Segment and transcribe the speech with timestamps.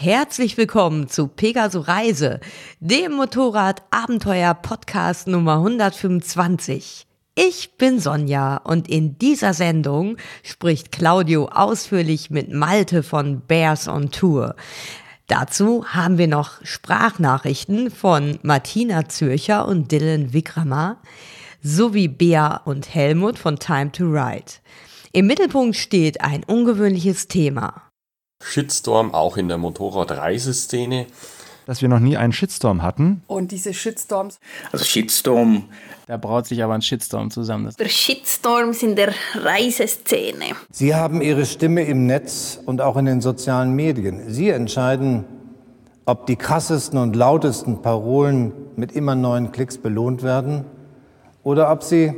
[0.00, 2.38] Herzlich willkommen zu Pegaso Reise,
[2.78, 7.04] dem Motorrad-Abenteuer-Podcast Nummer 125.
[7.34, 14.12] Ich bin Sonja und in dieser Sendung spricht Claudio ausführlich mit Malte von Bears on
[14.12, 14.54] Tour.
[15.26, 20.98] Dazu haben wir noch Sprachnachrichten von Martina Zürcher und Dylan Wickramer
[21.60, 24.52] sowie Bea und Helmut von Time to Ride.
[25.10, 27.87] Im Mittelpunkt steht ein ungewöhnliches Thema.
[28.42, 31.06] Shitstorm auch in der Motorradreiseszene.
[31.66, 33.22] Dass wir noch nie einen Shitstorm hatten.
[33.26, 34.38] Und diese Shitstorms.
[34.72, 35.64] Also Shitstorm.
[36.06, 37.74] Da braut sich aber ein Shitstorm zusammen.
[37.78, 40.56] Der Shitstorms in der Reiseszene.
[40.70, 44.32] Sie haben Ihre Stimme im Netz und auch in den sozialen Medien.
[44.32, 45.26] Sie entscheiden,
[46.06, 50.64] ob die krassesten und lautesten Parolen mit immer neuen Klicks belohnt werden
[51.42, 52.14] oder ob sie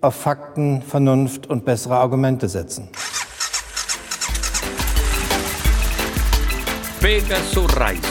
[0.00, 2.88] auf Fakten, Vernunft und bessere Argumente setzen.
[7.02, 8.04] Pegaso Reisen.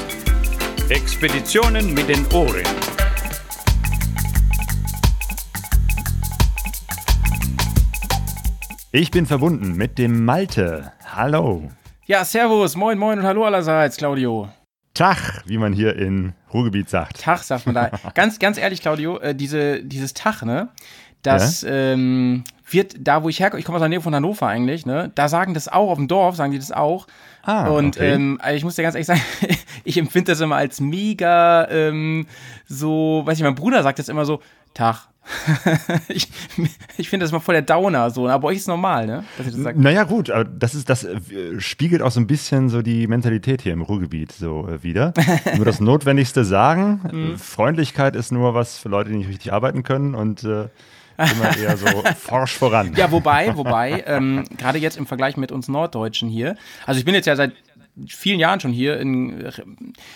[0.89, 2.65] Expeditionen mit den Ohren.
[8.91, 10.91] Ich bin verbunden mit dem Malte.
[11.05, 11.71] Hallo.
[12.05, 14.49] Ja, servus, moin, moin und hallo allerseits, Claudio.
[14.93, 17.21] Tag, wie man hier in Ruhrgebiet sagt.
[17.21, 17.91] Tag, sagt man da.
[18.13, 20.67] ganz, ganz ehrlich, Claudio, äh, diese, dieses Tag, ne?
[21.21, 21.93] Das ja?
[21.93, 25.11] ähm, wird da, wo ich herkomme, ich komme aus der Nähe von Hannover eigentlich, ne?
[25.15, 27.07] Da sagen das auch, auf dem Dorf sagen die das auch.
[27.43, 28.13] Ah, und okay.
[28.13, 29.21] ähm, also ich muss dir ganz ehrlich sagen,
[29.83, 32.27] ich empfinde das immer als mega ähm,
[32.67, 34.41] so, weiß ich, mein Bruder sagt das immer so,
[34.73, 35.07] Tag.
[36.07, 36.29] ich
[36.97, 39.23] ich finde das mal voll der Downer so, aber euch ist normal, ne?
[39.37, 39.77] Dass ihr das sagt.
[39.77, 41.19] Naja, gut, aber das ist, das äh,
[41.59, 45.13] spiegelt auch so ein bisschen so die Mentalität hier im Ruhrgebiet so äh, wieder.
[45.55, 47.01] nur das Notwendigste sagen.
[47.11, 47.37] Mhm.
[47.37, 50.69] Freundlichkeit ist nur was für Leute, die nicht richtig arbeiten können und äh,
[51.23, 52.93] immer eher so forsch voran.
[52.95, 56.55] Ja, wobei, wobei, ähm, gerade jetzt im Vergleich mit uns Norddeutschen hier,
[56.85, 57.53] also ich bin jetzt ja seit
[58.07, 59.51] vielen Jahren schon hier, in,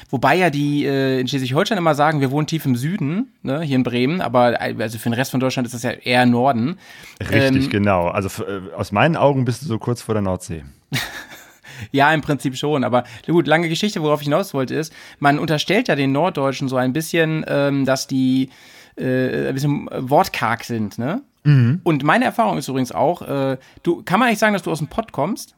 [0.09, 3.75] wobei ja die äh, in Schleswig-Holstein immer sagen, wir wohnen tief im Süden, ne, hier
[3.75, 6.77] in Bremen, aber also für den Rest von Deutschland ist das ja eher Norden.
[7.19, 8.07] Richtig, ähm, genau.
[8.07, 10.63] Also äh, aus meinen Augen bist du so kurz vor der Nordsee.
[11.91, 12.83] Ja, im Prinzip schon.
[12.85, 16.77] Aber gut, lange Geschichte, worauf ich hinaus wollte, ist, man unterstellt ja den Norddeutschen so
[16.77, 18.49] ein bisschen, ähm, dass die
[18.97, 21.21] äh, ein bisschen wortkarg sind, ne?
[21.43, 21.81] Mhm.
[21.83, 24.79] Und meine Erfahrung ist übrigens auch, äh, du, kann man eigentlich sagen, dass du aus
[24.79, 25.55] dem Pott kommst?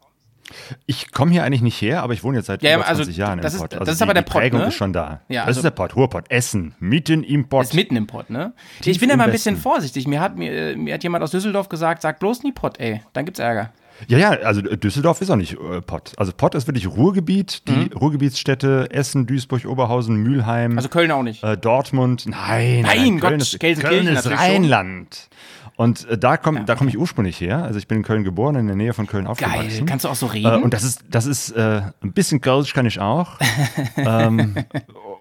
[0.85, 3.19] Ich komme hier eigentlich nicht her, aber ich wohne jetzt seit ja, über 20 also,
[3.19, 3.73] Jahren im Pott.
[3.73, 4.67] Also das ist die, aber der Pott, Prägung ne?
[4.67, 5.21] ist schon da.
[5.27, 7.65] Ja, das also, ist der Pott, Ruhrpott, Essen, mitten im Pott.
[7.65, 8.53] Ist mitten im Pott, ne?
[8.81, 10.07] Tief ich bin ja mal ein bisschen vorsichtig.
[10.07, 13.25] Mir hat, mir, mir hat jemand aus Düsseldorf gesagt, sag bloß nie Pott, ey, dann
[13.25, 13.71] gibt's Ärger.
[14.07, 16.13] Ja, ja, also Düsseldorf ist auch nicht äh, Pott.
[16.17, 17.89] Also Pott ist wirklich Ruhrgebiet, die mhm.
[17.93, 20.77] Ruhrgebietsstädte Essen, Duisburg, Oberhausen, Mülheim.
[20.77, 21.43] Also Köln auch nicht.
[21.43, 22.81] Äh, Dortmund, nein.
[22.81, 25.29] Nein, nein Gott, Köln ist, Köln ist Rheinland.
[25.77, 26.75] Und äh, da komme ja.
[26.75, 27.63] komm ich ursprünglich her.
[27.63, 29.69] Also ich bin in Köln geboren, in der Nähe von Köln aufgewachsen.
[29.69, 30.51] Geil, kannst du auch so reden?
[30.51, 33.37] Äh, und das ist, das ist äh, ein bisschen Kölsch kann ich auch.
[33.95, 34.55] ähm,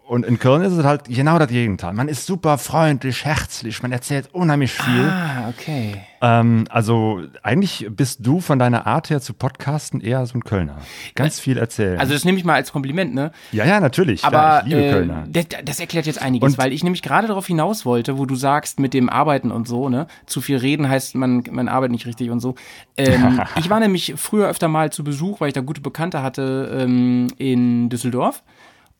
[0.06, 1.92] und in Köln ist es halt genau das Gegenteil.
[1.92, 5.04] Man ist super freundlich, herzlich, man erzählt unheimlich viel.
[5.04, 6.00] Ah, okay.
[6.20, 10.78] Ähm, also eigentlich bist du von deiner Art her zu podcasten eher so ein Kölner.
[11.14, 11.98] Ganz viel erzählen.
[11.98, 13.32] Also das nehme ich mal als Kompliment, ne?
[13.52, 14.24] Ja, ja, natürlich.
[14.24, 15.24] Aber ja, ich liebe äh, Kölner.
[15.28, 18.36] Das, das, erklärt jetzt einiges, und weil ich nämlich gerade darauf hinaus wollte, wo du
[18.36, 20.06] sagst, mit dem Arbeiten und so, ne?
[20.26, 22.54] Zu viel reden heißt, man, man arbeitet nicht richtig und so.
[22.96, 26.78] Ähm, ich war nämlich früher öfter mal zu Besuch, weil ich da gute Bekannte hatte
[26.80, 28.42] ähm, in Düsseldorf.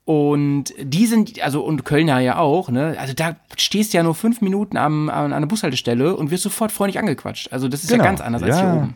[0.07, 2.97] Und die sind, also und Kölner ja auch, ne?
[2.97, 6.71] Also da stehst du ja nur fünf Minuten am, an einer Bushaltestelle und wirst sofort
[6.71, 7.53] freundlich angequatscht.
[7.53, 8.05] Also das ist genau.
[8.05, 8.49] ja ganz anders ja.
[8.49, 8.95] als hier oben.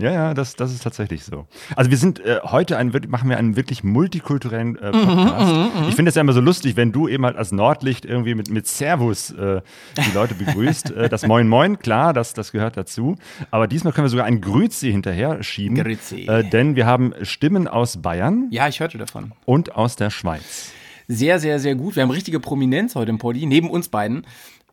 [0.00, 1.46] Ja, ja, das, das ist tatsächlich so.
[1.76, 5.54] Also wir sind äh, heute ein, machen wir einen wirklich multikulturellen äh, mhm, Podcast.
[5.54, 8.04] Mhm, mhm, ich finde es ja immer so lustig, wenn du eben halt als Nordlicht
[8.04, 9.60] irgendwie mit, mit Servus äh,
[9.96, 10.90] die Leute begrüßt.
[10.92, 13.16] äh, das Moin Moin, klar, das, das gehört dazu.
[13.50, 15.76] Aber diesmal können wir sogar ein Grüezi hinterher schieben.
[15.76, 16.26] Grüezi.
[16.26, 18.48] Äh, denn wir haben Stimmen aus Bayern.
[18.50, 19.32] Ja, ich hörte davon.
[19.44, 20.72] Und aus der Schweiz.
[21.12, 21.96] Sehr, sehr, sehr gut.
[21.96, 24.24] Wir haben richtige Prominenz heute im Podi, neben uns beiden.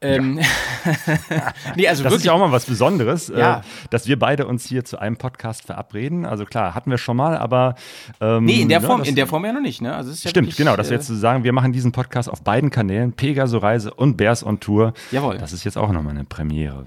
[0.02, 0.46] Ähm, ja.
[1.76, 2.20] nee, also das wirklich.
[2.20, 3.60] ist ja auch mal was Besonderes, ja.
[3.60, 6.26] äh, dass wir beide uns hier zu einem Podcast verabreden.
[6.26, 7.76] Also klar, hatten wir schon mal, aber
[8.22, 9.82] ähm, nee, in der Form, ja, in der Form ja noch nicht.
[9.82, 9.96] Ne?
[9.96, 10.76] Also stimmt, wirklich, genau.
[10.76, 14.18] Dass äh, wir jetzt sagen, wir machen diesen Podcast auf beiden Kanälen, Pegaso Reise und
[14.18, 14.94] Bears on Tour.
[15.12, 15.38] Jawohl.
[15.38, 16.86] Das ist jetzt auch nochmal eine Premiere.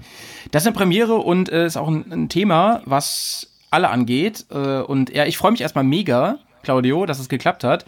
[0.51, 4.45] Das ist eine Premiere und äh, ist auch ein, ein, Thema, was alle angeht.
[4.51, 7.85] Äh, und ja, ich freue mich erstmal mega, Claudio, dass es geklappt hat.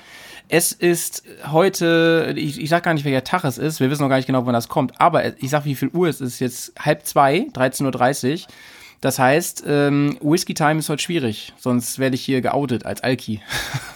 [0.55, 4.09] Es ist heute, ich, ich sag gar nicht, welcher Tag es ist, wir wissen noch
[4.09, 6.39] gar nicht genau, wann das kommt, aber ich sag, wie viel Uhr es ist.
[6.39, 8.47] Jetzt halb zwei, 13.30 Uhr.
[9.01, 13.41] Das heißt, ähm, Whisky Time ist heute schwierig, sonst werde ich hier geoutet als Alki.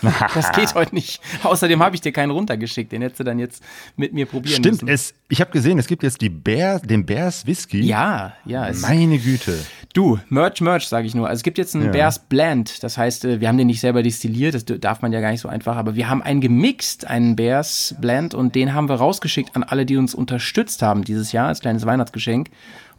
[0.33, 1.21] das geht heute nicht.
[1.43, 3.61] Außerdem habe ich dir keinen runtergeschickt, den hättest du dann jetzt
[3.95, 4.87] mit mir probieren Stimmt, müssen.
[4.87, 7.81] Es, ich habe gesehen, es gibt jetzt die Bear, den Bears Whisky.
[7.81, 8.71] Ja, ja.
[8.81, 9.59] Meine Güte.
[9.97, 11.27] Du, Merch, Merch, sage ich nur.
[11.27, 11.91] Also es gibt jetzt einen Ja.
[11.91, 12.83] Bears Blend.
[12.83, 15.41] Das heißt, äh, wir haben den nicht selber destilliert, das darf man ja gar nicht
[15.41, 19.55] so einfach, aber wir haben einen gemixt, einen Bears Blend und den haben wir rausgeschickt
[19.55, 22.51] an alle, die uns unterstützt haben dieses Jahr als kleines Weihnachtsgeschenk.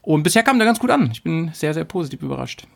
[0.03, 1.11] Und bisher kam der ganz gut an.
[1.13, 2.67] Ich bin sehr, sehr positiv überrascht.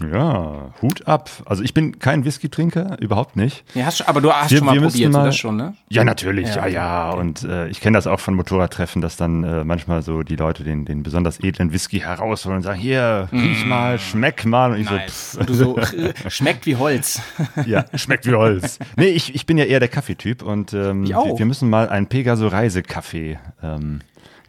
[0.00, 1.30] Ja, Hut ab.
[1.46, 3.64] Also ich bin kein Whisky-Trinker, überhaupt nicht.
[3.74, 5.74] Ja, hast, aber du hast Wir- schon mal probiert, so mal- das schon, ne?
[5.88, 7.10] Ja, natürlich, ja, Ja, ja.
[7.12, 7.20] okay.
[7.20, 10.64] Und äh, ich kenne das auch von Motorradtreffen, dass dann äh, manchmal so die Leute
[10.64, 14.72] den, den besonders edlen Whisky herausholen und sagen, hier, riech mal, schmeck mal.
[14.72, 15.78] Und ich so, pff, Und du so,
[16.28, 17.20] schmeckt wie Holz.
[17.66, 18.80] ja, schmeckt wie Holz.
[18.96, 22.08] Nee, ich, ich bin ja eher der Kaffeetyp und ähm, wir, wir müssen mal einen
[22.08, 24.00] Pegaso-Reisekaffee ähm,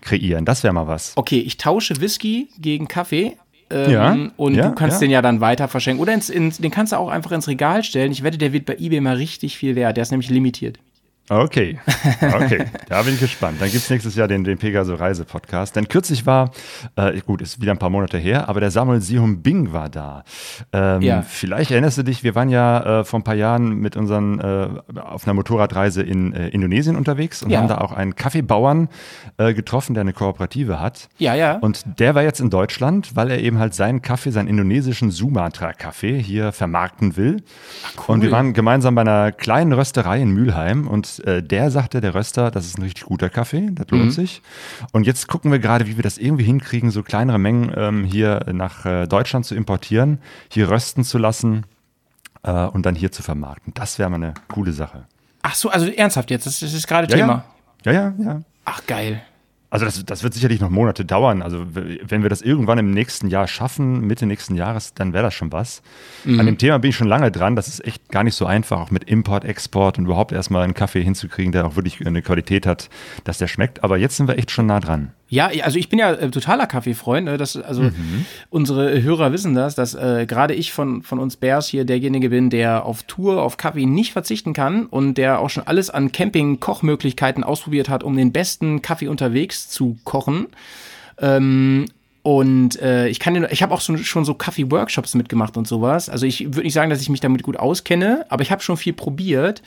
[0.01, 0.45] kreieren.
[0.45, 1.13] Das wäre mal was.
[1.15, 3.37] Okay, ich tausche Whisky gegen Kaffee.
[3.69, 5.05] Ähm, Ja, und ja, du kannst ja.
[5.05, 6.01] den ja dann weiter verschenken.
[6.01, 8.11] Oder ins, ins, den kannst du auch einfach ins Regal stellen.
[8.11, 9.97] Ich wette, der wird bei eBay mal richtig viel wert.
[9.97, 10.79] Der ist nämlich limitiert.
[11.27, 11.79] Okay,
[12.21, 13.59] okay, da bin ich gespannt.
[13.59, 15.75] Dann gibt es nächstes Jahr den, den Pegaso Reise Podcast.
[15.75, 16.51] Denn kürzlich war,
[16.95, 20.23] äh, gut, ist wieder ein paar Monate her, aber der Samuel Sihum Bing war da.
[20.71, 21.21] Ähm, Ja.
[21.23, 24.67] Vielleicht erinnerst du dich, wir waren ja äh, vor ein paar Jahren mit unseren, äh,
[24.99, 27.59] auf einer Motorradreise in äh, Indonesien unterwegs und Ja.
[27.59, 28.87] haben da auch einen Kaffeebauern
[29.37, 31.09] äh, getroffen, der eine Kooperative hat.
[31.17, 31.57] Ja, ja.
[31.57, 36.19] Und der war jetzt in Deutschland, weil er eben halt seinen Kaffee, seinen indonesischen Sumatra-Kaffee
[36.21, 37.41] hier vermarkten will.
[38.05, 42.15] Und wir waren gemeinsam bei einer kleinen Rösterei in Mülheim und äh, der sagte, der
[42.15, 44.41] Röster, das ist ein richtig guter Kaffee, das lohnt sich.
[44.91, 48.45] Und jetzt gucken wir gerade, wie wir das irgendwie hinkriegen, so kleinere Mengen ähm, hier
[48.51, 50.19] nach äh, Deutschland zu importieren,
[50.49, 51.65] hier rösten zu lassen
[52.43, 53.73] äh, und dann hier zu vermarkten.
[53.73, 55.05] Das wäre mal eine coole Sache.
[55.41, 56.45] Ach so, also ernsthaft jetzt.
[56.45, 57.45] Das, das ist gerade Thema.
[57.83, 58.25] Ja, ja, ja.
[58.25, 58.41] ja.
[58.65, 59.21] Ach, geil.
[59.75, 61.41] Also das, das wird sicherlich noch Monate dauern.
[61.41, 65.33] Also wenn wir das irgendwann im nächsten Jahr schaffen, Mitte nächsten Jahres, dann wäre das
[65.33, 65.81] schon was.
[66.39, 67.55] An dem Thema bin ich schon lange dran.
[67.55, 70.73] Das ist echt gar nicht so einfach, auch mit Import, Export und überhaupt erstmal einen
[70.73, 72.89] Kaffee hinzukriegen, der auch wirklich eine Qualität hat,
[73.23, 73.83] dass der schmeckt.
[73.83, 75.11] Aber jetzt sind wir echt schon nah dran.
[75.27, 77.25] Ja, also ich bin ja äh, totaler Kaffeefreund.
[77.25, 77.37] Ne?
[77.37, 77.89] Das, also
[78.51, 82.51] unsere Hörer wissen das, dass äh, gerade ich von, von uns Bears hier derjenige bin,
[82.51, 87.43] der auf Tour auf Kaffee nicht verzichten kann und der auch schon alles an Camping-Kochmöglichkeiten
[87.43, 90.45] ausprobiert hat, um den besten Kaffee unterwegs zu kochen.
[91.19, 91.85] Ähm,
[92.21, 96.09] und äh, ich kann, den- ich habe auch schon, schon so Kaffee-Workshops mitgemacht und sowas.
[96.09, 98.77] Also ich würde nicht sagen, dass ich mich damit gut auskenne, aber ich habe schon
[98.77, 99.61] viel probiert.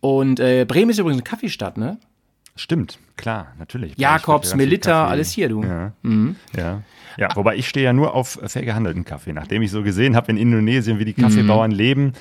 [0.00, 1.98] Und äh, Bremen ist übrigens eine Kaffeestadt, ne?
[2.60, 3.94] Stimmt, klar, natürlich.
[3.96, 5.12] Jakobs, Melitta, Kaffee.
[5.12, 5.62] alles hier, du.
[5.64, 5.92] Ja.
[6.54, 6.82] ja.
[7.16, 9.32] Ja, wobei ich stehe ja nur auf fair gehandelten Kaffee.
[9.32, 12.12] Nachdem ich so gesehen habe in Indonesien, wie die Kaffeebauern leben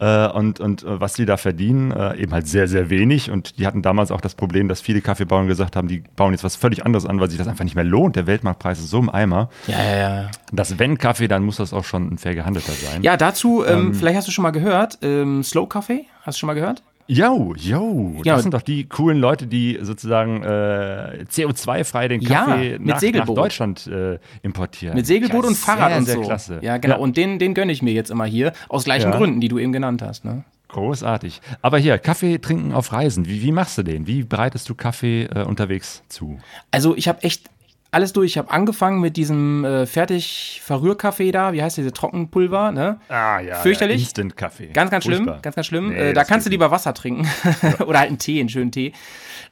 [0.00, 3.30] äh, und, und äh, was die da verdienen, äh, eben halt sehr, sehr wenig.
[3.30, 6.44] Und die hatten damals auch das Problem, dass viele Kaffeebauern gesagt haben, die bauen jetzt
[6.44, 8.16] was völlig anderes an, weil sich das einfach nicht mehr lohnt.
[8.16, 9.48] Der Weltmarktpreis ist so im Eimer.
[9.66, 10.30] Ja, ja, ja.
[10.52, 13.02] Das wenn Kaffee, dann muss das auch schon ein fair gehandelter sein.
[13.02, 16.46] Ja, dazu, ähm, vielleicht hast du schon mal gehört, ähm, Slow Coffee, hast du schon
[16.46, 16.82] mal gehört?
[17.08, 18.34] Jo, jo, Ja.
[18.34, 23.00] das sind doch die coolen Leute, die sozusagen äh, CO2-frei den Ja, Kaffee mit nach,
[23.00, 23.26] nach.
[23.34, 24.96] Deutschland äh, importieren.
[24.96, 26.20] Mit Segelboot Ja, und Fahrrad sehr, und sehr so.
[26.22, 26.58] klasse.
[26.62, 26.96] Ja, genau.
[26.96, 27.00] Ja.
[27.00, 29.16] Und den, den gönne ich mir jetzt immer hier, aus gleichen Ja.
[29.18, 30.24] Gründen, die du eben genannt hast.
[30.24, 30.42] Ne?
[30.68, 31.40] Großartig.
[31.62, 33.26] Aber hier, Kaffee trinken auf Reisen.
[33.28, 34.06] Wie, wie machst du den?
[34.08, 36.38] Wie bereitest du Kaffee äh, unterwegs zu?
[36.72, 37.48] Also ich habe echt
[37.96, 38.32] alles durch.
[38.32, 43.00] Ich habe angefangen mit diesem äh, fertig Verrührkaffee da, wie heißt diese Trockenpulver, ne?
[43.08, 43.56] Ah ja.
[43.56, 44.02] Fürchterlich.
[44.02, 44.68] Instant-Kaffee.
[44.68, 45.40] Ganz, ganz schlimm, Furchtbar.
[45.42, 45.88] ganz, ganz schlimm.
[45.88, 47.26] Nee, äh, da kannst du lieber Wasser trinken
[47.86, 48.92] oder halt einen Tee, einen schönen Tee.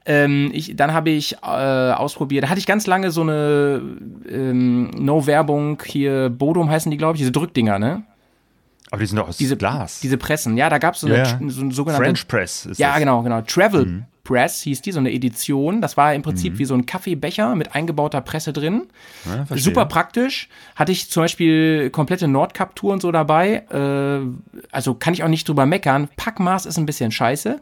[0.06, 3.80] Ähm, ich, dann habe ich äh, ausprobiert, da hatte ich ganz lange so eine
[4.28, 8.02] ähm, No-Werbung hier, Bodum heißen die, glaube ich, diese Drückdinger, ne?
[8.90, 10.00] Aber die sind doch aus Diese Glas.
[10.00, 11.38] Diese Pressen, ja, da gab es so, eine- Ja, ja.
[11.48, 12.98] so eine sogenannte French Press ist Ja, das.
[13.00, 13.40] genau, genau.
[13.40, 15.80] Travel Press hieß die, so eine Edition.
[15.80, 18.86] Das war im Prinzip wie so ein Kaffeebecher mit eingebauter Presse drin.
[19.26, 19.56] Ja.
[19.56, 20.48] Super praktisch.
[20.74, 23.64] Hatte ich zum Beispiel komplette Nordkap-Tour und so dabei.
[23.70, 24.26] Äh,
[24.72, 26.08] also kann ich auch nicht drüber meckern.
[26.16, 27.60] Packmaß ist ein bisschen scheiße.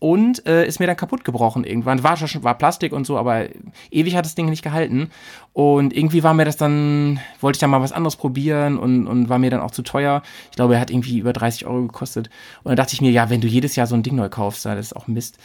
[0.00, 2.04] Und äh, ist mir dann kaputt gebrochen irgendwann.
[2.04, 3.46] War schon war Plastik und so, aber
[3.90, 5.10] ewig hat das Ding nicht gehalten.
[5.52, 9.28] Und irgendwie war mir das dann, wollte ich dann mal was anderes probieren und, und
[9.28, 10.22] war mir dann auch zu teuer.
[10.50, 12.30] Ich glaube, er hat irgendwie über 30 Euro gekostet.
[12.62, 14.64] Und dann dachte ich mir, ja, wenn du jedes Jahr so ein Ding neu kaufst,
[14.64, 15.36] das ist auch Mist.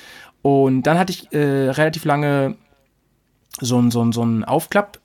[0.44, 1.38] Und dann hatte ich äh,
[1.72, 2.56] relativ lange
[3.60, 5.00] so ein, so ein, so ein Aufklapp.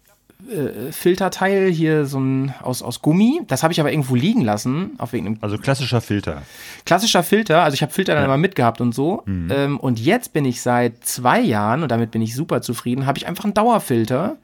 [0.51, 3.41] äh, Filterteil hier so ein aus, aus Gummi.
[3.49, 6.43] Das habe ich aber irgendwo liegen lassen auf irgendeinem Also klassischer Filter.
[6.85, 9.23] klassischer Filter, also ich habe Filter dann immer mitgehabt und so.
[9.27, 13.19] Ähm, und jetzt bin ich seit zwei Jahren, und damit bin ich super zufrieden, habe
[13.19, 14.37] ich einfach einen Dauerfilter.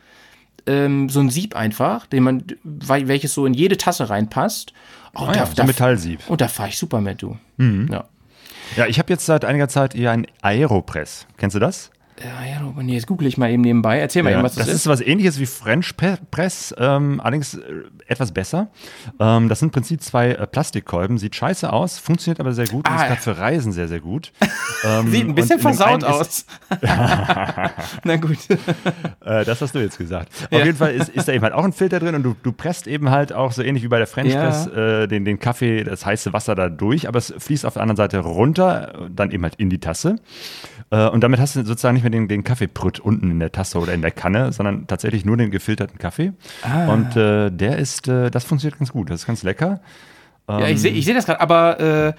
[0.66, 4.72] Ähm, so ein Sieb einfach, den man, wel- welches so in jede Tasse reinpasst.
[5.14, 6.20] Oh, Ah ja, so ein Metallsieb.
[6.28, 7.36] Und da fahre ich super mit, du.
[7.58, 8.04] Ja.
[8.76, 11.26] Ja, ich habe jetzt seit einiger Zeit eher ein Aeropress.
[11.36, 11.90] Kennst du das?
[12.22, 13.98] Ja, ja, nee, jetzt google ich mal eben nebenbei.
[13.98, 14.86] Erzähl mal Ja, eben, was das das ist ist.
[14.86, 17.60] was ähnliches wie French Press, ähm, allerdings äh,
[18.06, 18.68] etwas besser.
[19.18, 22.88] Ähm, das sind im Prinzip zwei äh, Plastikkolben, sieht scheiße aus, funktioniert aber sehr gut
[22.88, 23.06] und Ah, ist ja.
[23.08, 24.32] gerade für Reisen sehr, sehr gut.
[24.86, 26.46] Ähm, Sieht ein und bisschen versaut ist- aus.
[28.04, 28.36] Na gut.
[29.24, 30.28] Äh, das hast du jetzt gesagt.
[30.50, 32.52] Auf jeden Fall ist, ist da eben halt auch ein Filter drin und du, du
[32.52, 34.42] presst eben halt auch so ähnlich wie bei der French Ja.
[34.44, 37.82] Press äh, den, den Kaffee, das heiße Wasser da durch, aber es fließt auf der
[37.82, 40.16] anderen Seite runter, dann eben halt in die Tasse.
[40.90, 43.78] Äh, und damit hast du sozusagen nicht mehr den, den Kaffeeprütt unten in der Tasse
[43.78, 46.32] oder in der Kanne, sondern tatsächlich nur den gefilterten Kaffee.
[46.62, 46.92] Ah.
[46.92, 49.80] Und äh, der ist, äh, das funktioniert ganz gut, das ist ganz lecker.
[50.48, 52.12] Ja, ich sehe ich seh das gerade, aber äh,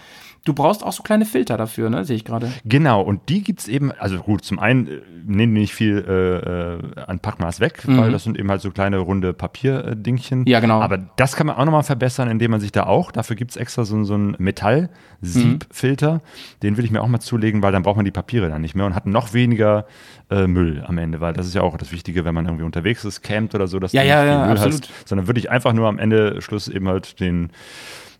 [0.45, 2.05] du brauchst auch so kleine Filter dafür, ne?
[2.05, 2.51] Sehe ich gerade.
[2.63, 6.05] Genau, und die gibt es eben, also gut, zum einen äh, nehmen die nicht viel
[6.07, 10.41] äh, äh, an Packmaß weg, weil das sind eben halt so kleine runde Papierdingchen.
[10.41, 10.47] Mhm.
[10.47, 10.81] Ja, genau.
[10.81, 13.57] Aber das kann man auch nochmal verbessern, indem man sich da auch, dafür gibt es
[13.57, 16.21] extra so, so einen Metall-Siebfilter,
[16.61, 18.75] den will ich mir auch mal zulegen, weil dann braucht man die Papiere dann nicht
[18.75, 19.85] mehr und hat noch weniger
[20.29, 23.03] äh, Müll am Ende, weil das ist ja auch das Wichtige, wenn man irgendwie unterwegs
[23.03, 24.81] ist, campt oder so, dass Ja, du ja, nicht viel ja, Müll absolut.
[24.89, 27.49] hast, sondern würde ich einfach nur am Ende Schluss eben halt den,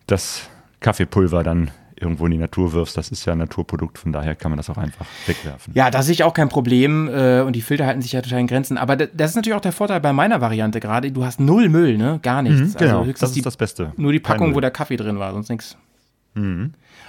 [0.08, 1.70] das Kaffeepulver dann
[2.06, 2.96] irgendwo in die Natur wirfst.
[2.98, 5.74] Das ist ja ein Naturprodukt, von daher kann man das auch einfach wegwerfen.
[5.76, 8.40] Ja, da sehe ich auch kein Problem äh, und die Filter halten sich ja total
[8.40, 8.78] in Grenzen.
[8.78, 11.12] Aber das ist natürlich auch der Vorteil bei meiner Variante gerade.
[11.12, 12.20] Du hast null Müll, ne?
[12.22, 12.76] Gar nichts.
[12.78, 13.92] Genau, höchstens das die, ist das Beste.
[13.98, 15.78] Nur die Packung, wo der Kaffee drin war, sonst nichts.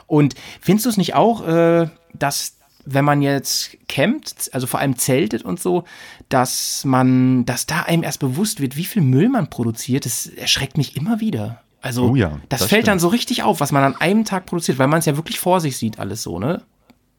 [0.07, 4.97] Und findest du es nicht auch, äh, dass wenn man jetzt campt, also vor allem
[4.97, 5.85] zeltet und so,
[6.29, 10.79] dass man, dass da einem erst bewusst wird, wie viel Müll man produziert, das erschreckt
[10.79, 11.63] mich immer wieder.
[11.87, 13.01] Also, Oh ja, das, das fällt dann stimmt.
[13.03, 15.61] so richtig auf, was man an einem Tag produziert, weil man es ja wirklich vor
[15.61, 16.63] sich sieht, alles so, ne?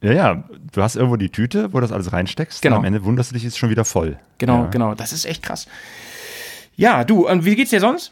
[0.02, 0.44] Ja, ja,
[0.74, 2.62] du hast irgendwo die Tüte, wo das alles reinsteckst.
[2.62, 2.76] Genau.
[2.76, 4.18] Und am Ende wunderst du dich, ist schon wieder voll.
[4.38, 4.70] Genau, ja.
[4.70, 4.94] genau.
[4.94, 5.68] Das ist echt krass.
[6.76, 8.12] Ja, du, und wie geht's dir sonst?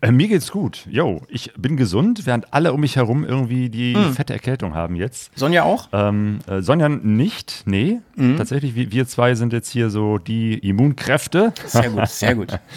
[0.00, 0.86] Äh, mir geht's gut.
[0.88, 4.14] Jo, ich bin gesund, während alle um mich herum irgendwie die Hm.
[4.14, 5.30] fette Erkältung haben jetzt.
[5.36, 5.88] Sonja auch?
[5.92, 8.00] Ähm, äh, Sonja nicht, nee.
[8.14, 8.36] Mhm.
[8.36, 11.52] Tatsächlich, wir, wir zwei sind jetzt hier so die Immunkräfte.
[11.66, 12.58] Sehr gut, sehr gut.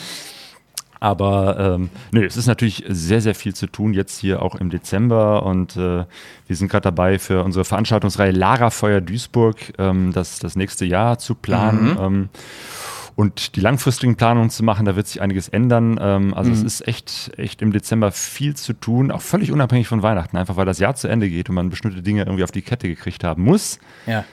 [1.02, 4.70] Aber ähm, nö, es ist natürlich sehr, sehr viel zu tun jetzt hier auch im
[4.70, 6.04] Dezember und äh,
[6.48, 11.18] wir sind gerade dabei für unsere Veranstaltungsreihe Lara Feuer Duisburg ähm, das, das nächste Jahr
[11.18, 11.98] zu planen.
[12.00, 12.30] Ähm,
[13.16, 16.00] und die langfristigen Planungen zu machen, da wird sich einiges ändern.
[16.02, 20.02] Ähm, also es ist echt, echt im Dezember viel zu tun, auch völlig unabhängig von
[20.04, 22.62] Weihnachten, einfach weil das Jahr zu Ende geht und man bestimmte Dinge irgendwie auf die
[22.62, 24.24] Kette gekriegt haben muss, Ja.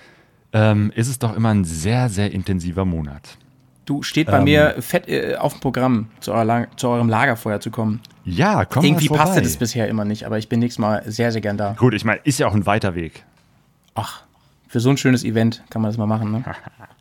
[0.52, 3.38] ähm, ist es doch immer ein sehr, sehr intensiver Monat.
[3.86, 4.32] Du steht Ähm.
[4.32, 8.00] bei mir fett äh, auf dem Programm, zu, La zu eurem Lagerfeuer zu kommen.
[8.24, 11.32] Ja, komm Irgendwie mal passte das bisher immer nicht, aber ich bin nächstes Mal sehr,
[11.32, 11.72] sehr gern da.
[11.78, 13.24] Gut, ich meine, ist ja auch ein weiter Weg.
[13.94, 14.22] Ach,
[14.68, 16.44] für so ein schönes Event kann man das mal machen, ne?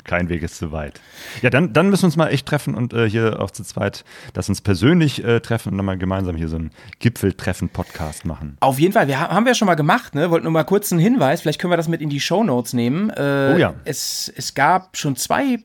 [0.04, 1.01] Kein Weg ist zu weit.
[1.42, 4.06] Ja, dann, dann müssen wir uns mal echt treffen und äh, hier auch zu zweit,
[4.34, 8.58] dass uns persönlich äh, treffen und dann mal gemeinsam hier so einen Gipfeltreffen-Podcast machen.
[8.60, 10.30] Auf jeden Fall, wir ha- haben wir schon mal gemacht, ne?
[10.30, 13.10] Wollten nur mal kurz einen Hinweis, vielleicht können wir das mit in die Shownotes nehmen.
[13.10, 13.74] Äh, Oh ja.
[13.84, 15.58] Es, es gab schon zwei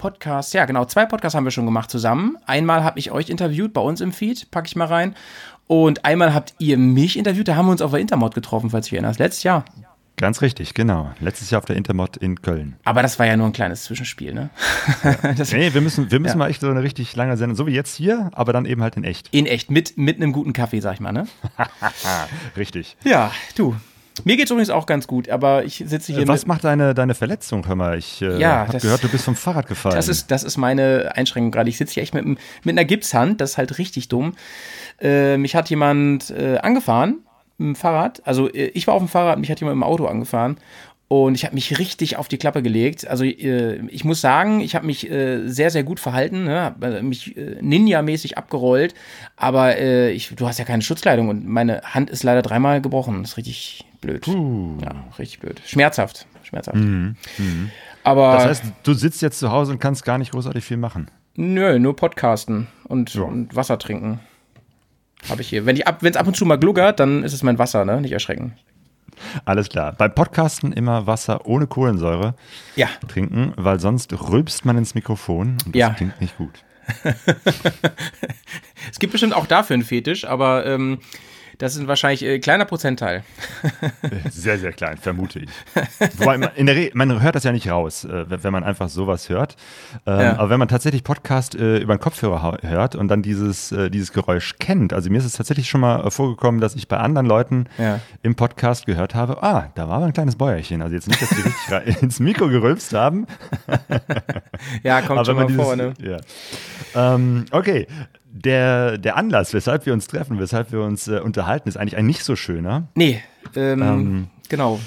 [0.00, 2.38] Podcasts, ja genau, zwei Podcasts haben wir schon gemacht zusammen.
[2.46, 5.14] Einmal habe ich euch interviewt bei uns im Feed, packe ich mal rein.
[5.66, 8.86] Und einmal habt ihr mich interviewt, da haben wir uns auf der Intermod getroffen, falls
[8.86, 9.64] du dich erinnerst, letztes Jahr.
[10.16, 11.10] Ganz richtig, genau.
[11.20, 12.76] Letztes Jahr auf der Intermod in Köln.
[12.84, 14.50] Aber das war ja nur ein kleines Zwischenspiel, ne?
[15.36, 16.38] das, Nee, wir müssen, wir müssen Ja.
[16.38, 18.96] mal echt so eine richtig lange Sendung, so wie jetzt hier, aber dann eben halt
[18.96, 19.28] in echt.
[19.32, 21.26] in echt, mit, mit einem guten Kaffee, sag ich mal, ne?
[22.56, 22.96] Richtig.
[23.04, 23.76] Ja, du.
[24.24, 27.14] Mir geht's übrigens auch ganz gut, aber ich sitze hier Äh, Was macht deine, deine
[27.14, 27.96] Verletzung, hör mal?
[27.98, 29.94] Ich äh, Ja, habe gehört, du bist vom Fahrrad gefallen.
[29.96, 31.70] Das ist, das ist meine Einschränkung gerade.
[31.70, 34.34] Ich sitze hier echt mit, mit einer Gipshand, das ist halt richtig dumm.
[35.00, 37.20] Äh, mich hat jemand äh, angefahren
[37.58, 38.20] mit dem Fahrrad.
[38.26, 40.56] Also äh, ich war auf dem Fahrrad, mich hat jemand im Auto angefahren.
[41.08, 43.08] Und ich habe mich richtig auf die Klappe gelegt.
[43.08, 46.62] Also äh, ich muss sagen, ich habe mich sehr, sehr gut verhalten, ne?
[46.62, 48.94] hab, mich Ninja-mäßig abgerollt.
[49.34, 53.22] Aber ich, du hast ja keine Schutzkleidung und meine Hand ist leider dreimal gebrochen.
[53.22, 54.26] Das ist richtig blöd.
[54.26, 55.60] Ja, richtig blöd.
[55.66, 56.26] Schmerzhaft.
[56.42, 56.78] Schmerzhaft.
[58.02, 61.10] Aber das heißt, du sitzt jetzt zu Hause und kannst gar nicht großartig viel machen.
[61.36, 64.20] Nö, nur podcasten und, und Wasser trinken.
[65.28, 65.66] Habe ich hier.
[65.66, 68.00] Wenn es ab und zu mal gluckert, dann ist es mein Wasser, ne?
[68.00, 68.56] Nicht erschrecken.
[69.44, 69.92] Alles klar.
[69.92, 72.34] Beim Podcasten immer Wasser ohne Kohlensäure
[72.74, 72.88] Ja.
[73.06, 75.90] trinken, weil sonst rülpst man ins Mikrofon und das Ja.
[75.90, 76.64] klingt nicht gut.
[78.90, 80.98] Es gibt bestimmt auch dafür einen Fetisch, aber ähm,
[81.60, 83.22] das ist wahrscheinlich äh, kleiner Prozentteil.
[84.30, 85.50] Sehr, sehr klein, vermute ich.
[86.18, 88.88] Wobei, man- in der Re man hört das ja nicht raus, äh, wenn man einfach
[88.88, 89.56] sowas hört.
[90.06, 90.38] Ähm, Ja.
[90.38, 94.56] Aber wenn man tatsächlich Podcast äh, über den Kopfhörer hört und dann dieses, dieses Geräusch
[94.58, 98.00] kennt, also mir ist es tatsächlich schon mal vorgekommen, dass ich bei anderen Leuten Ja.
[98.22, 100.82] im Podcast gehört habe, ah, da war aber ein kleines Bäuerchen.
[100.82, 103.26] Also jetzt nicht, dass die richtig ins Mikro gerülpst haben,
[104.82, 106.20] Ja, kommt aber schon mal man vor, dieses, ne?
[106.94, 107.14] ja.
[107.14, 107.86] ähm, okay.
[108.32, 112.06] Der, der Anlass, weshalb wir uns treffen, weshalb wir uns äh, unterhalten, ist eigentlich ein
[112.06, 112.88] nicht so schöner.
[112.94, 113.22] Nee,
[113.56, 114.80] ähm, genau.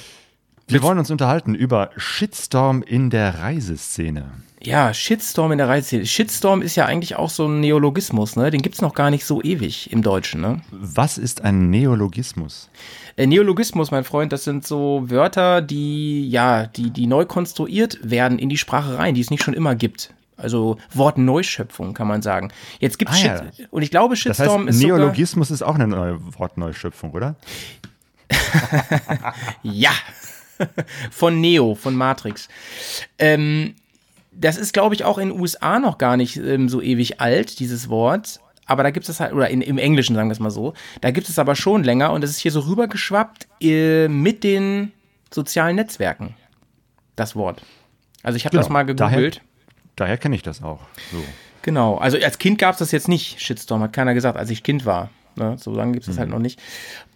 [0.68, 4.32] Wir wollen uns unterhalten über Shitstorm in der Reiseszene.
[4.66, 6.06] Ja, Shitstorm in der Reizszene.
[6.06, 8.50] Shitstorm ist ja eigentlich auch so ein Neologismus, ne?
[8.50, 10.62] Den gibt's noch gar nicht so ewig im Deutschen, ne?
[10.72, 12.70] Was ist ein Neologismus?
[13.18, 18.40] Äh, Neologismus, mein Freund, das sind so Wörter, die, ja, die, die neu konstruiert werden
[18.40, 20.14] in die Sprache rein, die es nicht schon immer gibt.
[20.44, 22.52] Also Wortneuschöpfung, kann man sagen.
[22.80, 23.42] Jetzt gibt's Ah, ja.
[23.72, 27.36] Und ich glaube, Das Shitstorm heißt, ist sogar, Neologismus ist auch eine neue Wortneuschöpfung, oder?
[29.64, 29.92] Ja.
[31.12, 32.48] von Neo, von Matrix.
[33.18, 33.76] Ähm,
[34.32, 37.60] das ist, glaube ich, auch in den USA noch gar nicht ähm, so ewig alt,
[37.60, 38.40] dieses Wort.
[38.66, 41.12] Aber da gibt es halt, oder in, im Englischen sagen wir es mal so, da
[41.12, 44.94] gibt es aber schon länger und es ist hier so rübergeschwappt äh, mit den
[45.32, 46.36] sozialen Netzwerken.
[47.16, 47.62] Das Wort.
[48.24, 49.42] Also ich habe das mal Daher, gegoogelt.
[49.96, 50.80] Daher kenne ich das auch.
[51.12, 51.24] So.
[51.62, 54.64] Genau, also als Kind gab es das jetzt nicht, Shitstorm, hat keiner gesagt, als ich
[54.64, 55.10] Kind war.
[55.36, 55.56] Ne?
[55.58, 56.62] So lange gibt es das halt noch nicht.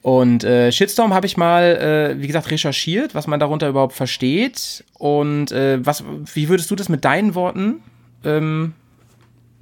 [0.02, 4.86] Und äh, Shitstorm habe ich mal, äh, wie gesagt, recherchiert, was man darunter überhaupt versteht.
[4.94, 6.04] Und äh, was,
[6.34, 7.82] wie würdest du das mit deinen Worten
[8.24, 8.74] ähm,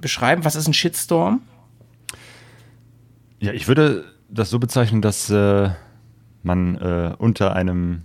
[0.00, 0.44] beschreiben?
[0.44, 1.40] Was ist ein Shitstorm?
[3.40, 5.70] Ja, ich würde das so bezeichnen, dass äh,
[6.42, 8.02] man äh, unter einem,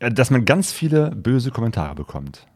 [0.00, 2.46] ja, dass man ganz viele böse Kommentare bekommt.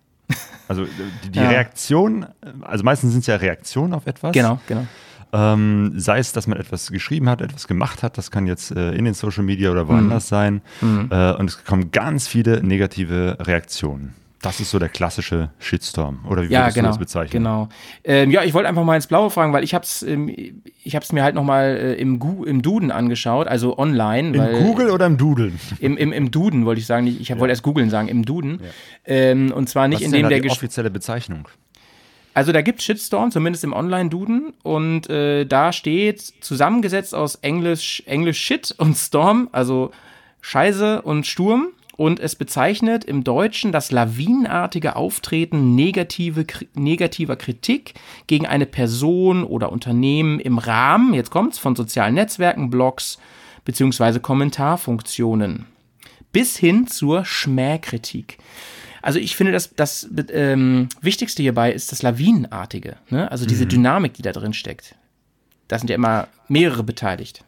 [0.69, 0.87] Also äh,
[1.25, 1.49] die, die Ja.
[1.49, 2.27] Reaktion,
[2.63, 4.33] also meistens sind es ja Reaktionen auf etwas.
[4.67, 4.87] genau.
[5.33, 8.93] Ähm, sei es, dass man etwas geschrieben hat, etwas gemacht hat, das kann jetzt äh,
[8.93, 10.63] in den Social Media oder woanders sein.
[10.81, 14.15] Äh, und es kommen ganz viele negative Reaktionen.
[14.45, 16.25] Das ist so der klassische Shitstorm.
[16.29, 16.89] Oder wie Ja, würdest genau.
[16.89, 17.43] du das bezeichnen?
[17.43, 17.69] Genau.
[18.05, 20.29] Ähm, ja, ich wollte einfach mal ins Blaue fragen, weil ich habe es ähm,
[20.85, 24.37] ich hab's mir halt nochmal äh, im, Gu- im Duden angeschaut, also online.
[24.37, 25.59] Im Google oder im Dudeln?
[25.81, 28.25] Im, im, Im Duden wollte ich sagen, nicht- ich hab- wollte erst googeln sagen, im
[28.25, 28.61] Duden.
[29.05, 31.49] Ähm, und zwar nicht Was in dem der die Gesch offizielle Bezeichnung?
[32.35, 34.53] Also da gibt Shitstorm, zumindest im Online-Duden.
[34.63, 39.93] Und äh, da steht zusammengesetzt aus Englisch, Englisch Shit und Storm, also
[40.41, 41.69] Scheiße und Sturm.
[41.97, 47.95] Und es bezeichnet im Deutschen das lawinenartige Auftreten negative, negativer Kritik
[48.27, 53.19] gegen eine Person oder Unternehmen im Rahmen, jetzt kommt's, von sozialen Netzwerken, Blogs
[53.65, 55.67] beziehungsweise Kommentarfunktionen
[56.33, 58.39] bis hin zur Schmähkritik.
[59.01, 63.31] Also ich finde, das, das ähm, Wichtigste hierbei ist das Lawinenartige, ne?
[63.31, 64.97] also diese Dynamik, die da drin steckt.
[65.69, 67.45] Da sind ja immer mehrere beteiligt.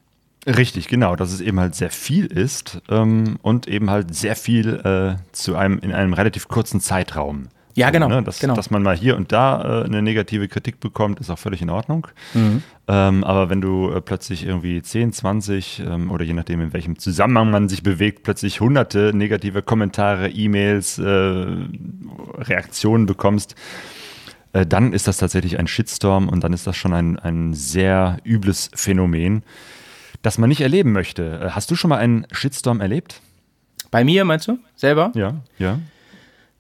[0.46, 4.74] Richtig, genau, dass es eben halt sehr viel ist ähm, und eben halt sehr viel
[4.74, 7.48] äh, zu einem in einem relativ kurzen Zeitraum.
[7.76, 8.22] Ja, genau, Ne?
[8.22, 8.54] Dass, genau.
[8.54, 11.68] dass man mal hier und da äh, eine negative Kritik bekommt, ist auch völlig in
[11.68, 12.06] Ordnung.
[12.32, 12.62] Mhm.
[12.88, 16.98] Ähm, aber wenn du äh, plötzlich irgendwie 10, 20 ähm, oder je nachdem, in welchem
[16.98, 21.46] Zusammenhang man sich bewegt, plötzlich hunderte negative Kommentare, E-Mails, äh,
[22.38, 23.56] Reaktionen bekommst,
[24.54, 28.16] äh, dann ist das tatsächlich ein Shitstorm und dann ist das schon ein, ein sehr
[28.24, 29.42] übles Phänomen,
[30.22, 31.40] das man nicht erleben möchte.
[31.42, 33.20] Äh, Hast du schon mal einen Shitstorm erlebt?
[33.90, 34.58] Bei mir, meinst du?
[34.74, 35.12] Selber?
[35.14, 35.78] Ja, ja.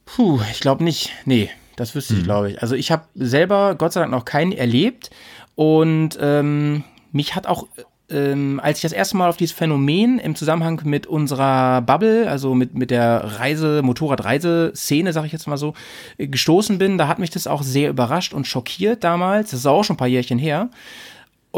[0.04, 1.12] Puh, ich glaube nicht.
[1.24, 2.62] Nee, das wüsste ich, glaube ich.
[2.62, 5.10] Also ich habe selber Gott sei Dank noch keinen erlebt
[5.56, 7.66] und ähm, mich hat auch,
[8.08, 12.54] ähm, als ich das erste Mal auf dieses Phänomen im Zusammenhang mit unserer Bubble, also
[12.54, 15.74] mit, mit der Reise, Motorradreiseszene, sag ich jetzt mal so,
[16.18, 19.50] äh, gestoßen bin, da hat mich das auch sehr überrascht und schockiert damals.
[19.50, 20.70] Das ist auch schon ein paar Jährchen her,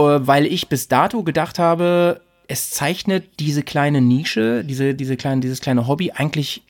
[0.04, 5.60] weil ich bis dato gedacht habe, es zeichnet diese kleine Nische, diese, diese kleine, dieses
[5.60, 6.62] kleine Hobby eigentlich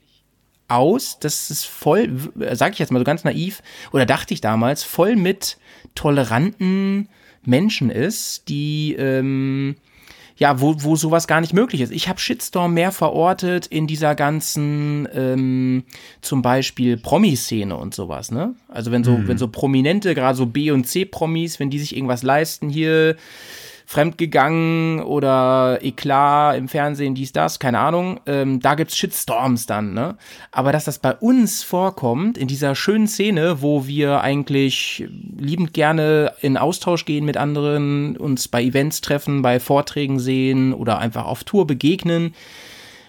[0.67, 2.11] aus, dass es voll,
[2.53, 3.63] sage ich jetzt mal so ganz naiv,
[3.93, 5.57] oder dachte ich damals, voll mit
[5.95, 7.09] toleranten
[7.45, 9.77] Menschen ist, die ähm,
[10.39, 11.93] ja, wo, wo sowas gar nicht möglich ist.
[11.93, 15.83] Ich habe Shitstorm mehr verortet in dieser ganzen, ähm,
[16.23, 18.55] zum Beispiel Promi-Szene und sowas, ne?
[18.69, 22.23] Also wenn so, wenn so Prominente, gerade so B- und C-Promis, wenn die sich irgendwas
[22.23, 23.17] leisten, hier
[23.89, 30.19] fremdgegangen oder Eklat im Fernsehen, dies, das, keine Ahnung, ähm, da gibt's Shitstorms dann, ne?
[30.53, 36.35] Aber dass das bei uns vorkommt, in dieser schönen Szene, wo wir eigentlich liebend gerne
[36.43, 41.45] in Austausch gehen mit anderen, uns bei Events treffen, bei Vorträgen sehen oder einfach auf
[41.45, 42.35] Tour begegnen,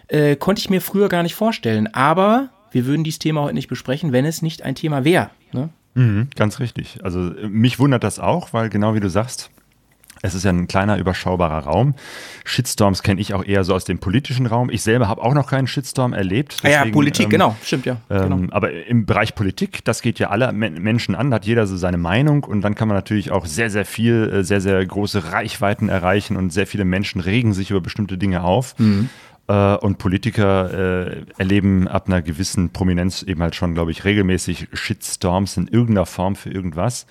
[0.07, 1.93] äh, konnte ich mir früher gar nicht vorstellen.
[1.93, 5.29] Aber wir würden dieses Thema heute nicht besprechen, wenn es nicht ein Thema wäre.
[5.51, 5.71] Ne?
[5.95, 6.99] Mhm, ganz richtig.
[7.03, 9.51] Also mich wundert das auch, weil genau wie du sagst,
[10.21, 11.95] es ist ja ein kleiner, überschaubarer Raum.
[12.45, 14.69] Shitstorms kenne ich auch eher so aus dem politischen Raum.
[14.69, 16.57] Ich selber habe auch noch keinen Shitstorm erlebt.
[16.63, 17.97] Ah ja, deswegen, Politik, ähm, genau, stimmt ja.
[18.09, 18.53] Ähm, genau.
[18.53, 21.77] Aber im Bereich Politik, das geht ja alle Men Menschen an, da hat jeder so
[21.77, 25.31] seine Meinung und dann kann man natürlich auch sehr, sehr viel, äh, sehr, sehr große
[25.31, 28.75] Reichweiten erreichen und sehr viele Menschen regen sich über bestimmte Dinge auf.
[29.47, 34.67] Äh, Und Politiker äh, erleben ab einer gewissen Prominenz eben halt schon, glaube ich, regelmäßig
[34.73, 37.07] Shitstorms in irgendeiner Form für irgendwas.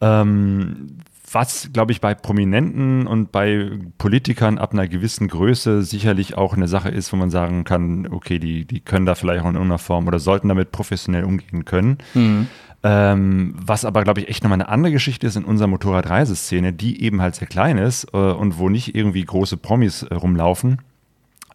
[0.00, 0.98] Ähm,
[1.34, 6.68] was, glaube ich, bei Prominenten und bei Politikern ab einer gewissen Größe sicherlich auch eine
[6.68, 9.78] Sache ist, wo man sagen kann, okay, die, die können da vielleicht auch in irgendeiner
[9.78, 11.98] Form oder sollten damit professionell umgehen können.
[12.14, 12.46] Mhm.
[12.82, 17.02] Ähm, was aber, glaube ich, echt nochmal eine andere Geschichte ist in unserer Motorradreiseszene, die
[17.02, 20.78] eben halt sehr klein ist äh, und wo nicht irgendwie große Promis äh, rumlaufen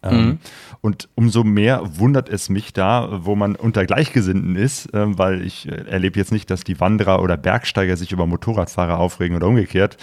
[0.02, 0.38] ähm, mhm.
[0.82, 5.68] Und umso mehr wundert es mich da, wo man unter Gleichgesinnten ist, äh, weil ich
[5.68, 9.98] äh, erlebe jetzt nicht, dass die Wanderer oder Bergsteiger sich über Motorradfahrer aufregen oder umgekehrt,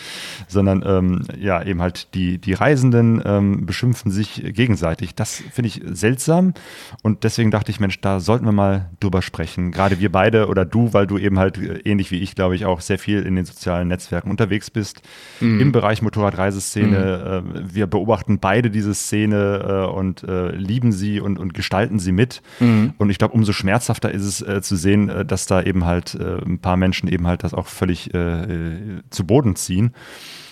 [0.48, 5.16] sondern ähm, ja, eben halt die, die Reisenden ähm, beschimpfen sich gegenseitig.
[5.16, 6.54] Das finde ich seltsam
[7.02, 9.72] und deswegen dachte ich, Mensch, da sollten wir mal drüber sprechen.
[9.72, 12.66] Gerade wir beide oder du, weil du eben halt äh, ähnlich wie ich, glaube ich,
[12.66, 15.02] auch sehr viel in den sozialen Netzwerken unterwegs bist
[15.40, 15.60] mhm.
[15.60, 17.42] im Bereich Motorradreiseszene.
[17.44, 17.58] Mhm.
[17.58, 22.12] Äh, wir beobachten beide diese Szene äh, und äh, lieben sie und, und gestalten sie
[22.12, 22.41] mit.
[22.60, 22.93] Mhm.
[22.97, 26.15] Und ich glaube, umso schmerzhafter ist es äh, zu sehen, äh, dass da eben halt
[26.15, 29.93] äh, ein paar Menschen eben halt das auch völlig äh, zu Boden ziehen.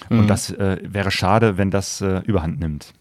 [0.10, 0.20] Mhm.
[0.20, 2.94] Und das wäre schade, wenn das überhand nimmt.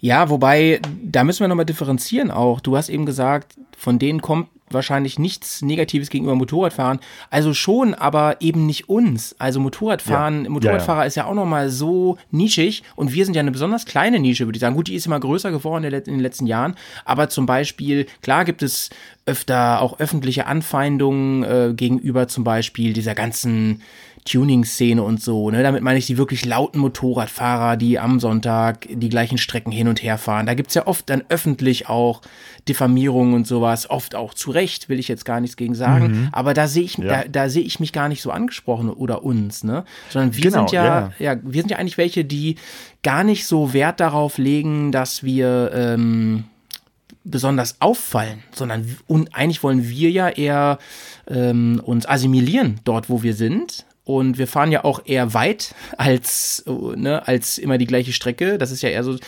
[0.00, 2.60] Ja, wobei, da müssen wir nochmal differenzieren auch.
[2.60, 7.00] Du hast eben gesagt, von denen kommt wahrscheinlich nichts Negatives gegenüber Motorradfahren.
[7.30, 9.34] Also schon, aber eben nicht uns.
[9.38, 10.50] Also Motorradfahren, ja.
[10.50, 11.06] Motorradfahrer ja, ja.
[11.06, 14.56] ist ja auch nochmal so nischig und wir sind ja eine besonders kleine Nische, würde
[14.56, 14.76] ich sagen.
[14.76, 18.62] Gut, die ist immer größer geworden in den letzten Jahren, aber zum Beispiel, klar gibt
[18.62, 18.90] es
[19.26, 23.82] öfter auch öffentliche Anfeindungen äh, gegenüber zum Beispiel dieser ganzen
[24.24, 25.50] Tuning-Szene und so.
[25.50, 25.62] Ne?
[25.62, 30.02] Damit meine ich die wirklich lauten Motorradfahrer, die am Sonntag die gleichen Strecken hin und
[30.02, 30.46] her fahren.
[30.46, 32.22] Da gibt's ja oft dann öffentlich auch
[32.68, 36.06] Diffamierungen und sowas, oft auch zu Recht, will ich jetzt gar nichts gegen sagen.
[36.06, 36.28] Mhm.
[36.32, 37.22] Aber da sehe ich, ja.
[37.22, 39.84] da, da sehe ich mich gar nicht so angesprochen oder uns, ne?
[40.10, 40.84] Sondern wir genau, sind ja,
[41.18, 42.56] ja, ja, wir sind ja eigentlich welche, die
[43.02, 46.44] gar nicht so Wert darauf legen, dass wir ähm,
[47.24, 50.78] besonders auffallen, sondern und eigentlich wollen wir ja eher
[51.26, 56.64] ähm, uns assimilieren dort, wo wir sind und wir fahren ja auch eher weit als,
[56.66, 58.56] ne, als immer die gleiche Strecke.
[58.56, 59.18] Das ist ja eher so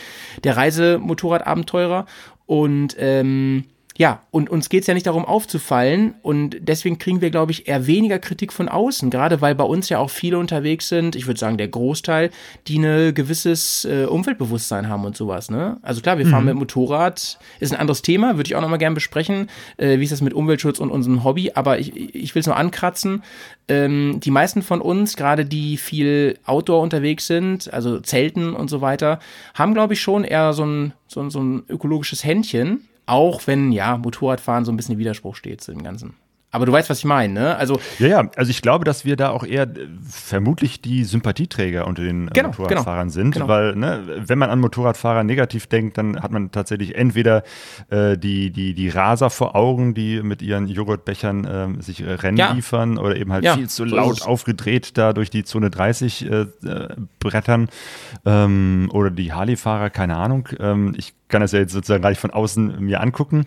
[0.43, 2.07] der Reisemotorradabenteurer.
[2.47, 3.65] Und ähm,
[4.01, 7.67] ja, und uns geht es ja nicht darum aufzufallen und deswegen kriegen wir, glaube ich,
[7.67, 11.27] eher weniger Kritik von außen, gerade weil bei uns ja auch viele unterwegs sind, ich
[11.27, 12.31] würde sagen der Großteil,
[12.67, 15.51] die ein gewisses äh, Umweltbewusstsein haben und sowas.
[15.51, 15.77] Ne?
[15.83, 16.47] Also klar, wir fahren mhm.
[16.47, 20.11] mit Motorrad, ist ein anderes Thema, würde ich auch nochmal gerne besprechen, äh, wie ist
[20.11, 23.21] das mit Umweltschutz und unserem Hobby, aber ich, ich will es nur ankratzen.
[23.67, 28.81] Ähm, die meisten von uns, gerade die viel Outdoor unterwegs sind, also Zelten und so
[28.81, 29.19] weiter,
[29.53, 33.97] haben, glaube ich, schon eher so ein, so, so ein ökologisches Händchen auch wenn, ja,
[33.97, 36.15] Motorradfahren so ein bisschen im Widerspruch steht zu dem Ganzen.
[36.53, 37.55] Aber du weißt, was ich meine, ne?
[37.55, 41.87] Also ja, ja, also ich glaube, dass wir da auch eher äh, vermutlich die Sympathieträger
[41.87, 43.47] unter den äh, genau, Motorradfahrern genau, sind, genau.
[43.47, 47.43] weil ne, wenn man an Motorradfahrer negativ denkt, dann hat man tatsächlich entweder
[47.89, 51.45] äh, die, die, die Raser vor Augen, die mit ihren Joghurtbechern
[51.79, 52.51] äh, sich äh, Rennen ja.
[52.51, 56.45] liefern oder eben halt ja, viel zu laut aufgedreht da durch die Zone 30 äh,
[57.19, 57.69] brettern
[58.25, 60.49] ähm, oder die Harley-Fahrer, keine Ahnung.
[60.59, 63.45] Ähm, ich kann das ja jetzt sozusagen gar nicht von außen mir angucken.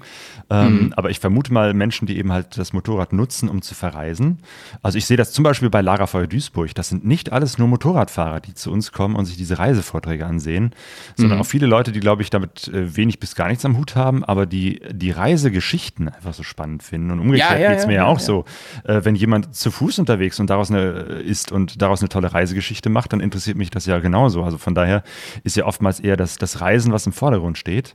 [0.51, 0.92] Ähm, mhm.
[0.97, 4.38] Aber ich vermute mal Menschen, die eben halt das Motorrad nutzen, um zu verreisen.
[4.83, 6.75] Also ich sehe das zum Beispiel bei Lagerfeuer Duisburg.
[6.75, 10.73] Das sind nicht alles nur Motorradfahrer, die zu uns kommen und sich diese Reisevorträge ansehen,
[11.16, 11.42] sondern mhm.
[11.42, 14.25] auch viele Leute, die, glaube ich, damit äh, wenig bis gar nichts am Hut haben,
[14.25, 17.11] aber die die Reisegeschichten einfach so spannend finden.
[17.11, 18.44] Und umgekehrt ja, ja, geht es mir ja, ja auch so.
[18.85, 20.88] Äh, wenn jemand zu Fuß unterwegs und daraus eine
[21.25, 24.42] ist und daraus eine tolle Reisegeschichte macht, dann interessiert mich das ja genauso.
[24.42, 25.03] Also von daher
[25.42, 27.94] ist ja oftmals eher das, das Reisen, was im Vordergrund steht steht.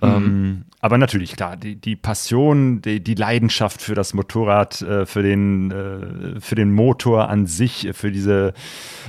[0.00, 0.08] Mhm.
[0.08, 5.22] Ähm, aber natürlich, klar, die, die Passion, die, die, Leidenschaft für das Motorrad, äh, für,
[5.22, 8.52] den, äh, für den Motor an sich, für diese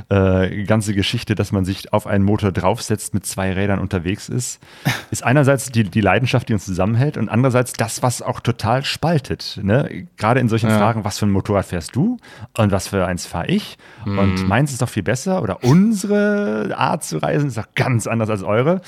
[0.09, 4.59] äh, ganze Geschichte, dass man sich auf einen Motor draufsetzt, mit zwei Rädern unterwegs ist,
[5.11, 9.59] ist einerseits die, die Leidenschaft, die uns zusammenhält und andererseits das, was auch total spaltet.
[9.61, 10.07] Ne?
[10.17, 10.77] Gerade in solchen ja.
[10.77, 12.17] Fragen, was für ein Motorrad fährst du
[12.57, 13.77] und was für eins fahre ich?
[14.05, 14.19] Mhm.
[14.19, 18.29] Und meins ist doch viel besser oder unsere Art zu reisen ist doch ganz anders
[18.29, 18.81] als eure.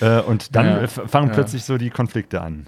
[0.00, 1.34] Äh, und dann ja, fangen ja.
[1.34, 2.66] plötzlich so die Konflikte an.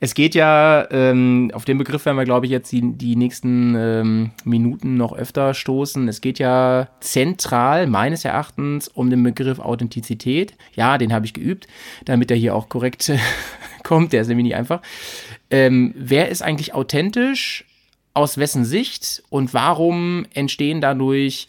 [0.00, 3.74] Es geht ja, ähm, auf den Begriff werden wir, glaube ich, jetzt die, die nächsten
[3.76, 6.06] ähm, Minuten noch öfter stoßen.
[6.06, 10.54] Es geht ja zentral, meines Erachtens, um den Begriff Authentizität.
[10.74, 11.66] Ja, den habe ich geübt,
[12.04, 13.10] damit er hier auch korrekt
[13.82, 14.12] kommt.
[14.12, 14.82] Der ist nämlich nicht einfach.
[15.50, 17.64] Ähm, wer ist eigentlich authentisch?
[18.14, 19.24] Aus wessen Sicht?
[19.30, 21.48] Und warum entstehen dadurch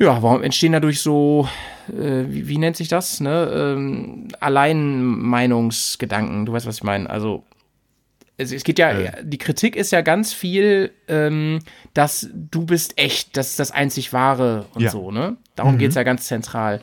[0.00, 1.48] ja, warum entstehen dadurch so,
[1.88, 3.50] äh, wie, wie, nennt sich das, ne?
[3.54, 7.08] Ähm, Alleinmeinungsgedanken, du weißt, was ich meine.
[7.10, 7.44] Also,
[8.38, 9.22] es, es geht ja, äh.
[9.22, 11.58] die Kritik ist ja ganz viel, ähm,
[11.92, 14.90] dass du bist echt, das ist das einzig Wahre und ja.
[14.90, 15.36] so, ne?
[15.54, 15.78] Darum mhm.
[15.78, 16.80] geht es ja ganz zentral.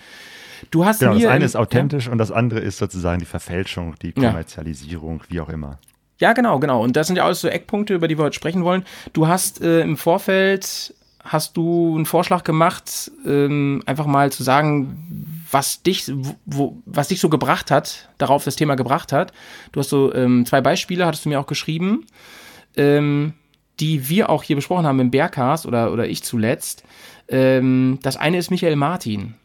[0.69, 1.15] Du hast genau.
[1.15, 2.11] Das eine ist authentisch ja.
[2.11, 5.25] und das andere ist sozusagen die Verfälschung, die Kommerzialisierung, ja.
[5.29, 5.79] wie auch immer.
[6.19, 6.83] Ja, genau, genau.
[6.83, 8.83] Und das sind ja alles so Eckpunkte, über die wir heute sprechen wollen.
[9.13, 10.93] Du hast äh, im Vorfeld
[11.27, 16.11] hast du einen Vorschlag gemacht, ähm, einfach mal zu sagen, was dich,
[16.45, 19.33] wo, was dich so gebracht hat, darauf das Thema gebracht hat.
[19.71, 22.05] Du hast so ähm, zwei Beispiele, hattest du mir auch geschrieben,
[22.75, 23.33] ähm,
[23.79, 26.83] die wir auch hier besprochen haben im Bergcast oder, oder ich zuletzt.
[27.27, 29.35] Ähm, das eine ist Michael Martin.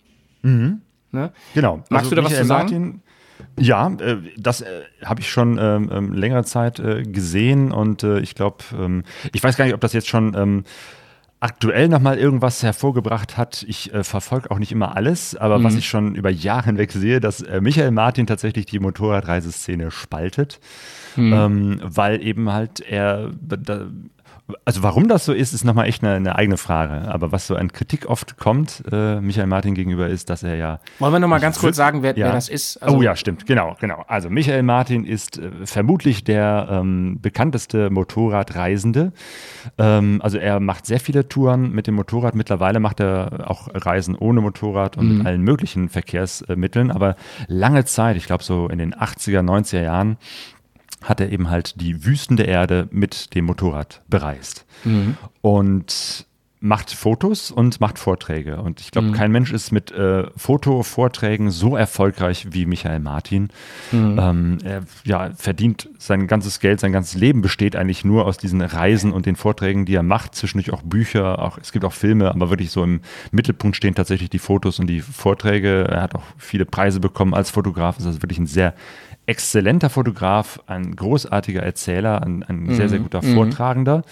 [0.42, 0.82] Mhm.
[1.10, 1.32] Ne?
[1.54, 1.84] Genau.
[1.90, 2.62] Magst du da was Michael zu sagen?
[2.70, 3.02] Martin,
[3.58, 8.34] ja, äh, das äh, habe ich schon ähm, ähm, längere Zeit äh, gesehen und ich
[8.34, 10.64] glaube, ähm, ich weiß gar nicht, ob das jetzt schon ähm,
[11.42, 13.64] aktuell nochmal irgendwas hervorgebracht hat.
[13.66, 17.18] Ich äh, verfolge auch nicht immer alles, aber was ich schon über Jahre hinweg sehe,
[17.18, 20.60] dass äh, Michael Martin tatsächlich die Motorradreiseszene spaltet,
[21.16, 23.86] ähm, weil eben halt er da,
[24.64, 27.08] also warum das so ist, ist nochmal echt eine, eine eigene Frage.
[27.10, 30.80] Aber was so an Kritik oft kommt, äh, Michael Martin gegenüber, ist, dass er ja
[30.98, 32.26] Wollen wir noch mal ganz kurz sagen, wer, ja.
[32.26, 32.82] wer das ist?
[32.82, 34.04] Also oh ja, stimmt, genau, genau.
[34.08, 39.12] Also Michael Martin ist äh, vermutlich der ähm, bekannteste Motorradreisende.
[39.78, 42.34] Ähm, also er macht sehr viele Touren mit dem Motorrad.
[42.34, 46.90] Mittlerweile macht er auch Reisen ohne Motorrad und mit allen möglichen Verkehrsmitteln.
[46.90, 50.16] Aber lange Zeit, ich glaube so in den 80er, 90er Jahren,
[51.02, 54.66] hat er eben halt die Wüsten der Erde mit dem Motorrad bereist.
[55.40, 56.26] Und
[56.62, 58.62] macht Fotos und macht Vorträge.
[58.62, 63.48] Und ich glaube, kein Mensch ist mit äh, Fotovorträgen so erfolgreich wie Michael Martin.
[64.16, 68.60] Ähm, er ja, verdient sein ganzes Geld, sein ganzes Leben besteht eigentlich nur aus diesen
[68.62, 70.36] Reisen und den Vorträgen, die er macht.
[70.36, 73.00] Zwischendurch auch Bücher, auch, es gibt auch Filme, aber wirklich so im
[73.32, 75.88] Mittelpunkt stehen tatsächlich die Fotos und die Vorträge.
[75.90, 77.98] Er hat auch viele Preise bekommen als Fotograf.
[77.98, 78.74] Ist also wirklich ein sehr
[79.26, 84.02] exzellenter Fotograf, ein großartiger Erzähler, ein, ein sehr, sehr guter Vortragender,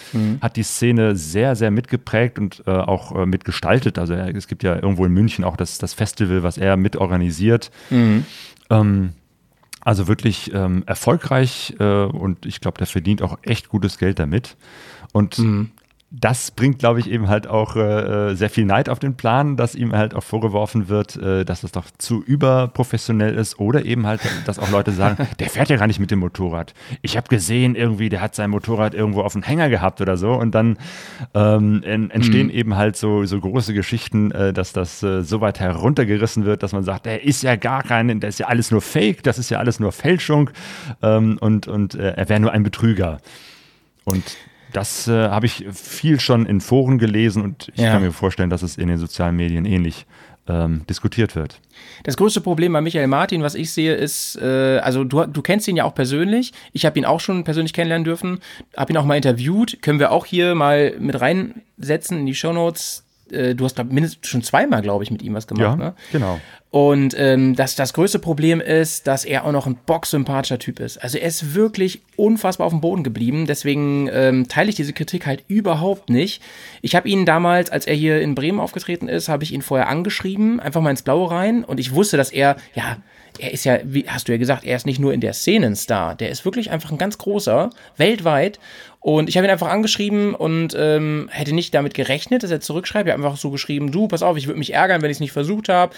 [0.41, 3.99] hat die Szene sehr, sehr mitgeprägt und äh, auch äh, mitgestaltet.
[3.99, 7.71] Also er, es gibt ja irgendwo in München auch das, das Festival, was er mitorganisiert.
[8.71, 9.11] Ähm,
[9.81, 14.57] also wirklich ähm, erfolgreich äh, und ich glaube, der verdient auch echt gutes Geld damit.
[15.13, 15.39] Und
[16.13, 19.77] das bringt, glaube ich, eben halt auch äh, sehr viel Neid auf den Plan, dass
[19.77, 24.21] ihm halt auch vorgeworfen wird, äh, dass das doch zu überprofessionell ist oder eben halt,
[24.45, 26.75] dass auch Leute sagen, der fährt ja gar nicht mit dem Motorrad.
[27.03, 30.33] Ich habe gesehen, irgendwie, der hat sein Motorrad irgendwo auf dem Hänger gehabt oder so
[30.33, 30.79] und dann
[31.35, 35.61] ähm, en entstehen eben halt so, so große Geschichten, äh, dass das äh, so weit
[35.61, 38.81] heruntergerissen wird, dass man sagt, der ist ja gar kein, der ist ja alles nur
[38.81, 40.51] Fake, das ist ja alles nur Fälschung
[41.03, 43.21] ähm, und, und äh, er wäre nur ein Betrüger.
[44.05, 44.25] Und
[44.73, 47.93] das äh, habe ich viel schon in Foren gelesen und ich Ja.
[47.93, 50.07] kann mir vorstellen, dass es in den sozialen Medien ähnlich
[50.49, 51.61] ähm, diskutiert wird.
[52.03, 55.69] Das größte Problem bei Michael Martin, was ich sehe, ist, äh, also du, du kennst
[55.69, 56.53] ihn ja auch persönlich.
[56.73, 58.41] Ich habe ihn auch schon persönlich kennenlernen dürfen,
[58.77, 59.81] habe ihn auch mal interviewt.
[59.83, 63.05] Können wir auch hier mal mit reinsetzen in die Shownotes.
[63.33, 65.79] Äh, du hast glaub, mindestens schon zweimal, glaube ich, mit ihm was gemacht.
[65.79, 65.95] Ne?
[66.13, 66.41] genau.
[66.71, 70.99] Und ähm, das, das größte Problem ist, dass er auch noch ein bocksympathischer Typ ist.
[70.99, 73.47] Also er ist wirklich unfassbar auf dem Boden geblieben.
[73.47, 76.41] Deswegen ähm, teile ich diese Kritik halt überhaupt nicht.
[76.81, 79.89] Ich habe ihn damals, als er hier in Bremen aufgetreten ist, habe ich ihn vorher
[79.89, 81.65] angeschrieben, einfach mal ins Blaue rein.
[81.65, 82.99] Und ich wusste, dass er, ja,
[83.39, 85.67] er ist ja, wie hast du ja gesagt, er ist nicht nur in der Szene
[85.67, 86.15] ein Star.
[86.15, 88.61] Der ist wirklich einfach ein ganz großer, weltweit.
[89.01, 93.09] Und ich habe ihn einfach angeschrieben und ähm, hätte nicht damit gerechnet, dass er zurückschreibt.
[93.09, 95.21] Er hat einfach so geschrieben, du, pass auf, ich würde mich ärgern, wenn ich es
[95.21, 95.95] nicht versucht habe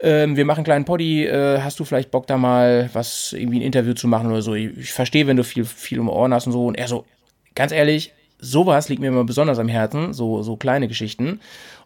[0.00, 3.60] ähm, wir machen einen kleinen Poddy, äh, hast du vielleicht Bock da mal was, irgendwie
[3.60, 4.54] ein Interview zu machen oder so?
[4.54, 6.66] Ich, ich verstehe, wenn du viel, viel um Ohren hast und so.
[6.66, 7.04] Und er so,
[7.54, 11.40] ganz ehrlich, sowas liegt mir immer besonders am Herzen, so, so kleine Geschichten.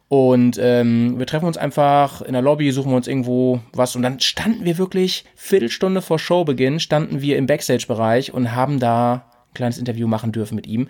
[0.09, 3.95] Und ähm, wir treffen uns einfach in der Lobby, suchen wir uns irgendwo was.
[3.95, 9.30] Und dann standen wir wirklich, Viertelstunde vor Showbeginn, standen wir im Backstage-Bereich und haben da
[9.55, 10.89] kleines Interview machen dürfen mit ihm.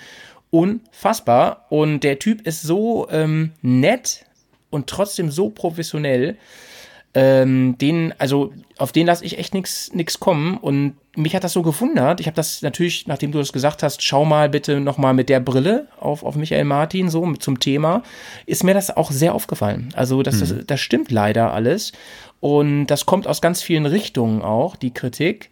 [0.50, 1.66] Unfassbar.
[1.68, 4.24] Und der Typ ist so ähm, nett
[4.70, 6.36] und trotzdem so professionell
[7.12, 11.62] ähm, den, also auf den lasse ich echt nichts kommen und mich hat das so
[11.62, 12.20] gewundert.
[12.20, 15.40] Ich habe das natürlich, nachdem du das gesagt hast, schau mal bitte nochmal mit der
[15.40, 18.04] Brille auf, auf Michael Martin so mit, zum Thema,
[18.46, 19.88] ist mir das auch sehr aufgefallen.
[19.96, 21.90] Also das, das, das stimmt leider alles
[22.38, 25.50] und das kommt aus ganz vielen Richtungen auch, die Kritik.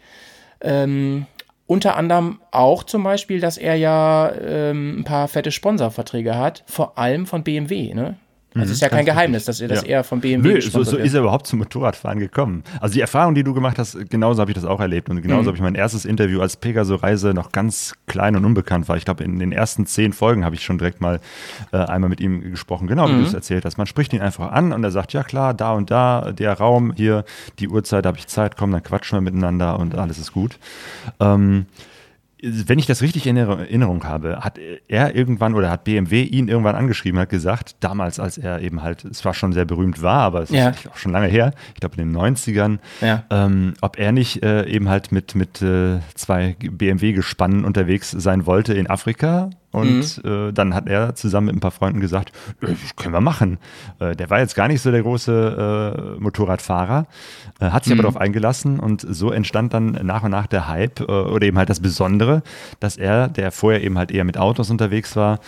[0.60, 1.26] Ähm,
[1.68, 6.98] unter anderem auch zum Beispiel, dass er ja ähm, ein paar fette Sponsorverträge hat, vor
[6.98, 8.16] allem von BMW, ne?
[8.54, 9.88] Also ist ja kein ganz Geheimnis, dass er, dass Ja.
[9.88, 12.64] er von BMW Nö, so, so ist er überhaupt zum Motorradfahren gekommen.
[12.80, 15.10] Also die Erfahrung, die du gemacht hast, genauso habe ich das auch erlebt.
[15.10, 15.46] Und genauso Mhm.
[15.48, 18.96] habe ich mein erstes Interview als Pegaso-Reise noch ganz klein und unbekannt war.
[18.96, 21.20] Ich glaube, in den ersten zehn Folgen habe ich schon direkt mal
[21.72, 23.18] äh, einmal mit ihm gesprochen, genau wie Mhm.
[23.18, 23.76] du es erzählt hast.
[23.76, 26.92] Man spricht ihn einfach an und er sagt, ja klar, da und da, der Raum,
[26.96, 27.24] hier,
[27.58, 30.58] die Uhrzeit, habe ich Zeit, komm, dann quatschen wir miteinander und alles ist gut.
[31.20, 31.66] Ähm,
[32.42, 36.76] wenn ich das richtig in Erinnerung habe, hat er irgendwann oder hat BMW ihn irgendwann
[36.76, 40.42] angeschrieben, hat gesagt, damals, als er eben halt, es war schon sehr berühmt war, aber
[40.42, 40.68] es Ja.
[40.70, 43.24] ist auch schon lange her, ich glaube in den 90ern, Ja.
[43.30, 48.74] ähm, ob er nicht äh, eben halt mit, mit äh, zwei BMW-Gespannen unterwegs sein wollte
[48.74, 50.48] in Afrika Und mhm.
[50.48, 53.58] äh, dann hat er zusammen mit ein paar Freunden gesagt, äh, können wir machen.
[53.98, 57.06] Äh, der war jetzt gar nicht so der große äh, Motorradfahrer,
[57.60, 58.00] äh, hat sich mhm.
[58.00, 61.58] aber darauf eingelassen und so entstand dann nach und nach der Hype äh, oder eben
[61.58, 62.42] halt das Besondere,
[62.80, 65.40] dass er, der vorher eben halt eher mit Autos unterwegs war,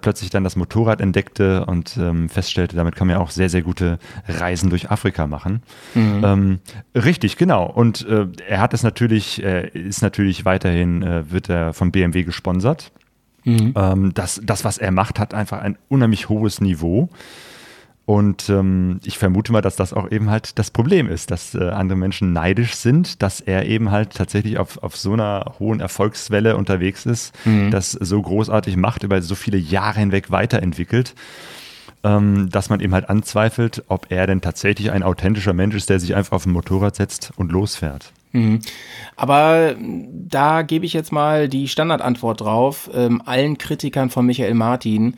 [0.00, 3.62] plötzlich dann das Motorrad entdeckte und ähm, feststellte, damit kann man ja auch sehr, sehr
[3.62, 5.62] gute Reisen durch Afrika machen.
[5.94, 6.22] Mhm.
[6.24, 6.58] Ähm,
[6.94, 7.66] richtig, genau.
[7.66, 12.92] Und er hat es natürlich, ist natürlich weiterhin, wird er von BMW gesponsert.
[13.44, 13.72] Mhm.
[13.76, 17.08] Ähm, das, das, was er macht, hat einfach ein unheimlich hohes Niveau.
[18.06, 21.70] Und ähm, ich vermute mal, dass das auch eben halt das Problem ist, dass äh,
[21.70, 26.56] andere Menschen neidisch sind, dass er eben halt tatsächlich auf, auf so einer hohen Erfolgswelle
[26.56, 27.70] unterwegs ist, mhm.
[27.70, 31.14] das so großartig macht, über so viele Jahre hinweg weiterentwickelt,
[32.02, 35.98] ähm, dass man eben halt anzweifelt, ob er denn tatsächlich ein authentischer Mensch ist, der
[35.98, 38.12] sich einfach auf ein Motorrad setzt und losfährt.
[38.34, 38.60] Mhm.
[39.16, 42.90] Aber da gebe ich jetzt mal die Standardantwort drauf.
[42.92, 45.14] Ähm, allen Kritikern von Michael Martin,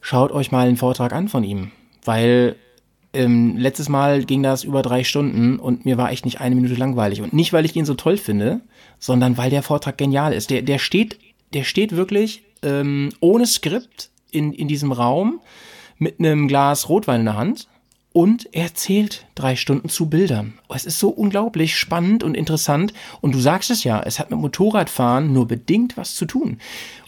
[0.00, 1.72] schaut euch mal einen Vortrag an von ihm.
[2.04, 2.56] Weil
[3.14, 6.74] ähm, letztes Mal ging das über drei Stunden und mir war echt nicht eine Minute
[6.74, 7.22] langweilig.
[7.22, 8.60] Und nicht, weil ich ihn so toll finde,
[8.98, 10.50] sondern weil der Vortrag genial ist.
[10.50, 11.18] Der, der steht,
[11.54, 15.40] der steht wirklich ähm, ohne Skript in, in diesem Raum
[15.96, 17.68] mit einem Glas Rotwein in der Hand
[18.14, 20.54] und er zählt drei Stunden zu Bildern.
[20.72, 22.94] Es ist so unglaublich spannend und interessant.
[23.20, 26.58] Und du sagst es ja, es hat mit Motorradfahren nur bedingt was zu tun.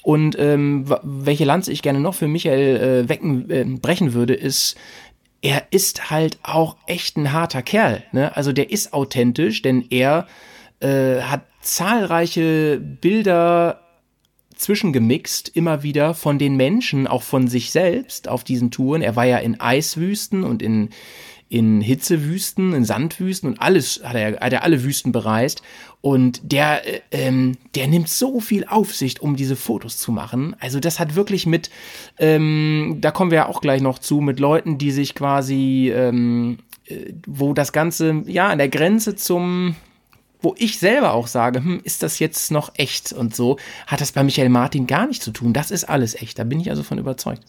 [0.03, 4.77] Und ähm, welche Lanze ich gerne noch für Michael äh, wecken, äh, brechen würde, ist,
[5.42, 8.03] er ist halt auch echt ein harter Kerl.
[8.11, 8.37] Ne?
[8.37, 10.27] Also der ist authentisch, denn er
[10.81, 13.86] äh, hat zahlreiche Bilder
[14.57, 19.03] zwischengemixt immer wieder von den Menschen, auch von sich selbst auf diesen Touren.
[19.03, 20.90] Er war ja in Eiswüsten und in,
[21.49, 25.62] in Hitzewüsten, in Sandwüsten und alles hat er, hat er alle Wüsten bereist.
[26.01, 30.57] Und der, äh, ähm, der nimmt so viel Aufsicht, um diese Fotos zu machen.
[30.59, 31.71] Also das hat wirklich mit,
[32.19, 36.59] ähm, da kommen wir ja auch gleich noch zu, mit Leuten, die sich quasi, ähm,
[36.87, 39.77] äh, wo das Ganze ja an der Grenze zum
[40.47, 44.13] wo ich selber auch sage, hm, ist das jetzt noch echt und so, hat das
[44.13, 45.53] bei Michael Martin gar nicht zu tun.
[45.53, 46.39] Das ist alles echt.
[46.39, 47.43] Da bin ich also von überzeugt.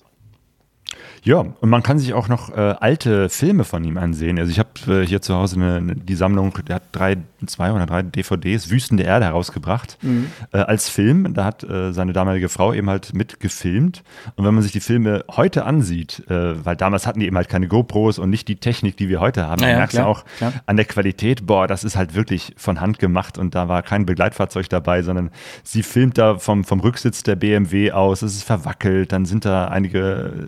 [1.24, 4.40] Ja, und man kann sich auch noch äh, alte Filme von ihm ansehen.
[4.40, 7.72] Also ich habe äh, hier zu Hause eine, eine, die Sammlung, der hat drei, zwei
[7.72, 10.28] oder drei DVDs, Wüsten der Erde herausgebracht, mhm.
[10.52, 11.34] äh, als Film.
[11.34, 14.04] Da hat äh, seine damalige Frau eben halt mitgefilmt.
[14.36, 17.50] Und wenn man sich die Filme heute ansieht, äh, weil damals hatten die eben halt
[17.50, 20.24] keine GoPros und nicht die Technik, die wir heute haben, ja, dann merkst du auch
[20.38, 20.54] klar.
[20.66, 24.06] an der Qualität, boah, das ist halt wirklich von Hand gemacht und da war kein
[24.06, 25.32] Begleitfahrzeug dabei, sondern
[25.64, 29.68] sie filmt da vom, vom Rücksitz der BMW aus, es ist verwackelt, dann sind da
[29.68, 30.48] einige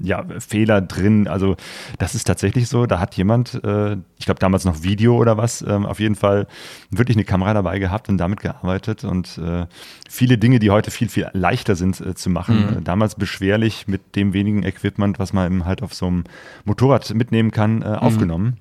[0.00, 1.28] ja, Fehler drin.
[1.28, 1.56] Also
[1.98, 2.86] das ist tatsächlich so.
[2.86, 6.46] Da hat jemand, äh, ich glaube damals noch Video oder was, ähm, auf jeden Fall
[6.90, 9.66] wirklich eine Kamera dabei gehabt und damit gearbeitet und äh,
[10.08, 12.70] viele Dinge, die heute viel, viel leichter sind äh, zu machen.
[12.70, 12.78] Mhm.
[12.78, 16.24] Äh, damals beschwerlich mit dem wenigen Equipment, was man eben halt auf so einem
[16.64, 17.94] Motorrad mitnehmen kann, äh, mhm.
[17.96, 18.56] aufgenommen.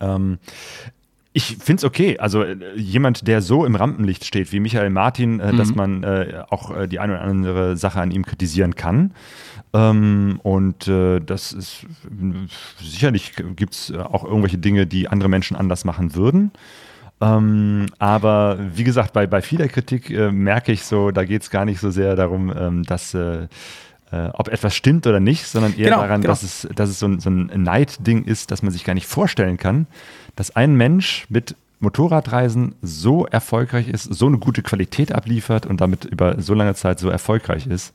[0.00, 0.38] Ähm,
[1.32, 2.18] ich finde es okay.
[2.18, 5.56] Also äh, jemand, der so im Rampenlicht steht wie Michael Martin, mhm.
[5.56, 6.04] dass man
[6.48, 9.12] auch die eine oder andere Sache an ihm kritisieren kann.
[9.74, 11.84] Ähm, und äh, das ist
[12.80, 16.52] sicherlich gibt es auch irgendwelche Dinge, die andere Menschen anders machen würden.
[17.20, 21.50] Ähm, aber wie gesagt, bei, bei vieler Kritik äh, merke ich so, da geht es
[21.50, 23.48] gar nicht so sehr darum, ähm, dass äh,
[24.12, 26.32] äh, ob etwas stimmt oder nicht, sondern eher genau, daran, genau.
[26.32, 29.06] Dass, es, dass es so ein, so ein Neidding ist, dass man sich gar nicht
[29.06, 29.88] vorstellen kann,
[30.36, 36.04] dass ein Mensch mit Motorradreisen so erfolgreich ist, so eine gute Qualität abliefert und damit
[36.04, 37.92] über so lange Zeit so erfolgreich ist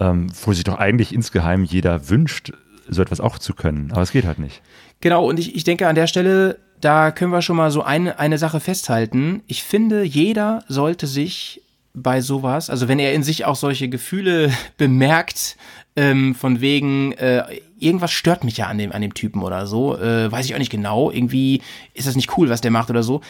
[0.00, 2.52] ähm, wo sich doch eigentlich insgeheim jeder wünscht,
[2.88, 3.90] so etwas auch zu können.
[3.92, 4.62] Aber es geht halt nicht.
[5.00, 8.18] Genau, und ich, ich denke an der Stelle, da können wir schon mal so eine,
[8.18, 9.42] eine Sache festhalten.
[9.46, 11.62] Ich finde, jeder sollte sich
[11.94, 15.56] bei sowas, also wenn er in sich auch solche Gefühle bemerkt,
[15.96, 17.42] ähm, von wegen, äh,
[17.78, 20.58] irgendwas stört mich ja an dem, an dem Typen oder so, äh, weiß ich auch
[20.58, 21.60] nicht genau, irgendwie
[21.94, 23.20] ist das nicht cool, was der macht oder so,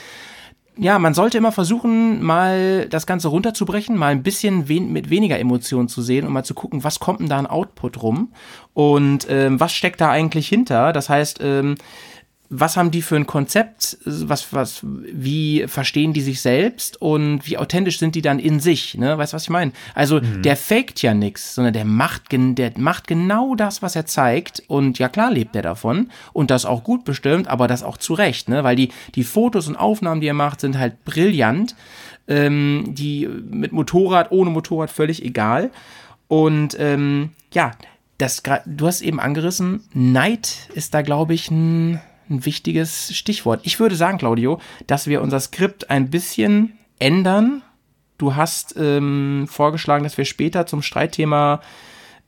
[0.78, 5.38] ja, man sollte immer versuchen, mal das Ganze runterzubrechen, mal ein bisschen wen mit weniger
[5.38, 8.32] Emotionen zu sehen und mal zu gucken, was kommt denn da an Output rum
[8.74, 10.92] und ähm, was steckt da eigentlich hinter.
[10.92, 11.74] Das heißt, ähm,
[12.50, 17.58] was haben die für ein Konzept, was, was, wie verstehen die sich selbst und wie
[17.58, 19.18] authentisch sind die dann in sich, ne?
[19.18, 19.72] Weißt du, was ich meine?
[19.94, 20.42] Also, mhm.
[20.42, 24.98] der faked ja nichts, sondern der macht, der macht genau das, was er zeigt und
[24.98, 28.48] ja klar lebt er davon und das auch gut bestimmt, aber das auch zu Recht,
[28.48, 28.64] ne?
[28.64, 31.76] Weil die, die Fotos und Aufnahmen, die er macht, sind halt brillant,
[32.28, 35.70] ähm, die mit Motorrad, ohne Motorrad völlig egal
[36.28, 37.72] und ähm, ja,
[38.18, 42.00] das, du hast eben angerissen, Neid ist da, glaube ich, ein
[42.30, 43.60] ein wichtiges Stichwort.
[43.64, 47.62] Ich würde sagen, Claudio, dass wir unser Skript ein bisschen ändern
[48.18, 51.60] Du hast ähm, vorgeschlagen, dass wir später zum Streitthema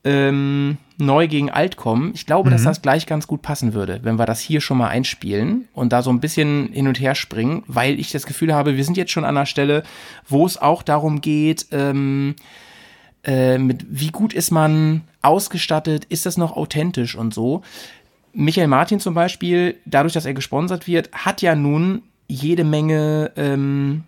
[0.05, 2.12] ähm, neu gegen alt kommen.
[2.14, 4.88] Ich glaube, dass das gleich ganz gut passen würde, wenn wir das hier schon mal
[4.88, 8.76] einspielen und da so ein bisschen hin und her springen, weil ich das Gefühl habe,
[8.76, 9.82] wir sind jetzt schon an einer Stelle,
[10.26, 12.36] wo es auch darum geht, ähm,
[13.24, 17.62] äh, mit wie gut ist man ausgestattet, ist das noch authentisch und so.
[18.33, 24.05] Michael Martin zum Beispiel, dadurch, dass er gesponsert wird, hat ja nun jede Menge ähm,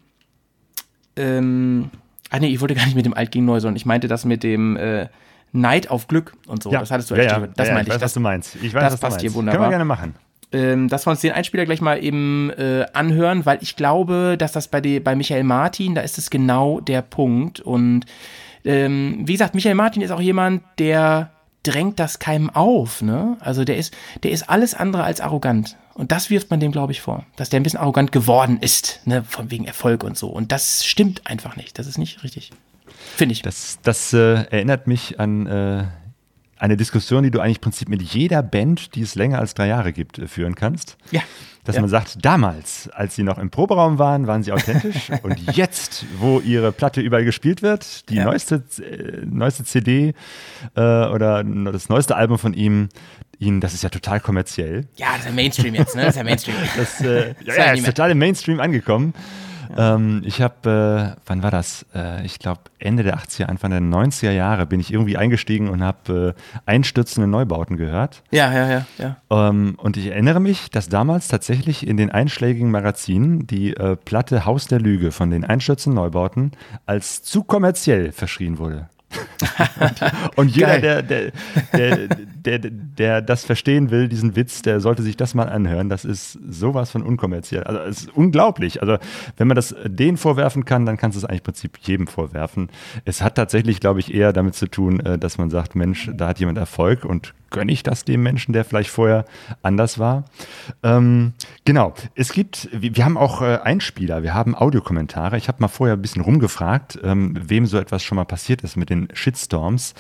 [1.17, 1.91] ähm,
[2.31, 4.25] ah nee, ich wollte gar nicht mit dem Alt gegen Neu, sondern ich meinte das
[4.25, 5.09] mit dem äh,
[5.53, 6.71] Neid auf Glück und so.
[6.71, 7.47] das hattest du ja, ja.
[7.55, 7.95] Das ja, meinte ich.
[7.97, 8.01] ich.
[8.01, 8.57] Weiß, was du meinst.
[8.57, 9.61] Ich weiß, das was passt hier wunderbar.
[9.61, 10.15] Können wir gerne machen.
[10.53, 14.53] ähm, dass wir uns den Einspieler gleich mal eben äh, anhören, weil ich glaube, dass
[14.53, 17.61] das bei, de, bei Michael Martin, da ist es genau der Punkt.
[17.61, 18.07] Und
[18.65, 23.03] ähm, wie gesagt, Michael Martin ist auch jemand, der drängt das keinem auf.
[23.03, 23.37] Ne?
[23.41, 25.77] Also der ist, der ist alles andere als arrogant.
[25.95, 29.01] Und das wirft man dem, glaube ich, vor, dass der ein bisschen arrogant geworden ist,
[29.05, 29.23] ne?
[29.25, 30.29] von wegen Erfolg und so.
[30.29, 31.79] Und das stimmt einfach nicht.
[31.79, 32.51] Das ist nicht richtig.
[33.17, 33.43] Finde ich.
[33.43, 35.85] Das, das äh, erinnert mich an äh,
[36.59, 39.67] eine Diskussion, die du eigentlich im Prinzip mit jeder Band, die es länger als drei
[39.67, 40.97] Jahre gibt, äh, führen kannst.
[41.11, 41.21] Ja.
[41.65, 41.81] Dass Ja.
[41.81, 45.11] man sagt, damals, als sie noch im Proberaum waren, waren sie authentisch.
[45.23, 48.25] und jetzt, wo ihre Platte überall gespielt wird, die Ja.
[48.25, 50.15] neueste, äh, neueste CD
[50.75, 52.89] äh, oder das neueste Album von ihm,
[53.39, 54.87] ihnen, das ist ja total kommerziell.
[54.97, 56.03] Ja, das ist ja Mainstream jetzt, ne?
[56.03, 56.57] Das ist ja Mainstream.
[56.77, 59.15] Das, äh, ja, ja, ist total im Mainstream angekommen.
[59.77, 61.87] Ähm, ich habe, äh, wann war das?
[61.95, 65.83] Äh, ich glaube, Ende der 80er, Anfang der 90er Jahre bin ich irgendwie eingestiegen und
[65.83, 68.23] habe äh, einstürzende Neubauten gehört.
[68.31, 69.17] ja, ja, ja, ja.
[69.31, 74.45] Ähm, und ich erinnere mich, dass damals tatsächlich in den einschlägigen Magazinen die äh, Platte
[74.47, 76.53] Haus der Lüge von den einstürzenden Neubauten
[76.87, 78.89] als zu kommerziell verschrien wurde.
[80.37, 81.33] und jeder, der, Geil.
[81.73, 85.89] der, der, der, der das verstehen will, diesen Witz, der sollte sich das mal anhören.
[85.89, 87.65] Das ist sowas von unkommerziell.
[87.65, 88.81] Also es ist unglaublich.
[88.81, 88.99] Also
[89.37, 92.69] wenn man das denen vorwerfen kann, dann kannst du es eigentlich im Prinzip jedem vorwerfen.
[93.05, 96.29] Es hat tatsächlich, glaube ich, eher damit zu tun, äh, dass man sagt, Mensch, da
[96.29, 99.25] hat jemand Erfolg und gönne ich das dem Menschen, der vielleicht vorher
[99.63, 100.25] anders war.
[100.83, 101.35] Ähm,
[101.65, 105.37] genau, es gibt, wir, haben auch äh, Einspieler, wir haben Audiokommentare.
[105.37, 108.77] Ich habe mal vorher ein bisschen rumgefragt, ähm, wem so etwas schon mal passiert ist
[108.77, 109.95] mit den Shitstorms,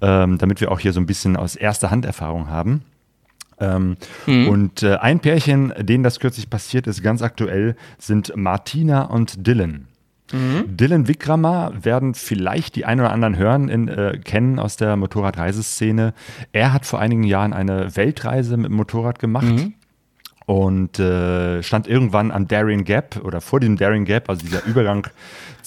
[0.00, 2.82] ähm, damit wir auch hier so ein bisschen aus erster Hand Erfahrung haben.
[3.60, 3.96] Ähm,
[4.48, 9.87] Und äh, ein Pärchen, denen das kürzlich passiert ist, ganz aktuell, sind Martina und Dylan.
[10.32, 16.12] Dylan Wickramer werden vielleicht die ein oder anderen hören, in, äh, kennen aus der Motorradreiseszene.
[16.52, 19.46] Er hat vor einigen Jahren eine Weltreise mit dem Motorrad gemacht.
[20.46, 25.06] Und äh, stand irgendwann am Darien Gap oder vor dem Darien Gap, also dieser Übergang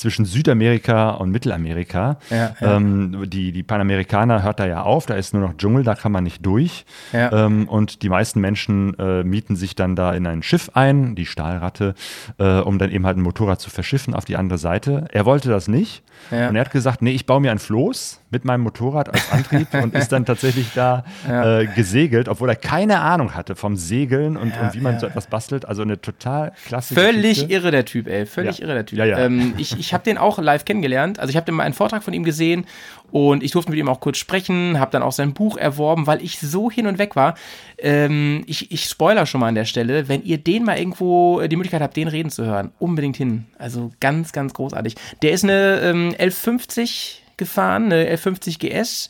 [0.02, 2.18] zwischen Südamerika und Mittelamerika.
[2.30, 2.76] Ja, ja.
[2.76, 6.12] Ähm, die, die Panamerikaner hört da ja auf, da ist nur noch Dschungel, da kann
[6.12, 6.86] man nicht durch.
[7.14, 7.46] Ja.
[7.46, 11.28] Ähm, und die meisten Menschen äh, mieten sich dann da in ein Schiff ein, die
[11.28, 11.94] Stahlratte,
[12.40, 15.08] äh, um dann eben halt ein Motorrad zu verschiffen auf die andere Seite.
[15.12, 16.04] Er wollte das nicht.
[16.30, 19.68] Und er hat gesagt, nee, ich baue mir ein Floß mit meinem Motorrad als Antrieb
[19.82, 24.54] und ist dann tatsächlich da äh, gesegelt, obwohl er keine Ahnung hatte vom Segeln und,
[24.58, 25.68] und wie man so etwas bastelt.
[25.68, 27.54] Also eine total klassische Völlig Geschichte.
[27.54, 28.26] irre der Typ, ey.
[28.26, 29.00] Völlig irre der Typ.
[29.00, 29.18] Ja, ja.
[29.20, 31.20] Ähm, ich ich habe den auch live kennengelernt.
[31.20, 32.66] Also ich habe mal einen Vortrag von ihm gesehen
[33.12, 36.24] und ich durfte mit ihm auch kurz sprechen, habe dann auch sein Buch erworben, weil
[36.24, 37.36] ich so hin und weg war.
[37.78, 41.50] Ähm, ich, ich spoiler schon mal an der Stelle, wenn ihr den mal irgendwo äh,
[41.50, 43.46] die Möglichkeit habt, den reden zu hören, unbedingt hin.
[43.58, 44.96] Also ganz, ganz großartig.
[45.22, 49.10] Der ist eine ähm, 1150 gefahren, eine 1150 GS.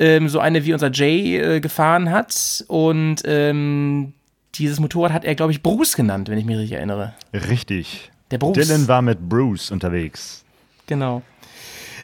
[0.00, 4.14] Ähm, so eine wie unser Jay äh, gefahren hat und ähm,
[4.54, 7.14] dieses Motorrad hat er, glaube ich, Bruce genannt, wenn ich mich richtig erinnere.
[7.32, 8.10] Richtig.
[8.30, 8.54] Der Bruce.
[8.66, 10.44] Dylan war mit Bruce unterwegs.
[10.86, 11.22] Genau.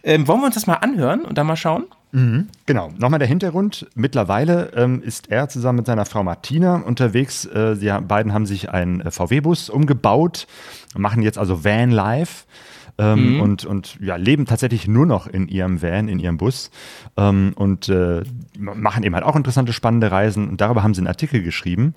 [0.02, 1.84] Ähm, wollen wir uns das mal anhören und dann mal schauen?
[2.66, 3.88] Genau, nochmal der Hintergrund.
[3.96, 7.44] Mittlerweile ähm, ist er zusammen mit seiner Frau Martina unterwegs.
[7.44, 10.46] Äh, sie haben- beiden haben sich einen äh, VW-Bus umgebaut,
[10.96, 12.44] machen jetzt also Van Life.
[12.96, 16.70] Ähm, und, und ja, leben tatsächlich nur noch in ihrem Van, in ihrem Bus
[17.16, 18.22] ähm, und äh,
[18.56, 20.48] ma- machen eben halt auch interessante, spannende Reisen.
[20.48, 21.94] Und darüber haben sie einen Artikel geschrieben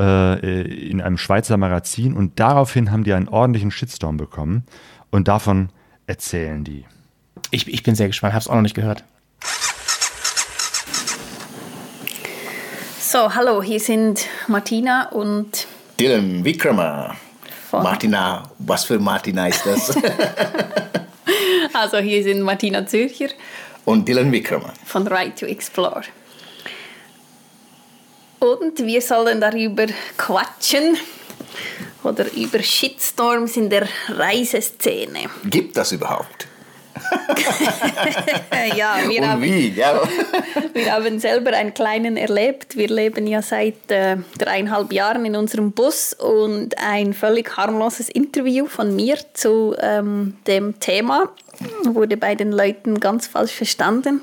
[0.00, 4.64] äh, in einem Schweizer Magazin und daraufhin haben die einen ordentlichen Shitstorm bekommen
[5.10, 5.68] und davon
[6.08, 6.84] erzählen die.
[7.52, 9.04] Ich, ich bin sehr gespannt, hab's auch noch nicht gehört.
[12.98, 15.68] So, hallo, hier sind Martina und
[16.00, 17.14] Dylan Wickramer.
[17.70, 19.96] Von- Martina, was für Martina ist das?
[21.72, 23.28] also hier sind Martina Zürcher
[23.84, 24.72] Und Dylan Wickramer.
[24.84, 26.02] von Right to Explore.
[28.40, 30.96] Und wir sollen darüber quatschen
[32.02, 35.28] oder über Shitstorms in der Reiseszene.
[35.44, 36.48] Gibt das überhaupt?
[38.76, 39.74] ja, wir haben?
[39.74, 40.02] Ja.
[40.74, 42.76] wir haben selber einen kleinen erlebt.
[42.76, 48.66] Wir leben ja seit äh, dreieinhalb Jahren in unserem Bus und ein völlig harmloses Interview
[48.66, 51.30] von mir zu ähm, dem Thema
[51.84, 54.22] wurde bei den Leuten ganz falsch verstanden.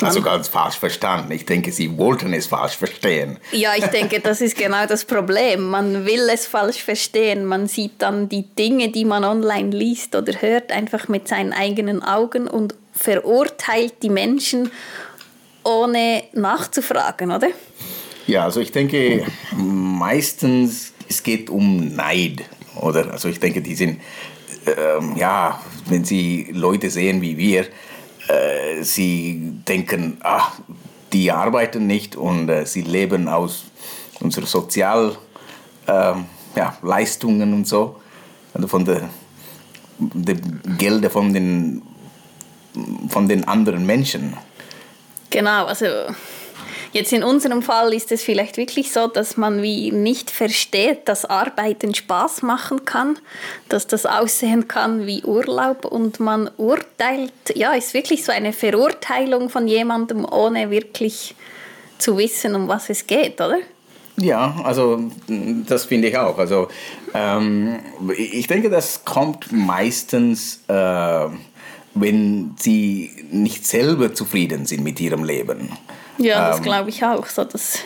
[0.00, 1.32] Also ganz falsch verstanden.
[1.32, 3.38] Ich denke, Sie wollten es falsch verstehen.
[3.52, 5.70] Ja, ich denke, das ist genau das Problem.
[5.70, 7.44] Man will es falsch verstehen.
[7.44, 12.02] Man sieht dann die Dinge, die man online liest oder hört, einfach mit seinen eigenen
[12.02, 14.70] Augen und verurteilt die Menschen,
[15.64, 17.48] ohne nachzufragen, oder?
[18.26, 22.44] Ja, also ich denke, meistens es geht um Neid,
[22.80, 23.10] oder?
[23.12, 24.00] Also ich denke, die sind,
[24.66, 27.66] ähm, ja, wenn sie Leute sehen wie wir,
[28.28, 30.48] äh, sie denken, ah,
[31.12, 33.64] die arbeiten nicht und äh, sie leben aus
[34.20, 35.20] unseren Sozialleistungen
[35.86, 38.00] ähm, ja, und so,
[38.52, 39.08] also von der,
[39.98, 40.36] der
[40.78, 41.82] Gelder von den,
[43.08, 44.36] von den anderen Menschen.
[45.30, 45.86] Genau, also
[46.94, 51.24] jetzt in unserem Fall ist es vielleicht wirklich so, dass man wie nicht versteht, dass
[51.24, 53.18] Arbeiten Spaß machen kann,
[53.68, 59.50] dass das aussehen kann wie Urlaub und man urteilt, ja, ist wirklich so eine Verurteilung
[59.50, 61.34] von jemandem, ohne wirklich
[61.98, 63.58] zu wissen, um was es geht, oder?
[64.16, 65.10] Ja, also
[65.66, 66.38] das finde ich auch.
[66.38, 66.68] Also
[67.12, 67.80] ähm,
[68.16, 71.26] ich denke, das kommt meistens, äh,
[71.94, 75.70] wenn sie nicht selber zufrieden sind mit ihrem Leben.
[76.18, 77.26] Ja, das Ähm, glaube ich auch.
[77.26, 77.78] So, dass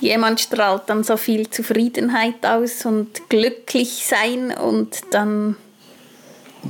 [0.00, 5.56] jemand strahlt dann so viel Zufriedenheit aus und glücklich sein und dann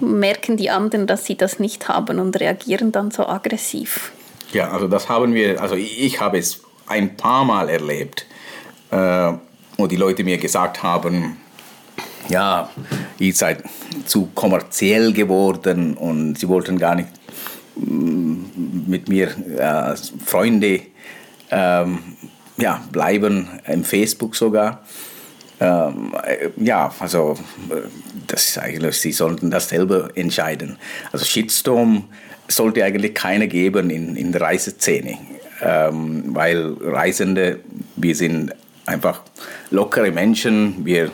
[0.01, 4.13] merken die anderen, dass sie das nicht haben und reagieren dann so aggressiv.
[4.53, 8.27] Ja, also das haben wir, also ich, habe es ein paar Mal erlebt,
[8.91, 9.33] äh,
[9.77, 11.37] wo die Leute mir gesagt haben,
[12.29, 12.71] ja,
[13.19, 13.63] ihr seid
[14.05, 17.09] zu kommerziell geworden und sie wollten gar nicht
[17.77, 20.81] mit mir äh, Freunde
[21.51, 21.99] ähm,
[22.57, 24.85] ja, bleiben, im Facebook sogar.
[25.61, 27.37] Ähm, äh, ja, also
[27.71, 27.89] äh,
[28.27, 30.79] das ist eigentlich, sie sollten das selber entscheiden.
[31.13, 32.05] Also Shitstorm
[32.49, 35.19] sollte eigentlich keine geben in, in der Reiseszene,
[35.63, 37.61] ähm, weil Reisende,
[37.97, 38.55] wir sind
[38.85, 39.23] einfach
[39.71, 41.11] lockere Menschen, wir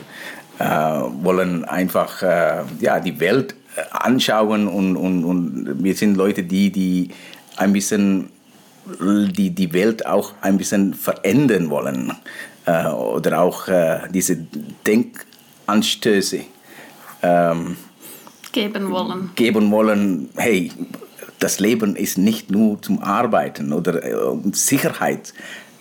[0.59, 3.55] äh, wollen einfach äh, ja, die Welt
[3.91, 7.09] anschauen und, und, und wir sind Leute, die, die
[7.57, 8.29] ein bisschen
[8.85, 12.13] die, die Welt auch ein bisschen verändern wollen
[12.65, 14.37] äh, oder auch äh, diese
[14.85, 16.41] Denkanstöße
[17.21, 17.77] ähm,
[18.51, 19.31] Geben wollen.
[19.35, 20.71] geben wollen, hey,
[21.39, 25.33] das Leben ist nicht nur zum Arbeiten oder äh, um Sicherheit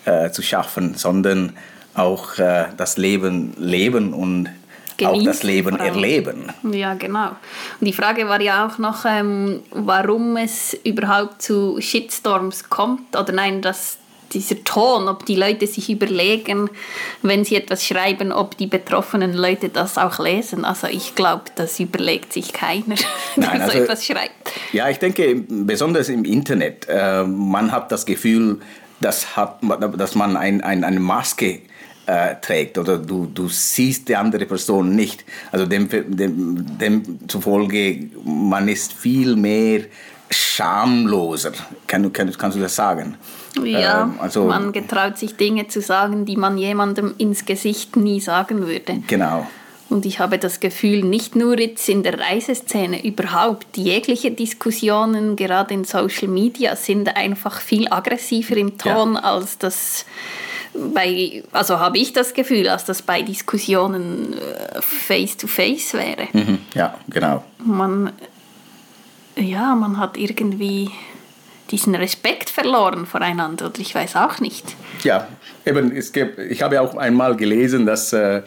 [0.05, 1.53] äh, zu schaffen, sondern
[1.95, 4.49] auch äh, das Leben leben und
[5.07, 6.53] auch das Genießen Leben erleben.
[6.73, 7.31] Ja, genau.
[7.81, 13.33] Und die Frage war ja auch noch, ähm, warum es überhaupt zu Shitstorms kommt oder
[13.33, 13.99] nein, dass
[14.33, 16.71] dieser Ton, ob die Leute sich überlegen,
[17.23, 20.65] wenn sie etwas schreiben, ob die betroffenen Leute das auch lesen.
[20.65, 22.97] Also ich glaube, das überlegt sich keiner,
[23.37, 24.53] der Nein, so also- etwas schreibt.
[24.73, 28.61] Ja, ich denke, besonders im Internet, äh, man hat das Gefühl,
[29.01, 29.59] dass, hat,
[29.97, 31.61] dass man ein, ein, eine Maske
[32.07, 35.25] äh, trägt oder du, du siehst die andere Person nicht.
[35.51, 39.83] Also dem, dem, dem zufolge, man ist viel mehr
[40.31, 41.53] schamloser.
[41.87, 43.17] Kann, kann, kannst du das sagen?
[43.63, 48.21] Ja, Ähm, also, man getraut sich Dinge zu sagen, die man jemandem ins Gesicht nie
[48.21, 49.03] sagen würde.
[49.07, 49.47] genau.
[49.91, 55.75] Und ich habe das Gefühl, nicht nur jetzt in der Reiseszene, überhaupt jegliche Diskussionen, gerade
[55.75, 60.07] in Social Media, sind einfach viel aggressiver im Ton, als das
[60.75, 64.35] bei, also habe ich das Gefühl, als das bei Diskussionen
[64.81, 66.29] face to face wäre.
[66.33, 66.59] Mhm.
[66.75, 67.45] Ja, genau.
[67.59, 68.13] Man,
[69.37, 70.91] ja, man hat irgendwie
[71.71, 74.65] diesen Respekt verloren voreinander, oder ich weiß auch nicht.
[75.05, 75.29] Ja,
[75.65, 78.43] eben, es gibt, ich habe auch einmal gelesen, dass äh,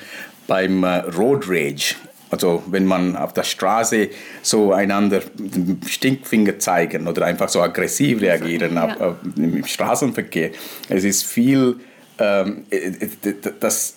[0.47, 1.95] beim äh, Road Rage,
[2.29, 4.09] also wenn man auf der Straße
[4.41, 8.85] so einander den Stinkfinger zeigen oder einfach so aggressiv reagieren Ja.
[8.85, 10.51] auf, auf, im Straßenverkehr,
[10.89, 11.77] es ist viel,
[12.19, 13.95] ähm, äh, äh, das,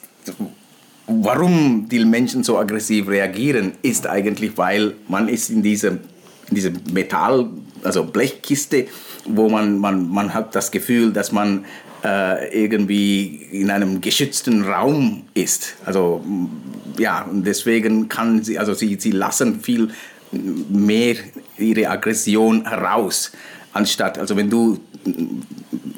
[1.06, 6.00] warum die Menschen so aggressiv reagieren, ist eigentlich, weil man ist in diesem
[6.50, 7.50] in diese Metall,
[7.82, 8.86] also Blechkiste,
[9.26, 11.64] wo man, man, man hat das Gefühl, dass man
[12.04, 15.74] äh, irgendwie in einem geschützten Raum ist.
[15.84, 16.24] Also
[16.98, 19.90] ja, deswegen kann sie, also sie, sie lassen viel
[20.68, 21.16] mehr
[21.56, 23.32] ihre Aggression heraus,
[23.78, 24.78] anstatt, also wenn du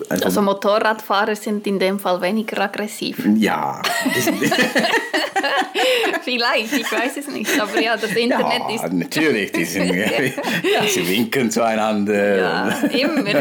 [0.09, 3.17] einfach, Also Motorradfahrer sind in dem Fall weniger aggressiv.
[3.37, 3.81] ja,
[6.23, 7.51] Vielleicht, ich weiß es nicht.
[7.59, 9.91] Aber ja, das Internet ja, ist natürlich, die sind,
[10.89, 12.37] sie winken zueinander.
[12.39, 13.41] Ja, immer.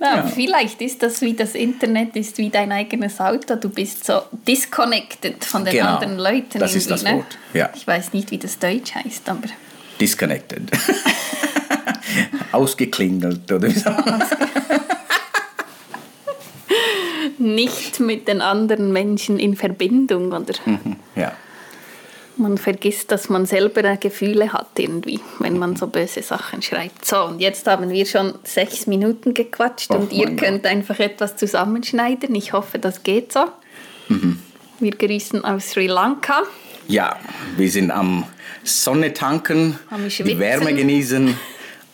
[0.00, 3.54] ja, Vielleicht ist das wie das Internet, ist wie dein eigenes Auto.
[3.56, 6.58] Du bist so disconnected von den Genau, anderen Leuten.
[6.58, 7.14] das ist das ne?
[7.14, 7.70] Wort, ja.
[7.74, 9.46] Ich weiß nicht, wie das Deutsch heißt, aber
[10.00, 10.62] Disconnected.
[12.52, 13.90] Ausgeklingelt oder so.
[17.38, 20.32] nicht mit den anderen Menschen in Verbindung.
[20.32, 20.54] Oder
[21.16, 21.32] Ja.
[22.36, 27.04] man vergisst, dass man selber Gefühle hat irgendwie, wenn man so böse Sachen schreibt.
[27.04, 31.36] So, und jetzt haben wir schon sechs Minuten gequatscht Oh und ihr könnt einfach etwas
[31.36, 32.34] zusammenschneiden.
[32.34, 33.44] Ich hoffe, das geht so.
[34.08, 34.38] Mhm.
[34.80, 36.42] Wir grüßen aus Sri Lanka.
[36.88, 37.16] Ja,
[37.56, 38.24] wir sind am
[38.64, 40.38] Sonne tanken, Am die.
[40.38, 41.36] Wärme genießen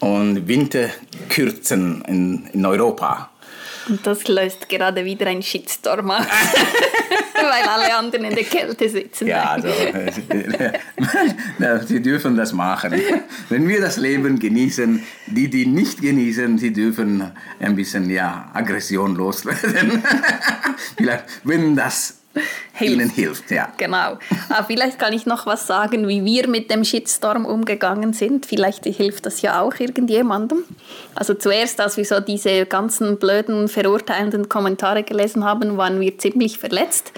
[0.01, 0.88] und Winter
[1.28, 3.30] kürzen in, in Europa.
[3.88, 6.26] Und das löst gerade wieder ein Shitstorm aus,
[7.34, 9.26] weil alle anderen in der Kälte sitzen.
[9.26, 9.68] Ja, also,
[11.59, 13.01] ja, sie dürfen das machen.
[13.49, 19.14] Wenn wir das Leben genießen, die, die nicht genießen, sie dürfen ein bisschen ja, Aggression
[19.16, 20.03] loswerden.
[20.96, 22.18] Vielleicht, wenn das
[22.74, 22.95] Hilft.
[22.95, 23.51] ihnen hilft.
[23.51, 23.72] Ja.
[23.76, 24.18] Genau.
[24.49, 28.47] Ah, vielleicht kann ich noch was sagen, wie wir mit dem Shitstorm umgegangen sind.
[28.47, 30.64] Vielleicht hilft das ja auch irgendjemandem.
[31.14, 36.59] Also zuerst, als wir so diese ganzen blöden, verurteilenden Kommentare gelesen haben, waren wir ziemlich
[36.59, 37.12] verletzt.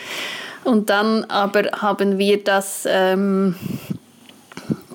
[0.65, 2.85] Und dann aber haben wir das...
[2.87, 3.55] Ähm,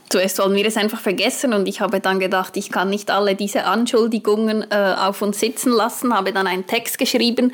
[0.07, 3.35] Zuerst wollen wir es einfach vergessen und ich habe dann gedacht, ich kann nicht alle
[3.35, 7.51] diese Anschuldigungen äh, auf uns sitzen lassen, habe dann einen Text geschrieben,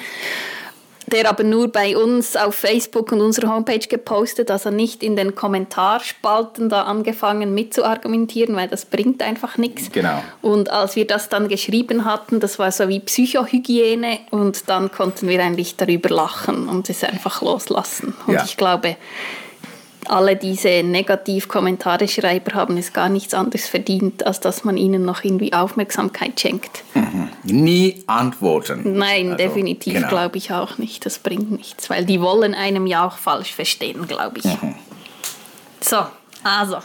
[1.12, 5.36] der aber nur bei uns auf Facebook und unserer Homepage gepostet, also nicht in den
[5.36, 9.91] Kommentarspalten da angefangen mitzuargumentieren, weil das bringt einfach nichts.
[9.91, 10.24] Genau.
[10.41, 15.28] Und als wir das dann geschrieben hatten, das war so wie Psychohygiene und dann konnten
[15.28, 18.14] wir eigentlich darüber lachen und es einfach loslassen.
[18.28, 18.43] Und Ja.
[18.43, 18.95] ich glaube,
[20.08, 25.54] alle diese Negativ-Kommentare-Schreiber haben es gar nichts anderes verdient, als dass man ihnen noch irgendwie
[25.54, 26.84] Aufmerksamkeit schenkt.
[27.43, 28.97] Nie antworten.
[28.97, 30.10] Nein, Also, definitiv genau.
[30.10, 31.06] glaube ich auch nicht.
[31.06, 34.45] Das bringt nichts, weil die wollen einem ja auch falsch verstehen, glaube ich.
[34.45, 34.76] Mhm.
[35.82, 35.97] So,
[36.43, 36.78] also,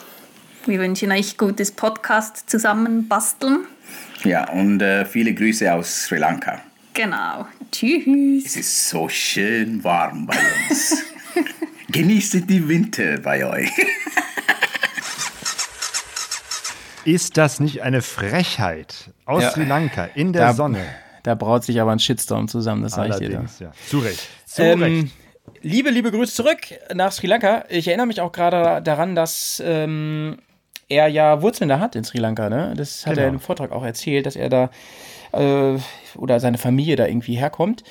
[0.67, 3.67] wir wünschen euch gutes Podcast zusammenbasteln.
[4.25, 6.61] Ja, und äh, viele Grüße aus Sri Lanka.
[6.95, 7.47] Genau.
[7.71, 8.47] Tschüss.
[8.47, 10.37] Es ist so schön warm bei
[10.69, 10.97] uns.
[11.97, 13.71] Genießt die Winter bei euch.
[17.05, 19.51] Ist das nicht eine Frechheit aus Ja.
[19.53, 20.85] Sri Lanka in der Da- Sonne?
[21.23, 23.29] Da braut sich aber ein Shitstorm zusammen, das sage ich dir.
[23.31, 23.35] da.
[23.39, 23.73] Allerdings, ja.
[23.89, 24.21] Zu Recht.
[24.47, 25.07] Zu Ähm, Recht.
[25.63, 26.59] liebe, liebe Grüße zurück
[26.95, 27.65] nach Sri Lanka.
[27.69, 30.39] Ich erinnere mich auch gerade daran, dass ähm,
[30.89, 32.49] er ja Wurzeln da hat in Sri Lanka.
[32.51, 32.75] Ne?
[32.77, 33.27] Das hat Genau.
[33.27, 34.71] er im Vortrag auch erzählt, dass er da
[35.33, 35.79] äh,
[36.15, 37.83] oder seine Familie da irgendwie herkommt.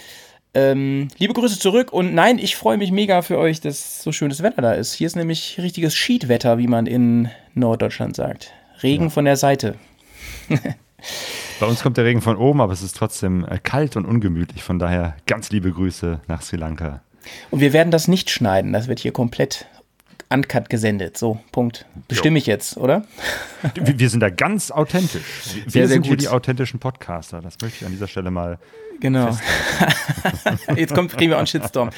[0.56, 4.42] Ähm, liebe Grüße zurück und nein, ich freue mich mega für euch, dass so schönes
[4.42, 4.94] Wetter da ist.
[4.94, 8.54] Hier ist nämlich richtiges Schiedwetter, wie man in Norddeutschland sagt.
[8.82, 9.76] Regen von der Seite.
[11.60, 14.64] Bei uns kommt der Regen von oben, aber es ist trotzdem äh, kalt und ungemütlich.
[14.64, 17.02] Von daher ganz liebe Grüße nach Sri Lanka.
[17.52, 19.68] Und wir werden das nicht schneiden, das wird hier komplett
[20.36, 21.18] uncut gesendet.
[21.18, 21.86] So, Punkt.
[22.08, 23.06] Bestimme ich jetzt, oder?
[23.76, 25.24] Wir, sind da ganz authentisch.
[25.54, 27.42] Wir Sehr, sind hier die authentischen Podcaster.
[27.42, 28.60] Das möchte ich an dieser Stelle mal.
[29.00, 29.38] Genau.
[30.76, 31.90] Jetzt kommt, kriegen wir auch einen Shitstorm.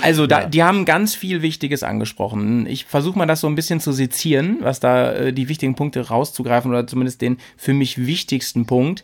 [0.00, 2.66] Also, da, die haben ganz viel Wichtiges angesprochen.
[2.66, 6.08] Ich versuche mal das so ein bisschen zu sezieren, was da äh, die wichtigen Punkte
[6.08, 9.02] rauszugreifen oder zumindest den für mich wichtigsten Punkt.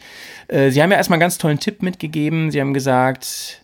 [0.48, 2.50] Äh, sie haben ja erstmal einen ganz tollen Tipp mitgegeben.
[2.50, 3.62] Sie haben gesagt,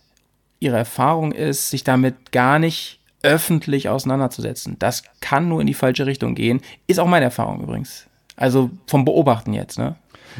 [0.59, 4.77] ihre Erfahrung ist, sich damit gar nicht öffentlich auseinanderzusetzen.
[4.79, 6.61] Das kann nur in die falsche Richtung gehen.
[6.87, 8.07] Ist auch meine Erfahrung übrigens.
[8.35, 9.95] Also vom Beobachten jetzt, ne?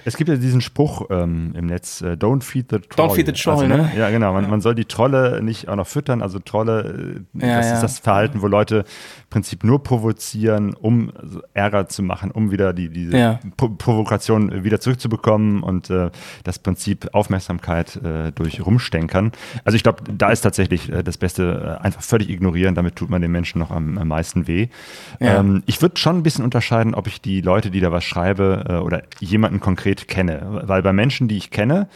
[0.05, 3.07] Es gibt ja diesen Spruch ähm, im Netz, äh, don't feed the troll.
[3.07, 3.91] Don't feed the troll, also, ne?
[3.97, 4.33] Ja, genau.
[4.33, 6.21] Man, man soll die Trolle nicht auch noch füttern.
[6.21, 7.73] Also Trolle, äh, Ja, das ja.
[7.75, 11.11] ist das Verhalten, wo Leute im Prinzip nur provozieren, um
[11.53, 13.39] Ärger zu machen, um wieder die, diese Ja.
[13.57, 16.09] Pro Provokation wieder zurückzubekommen und äh,
[16.43, 19.31] das Prinzip Aufmerksamkeit äh, durch Rumstänkern.
[19.65, 22.75] Also ich glaube, da ist tatsächlich äh, das Beste, äh, einfach völlig ignorieren.
[22.75, 24.67] Damit tut man den Menschen noch am, am meisten weh.
[25.19, 25.39] Ja.
[25.39, 28.81] Ähm, ich würde schon ein bisschen unterscheiden, ob ich die Leute, die da was schreibe,
[28.83, 30.61] oder jemanden konkret kenne.
[30.65, 31.87] Weil bei Menschen, die ich kenne,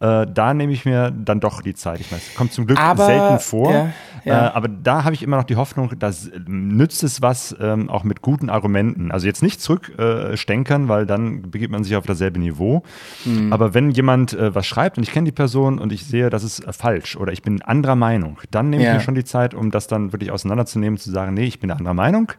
[0.00, 2.00] äh, da nehme ich mir dann doch die Zeit.
[2.00, 3.72] Ich meine, es kommt zum Glück Aber, selten vor.
[3.72, 3.88] ja,
[4.24, 4.46] ja.
[4.48, 7.90] Äh, aber da habe ich immer noch die Hoffnung, dass äh, nützt es was, ähm,
[7.90, 9.10] auch mit guten Argumenten.
[9.12, 12.82] Also jetzt nicht zurückstänkern, äh, weil dann begibt man sich auf dasselbe Niveau.
[13.24, 13.52] Hm.
[13.52, 16.42] Aber wenn jemand äh, was schreibt und ich kenne die Person und ich sehe, das
[16.44, 18.90] ist äh, falsch oder ich bin anderer Meinung, dann nehme Ja.
[18.92, 21.70] ich mir schon die Zeit, um das dann wirklich auseinanderzunehmen, zu sagen, nee, ich bin
[21.70, 22.32] anderer Meinung,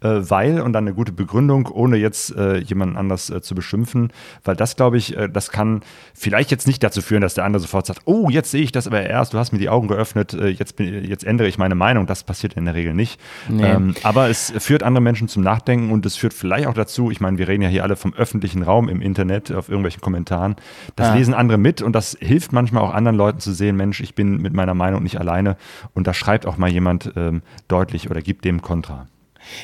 [0.00, 4.12] äh, weil und dann eine gute Begründung, ohne jetzt äh, jemanden anders äh, zu beschimpfen.
[4.44, 5.82] Weil das, glaube ich, äh, das kann
[6.14, 8.86] vielleicht jetzt nicht dazu führen, dass der andere sofort sagt, oh, jetzt sehe ich das
[8.86, 11.74] aber erst, du hast mir die Augen geöffnet, äh, jetzt, bin, jetzt ändere ich meine
[11.74, 12.06] Meinung.
[12.06, 13.20] Das passiert in der Regel nicht.
[13.48, 13.64] Nee.
[13.64, 17.20] Ähm, aber es führt andere Menschen zum Nachdenken und es führt vielleicht auch dazu, ich
[17.20, 20.56] meine, wir reden ja hier alle vom öffentlichen Raum im Internet, auf irgendwelchen Kommentaren.
[20.96, 21.14] Das ja.
[21.14, 24.38] lesen andere mit und das hilft manchmal auch anderen Leuten zu sehen, Mensch, ich bin
[24.38, 25.56] mit meiner Meinung nicht alleine
[25.94, 29.06] und da schreibt auch mal jemand ähm, deutlich oder gibt dem Kontra.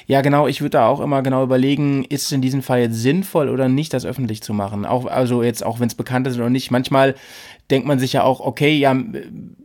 [0.06, 0.46] Ja, genau.
[0.48, 3.68] Ich würde da auch immer genau überlegen, ist es in diesem Fall jetzt sinnvoll oder
[3.68, 4.86] nicht, das öffentlich zu machen?
[4.86, 6.70] Auch, also jetzt, auch wenn es bekannt ist oder nicht.
[6.70, 7.14] Manchmal
[7.70, 8.96] denkt man sich ja auch, okay, ja,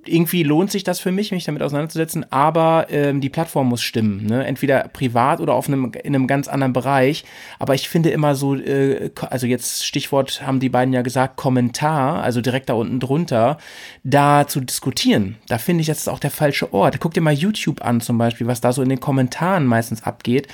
[0.06, 4.26] irgendwie lohnt sich das für mich, mich damit auseinanderzusetzen, aber ähm, die Plattform muss stimmen,
[4.26, 4.46] ne?
[4.46, 7.24] entweder privat oder auf einem, in einem ganz anderen Bereich.
[7.60, 12.22] Aber ich finde immer so, äh, also jetzt Stichwort haben die beiden ja gesagt, Kommentar,
[12.22, 13.58] also direkt da unten drunter,
[14.04, 15.38] da zu diskutieren.
[15.48, 17.00] Da finde ich, das ist auch der falsche Ort.
[17.00, 20.50] Guck dir mal YouTube an zum Beispiel, was da so in den Kommentaren meistens abgeht.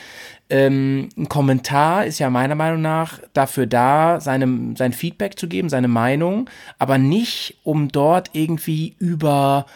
[0.50, 5.70] Ähm, ein Kommentar ist ja meiner Meinung nach dafür da, seinem, sein Feedback zu geben,
[5.70, 9.68] seine Meinung, aber nicht, um dort irgendwie über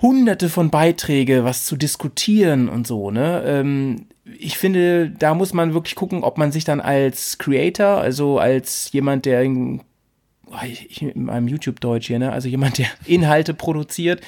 [0.00, 3.42] hunderte von Beiträge was zu diskutieren und so, ne?
[3.46, 4.06] Ähm,
[4.38, 8.90] ich finde, da muss man wirklich gucken, ob man sich dann als Creator, also als
[8.92, 9.82] jemand, der in,
[10.66, 12.32] ich, in meinem YouTube-Deutsch hier, ne?
[12.32, 14.22] Also jemand, der Inhalte produziert,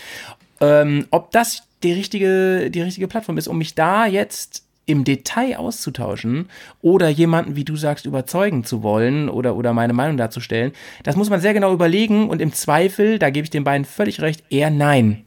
[0.60, 5.56] ähm, ob das die richtige, die richtige Plattform ist, um mich da jetzt im Detail
[5.58, 6.48] auszutauschen
[6.80, 10.72] oder jemanden, wie du sagst, überzeugen zu wollen oder, oder meine Meinung darzustellen,
[11.02, 14.20] das muss man sehr genau überlegen und im Zweifel, da gebe ich den beiden völlig
[14.20, 15.24] recht, eher nein.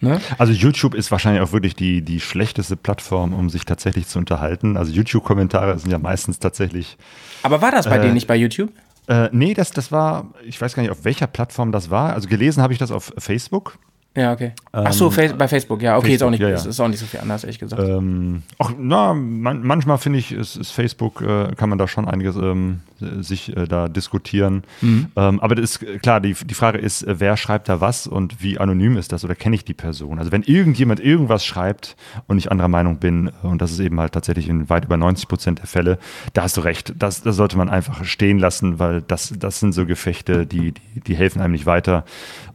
[0.00, 0.20] Ne?
[0.36, 4.76] Also YouTube ist wahrscheinlich auch wirklich die, die schlechteste Plattform, um sich tatsächlich zu unterhalten.
[4.76, 6.98] Also YouTube-Kommentare sind ja meistens tatsächlich.
[7.42, 8.72] Aber war das bei äh, denen nicht bei YouTube?
[9.08, 12.12] Äh, nee, das, das war, ich weiß gar nicht, auf welcher Plattform das war.
[12.12, 13.78] Also gelesen habe ich das auf Facebook.
[14.16, 14.52] Ja, okay.
[14.72, 16.54] Ach so, ähm, bei Facebook, ja, okay, Facebook, ist, auch nicht, ja, ja.
[16.54, 17.82] ist auch nicht so viel anders, ehrlich gesagt.
[17.82, 22.08] Ähm, auch, na, man, manchmal finde ich, ist, ist Facebook, äh, kann man da schon
[22.08, 24.64] einiges ähm, sich äh, da diskutieren.
[24.80, 25.08] Mhm.
[25.16, 28.42] Ähm, aber das ist klar, die, die Frage ist, äh, wer schreibt da was und
[28.42, 30.18] wie anonym ist das oder kenne ich die Person?
[30.18, 31.96] Also wenn irgendjemand irgendwas schreibt
[32.26, 34.96] und ich anderer Meinung bin, äh, und das ist eben halt tatsächlich in weit über
[34.96, 35.98] 90 Prozent der Fälle,
[36.32, 39.72] da hast du recht, das, das sollte man einfach stehen lassen, weil das, das sind
[39.72, 42.04] so Gefechte, die, die, die helfen einem nicht weiter,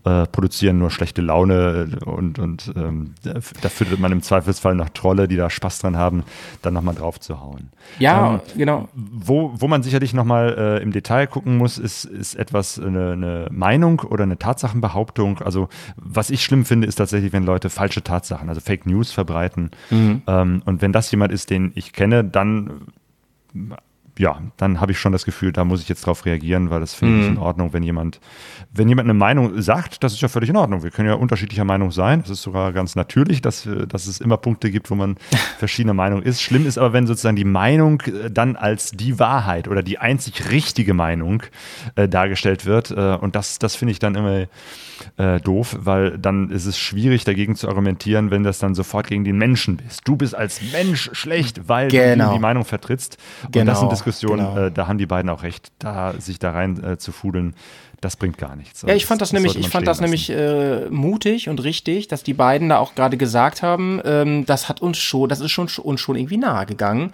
[0.03, 5.27] äh, produzieren nur schlechte Laune und, und ähm, da findet man im Zweifelsfall noch Trolle,
[5.27, 6.23] die da Spaß dran haben,
[6.61, 7.69] dann nochmal drauf zu hauen.
[7.99, 8.89] Ja, ähm, genau.
[8.93, 13.47] Wo, wo man sicherlich nochmal äh, im Detail gucken muss, ist, ist etwas eine, eine
[13.51, 15.39] Meinung oder eine Tatsachenbehauptung.
[15.39, 19.71] Also was ich schlimm finde, ist tatsächlich, wenn Leute falsche Tatsachen, also Fake News verbreiten.
[19.89, 20.21] Mhm.
[20.27, 22.87] Ähm, und wenn das jemand ist, den ich kenne, dann
[24.17, 26.93] ja, dann habe ich schon das Gefühl, da muss ich jetzt drauf reagieren, weil das
[26.93, 27.31] finde ich mhm.
[27.33, 28.19] in Ordnung, wenn jemand,
[28.71, 30.83] wenn jemand eine Meinung sagt, das ist ja völlig in Ordnung.
[30.83, 32.21] Wir können ja unterschiedlicher Meinung sein.
[32.21, 35.17] Das ist sogar ganz natürlich, dass, dass es immer Punkte gibt, wo man
[35.57, 36.41] verschiedene Meinungen ist.
[36.41, 40.51] Schlimm ist aber, wenn sozusagen die Meinung äh, dann als die Wahrheit oder die einzig
[40.51, 41.43] richtige Meinung
[41.95, 42.91] äh, dargestellt wird.
[42.91, 44.47] Äh, und das, das finde ich dann immer
[45.17, 49.23] äh, doof, weil dann ist es schwierig dagegen zu argumentieren, wenn das dann sofort gegen
[49.23, 50.01] den Menschen bist.
[50.05, 52.29] Du bist als Mensch schlecht, weil genau.
[52.29, 53.17] du die Meinung vertrittst.
[53.43, 53.71] Und genau.
[53.71, 54.57] das sind Diskussionen, Diskussion, genau.
[54.57, 57.55] äh, da haben die beiden auch recht, da sich da rein äh, zu fudeln,
[58.01, 58.81] das bringt gar nichts.
[58.81, 62.23] Ja, ich fand das, das nämlich, ich fand das nämlich äh, mutig und richtig, dass
[62.23, 65.67] die beiden da auch gerade gesagt haben, ähm, das hat uns schon, das ist schon
[65.83, 67.13] uns schon irgendwie nahe gegangen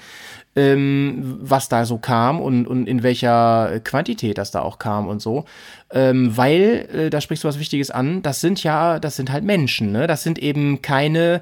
[0.57, 5.21] ähm, was da so kam und, und in welcher Quantität das da auch kam und
[5.21, 5.45] so.
[5.91, 9.43] Ähm, weil, äh, da sprichst du was Wichtiges an, das sind ja, das sind halt
[9.43, 10.07] Menschen, ne?
[10.07, 11.41] Das sind eben keine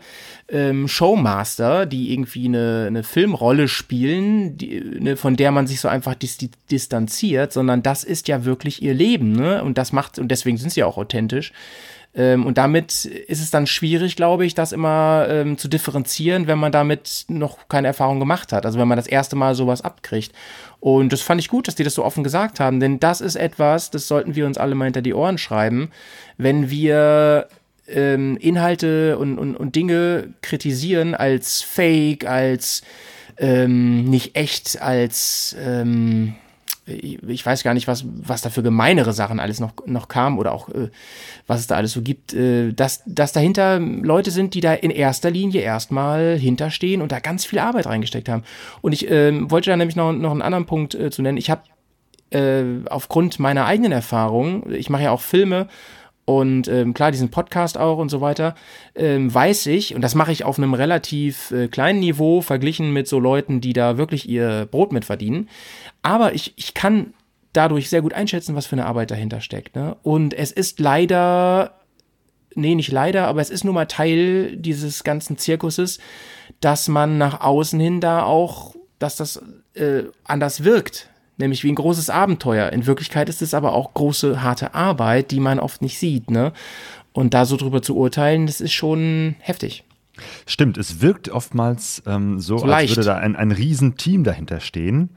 [0.49, 5.87] ähm, Showmaster, die irgendwie eine, eine Filmrolle spielen, die, ne, von der man sich so
[5.87, 6.37] einfach dis
[6.69, 9.63] distanziert, sondern das ist ja wirklich ihr Leben, ne?
[9.63, 11.53] Und das macht, und deswegen sind sie auch authentisch.
[12.15, 16.57] Ähm, und damit ist es dann schwierig, glaube ich, das immer ähm, zu differenzieren, wenn
[16.57, 18.65] man damit noch keine Erfahrung gemacht hat.
[18.65, 20.31] Also wenn man das erste Mal sowas abkriegt.
[20.79, 23.35] Und das fand ich gut, dass die das so offen gesagt haben, denn das ist
[23.35, 25.89] etwas, das sollten wir uns alle mal hinter die Ohren schreiben,
[26.37, 27.47] wenn wir
[27.87, 32.83] ähm, Inhalte und, und, und Dinge kritisieren als fake, als
[33.37, 36.35] ähm, nicht echt, als ähm,
[36.87, 40.51] ich weiß gar nicht, was, was da für gemeinere Sachen alles noch, noch kam oder
[40.51, 40.89] auch äh,
[41.47, 44.91] was es da alles so gibt, äh, dass, dass dahinter Leute sind, die da in
[44.91, 48.43] erster Linie erstmal hinterstehen und da ganz viel Arbeit reingesteckt haben.
[48.81, 51.37] Und ich äh, wollte da nämlich noch, noch einen anderen Punkt äh, zu nennen.
[51.37, 51.63] Ich habe
[52.29, 55.67] äh, aufgrund meiner eigenen Erfahrung, ich mache ja auch Filme
[56.25, 58.55] und ähm, klar, diesen Podcast auch und so weiter,
[58.95, 63.07] ähm, weiß ich, und das mache ich auf einem relativ äh, kleinen Niveau, verglichen mit
[63.07, 65.49] so Leuten, die da wirklich ihr Brot mit verdienen.
[66.01, 67.13] Aber ich, ich kann
[67.53, 69.75] dadurch sehr gut einschätzen, was für eine Arbeit dahinter steckt.
[69.75, 69.95] Ne?
[70.01, 71.79] Und es ist leider,
[72.55, 75.99] nee, nicht leider, aber es ist nun mal Teil dieses ganzen Zirkuses,
[76.59, 79.43] dass man nach außen hin da auch, dass das
[79.75, 81.07] äh, anders wirkt
[81.37, 82.71] nämlich wie ein großes Abenteuer.
[82.71, 86.29] In Wirklichkeit ist es aber auch große, harte Arbeit, die man oft nicht sieht.
[86.29, 86.53] Ne?
[87.13, 89.83] Und da so drüber zu urteilen, das ist schon heftig.
[90.47, 95.09] Stimmt, es wirkt oftmals ähm, so, So als würde da ein, ein Riesenteam dahinter stehen.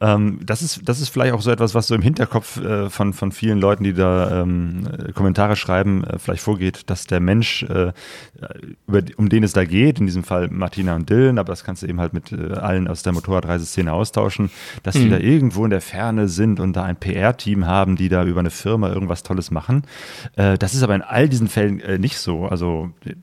[0.00, 3.12] Ähm, das, ist, das ist vielleicht auch so etwas, was so im Hinterkopf äh, von,
[3.12, 7.62] von vielen Leuten, die da ähm, äh, Kommentare schreiben, äh, vielleicht vorgeht, dass der Mensch,
[7.64, 7.92] äh,
[8.86, 11.64] über, die- um den es da geht, in diesem Fall Martina und Dylan, aber das
[11.64, 14.50] kannst du eben halt mit äh, allen aus der Motorradreiseszene austauschen,
[14.82, 18.24] dass die da irgendwo in der Ferne sind und da ein PR-Team haben, die da
[18.24, 19.82] über eine Firma irgendwas Tolles machen.
[20.36, 22.46] Äh, das ist aber in all diesen Fällen äh, nicht so.
[22.46, 23.14] Also äh,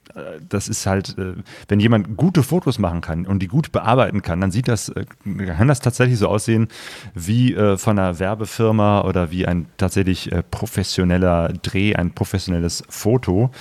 [0.47, 1.33] das ist halt, äh,
[1.67, 5.05] wenn jemand gute Fotos machen kann und die gut bearbeiten kann, dann sieht das, äh,
[5.45, 6.67] kann das tatsächlich so aussehen
[7.13, 13.51] wie äh, von einer Werbefirma oder wie ein tatsächlich äh, professioneller Dreh, ein professionelles Foto.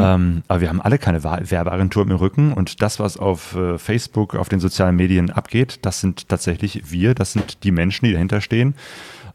[0.00, 4.34] Ähm, aber wir haben alle keine Werbeagentur im Rücken und das, was auf äh, Facebook,
[4.34, 8.40] auf den sozialen Medien abgeht, das sind tatsächlich wir, das sind die Menschen, die dahinter
[8.40, 8.74] stehen.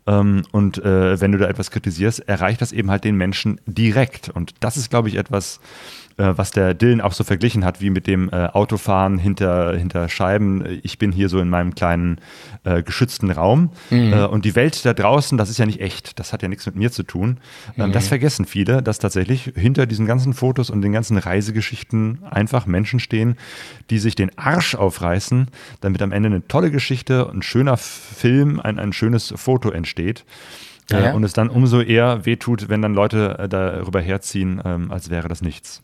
[0.08, 4.30] Ähm, und äh, wenn du da etwas kritisierst, erreicht das eben halt den Menschen direkt.
[4.30, 5.60] Und das ist, glaube ich, etwas,
[6.18, 10.80] was der Dylan auch so verglichen hat, wie mit dem äh, Autofahren hinter, hinter Scheiben.
[10.84, 12.20] Ich bin hier so in meinem kleinen
[12.64, 13.72] äh, geschützten Raum.
[13.90, 16.20] Äh, und die Welt da draußen, das ist ja nicht echt.
[16.20, 17.38] Das hat ja nichts mit mir zu tun.
[17.78, 22.66] Ähm, Das vergessen viele, dass tatsächlich hinter diesen ganzen Fotos und den ganzen Reisegeschichten einfach
[22.66, 23.36] Menschen stehen,
[23.90, 25.48] die sich den Arsch aufreißen,
[25.82, 30.26] damit am Ende eine tolle Geschichte, ein schöner Film, ein, ein schönes Foto entsteht.
[30.90, 31.14] Ja, Äh, ja.
[31.14, 35.28] Und es dann umso eher wehtut, wenn dann Leute äh, darüber herziehen, ähm, als wäre
[35.30, 35.82] das nichts.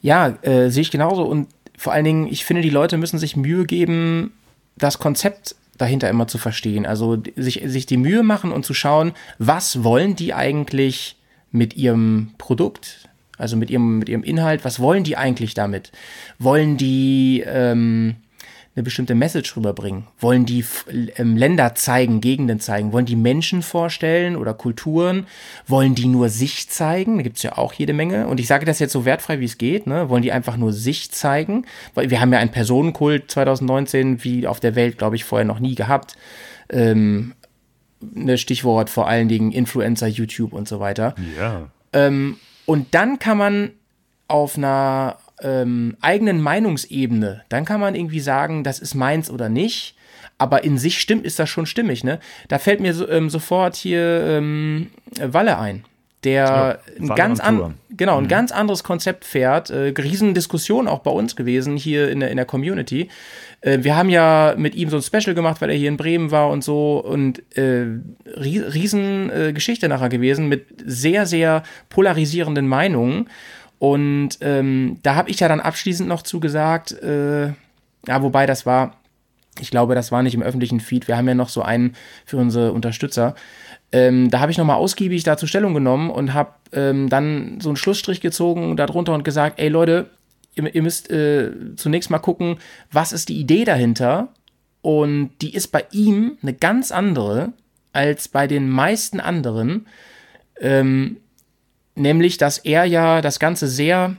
[0.00, 1.24] Ja, äh, sehe ich genauso.
[1.24, 4.32] Und vor allen Dingen, ich finde, die Leute müssen sich Mühe geben,
[4.76, 6.86] das Konzept dahinter immer zu verstehen.
[6.86, 11.16] Also sich, sich die Mühe machen und zu schauen, was wollen die eigentlich
[11.50, 15.92] mit ihrem Produkt, also mit ihrem, mit ihrem Inhalt, was wollen die eigentlich damit?
[16.38, 18.16] Wollen die ähm,
[18.78, 20.04] eine bestimmte Message rüberbringen?
[20.20, 20.64] Wollen die
[21.16, 22.92] ähm, Länder zeigen, Gegenden zeigen?
[22.92, 25.26] Wollen die Menschen vorstellen oder Kulturen?
[25.66, 27.16] Wollen die nur sich zeigen?
[27.16, 28.28] Da gibt's ja auch jede Menge.
[28.28, 29.88] Und ich sage das jetzt so wertfrei, wie es geht.
[29.88, 30.08] Ne?
[30.08, 31.66] Wollen die einfach nur sich zeigen?
[31.94, 35.58] Weil wir haben ja einen Personenkult 2019 wie auf der Welt, glaube ich, vorher noch
[35.58, 36.16] nie gehabt.
[36.70, 37.34] Ähm,
[38.00, 41.16] ne Stichwort vor allen Dingen Influencer, YouTube und so weiter.
[41.36, 41.68] Ja.
[41.92, 43.70] Ähm, und dann kann man
[44.28, 49.94] auf einer ähm, eigenen Meinungsebene, dann kann man irgendwie sagen, das ist meins oder nicht.
[50.40, 52.20] Aber in sich stimmt, ist das schon stimmig, ne?
[52.46, 54.86] Da fällt mir so, ähm, sofort hier ähm,
[55.20, 55.84] Walle ein,
[56.22, 59.70] der Ja, ein Walle ganz an, genau ein ganz anderes Konzept fährt.
[59.70, 63.08] Äh, Riesendiskussion auch bei uns gewesen hier in der, in der Community.
[63.62, 66.30] Äh, wir haben ja mit ihm so ein Special gemacht, weil er hier in Bremen
[66.30, 67.86] war und so und äh,
[68.36, 73.28] rie- riesen äh, Geschichte nachher gewesen mit sehr sehr polarisierenden Meinungen.
[73.78, 78.96] Und ähm, da habe ich ja dann abschließend noch zugesagt, äh, ja, wobei das war,
[79.60, 81.08] ich glaube, das war nicht im öffentlichen Feed.
[81.08, 81.94] Wir haben ja noch so einen
[82.26, 83.34] für unsere Unterstützer.
[83.90, 87.76] Ähm, da habe ich nochmal ausgiebig dazu Stellung genommen und habe ähm, dann so einen
[87.76, 90.10] Schlussstrich gezogen darunter und gesagt, ey Leute,
[90.54, 92.58] ihr, ihr müsst äh, zunächst mal gucken,
[92.92, 94.28] was ist die Idee dahinter?
[94.82, 97.52] Und die ist bei ihm eine ganz andere
[97.92, 99.86] als bei den meisten anderen.
[100.60, 101.18] Ähm,
[101.98, 104.16] nämlich, dass er ja das Ganze sehr,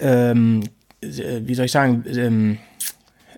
[0.00, 0.62] ähm,
[1.00, 2.58] äh, wie soll ich sagen, ähm,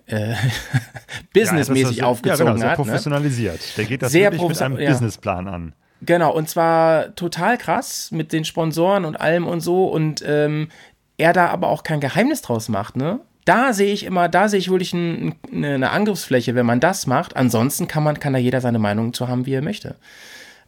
[0.07, 0.35] äh,
[1.33, 2.79] businessmäßig ja, aufgezogen ja, genau, sehr hat.
[2.79, 2.83] Ne?
[2.83, 3.77] professionalisiert.
[3.77, 4.91] Der geht das Sehr wirklich mit einem ja.
[4.91, 5.73] Businessplan an.
[6.01, 9.85] Genau, und zwar total krass mit den Sponsoren und allem und so.
[9.85, 10.69] Und ähm,
[11.17, 13.19] er da aber auch kein Geheimnis draus macht, ne?
[13.45, 17.05] Da sehe ich immer, da sehe ich wirklich ein, eine, eine Angriffsfläche, wenn man das
[17.05, 17.35] macht.
[17.35, 19.95] Ansonsten kann man, kann da jeder seine Meinung zu haben, wie er möchte.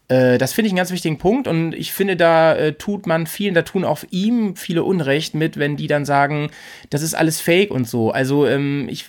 [0.08, 3.28] Äh, das finde ich einen ganz wichtigen Punkt und ich finde, da äh, tut man
[3.28, 6.50] vielen, da tun auch ihm viele Unrecht mit, wenn die dann sagen,
[6.90, 8.12] das ist alles Fake und so.
[8.12, 9.06] Also ähm, ich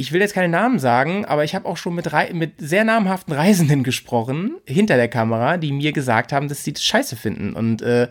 [0.00, 3.34] ich will jetzt keine Namen sagen, aber ich habe auch schon mit, mit sehr namhaften
[3.34, 7.54] Reisenden gesprochen, hinter der Kamera, die mir gesagt haben, dass sie das scheiße finden.
[7.54, 8.08] Und äh,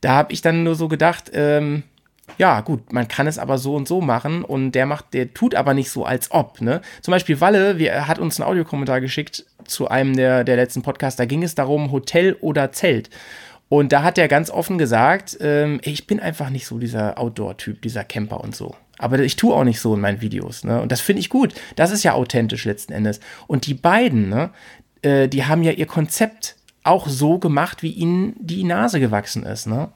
[0.00, 1.82] da habe ich dann nur so gedacht, ähm,
[2.38, 5.54] ja, gut, man kann es aber so und so machen und der macht, der tut
[5.54, 6.80] aber nicht so, als ob, ne?
[7.02, 11.16] Zum Beispiel Walle, wir, hat uns einen Audiokommentar geschickt zu einem der, der letzten Podcasts,
[11.16, 13.10] da ging es darum, Hotel oder Zelt.
[13.68, 17.80] Und da hat er ganz offen gesagt, ähm, ich bin einfach nicht so dieser Outdoor-Typ,
[17.82, 18.74] dieser Camper und so.
[18.98, 20.82] Aber ich tue auch nicht so in meinen Videos, ne?
[20.82, 21.54] Und das finde ich gut.
[21.76, 23.20] Das ist ja authentisch letzten Endes.
[23.46, 24.50] Und die beiden, ne,
[25.02, 29.66] äh, die haben ja ihr Konzept auch so gemacht, wie ihnen die Nase gewachsen ist,
[29.66, 29.88] ne?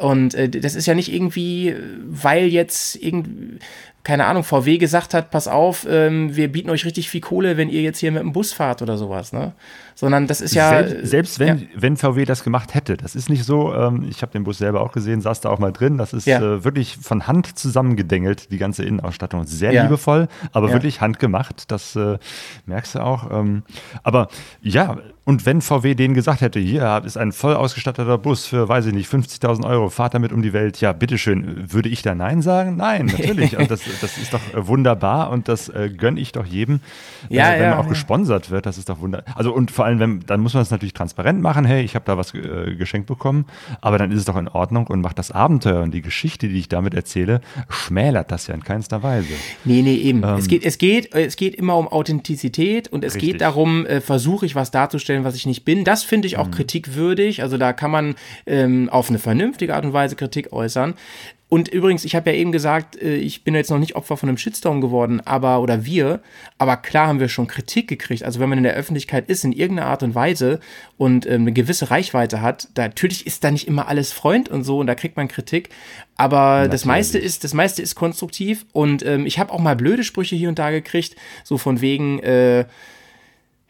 [0.00, 1.74] Und äh, das ist ja nicht irgendwie,
[2.06, 3.58] weil jetzt irgendwie,
[4.02, 7.68] keine Ahnung, VW gesagt hat, pass auf, ähm, wir bieten euch richtig viel Kohle, wenn
[7.68, 9.52] ihr jetzt hier mit dem Bus fahrt oder sowas, ne?
[10.00, 10.70] Sondern das ist ja.
[10.70, 11.66] Selbst, selbst wenn, ja.
[11.76, 14.80] wenn VW das gemacht hätte, das ist nicht so, ähm, ich habe den Bus selber
[14.80, 16.40] auch gesehen, saß da auch mal drin, das ist ja.
[16.40, 19.44] äh, wirklich von Hand zusammengedengelt, die ganze Innenausstattung.
[19.44, 19.82] Sehr ja.
[19.82, 22.16] liebevoll, aber wirklich handgemacht, das äh,
[22.64, 23.30] merkst du auch.
[23.30, 23.62] Ähm,
[24.02, 24.28] aber
[24.62, 28.86] ja, und wenn VW denen gesagt hätte, hier ist ein voll ausgestatteter Bus für, weiß
[28.86, 32.42] ich nicht, 50.000 Euro, fahrt damit um die Welt, ja, bitteschön, würde ich da Nein
[32.42, 32.76] sagen?
[32.76, 33.56] Nein, natürlich.
[33.58, 36.80] Und das, das ist doch äh, wunderbar und das äh, gönne ich doch jedem,
[37.28, 39.36] ja, also, wenn man auch gesponsert wird, das ist doch wunderbar.
[39.36, 42.04] Also und vor allem, wenn, dann muss man es natürlich transparent machen, hey, ich habe
[42.04, 43.46] da was äh, geschenkt bekommen,
[43.80, 46.58] aber dann ist es doch in Ordnung und macht das Abenteuer und die Geschichte, die
[46.58, 49.28] ich damit erzähle, schmälert das ja in keinster Weise.
[49.64, 50.22] Nee, nee, eben.
[50.22, 53.32] Ähm, es, geht, es, geht, es geht immer um Authentizität und es Richtig.
[53.32, 55.84] geht darum, äh, versuche ich was darzustellen, was ich nicht bin.
[55.84, 56.52] Das finde ich auch Mhm.
[56.52, 57.42] kritikwürdig.
[57.42, 58.14] Also da kann man
[58.46, 60.94] ähm, auf eine vernünftige Art und Weise Kritik äußern.
[61.50, 64.28] Und übrigens, ich habe ja eben gesagt, äh, ich bin jetzt noch nicht Opfer von
[64.28, 66.20] einem Shitstorm geworden, aber oder wir,
[66.58, 68.22] aber klar haben wir schon Kritik gekriegt.
[68.22, 70.60] Also wenn man in der Öffentlichkeit ist in irgendeiner Art und Weise
[70.96, 74.62] und ähm, eine gewisse Reichweite hat, da, natürlich ist da nicht immer alles Freund und
[74.62, 75.70] so und da kriegt man Kritik.
[76.16, 80.04] Aber das meiste ist, das meiste ist konstruktiv und ähm, ich habe auch mal blöde
[80.04, 82.20] Sprüche hier und da gekriegt, so von wegen.
[82.20, 82.64] Äh,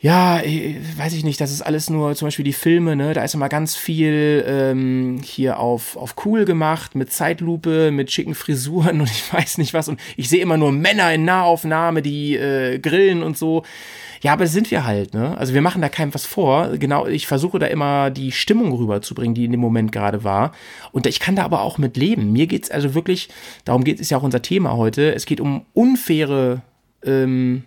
[0.03, 3.13] ja, äh, weiß ich nicht, das ist alles nur zum Beispiel die Filme, ne?
[3.13, 8.35] Da ist immer ganz viel ähm, hier auf, auf cool gemacht, mit Zeitlupe, mit schicken
[8.35, 9.89] Frisuren und ich weiß nicht was.
[9.89, 13.63] Und ich sehe immer nur Männer in Nahaufnahme, die äh, grillen und so.
[14.23, 15.37] Ja, aber sind wir halt, ne?
[15.37, 16.79] Also wir machen da keinem was vor.
[16.79, 20.53] Genau, ich versuche da immer die Stimmung rüberzubringen, die in dem Moment gerade war.
[20.93, 22.33] Und ich kann da aber auch mit leben.
[22.33, 23.29] Mir geht's also wirklich,
[23.67, 25.15] darum geht es ja auch unser Thema heute.
[25.15, 26.63] Es geht um unfaire
[27.05, 27.65] ähm,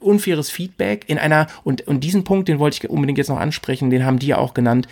[0.00, 3.90] unfaires Feedback in einer, und, und diesen Punkt, den wollte ich unbedingt jetzt noch ansprechen,
[3.90, 4.88] den haben die ja auch genannt.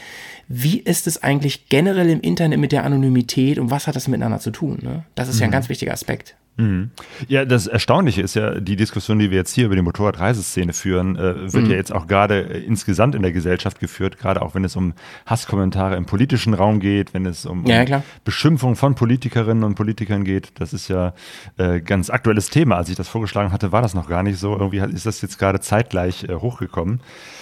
[0.48, 4.40] Wie ist es eigentlich generell im Internet mit der Anonymität und was hat das miteinander
[4.40, 4.78] zu tun?
[4.82, 5.05] Ne?
[5.14, 6.36] Das ist ja ein ganz wichtiger Aspekt.
[6.57, 6.90] Mhm.
[7.26, 11.16] Ja, das Erstaunliche ist ja, die Diskussion, die wir jetzt hier über die Motorradreiseszene führen,
[11.16, 11.70] äh, wird Mhm.
[11.70, 14.92] ja jetzt auch gerade äh, insgesamt in der Gesellschaft geführt, gerade auch wenn es um
[15.26, 18.02] Hasskommentare im politischen Raum geht, wenn es um, Ja, um klar.
[18.24, 20.52] Beschimpfung von Politikerinnen und Politikern geht.
[20.61, 21.12] Das ist ja
[21.57, 22.76] äh, ganz aktuelles Thema.
[22.76, 24.52] Als ich das vorgeschlagen hatte, war das noch gar nicht so.
[24.57, 27.00] Irgendwie ist das jetzt gerade zeitgleich äh, hochgekommen.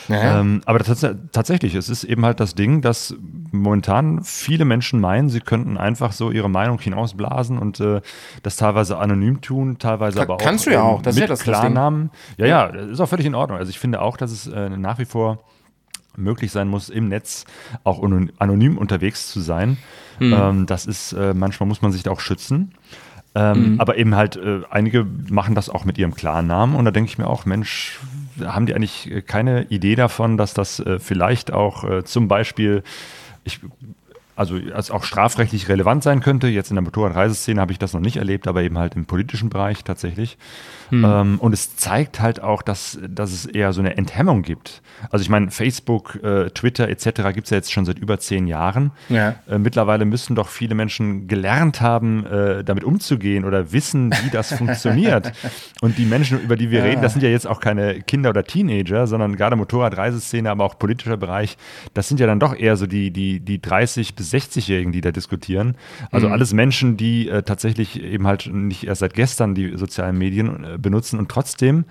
[0.08, 0.40] Ja.
[0.40, 3.14] Ähm, aber das, tatsächlich, es ist eben halt das Ding, dass
[3.52, 8.00] momentan viele Menschen meinen, sie könnten einfach so ihre Meinung hinausblasen und äh,
[8.42, 11.28] das teilweise anonym tun, teilweise Ka- aber auch, kannst du ja auch, das ist mit
[11.28, 11.44] ja das- das.
[11.44, 12.11] Klarnamen.
[12.38, 13.59] Ja, ja, das ist auch völlig in Ordnung.
[13.59, 15.40] Also ich finde auch, dass es äh, nach wie vor
[16.16, 17.44] möglich sein muss, im Netz
[17.84, 19.78] auch ano- anonym unterwegs zu sein.
[20.18, 20.32] Hm.
[20.32, 22.72] Ähm, das ist, äh, manchmal muss man sich da auch schützen.
[23.34, 23.80] Ähm, Hm.
[23.80, 27.16] Aber eben halt, äh, einige machen das auch mit ihrem Klarnamen und da denke ich
[27.16, 27.98] mir auch, Mensch,
[28.44, 32.82] haben die eigentlich äh, keine Idee davon, dass das äh, vielleicht auch äh, zum Beispiel,
[33.44, 33.61] ich,
[34.34, 36.48] also als auch strafrechtlich relevant sein könnte.
[36.48, 39.50] Jetzt in der Motorradreiseszene habe ich das noch nicht erlebt, aber eben halt im politischen
[39.50, 40.38] Bereich tatsächlich.
[40.92, 44.82] Ähm, und es zeigt halt auch, dass, dass es eher so eine Enthemmung gibt.
[45.10, 47.32] Also ich meine, Facebook, äh, Twitter etc.
[47.32, 48.92] gibt es ja jetzt schon seit über zehn Jahren.
[49.08, 49.36] Ja.
[49.48, 54.52] Äh, mittlerweile müssen doch viele Menschen gelernt haben, äh, damit umzugehen oder wissen, wie das
[54.58, 55.32] funktioniert.
[55.80, 58.44] Und die Menschen, über die wir reden, das sind ja jetzt auch keine Kinder oder
[58.44, 61.56] Teenager, sondern gerade Motorradreiseszene, aber auch politischer Bereich,
[61.94, 65.12] das sind ja dann doch eher so die, die, die 30- bis 60-Jährigen, die da
[65.12, 65.76] diskutieren.
[66.10, 70.64] Also alles Menschen, die äh, tatsächlich eben halt nicht erst seit gestern die sozialen Medien
[70.64, 71.84] äh, benutzen und trotzdem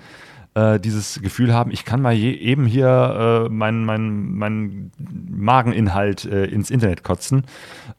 [0.53, 4.91] äh, dieses Gefühl haben, ich kann mal je, eben hier äh, meinen mein, mein
[5.29, 7.45] Mageninhalt äh, ins Internet kotzen.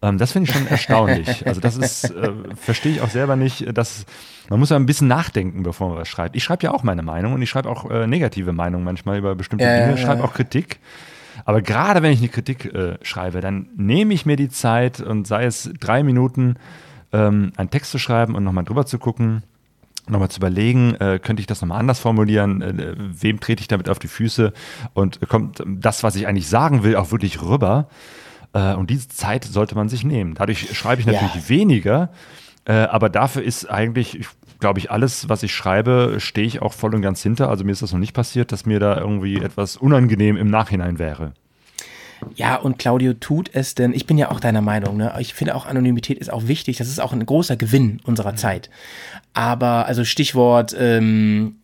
[0.03, 1.47] Ähm, das finde ich schon erstaunlich.
[1.53, 4.07] Also das ist, äh, verstehe ich auch selber nicht, dass
[4.49, 6.37] man muss ja ein bisschen nachdenken, bevor man was schreibt.
[6.37, 9.35] Ich schreibe ja auch meine Meinung und ich schreibe auch äh, negative Meinungen manchmal über
[9.35, 10.79] bestimmte Dinge, schreibe auch Kritik.
[11.45, 15.27] Aber gerade wenn ich eine Kritik äh, schreibe, dann nehme ich mir die Zeit und
[15.27, 16.57] sei es drei Minuten,
[17.13, 19.43] ähm, einen Text zu schreiben und nochmal drüber zu gucken,
[20.09, 23.89] nochmal zu überlegen, äh, könnte ich das nochmal anders formulieren, äh, wem trete ich damit
[23.89, 24.53] auf die Füße
[24.95, 27.89] und kommt das, was ich eigentlich sagen will, auch wirklich rüber.
[28.53, 30.35] Äh, und diese Zeit sollte man sich nehmen.
[30.35, 31.49] Dadurch schreibe ich natürlich Ja.
[31.49, 32.11] weniger,
[32.65, 34.27] äh, aber dafür ist eigentlich, ich,
[34.61, 37.49] glaube ich, alles, was ich schreibe, stehe ich auch voll und ganz hinter.
[37.49, 40.99] Also mir ist das noch nicht passiert, dass mir da irgendwie etwas unangenehm im Nachhinein
[40.99, 41.33] wäre.
[42.37, 45.13] Ja, und Claudio tut es denn, ich bin ja auch deiner Meinung, ne?
[45.19, 48.71] Ich finde auch Anonymität ist auch wichtig, das ist auch ein großer Gewinn unserer Zeit.
[49.35, 51.57] Aber, also Stichwort, ähm,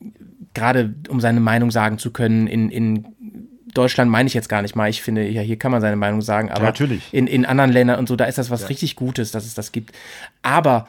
[0.54, 3.06] gerade um seine Meinung sagen zu können, in, in
[3.78, 4.90] Deutschland meine ich jetzt gar nicht mal.
[4.90, 7.12] Ich finde, ja, hier kann man seine Meinung sagen, aber natürlich.
[7.12, 9.72] In, in anderen Ländern und so, da ist das was richtig Gutes, dass es das
[9.72, 9.92] gibt.
[10.42, 10.88] Aber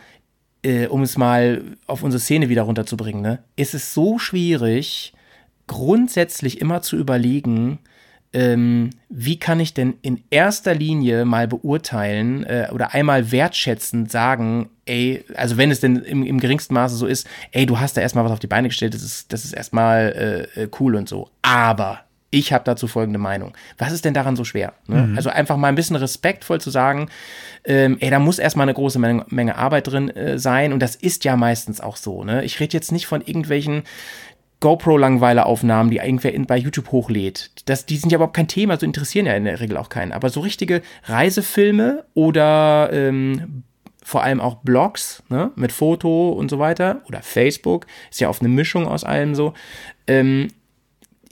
[0.64, 5.14] äh, um es mal auf unsere Szene wieder runterzubringen, ne, ist es so schwierig,
[5.68, 7.80] grundsätzlich immer zu überlegen,
[8.34, 14.70] ähm, wie kann ich denn in erster Linie mal beurteilen äh, oder einmal wertschätzend sagen,
[14.86, 18.02] ey, also wenn es denn im, im geringsten Maße so ist, ey, du hast da
[18.02, 21.10] erstmal was auf die Beine gestellt, das ist, das ist erstmal äh, äh cool und
[21.10, 21.30] so.
[21.42, 22.02] Aber
[22.32, 23.54] ich habe dazu folgende Meinung.
[23.78, 24.74] Was ist denn daran so schwer?
[24.88, 25.08] Ne?
[25.08, 25.18] Mhm.
[25.18, 27.10] Also einfach mal ein bisschen respektvoll zu sagen,
[27.64, 30.96] ähm, ey, da muss erstmal eine große Menge, Menge Arbeit drin äh, sein und das
[30.96, 32.24] ist ja meistens auch so.
[32.24, 32.44] Ne?
[32.44, 33.84] Ich rede jetzt nicht von irgendwelchen
[34.60, 37.52] GoPro-Langweile-Aufnahmen, die irgendwer in, bei YouTube hochlädt.
[37.66, 40.12] Das, die sind ja überhaupt kein Thema, so interessieren ja in der Regel auch keinen.
[40.12, 43.64] Aber so richtige Reisefilme oder ähm,
[44.04, 48.42] vor allem auch Blogs ne, mit Foto und so weiter oder Facebook, ist ja oft
[48.42, 49.54] eine Mischung aus allem so.
[50.08, 50.50] Ähm,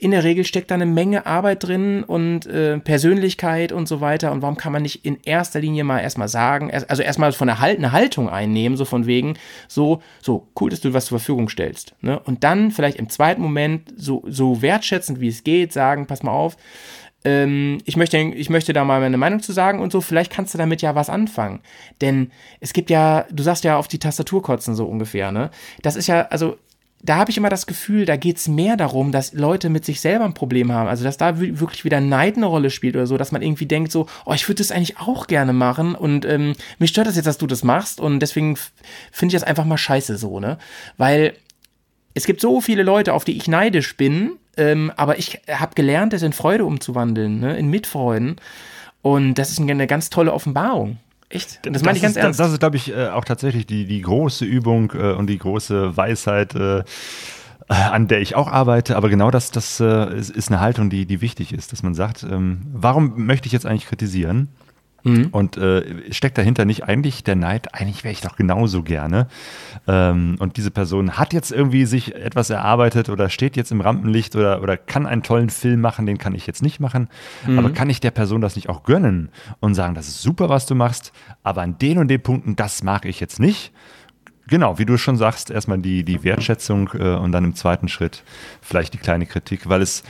[0.00, 4.30] in der Regel steckt da eine Menge Arbeit drin und äh, Persönlichkeit und so weiter.
[4.30, 7.58] Und warum kann man nicht in erster Linie mal erstmal sagen, also erstmal von der
[7.58, 9.34] Halt eine Haltung einnehmen, so von wegen,
[9.66, 11.94] so, so cool, dass du was zur Verfügung stellst.
[12.00, 12.20] Ne?
[12.20, 16.30] Und dann vielleicht im zweiten Moment so, so wertschätzend wie es geht, sagen, pass mal
[16.30, 16.56] auf,
[17.24, 20.54] ähm, ich, möchte, ich möchte da mal meine Meinung zu sagen und so, vielleicht kannst
[20.54, 21.60] du damit ja was anfangen.
[22.00, 22.30] Denn
[22.60, 25.50] es gibt ja, du sagst ja auf die Tastatur kotzen so ungefähr, ne?
[25.82, 26.56] Das ist ja, also
[27.00, 30.00] da habe ich immer das Gefühl, da geht es mehr darum, dass Leute mit sich
[30.00, 30.88] selber ein Problem haben.
[30.88, 33.92] Also, dass da wirklich wieder Neid eine Rolle spielt oder so, dass man irgendwie denkt,
[33.92, 37.26] so, oh, ich würde das eigentlich auch gerne machen und ähm, mich stört das jetzt,
[37.26, 38.56] dass du das machst und deswegen
[39.12, 40.58] finde ich das einfach mal scheiße so, ne?
[40.96, 41.34] Weil
[42.14, 46.12] es gibt so viele Leute, auf die ich neidisch bin, ähm, aber ich habe gelernt,
[46.12, 47.56] das in Freude umzuwandeln, ne?
[47.56, 48.36] in Mitfreuden.
[49.02, 50.98] Und das ist eine ganz tolle Offenbarung.
[51.28, 51.60] Echt?
[51.62, 52.40] Das, das meine ich ganz ist, ernst.
[52.40, 55.96] Das ist, glaube ich, äh, auch tatsächlich die, die große Übung äh, und die große
[55.96, 56.84] Weisheit, äh,
[57.68, 58.96] an der ich auch arbeite.
[58.96, 62.62] Aber genau das, das ist, eine Haltung, die, die wichtig ist, dass man sagt, ähm,
[62.72, 64.48] warum möchte ich jetzt eigentlich kritisieren?
[65.08, 65.28] Mhm.
[65.30, 69.28] Und äh, steckt dahinter nicht eigentlich der Neid, eigentlich wäre ich doch genauso gerne.
[69.86, 74.36] Ähm, und diese Person hat jetzt irgendwie sich etwas erarbeitet oder steht jetzt im Rampenlicht
[74.36, 77.08] oder, oder kann einen tollen Film machen, den kann ich jetzt nicht machen.
[77.46, 77.58] Mhm.
[77.58, 79.30] Aber kann ich der Person das nicht auch gönnen
[79.60, 82.82] und sagen, das ist super, was du machst, aber an den und den Punkten, das
[82.82, 83.72] mag ich jetzt nicht?
[84.48, 88.24] Genau, wie du schon sagst, erstmal die, die Wertschätzung äh, und dann im zweiten Schritt
[88.62, 90.02] vielleicht die kleine Kritik, weil es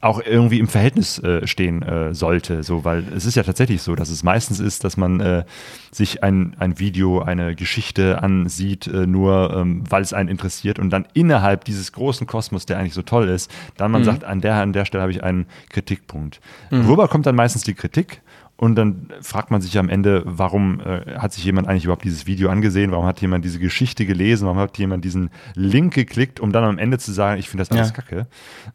[0.00, 2.64] auch irgendwie im Verhältnis äh, stehen äh, sollte.
[2.64, 5.44] So, weil es ist ja tatsächlich so, dass es meistens ist, dass man äh,
[5.92, 10.90] sich ein, ein Video, eine Geschichte ansieht, äh, nur ähm, weil es einen interessiert und
[10.90, 14.06] dann innerhalb dieses großen Kosmos, der eigentlich so toll ist, dann man mhm.
[14.06, 16.40] sagt, an der, an der Stelle habe ich einen Kritikpunkt.
[16.70, 16.88] Mhm.
[16.88, 18.22] Worüber kommt dann meistens die Kritik?
[18.56, 22.26] Und dann fragt man sich am Ende, warum äh, hat sich jemand eigentlich überhaupt dieses
[22.26, 22.92] Video angesehen?
[22.92, 24.44] Warum hat jemand diese Geschichte gelesen?
[24.44, 27.72] Warum hat jemand diesen Link geklickt, um dann am Ende zu sagen, ich finde das
[27.72, 27.94] alles ja.
[27.94, 28.26] kacke?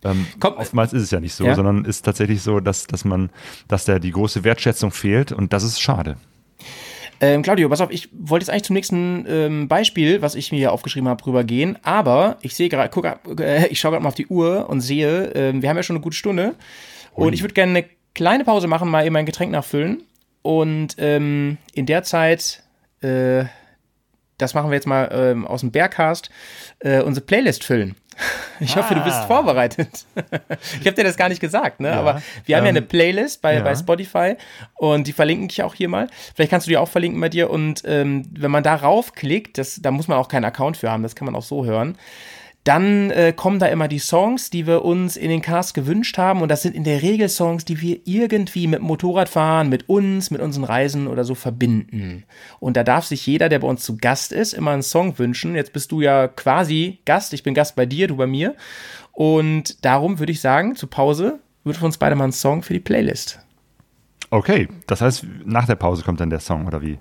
[0.03, 1.55] Ähm, Komm, oftmals ist es ja nicht so, ja.
[1.55, 3.29] sondern ist tatsächlich so, dass, dass man,
[3.69, 6.17] dass da die große Wertschätzung fehlt und das ist schade.
[7.21, 10.57] Ähm, Claudio, pass auf, ich wollte jetzt eigentlich zum nächsten ähm, Beispiel, was ich mir
[10.57, 13.05] hier aufgeschrieben habe, rübergehen, aber ich sehe gerade, guck,
[13.39, 15.95] äh, ich schaue gerade mal auf die Uhr und sehe, äh, wir haben ja schon
[15.95, 16.55] eine gute Stunde
[17.13, 17.85] und ich würde gerne eine
[18.19, 20.03] kleine Pause machen, mal eben ein Getränk nachfüllen.
[20.41, 22.63] Und ähm, in der Zeit,
[22.99, 23.45] äh,
[24.37, 26.29] das machen wir jetzt mal ähm, aus dem Bergcast,
[26.79, 27.95] äh, unsere Playlist füllen.
[28.61, 29.25] Ich hoffe, du bist ah.
[29.25, 30.05] vorbereitet.
[30.81, 31.87] ich habe dir das gar nicht gesagt, ne?
[31.87, 33.61] Ja, Aber wir haben ähm, ja eine Playlist bei, ja.
[33.61, 34.35] bei Spotify
[34.75, 36.09] und die verlinken dich auch hier mal.
[36.35, 39.81] Vielleicht kannst du die auch verlinken bei dir und ähm, wenn man darauf klickt, das,
[39.81, 41.97] da muss man auch keinen Account für haben, das kann man auch so hören
[42.63, 46.41] dann äh, kommen da immer die Songs, die wir uns in den Cast gewünscht haben.
[46.41, 50.41] Und das sind in der Regel Songs, die wir irgendwie mit Motorradfahren, mit uns, mit
[50.41, 52.25] unseren Reisen oder so verbinden.
[52.59, 55.55] Und da darf sich jeder, der bei uns zu Gast ist, immer einen Song wünschen.
[55.55, 57.33] Jetzt bist du ja quasi Gast.
[57.33, 58.55] Ich bin Gast bei dir, du bei mir.
[59.13, 62.73] Und darum würde ich sagen, zur Pause, wird für uns beide mal ein Song für
[62.73, 63.39] die Playlist.
[64.31, 66.99] Okay, das heißt, nach der Pause kommt dann der Song, oder wie?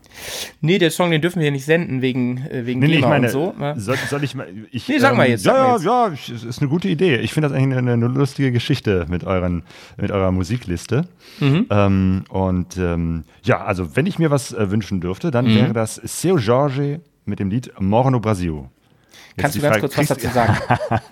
[0.63, 3.27] Nee, der Song, den dürfen wir nicht senden, wegen, äh, wegen nee, nee, ich meine,
[3.27, 3.55] und so.
[3.59, 3.75] Ne?
[3.79, 4.49] Soll, soll, ich mal.
[4.71, 5.45] Ich, nee, sag mal ähm, jetzt.
[5.45, 5.85] Ja, ja, jetzt.
[5.85, 7.17] ja, ja, ist eine gute Idee.
[7.17, 9.63] Ich finde das eigentlich eine, eine, lustige Geschichte mit, euren,
[9.99, 11.07] mit eurer Musikliste.
[11.39, 11.67] Mhm.
[11.69, 15.57] Ähm, und ähm, ja, also, wenn ich mir was äh, wünschen dürfte, dann mhm.
[15.57, 18.65] wäre das Seu Jorge mit dem Lied Morno Brasil.
[19.39, 20.57] Kannst du ganz Frage, kurz was dazu sagen?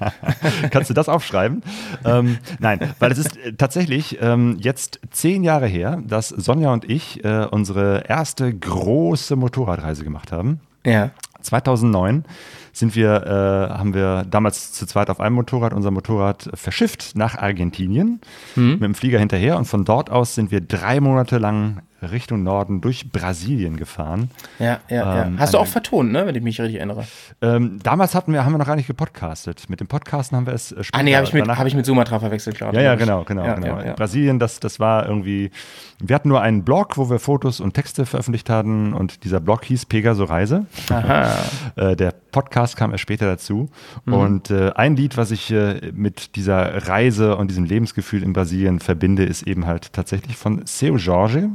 [0.71, 1.63] kannst du das aufschreiben?
[2.05, 6.89] ähm, nein, weil es ist äh, tatsächlich ähm, jetzt zehn Jahre her, dass Sonja und
[6.89, 10.61] ich äh, unsere erste große Motorradreise gemacht haben.
[10.85, 11.11] Ja.
[11.43, 12.25] 2009
[12.73, 17.39] sind wir, äh, haben wir damals zu zweit auf einem Motorrad unser Motorrad verschifft nach
[17.39, 18.21] Argentinien
[18.55, 18.73] mhm.
[18.73, 22.81] mit dem Flieger hinterher und von dort aus sind wir drei Monate lang Richtung Norden
[22.81, 24.31] durch Brasilien gefahren.
[24.59, 25.41] Ja, ja, ähm, ja.
[25.41, 27.05] Hast du auch vertont, ne, wenn ich mich richtig erinnere?
[27.41, 29.69] Ähm, damals hatten wir, haben wir noch gar nicht gepodcastet.
[29.69, 30.99] Mit dem Podcasten haben wir es äh, später.
[30.99, 32.83] Ah, nee, habe ich, mit, hab ich mit Sumatra verwechselt, glaube ich.
[32.83, 33.79] Ja, ja, genau, genau, ja, genau.
[33.79, 33.93] Ja, ja.
[33.95, 35.51] Brasilien, das, das war irgendwie,
[35.99, 39.65] wir hatten nur einen Blog, wo wir Fotos und Texte veröffentlicht hatten und dieser Blog
[39.65, 40.67] hieß Pegaso Reise.
[40.91, 41.31] Aha.
[41.77, 43.71] äh, der Podcast kam erst später dazu.
[44.05, 44.13] Mhm.
[44.13, 48.81] Und äh, ein Lied, was ich äh, mit dieser Reise und diesem Lebensgefühl in Brasilien
[48.81, 51.51] verbinde, ist eben halt tatsächlich von Seu Jorge.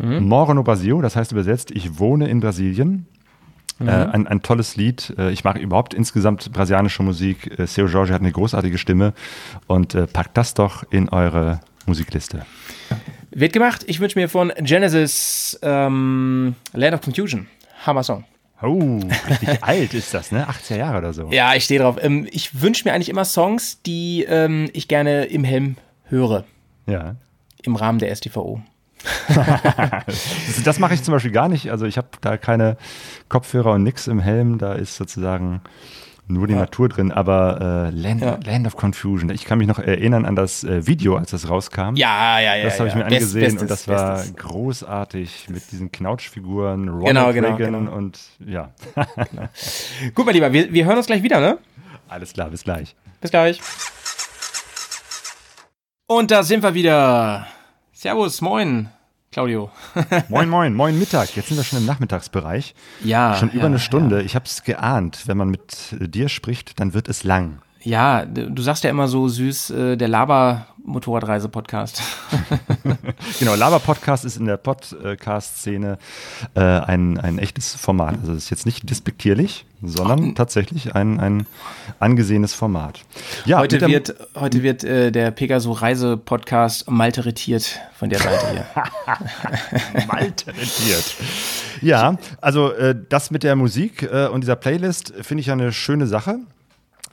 [0.00, 0.26] Mhm.
[0.26, 3.06] Moro no Brasil, das heißt übersetzt, ich wohne in Brasilien.
[3.80, 5.14] Äh, ein, ein tolles Lied.
[5.16, 7.58] Äh, ich mag überhaupt insgesamt brasilianische Musik.
[7.58, 9.14] Äh, Seu Jorge hat eine großartige Stimme
[9.68, 12.44] und äh, packt das doch in eure Musikliste.
[13.30, 13.84] Wird gemacht.
[13.86, 17.46] Ich wünsche mir von Genesis ähm, Land of Confusion.
[17.86, 18.24] Hammer Song.
[18.62, 20.46] Oh, richtig alt ist das, ne?
[20.46, 21.28] 80er Jahre oder so.
[21.30, 21.96] Ja, ich stehe drauf.
[22.02, 26.44] Ähm, ich wünsche mir eigentlich immer Songs, die ähm, ich gerne im Helm höre.
[26.86, 27.14] Ja.
[27.62, 28.60] Im Rahmen der STVO.
[30.06, 31.70] Das, das mache ich zum Beispiel gar nicht.
[31.70, 32.76] Also ich habe da keine
[33.28, 34.58] Kopfhörer und nix im Helm.
[34.58, 35.60] Da ist sozusagen
[36.26, 37.10] nur die Natur drin.
[37.10, 38.38] Aber äh, Land, Ja.
[38.44, 39.30] Land of Confusion.
[39.30, 41.94] Ich kann mich noch erinnern an das äh, Video, als das rauskam.
[41.96, 42.64] Ja, ja, ja.
[42.64, 42.98] Das habe ich ja.
[43.00, 44.36] mir Best- angesehen Bestes, und das war Bestes.
[44.36, 47.96] großartig mit diesen Knautschfiguren, Ronald Genau, genau, Reagan genau.
[47.96, 48.70] und ja.
[50.14, 51.58] Gut, mein Lieber, wir, wir hören uns gleich wieder, ne?
[52.08, 52.94] Alles klar, bis gleich.
[53.20, 53.60] Bis gleich.
[56.06, 57.46] Und da sind wir wieder.
[58.00, 58.88] Servus, moin,
[59.30, 59.70] Claudio.
[60.30, 61.36] Moin, moin, moin Mittag.
[61.36, 62.74] Jetzt sind wir schon im Nachmittagsbereich.
[63.04, 63.36] Ja.
[63.36, 64.22] Schon über ja, eine Stunde.
[64.22, 65.24] Ich habe es geahnt.
[65.26, 67.60] Wenn man mit äh, dir spricht, dann wird es lang.
[67.82, 72.02] Ja, du sagst ja immer so süß, äh, der Laber-Motorradreise-Podcast.
[73.38, 75.98] Genau, Lava-Podcast ist in der Podcast-Szene
[76.54, 78.16] äh, ein, ein echtes Format.
[78.20, 81.46] Also es ist jetzt nicht despektierlich, sondern tatsächlich ein, ein
[82.00, 83.00] angesehenes Format.
[83.46, 88.66] Ja, Heute wird, heute wird äh, der Pegaso-Reise-Podcast malträtiert von der Seite hier.
[90.06, 91.14] malträtiert.
[91.80, 95.72] Ja, also äh, das mit der Musik äh, und dieser Playlist finde ich ja eine
[95.72, 96.40] schöne Sache.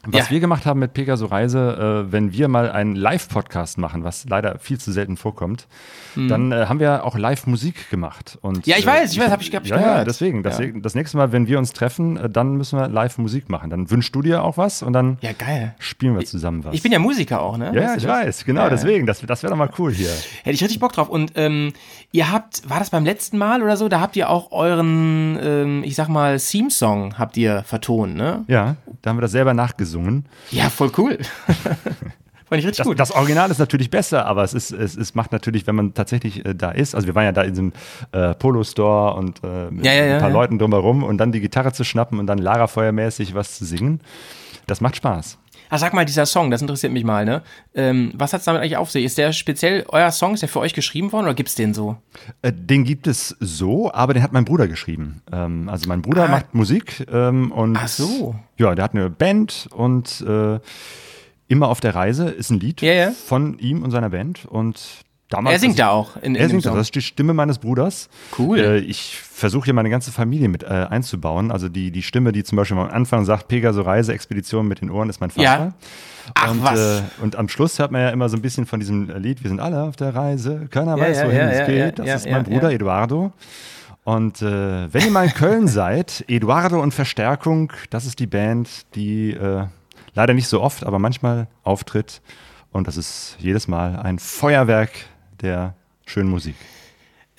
[0.05, 0.31] Was Ja.
[0.31, 4.57] wir gemacht haben mit Pegaso Reise, äh, wenn wir mal einen Live-Podcast machen, was leider
[4.59, 5.67] viel zu selten vorkommt,
[6.15, 8.39] dann äh, haben wir auch Live-Musik gemacht.
[8.41, 8.63] Und, Mhm.
[8.65, 10.07] Ja, ich äh, weiß, ich weiß, hab ich- hab ich ja, Ja, gehört.
[10.07, 10.41] deswegen.
[10.43, 13.69] Das, das nächste Mal, wenn wir uns treffen, äh, dann müssen wir Live-Musik machen.
[13.69, 15.75] Dann wünschst du dir auch was und dann Ja, geil.
[15.79, 16.73] spielen wir zusammen was.
[16.73, 17.65] Ich bin ja Musiker auch, ne?
[17.65, 18.11] ja, Weißt ja, du ich das?
[18.25, 18.69] weiß, genau, Ja.
[18.69, 19.05] deswegen.
[19.05, 20.09] Das, das wäre doch mal cool hier.
[20.43, 21.09] Hätte ich richtig Bock drauf.
[21.09, 21.73] Und ähm,
[22.11, 25.83] ihr habt, war das beim letzten Mal oder so, da habt ihr auch euren, ähm,
[25.83, 28.43] ich sag mal, Theme-Song habt ihr vertont, ne?
[28.47, 29.53] Ja, da haben wir das selber
[29.87, 30.25] nachgesungen.
[30.51, 31.17] Ja, voll cool.
[32.49, 32.99] Fand ich richtig Das, gut.
[32.99, 36.45] das Original ist natürlich besser, aber es, ist, es, es macht natürlich, wenn man tatsächlich
[36.45, 37.73] äh, da ist, also wir waren ja da in diesem
[38.13, 40.33] äh, Polo-Store und äh, mit ja, ja, ein paar ja.
[40.33, 43.99] Leuten drumherum und dann die Gitarre zu schnappen und dann Lagerfeuermäßig was zu singen,
[44.65, 45.37] das macht Spaß.
[45.69, 47.41] Ah, sag mal, dieser Song, das interessiert mich mal, ne?
[47.75, 49.03] Ähm, was hat's damit eigentlich auf sich?
[49.05, 51.97] Ist der speziell euer Song, ist der für euch geschrieben worden oder gibt's den so?
[52.41, 55.21] Äh, den gibt es so, aber den hat mein Bruder geschrieben.
[55.31, 56.27] Ähm, also mein Bruder Ah.
[56.29, 58.35] macht Musik ähm, und Ach so.
[58.57, 60.59] ja, der hat eine Band und äh,
[61.49, 63.11] immer auf der Reise ist ein Lied Ja, ja.
[63.11, 64.79] von ihm und seiner Band und
[65.29, 66.77] damals Er singt also- da auch in, Er singt das, Song.
[66.77, 68.09] das ist die Stimme meines Bruders.
[68.37, 68.59] Cool.
[68.59, 71.51] Äh, ich versuche hier meine ganze Familie mit äh, einzubauen.
[71.51, 74.89] Also die, die Stimme, die zum Beispiel am Anfang sagt, Pegaso Reise, Expedition mit den
[74.89, 75.43] Ohren, ist mein Vater.
[75.43, 75.73] Ja.
[76.33, 76.79] Ach, und, was?
[76.79, 79.49] Äh, und am Schluss hört man ja immer so ein bisschen von diesem Lied, wir
[79.49, 81.99] sind alle auf der Reise, keiner Ja, weiß, ja, wohin ja, es geht.
[81.99, 82.71] das ist mein Bruder.
[82.71, 83.31] Eduardo.
[84.03, 88.69] Und äh, wenn ihr mal in Köln seid, Eduardo und Verstärkung, das ist die Band,
[88.95, 89.65] die äh,
[90.13, 92.21] leider nicht so oft, aber manchmal auftritt.
[92.71, 94.91] Und das ist jedes Mal ein Feuerwerk
[95.41, 96.55] der schönen Musik.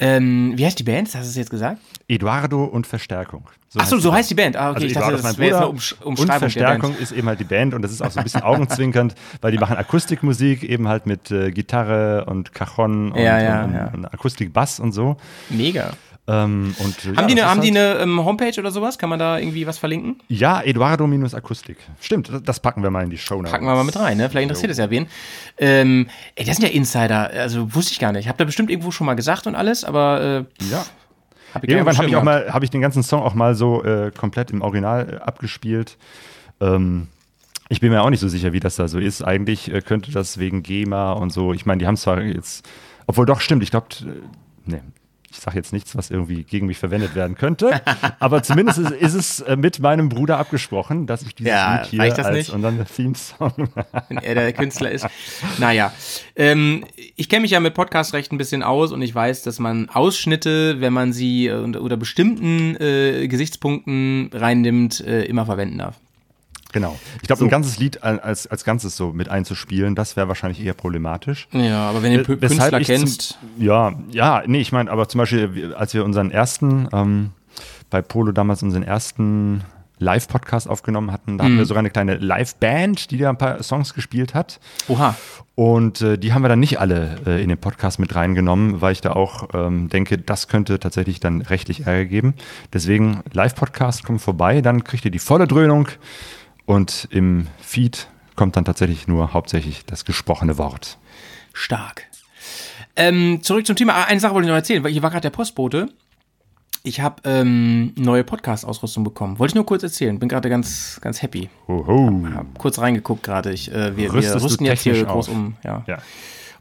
[0.00, 1.08] Ähm, wie heißt die Band?
[1.08, 1.80] Hast du es jetzt gesagt?
[2.06, 3.48] Eduardo und Verstärkung.
[3.68, 4.56] So, die so heißt die Band.
[4.56, 7.26] Ah, okay, Also ich Eduardo dachte, das wäre eine Umsch und Umschreibung Verstärkung ist eben
[7.26, 10.62] halt die Band und das ist auch so ein bisschen augenzwinkernd, weil die machen Akustikmusik
[10.62, 13.90] eben halt mit äh, Gitarre und Cajon und, Ja, ja, und, ja.
[13.92, 15.16] und Akustikbass und so.
[15.50, 15.90] Mega.
[16.30, 18.98] Ähm, und, äh, ja, Haben die eine, haben die halt- eine ähm, Homepage oder sowas?
[18.98, 20.16] Kann man da irgendwie was verlinken?
[20.28, 21.78] Ja, Eduardo minus Akustik.
[22.00, 23.40] Stimmt, das- packen wir mal in die Show.
[23.42, 24.28] Packen wir mal mit rein, ne?
[24.28, 25.06] Vielleicht interessiert es ja wen.
[25.56, 28.28] Ähm, ey, das sind ja Insider, also wusste ich gar nicht.
[28.28, 30.84] Habt ihr bestimmt irgendwo schon mal gesagt und alles, aber äh, Ja.
[31.54, 33.82] hab ich Irgendwann habe ich auch mal, habe ich den ganzen Song auch mal so
[33.82, 35.96] äh, komplett im Original äh, abgespielt.
[36.60, 37.08] Ähm,
[37.70, 39.22] ich bin mir auch nicht so sicher, wie das da so ist.
[39.22, 41.54] Eigentlich äh, könnte das wegen GEMA und so.
[41.54, 42.68] Ich meine, die haben zwar jetzt,
[43.06, 43.62] obwohl doch stimmt.
[43.62, 43.86] Ich glaube,
[44.66, 44.82] ne,
[45.30, 47.80] ich sage jetzt nichts, was irgendwie gegen mich verwendet werden könnte.
[48.18, 51.90] aber zumindest ist, ist es äh, mit meinem Bruder abgesprochen, dass ich dieses Ja, Lied
[51.90, 52.50] hier das als nicht?
[52.50, 53.52] unseren Theme-Song.
[54.08, 55.06] wenn er der Künstler ist.
[55.58, 55.92] Naja,
[56.36, 56.84] ähm,
[57.16, 60.80] ich kenne mich ja mit Podcast-Recht ein bisschen aus und ich weiß, dass man Ausschnitte,
[60.80, 65.96] wenn man sie äh, unter, unter bestimmten äh, Gesichtspunkten reinnimmt, äh, immer verwenden darf.
[66.72, 66.98] Genau.
[67.22, 70.74] Ich glaube, ein ganzes Lied als, als Ganzes so mit einzuspielen, das wäre wahrscheinlich eher
[70.74, 71.48] problematisch.
[71.52, 75.08] Ja, aber wenn du den Weshalb Künstler kennst, Zum, ja, ja, nee, ich meine, aber
[75.08, 77.30] zum Beispiel, als wir unseren ersten, ähm,
[77.90, 79.62] bei Polo damals unseren ersten
[80.00, 83.94] Live-Podcast aufgenommen hatten, da hatten wir sogar eine kleine Live-Band, die da ein paar Songs
[83.94, 84.60] gespielt hat.
[84.86, 85.16] oha,
[85.56, 88.92] Und äh, die haben wir dann nicht alle äh, in den Podcast mit reingenommen, weil
[88.92, 92.34] ich da auch ähm, denke, das könnte tatsächlich dann rechtlich Ärger geben.
[92.72, 95.88] Deswegen Live-Podcast kommt vorbei, dann kriegt ihr die volle Dröhnung
[96.68, 100.98] und im Feed kommt dann tatsächlich nur hauptsächlich das gesprochene Wort.
[101.54, 102.04] stark.
[102.94, 103.94] Ähm, zurück zum Thema.
[103.94, 105.88] Ah, Eine Sache wollte ich noch erzählen, weil hier war gerade der Postbote.
[106.82, 109.38] Ich habe ähm, neue Podcast-Ausrüstung bekommen.
[109.38, 110.18] Wollte ich nur kurz erzählen.
[110.18, 111.48] Bin gerade ganz, ganz happy.
[111.68, 112.12] Hoho.
[112.34, 113.52] Hab kurz reingeguckt gerade.
[113.52, 115.34] Ich, äh, wir, wir rüsten jetzt hier groß auf?
[115.34, 115.56] um.
[115.64, 115.84] Ja.
[115.86, 115.98] Ja.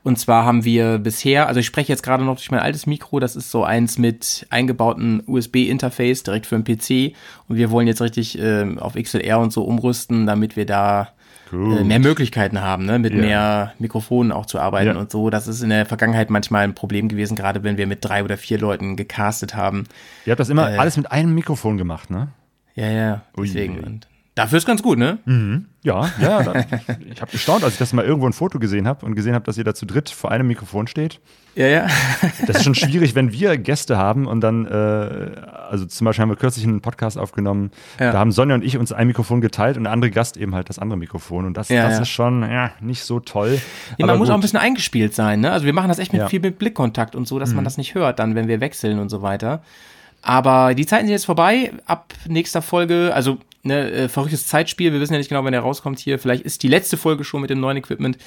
[0.08, 3.20] Und zwar haben wir bisher, also ich spreche jetzt gerade noch durch mein altes Mikro,
[3.20, 7.14] das ist so eins mit eingebautem USB-Interface direkt für den PC.
[7.50, 11.10] Und wir wollen jetzt richtig ähm, auf XLR und so umrüsten, damit wir da
[11.52, 13.00] äh, mehr Möglichkeiten haben, ne?
[13.00, 13.20] mit Ja.
[13.20, 14.98] mehr Mikrofonen auch zu arbeiten Ja.
[14.98, 15.30] und so.
[15.30, 18.38] Das ist in der Vergangenheit manchmal ein Problem gewesen, gerade wenn wir mit drei oder
[18.38, 19.88] vier Leuten gecastet haben.
[20.26, 20.78] Ihr habt das immer Äh.
[20.78, 22.30] alles mit einem Mikrofon gemacht, ne?
[22.76, 23.46] Ja, ja, Ui.
[23.46, 23.80] deswegen.
[23.84, 24.08] Und
[24.38, 25.18] dafür ist ganz gut, ne?
[25.84, 26.44] Ja, ja.
[26.44, 26.54] Da,
[27.12, 29.44] ich habe gestaunt, als ich das mal irgendwo ein Foto gesehen habe und gesehen habe,
[29.46, 31.20] dass ihr da zu dritt vor einem Mikrofon steht.
[31.56, 31.88] Ja, ja.
[32.46, 34.70] Das ist schon schwierig, wenn wir Gäste haben und dann, äh,
[35.70, 38.12] also zum Beispiel haben wir kürzlich einen Podcast aufgenommen, Ja.
[38.12, 40.70] da haben Sonja und ich uns ein Mikrofon geteilt und der andere Gast eben halt
[40.70, 41.46] das andere Mikrofon.
[41.46, 42.02] Und das, Ja, das ja.
[42.04, 43.60] ist schon ja, nicht so toll.
[43.98, 44.44] Ja, man Aber muss auch ein gut.
[44.44, 45.52] bisschen eingespielt sein, ne?
[45.52, 46.26] Also wir machen das echt mit Ja.
[46.26, 46.30] Mhm.
[46.30, 49.10] viel mit Blickkontakt und so, dass man das nicht hört, dann, wenn wir wechseln und
[49.10, 49.62] so weiter.
[50.22, 51.72] Aber die Zeiten sind jetzt vorbei.
[51.86, 54.92] Ab nächster Folge, also ne, äh, verrücktes Zeitspiel.
[54.94, 56.20] Wir wissen ja nicht genau, wann der rauskommt hier.
[56.20, 58.18] Vielleicht ist die letzte Folge schon mit dem neuen Equipment.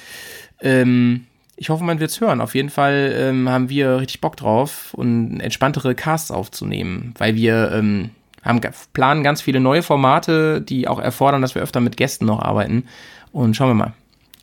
[0.61, 2.41] Ähm, ich hoffe, man wird's hören.
[2.41, 7.71] Auf jeden Fall ähm, haben wir richtig Bock drauf und entspanntere Casts aufzunehmen, weil wir
[7.71, 8.11] ähm,
[8.43, 8.61] haben
[8.93, 12.85] planen ganz viele neue Formate, die auch erfordern, dass wir öfter mit Gästen noch arbeiten.
[13.31, 13.93] Und schauen wir mal,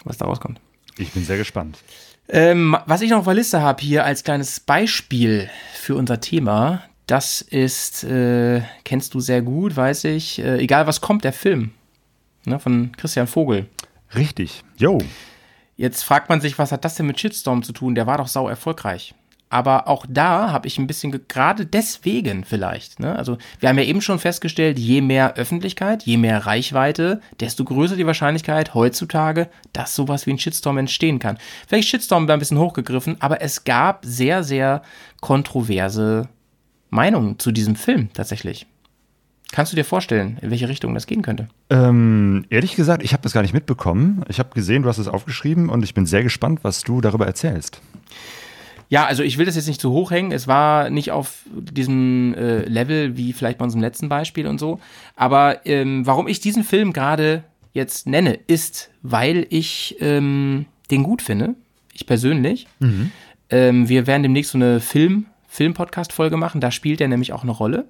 [0.05, 0.61] was da rauskommt.
[0.97, 1.79] Ich bin sehr gespannt.
[2.29, 6.83] Ähm, was ich noch auf der Liste habe hier als kleines Beispiel für unser Thema,
[7.09, 11.73] das ist, äh, kennst du sehr gut, weiß ich, äh, egal was kommt, der Film
[12.45, 13.67] ne, von Christian Vogel.
[14.15, 14.63] Richtig.
[14.77, 14.99] Jo.
[15.77, 17.95] Jetzt fragt man sich, was hat das denn mit Shitstorm zu tun?
[17.95, 19.15] Der war doch sau erfolgreich.
[19.51, 23.17] Aber auch da habe ich ein bisschen, ge- gerade deswegen vielleicht, ne?
[23.17, 27.97] also wir haben ja eben schon festgestellt, je mehr Öffentlichkeit, je mehr Reichweite, desto größer
[27.97, 31.39] die Wahrscheinlichkeit heutzutage, dass sowas wie ein Shitstorm entstehen kann.
[31.67, 34.83] Vielleicht Shitstorm wäre ein bisschen hochgegriffen, aber es gab sehr, sehr
[35.23, 36.29] kontroverse
[36.91, 38.67] Meinungen zu diesem Film tatsächlich.
[39.51, 41.49] Kannst du dir vorstellen, in welche Richtung das gehen könnte?
[41.71, 44.23] Ähm, ehrlich gesagt, ich habe das gar nicht mitbekommen.
[44.29, 47.27] Ich habe gesehen, du hast es aufgeschrieben und ich bin sehr gespannt, was du darüber
[47.27, 47.81] erzählst.
[48.91, 50.33] Ja, also ich will das jetzt nicht zu hoch hängen.
[50.33, 54.81] Es war nicht auf diesem äh, Level wie vielleicht bei unserem letzten Beispiel und so.
[55.17, 61.23] Aber ähm, warum ich diesen Film gerade jetzt nenne, ist, weil ich ähm, den gut
[61.23, 61.55] finde.
[61.93, 62.67] Ich persönlich.
[63.51, 66.61] Ähm, wir werden demnächst so eine Film, Film-Podcast-Folge machen.
[66.61, 67.87] Da spielt er nämlich auch eine Rolle.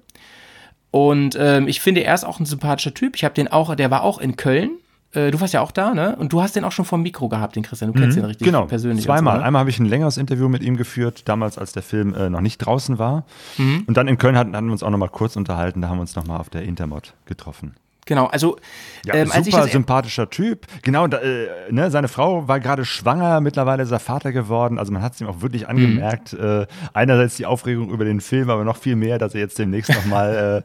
[0.91, 3.15] Und ähm, ich finde, er ist auch ein sympathischer Typ.
[3.15, 4.71] Ich habe den auch, der war auch in Köln.
[5.13, 6.15] Äh, du warst ja auch da, ne?
[6.15, 7.91] Und du hast den auch schon vom Mikro gehabt, den Christian.
[7.93, 9.05] Du kennst den richtig genau, persönlich.
[9.05, 9.35] zweimal.
[9.35, 9.45] So, ne?
[9.45, 12.41] Einmal habe ich ein längeres Interview mit ihm geführt, damals als der Film äh, noch
[12.41, 13.25] nicht draußen war.
[13.57, 13.83] Mhm.
[13.87, 15.97] Und dann in Köln hatten, hatten wir uns auch noch mal kurz unterhalten, da haben
[15.97, 17.75] wir uns noch mal auf der Intermod getroffen.
[18.09, 18.57] Genau, also
[19.05, 20.65] Ja, ähm, als super das, sympathischer Typ.
[20.81, 24.77] Genau, da, äh, ne, seine Frau war gerade schwanger, mittlerweile ist er Vater geworden.
[24.77, 25.69] Also man hat es ihm auch wirklich Mhm.
[25.69, 26.33] angemerkt.
[26.33, 29.93] Äh, einerseits die Aufregung über den Film, aber noch viel mehr, dass er jetzt demnächst
[29.93, 30.63] nochmal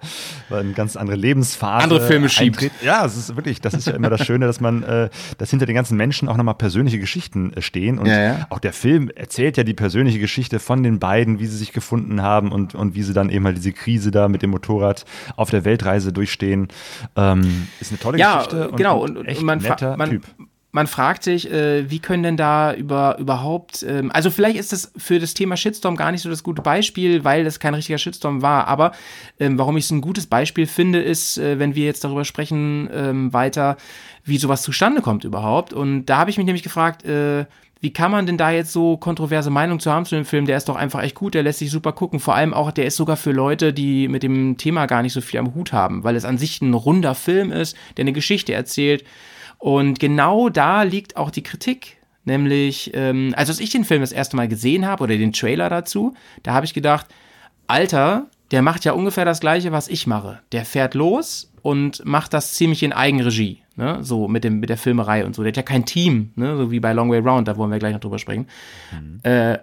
[0.51, 2.57] äh, eine ganz andere Lebensphase Andere Filme schiebt.
[2.57, 2.73] eintritt.
[2.83, 5.67] Ja, es ist wirklich, das ist ja immer das Schöne, dass man, äh, dass hinter
[5.67, 7.99] den ganzen Menschen auch nochmal persönliche Geschichten äh, stehen.
[7.99, 8.47] Und Ja, ja.
[8.51, 12.23] auch der Film erzählt ja die persönliche Geschichte von den beiden, wie sie sich gefunden
[12.23, 15.05] haben und, und wie sie dann eben halt diese Krise da mit dem Motorrad
[15.37, 16.69] auf der Weltreise durchstehen.
[17.17, 17.34] Ähm,
[17.81, 18.71] ist eine tolle ja, Geschichte.
[18.77, 20.25] genau, und, und, echt man, netter man, Typ.
[20.73, 24.93] man fragt sich, äh, wie können denn da über, überhaupt, ähm, also vielleicht ist das
[24.97, 28.43] für das Thema Shitstorm gar nicht so das gute Beispiel, weil das kein richtiger Shitstorm
[28.43, 28.93] war, aber
[29.39, 32.89] ähm, warum ich es ein gutes Beispiel finde, ist, äh, wenn wir jetzt darüber sprechen,
[32.93, 33.77] ähm, weiter,
[34.25, 35.73] wie sowas zustande kommt überhaupt.
[35.73, 37.45] Und da habe ich mich nämlich gefragt, äh,
[37.85, 40.47] wie kann man denn da jetzt so kontroverse Meinung zu haben zu dem Film?
[40.47, 42.19] Der ist doch einfach echt gut, der lässt sich super gucken.
[42.19, 45.21] Vor allem auch, der ist sogar für Leute, die mit dem Thema gar nicht so
[45.21, 48.55] viel am Hut haben, weil es an sich ein runder Film ist, der eine Geschichte
[48.55, 49.05] erzählt.
[49.59, 51.99] Und genau da liegt auch die Kritik.
[52.25, 55.69] Nämlich, ähm, also als ich den Film das erste Mal gesehen habe oder den Trailer
[55.69, 57.09] dazu, da habe ich gedacht,
[57.67, 60.41] Alter, der macht ja ungefähr das gleiche, was ich mache.
[60.53, 64.01] Der fährt los und macht das ziemlich in Eigenregie, ne?
[64.03, 65.43] So mit dem mit der Filmerei und so.
[65.43, 66.59] Der hat ja kein Team, ne?
[66.59, 68.49] So wie bei Long Way Round, da wollen wir gleich noch drüber sprechen.
[69.23, 69.57] Äh,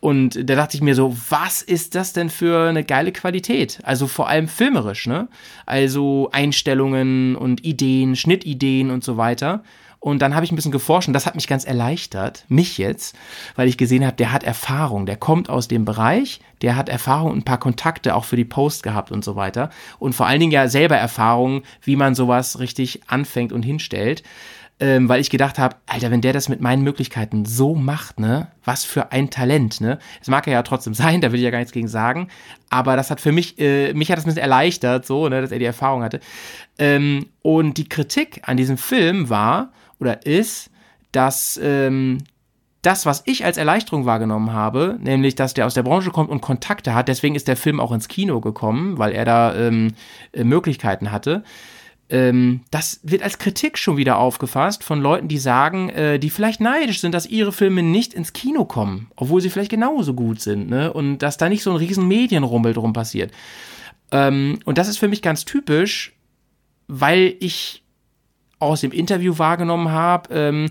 [0.00, 3.78] und da dachte ich mir so, was ist das denn für eine geile Qualität?
[3.84, 5.28] Also vor allem filmerisch, ne?
[5.64, 9.64] Also Einstellungen und Ideen, Schnittideen und so weiter.
[10.06, 13.16] Und dann habe ich ein bisschen geforscht und das hat mich ganz erleichtert, mich jetzt,
[13.56, 17.32] weil ich gesehen habe, der hat Erfahrung, der kommt aus dem Bereich, der hat Erfahrung
[17.32, 19.68] und ein paar Kontakte auch für die Post gehabt und so weiter.
[19.98, 24.22] Und vor allen Dingen ja selber Erfahrung, wie man sowas richtig anfängt und hinstellt.
[24.78, 28.48] Ähm, weil ich gedacht habe, Alter, wenn der das mit meinen Möglichkeiten so macht, ne,
[28.62, 29.98] was für ein Talent, ne?
[30.20, 32.28] Es mag er ja trotzdem sein, da will ich ja gar nichts gegen sagen,
[32.68, 35.50] aber das hat für mich, äh, mich hat das ein bisschen erleichtert, so, ne, dass
[35.50, 36.20] er die Erfahrung hatte.
[36.78, 40.70] Ähm, und die Kritik an diesem Film war oder ist,
[41.12, 42.18] dass ähm,
[42.82, 46.40] das, was ich als Erleichterung wahrgenommen habe, nämlich, dass der aus der Branche kommt und
[46.40, 49.94] Kontakte hat, deswegen ist der Film auch ins Kino gekommen, weil er da ähm,
[50.32, 51.42] äh, Möglichkeiten hatte.
[52.08, 56.60] Ähm, das wird als Kritik schon wieder aufgefasst von Leuten, die sagen, äh, die vielleicht
[56.60, 60.70] neidisch sind, dass ihre Filme nicht ins Kino kommen, obwohl sie vielleicht genauso gut sind,
[60.70, 60.92] ne?
[60.92, 63.32] Und dass da nicht so ein riesen Medienrummel drum passiert.
[64.12, 66.14] Ähm, und das ist für mich ganz typisch,
[66.86, 67.82] weil ich
[68.58, 70.70] aus dem Interview wahrgenommen habe, ähm,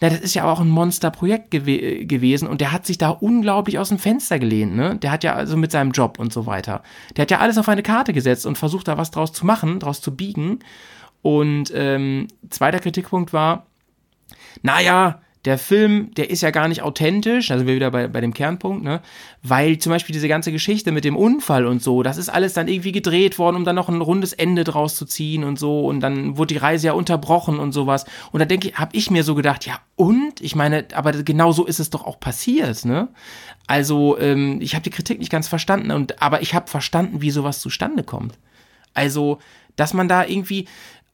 [0.00, 3.78] na, das ist ja auch ein Monsterprojekt gew gewesen und der hat sich da unglaublich
[3.78, 4.96] aus dem Fenster gelehnt, ne?
[4.96, 6.82] Der hat ja also mit seinem Job und so weiter.
[7.16, 9.78] Der hat ja alles auf eine Karte gesetzt und versucht da was draus zu machen,
[9.78, 10.58] draus zu biegen.
[11.22, 13.66] Und ähm, zweiter Kritikpunkt war,
[14.62, 18.32] naja, der Film, der ist ja gar nicht authentisch, also wir wieder bei, bei dem
[18.32, 19.02] Kernpunkt, ne?
[19.42, 22.66] Weil zum Beispiel diese ganze Geschichte mit dem Unfall und so, das ist alles dann
[22.66, 25.84] irgendwie gedreht worden, um dann noch ein rundes Ende draus zu ziehen und so.
[25.84, 28.06] Und dann wurde die Reise ja unterbrochen und sowas.
[28.32, 30.40] Und da denke ich, habe ich mir so gedacht, ja, und?
[30.40, 33.08] Ich meine, aber genau so ist es doch auch passiert, ne?
[33.66, 37.30] Also, ähm, ich habe die Kritik nicht ganz verstanden, und, aber ich habe verstanden, wie
[37.30, 38.38] sowas zustande kommt.
[38.94, 39.38] Also,
[39.76, 40.68] dass man da irgendwie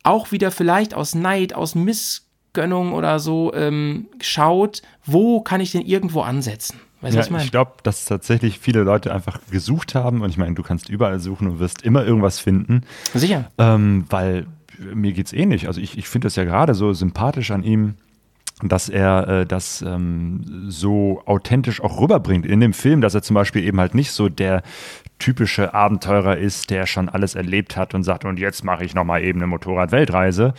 [0.05, 5.73] auch wieder vielleicht aus Neid, aus Miss Gönnung oder so ähm, schaut, wo kann ich
[5.73, 6.81] denn irgendwo ansetzen?
[7.01, 10.55] Weißt ja, ich, ich glaube, dass tatsächlich viele Leute einfach gesucht haben und ich meine,
[10.55, 12.83] du kannst überall suchen und wirst immer irgendwas finden.
[13.15, 13.51] Sicher.
[13.57, 14.47] Ähm, weil
[14.79, 15.67] mir geht es ähnlich.
[15.67, 17.95] Also ich, ich finde das ja gerade so sympathisch an ihm,
[18.63, 23.35] dass er äh, das ähm, so authentisch auch rüberbringt in dem Film, dass er zum
[23.35, 24.63] Beispiel eben halt nicht so der
[25.21, 29.23] typische Abenteurer ist, der schon alles erlebt hat und sagt, und jetzt mache ich nochmal
[29.23, 30.55] eben eine Motorrad-Weltreise.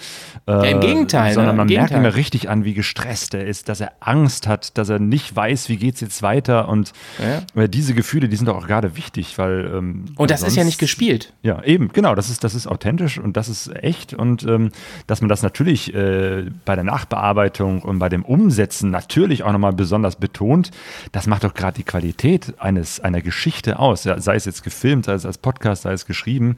[0.47, 1.33] Äh, ja, Im Gegenteil.
[1.33, 4.87] Sondern man merkt ihm richtig an, wie gestresst er ist, dass er Angst hat, dass
[4.89, 6.69] er nicht weiß, wie geht es jetzt weiter.
[6.69, 7.61] Und ja.
[7.61, 9.71] Äh, diese Gefühle, die sind doch auch gerade wichtig, weil.
[9.75, 11.33] Ähm, und das sonst, ist ja nicht gespielt.
[11.41, 12.15] Ja, eben, genau.
[12.15, 14.13] Das ist, das ist authentisch und das ist echt.
[14.13, 14.71] Und ähm,
[15.07, 19.73] dass man das natürlich äh, bei der Nachbearbeitung und bei dem Umsetzen natürlich auch nochmal
[19.73, 20.71] besonders betont,
[21.11, 24.03] das macht doch gerade die Qualität eines, einer Geschichte aus.
[24.03, 26.55] Ja, sei es jetzt gefilmt, sei es als Podcast, sei es geschrieben.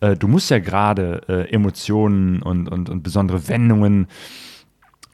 [0.00, 4.06] Äh, du musst ja gerade äh, Emotionen und, und, und besondere Wendungen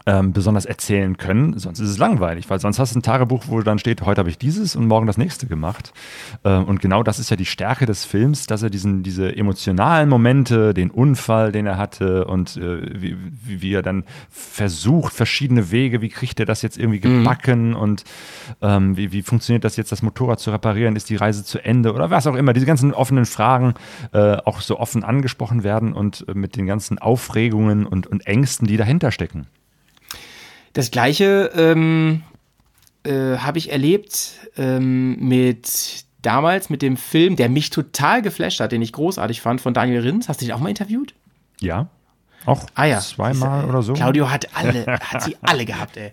[0.06, 3.60] ähm, besonders erzählen können, sonst ist es langweilig, weil sonst hast du ein Tagebuch, wo
[3.60, 5.92] dann steht, heute habe ich dieses und morgen das nächste gemacht.
[6.44, 10.08] Ähm, und genau das ist ja die Stärke des Films, dass er diesen, diese emotionalen
[10.08, 16.02] Momente, den Unfall, den er hatte und äh, wie, wie, er dann versucht, verschiedene Wege,
[16.02, 17.18] wie kriegt er das jetzt irgendwie mhm.
[17.18, 17.76] gebacken mhm.
[17.76, 18.04] und
[18.60, 21.92] ähm, wie, wie funktioniert das jetzt, das Motorrad zu reparieren, ist die Reise zu Ende
[21.92, 23.74] oder was auch immer, diese ganzen offenen Fragen
[24.12, 28.66] äh, auch so offen angesprochen werden und äh, mit den ganzen Aufregungen und, und Ängsten,
[28.66, 29.46] die dahinter stecken.
[30.72, 32.22] Das gleiche ähm,
[33.04, 38.72] äh, habe ich erlebt ähm, mit damals mit dem Film, der mich total geflasht hat,
[38.72, 40.28] den ich großartig fand, von Daniel Rins.
[40.28, 41.14] Hast du dich auch mal interviewt?
[41.60, 41.88] Ja.
[42.44, 42.98] Auch ah, ja.
[42.98, 43.92] zweimal oder so.
[43.92, 46.12] Claudio hat alle, hat sie alle gehabt, ey.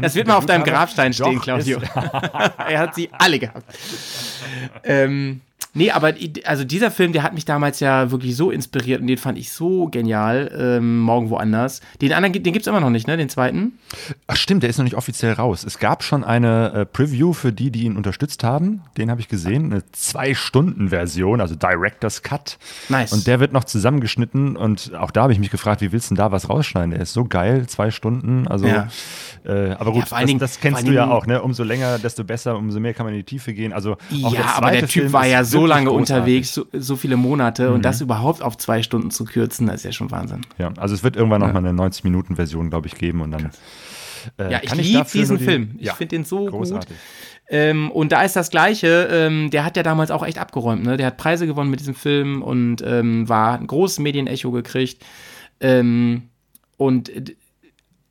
[0.00, 1.80] das wird mal auf deinem Grabstein stehen, Claudio.
[1.94, 3.64] er hat sie alle gehabt.
[4.84, 5.40] ähm,
[5.74, 6.14] Nee, aber
[6.44, 9.52] also dieser Film, der hat mich damals ja wirklich so inspiriert und den fand ich
[9.52, 10.50] so genial.
[10.58, 11.80] Ähm, morgen woanders.
[12.00, 13.16] Den anderen, den gibt es immer noch nicht, ne?
[13.16, 13.78] Den zweiten?
[14.26, 15.64] Ach stimmt, der ist noch nicht offiziell raus.
[15.64, 18.82] Es gab schon eine äh, Preview für die, die ihn unterstützt haben.
[18.96, 19.70] Den habe ich gesehen.
[19.72, 22.58] Eine Zwei-Stunden-Version, also Director's Cut.
[22.88, 23.12] Nice.
[23.12, 26.14] Und der wird noch zusammengeschnitten und auch da habe ich mich gefragt, wie willst du
[26.14, 26.90] denn da was rausschneiden?
[26.90, 28.48] Der ist so geil, zwei Stunden.
[28.48, 28.88] Also, ja.
[29.44, 31.42] äh, aber gut, ja, das, Dingen, das, kennst du ja auch, ne?
[31.42, 33.72] Umso länger, desto besser, umso mehr kann man in die Tiefe gehen.
[33.72, 36.16] Also ja, der aber der Typ Film war ja so lange großartig.
[36.16, 37.76] unterwegs, so, so, viele Monate mhm.
[37.76, 40.42] und das überhaupt auf zwei Stunden zu kürzen, das ist ja schon Wahnsinn.
[40.58, 41.48] Ja, also es wird irgendwann ja.
[41.48, 43.50] noch mal eine 90-Minuten-Version, glaube ich, geben und dann.
[44.36, 45.70] Äh, ja, ich liebe diesen die, Film.
[45.78, 46.88] Ich ja, finde den so großartig.
[46.88, 46.98] gut.
[47.50, 50.96] Ähm, und da ist das Gleiche, ähm, der hat ja damals auch echt abgeräumt, ne?
[50.96, 55.04] Der hat Preise gewonnen mit diesem Film und ähm, war ein großes Medienecho gekriegt.
[55.60, 56.24] Ähm,
[56.76, 57.10] und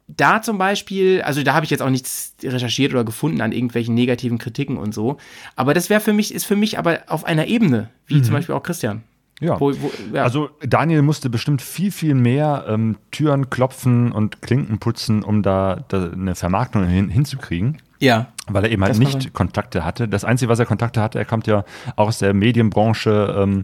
[0.08, 3.94] da zum Beispiel, also da habe ich jetzt auch nichts recherchiert oder gefunden an irgendwelchen
[3.94, 5.18] negativen Kritiken und so.
[5.56, 8.24] Aber das wäre für mich, ist für mich aber auf einer Ebene, wie mhm.
[8.24, 9.04] zum Beispiel auch Christian.
[9.40, 9.60] Ja.
[9.60, 10.24] Wo, wo, ja.
[10.24, 15.86] Also Daniel musste bestimmt viel, viel mehr ähm, Türen klopfen und Klinken putzen, um da,
[15.90, 17.78] da eine Vermarktung hin, hinzukriegen.
[18.00, 18.32] Ja.
[18.50, 19.34] Weil er eben halt nicht sein.
[19.34, 20.08] Kontakte hatte.
[20.08, 21.66] Das Einzige, was er Kontakte hatte, er kommt ja
[21.96, 23.64] auch aus der Medienbranche, ähm,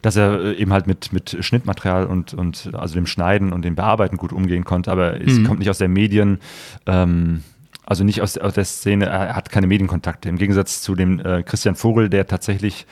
[0.00, 3.74] dass er äh, eben halt mit, mit Schnittmaterial und, und also dem Schneiden und dem
[3.74, 5.26] Bearbeiten gut umgehen konnte, aber mhm.
[5.26, 6.38] es kommt nicht aus der Medien,
[6.86, 7.42] ähm,
[7.84, 10.28] also nicht aus, aus der Szene, er hat keine Medienkontakte.
[10.28, 12.86] Im Gegensatz zu dem äh, Christian Vogel, der tatsächlich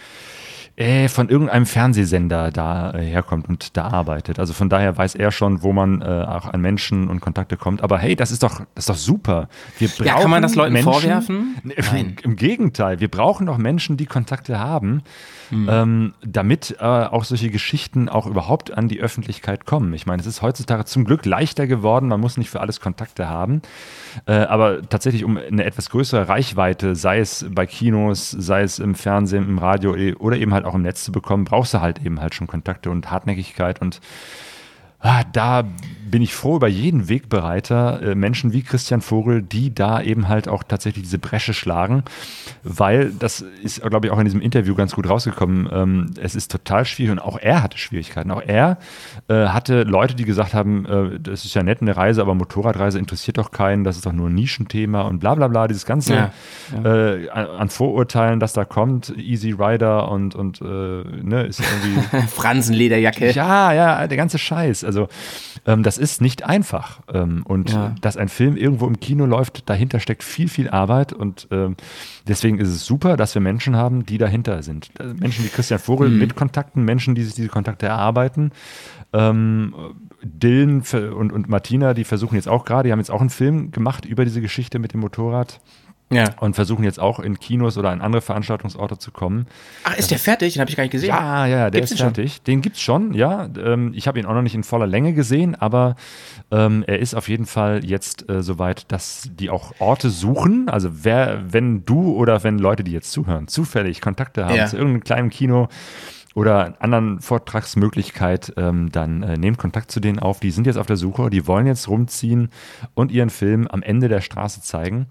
[0.81, 4.39] äh, von irgendeinem Fernsehsender da äh, herkommt und da arbeitet.
[4.39, 7.83] Also von daher weiß er schon, wo man äh, auch an Menschen und Kontakte kommt.
[7.83, 9.49] Aber hey, das ist doch, das ist doch super.
[9.79, 11.57] Wir brauchen Ja, kann man das Leuten Menschen, vorwerfen?
[11.65, 12.17] Nein.
[12.23, 15.03] Im Gegenteil, wir brauchen doch Menschen, die Kontakte haben,
[15.51, 15.69] Hm.
[15.69, 19.93] ähm, damit äh, auch solche Geschichten auch überhaupt an die Öffentlichkeit kommen.
[19.95, 23.29] Ich meine, es ist heutzutage zum Glück leichter geworden, man muss nicht für alles Kontakte
[23.29, 23.61] haben.
[24.27, 28.95] Äh, aber tatsächlich um eine etwas größere Reichweite, sei es bei Kinos, sei es im
[28.95, 32.05] Fernsehen, im Radio eh, oder eben halt auch im Netz zu bekommen, brauchst du halt
[32.05, 34.01] eben halt schon Kontakte und Hartnäckigkeit und
[35.03, 35.65] Ah, da
[36.11, 40.49] bin ich froh über jeden Wegbereiter, äh, Menschen wie Christian Vogel, die da eben halt
[40.49, 42.05] auch tatsächlich diese Bresche schlagen,
[42.63, 45.69] weil das ist, glaube ich, auch in diesem Interview ganz gut rausgekommen.
[45.73, 48.31] Ähm, es ist total schwierig und auch er hatte Schwierigkeiten.
[48.31, 48.79] Auch er
[49.29, 52.99] äh, hatte Leute, die gesagt haben, äh, das ist ja nett eine Reise, aber Motorradreise
[52.99, 56.15] interessiert doch keinen, das ist doch nur ein Nischenthema und bla bla bla, dieses ganze
[56.15, 56.33] Ja,
[56.73, 63.31] Äh, an, an Vorurteilen, das da kommt, Easy Rider und, und ne, ist irgendwie Fransenlederjacke.
[63.33, 64.85] ja, ja, der ganze Scheiß.
[64.85, 65.09] Also,
[65.67, 67.01] ähm, das ist nicht einfach.
[67.13, 67.95] Ähm, und Ja.
[68.01, 71.13] dass ein Film irgendwo im Kino läuft, dahinter steckt viel, viel Arbeit.
[71.13, 71.77] Und ähm,
[72.27, 74.91] deswegen ist es super, dass wir Menschen haben, die dahinter sind.
[74.99, 78.51] Äh, Menschen wie Christian Vogel mit Kontakten, Menschen, die sich diese Kontakte erarbeiten.
[79.13, 79.75] Ähm,
[80.23, 80.83] Dylan
[81.17, 84.05] und, und Martina, die versuchen jetzt auch gerade, die haben jetzt auch einen Film gemacht
[84.05, 85.61] über diese Geschichte mit dem Motorrad
[86.13, 86.25] Ja.
[86.41, 89.47] und versuchen jetzt auch in Kinos oder an andere Veranstaltungsorte zu kommen.
[89.85, 90.55] Ach, ist der fertig?
[90.55, 91.11] Den habe ich gar nicht gesehen.
[91.11, 92.15] Ja, ja, der Gibt's ist den schon?
[92.15, 92.43] fertig.
[92.43, 93.49] Den gibt's schon, ja.
[93.65, 95.95] Ähm, ich habe ihn auch noch nicht in voller Länge gesehen, aber
[96.51, 100.69] ähm, er ist auf jeden Fall jetzt äh, soweit, dass die auch Orte suchen.
[100.69, 104.67] Also wer, wenn du oder wenn Leute, die jetzt zuhören, zufällig Kontakte haben Ja.
[104.67, 105.69] zu irgendeinem kleinen Kino
[106.35, 110.41] oder anderen Vortragsmöglichkeit, ähm, dann äh, nehmt Kontakt zu denen auf.
[110.41, 112.51] Die sind jetzt auf der Suche, die wollen jetzt rumziehen
[112.95, 115.07] und ihren Film am Ende der Straße zeigen.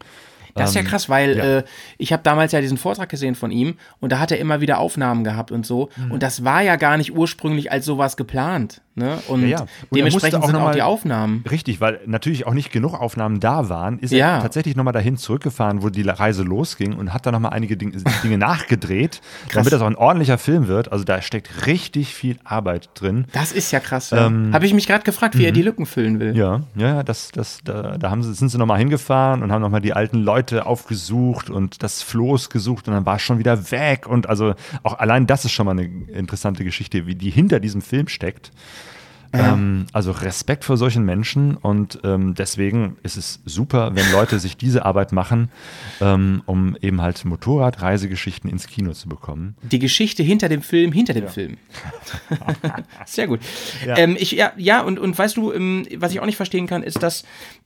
[0.56, 1.58] Das ist ja Ähm, krass, weil ja.
[1.60, 1.64] äh,
[1.98, 4.80] ich habe damals ja diesen Vortrag gesehen von ihm und da hat er immer wieder
[4.80, 5.90] Aufnahmen gehabt und so.
[5.96, 6.12] Mhm.
[6.12, 8.82] Und das war ja gar nicht ursprünglich als sowas geplant.
[8.95, 9.18] Ne?
[9.28, 9.60] Und Ja, ja.
[9.61, 11.44] Und dementsprechend auch sind auch die Aufnahmen.
[11.49, 14.36] Richtig, weil natürlich auch nicht genug Aufnahmen da waren, ist Ja.
[14.38, 17.94] er tatsächlich nochmal dahin zurückgefahren, wo die Reise losging und hat dann nochmal einige Ding,
[18.24, 19.22] Dinge nachgedreht,
[19.53, 20.91] damit das auch ein ordentlicher Film wird.
[20.91, 23.26] Also da steckt richtig viel Arbeit drin.
[23.32, 24.10] Das ist ja krass.
[24.10, 24.32] Ja.
[24.52, 26.30] habe ich mich gerade gefragt, wie er die Lücken füllen will.
[26.30, 26.40] Ähm, mhm.
[26.40, 29.82] Ja, ja, das, das, da, da haben sie, sind sie nochmal hingefahren und haben nochmal
[29.82, 34.07] die alten Leute aufgesucht und das Floß gesucht und dann war es schon wieder weg.
[34.07, 37.82] Und also auch allein das ist schon mal eine interessante Geschichte, wie die hinter diesem
[37.82, 38.52] Film steckt.
[39.34, 44.58] Ähm, also Respekt vor solchen Menschen und ähm, deswegen ist es super, wenn Leute sich
[44.58, 45.52] diese Arbeit machen,
[46.02, 49.56] ähm, um eben halt Motorradreisegeschichten ins Kino zu bekommen.
[49.62, 51.58] Die Geschichte hinter dem Film, hinter dem Film.
[53.06, 53.40] Sehr gut.
[53.86, 56.82] Ähm, ich, ja, ja und, und weißt du, ähm, was ich auch nicht verstehen kann,
[56.82, 57.24] ist, dass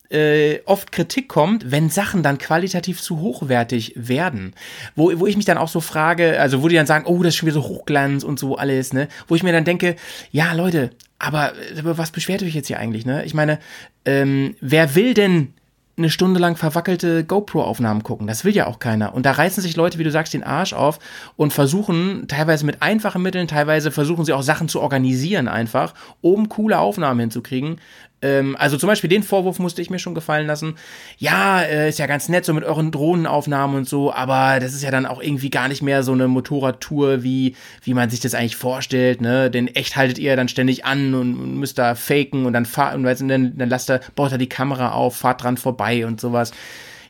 [0.09, 4.53] äh, oft Kritik kommt, wenn Sachen dann qualitativ zu hochwertig werden.
[4.95, 7.29] Wo, wo ich mich dann auch so frage, also wo die dann sagen, oh, das
[7.29, 9.07] ist schon wieder so Hochglanz und so alles, ne?
[9.27, 9.95] Wo ich mir dann denke,
[10.31, 10.91] ja, Leute,
[11.23, 13.23] aber über was beschwert euch jetzt hier eigentlich, ne?
[13.23, 13.59] Ich meine,
[14.05, 15.53] ähm, wer will denn
[15.95, 18.25] eine Stunde lang verwackelte GoPro-Aufnahmen gucken.
[18.25, 19.13] Das will ja auch keiner.
[19.13, 20.97] Und da reißen sich Leute, wie du sagst, den Arsch auf
[21.35, 26.49] und versuchen, teilweise mit einfachen Mitteln, teilweise versuchen sie auch Sachen zu organisieren einfach, um
[26.49, 27.77] coole Aufnahmen hinzukriegen.
[28.23, 30.75] Ähm, also zum Beispiel den Vorwurf musste ich mir schon gefallen lassen.
[31.17, 34.81] Ja, äh, ist ja ganz nett so mit euren Drohnenaufnahmen und so, aber das ist
[34.81, 38.33] ja dann auch irgendwie gar nicht mehr so eine Motorradtour, wie, wie man sich das
[38.33, 39.51] eigentlich vorstellt, ne?
[39.51, 43.03] Denn echt haltet ihr dann ständig an und, müsst da faken und dann fahrt und
[43.03, 46.51] dann, dann lasst er, baut er die Kamera auf, fahrt dran vorbei und sowas.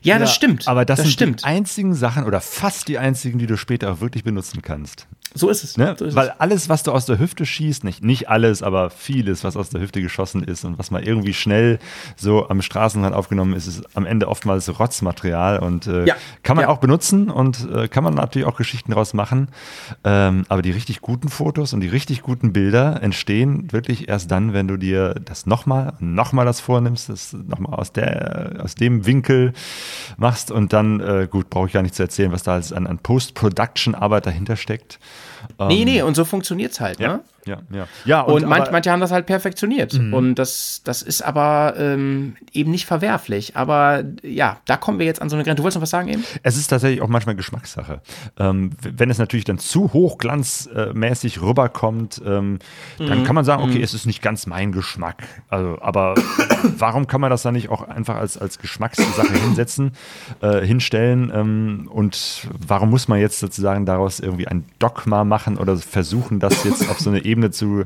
[0.02, 0.68] Ja, das stimmt.
[0.68, 1.40] Aber das, sind stimmt.
[1.40, 5.06] die einzigen Sachen oder fast die einzigen, die du später auch wirklich benutzen kannst.
[5.36, 5.76] So ist es.
[5.76, 5.96] Ne?
[5.98, 6.40] So ist Weil es.
[6.40, 9.80] alles, was du aus der Hüfte schießt, nicht, nicht alles, aber vieles, was aus der
[9.80, 11.80] Hüfte geschossen ist und was mal irgendwie schnell
[12.14, 16.14] so am Straßenrand aufgenommen ist, ist am Ende oftmals Rotzmaterial und äh, Ja.
[16.44, 16.68] kann man Ja.
[16.68, 19.48] auch benutzen und äh, kann man natürlich auch Geschichten daraus machen.
[20.04, 24.52] Ähm, aber die richtig guten Fotos und die richtig guten Bilder entstehen wirklich erst dann,
[24.52, 29.52] wenn du dir das nochmal, nochmal das vornimmst, das nochmal aus, der, aus dem Winkel
[30.16, 32.86] machst und dann, äh, gut, brauche ich gar nicht zu erzählen, was da alles an,
[32.86, 35.00] an Post-Production-Arbeit dahinter steckt.
[35.68, 37.20] Nee, nee, und so funktioniert's halt, ne?
[37.46, 37.86] Ja, ja.
[38.04, 39.94] Ja, Und, manch, aber- manche haben das halt perfektioniert.
[39.94, 43.56] Und das, das ist aber ähm, eben nicht verwerflich.
[43.56, 45.56] Aber ja, da kommen wir jetzt an so eine Grenze.
[45.56, 46.24] Du wolltest noch was sagen eben?
[46.42, 48.00] Es ist tatsächlich auch manchmal Geschmackssache.
[48.38, 52.58] Ähm, wenn es natürlich dann zu hochglanzmäßig rüberkommt, ähm,
[52.98, 55.22] dann kann man sagen, okay, es ist nicht ganz mein Geschmack.
[55.48, 56.14] Also, aber
[56.78, 59.92] warum kann man das dann nicht auch einfach als, als Geschmackssache hinsetzen,
[60.40, 61.30] äh, hinstellen?
[61.34, 66.64] Ähm, und warum muss man jetzt sozusagen daraus irgendwie ein Dogma machen oder versuchen, das
[66.64, 67.84] jetzt auf so eine Ebene zu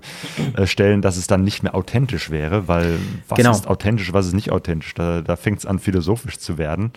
[0.54, 2.68] äh, stellen, dass es dann nicht mehr authentisch wäre?
[2.68, 2.98] Weil
[3.28, 3.50] was Genau.
[3.52, 4.94] ist authentisch, was ist nicht authentisch?
[4.94, 6.92] Da, da fängt es an, philosophisch zu werden.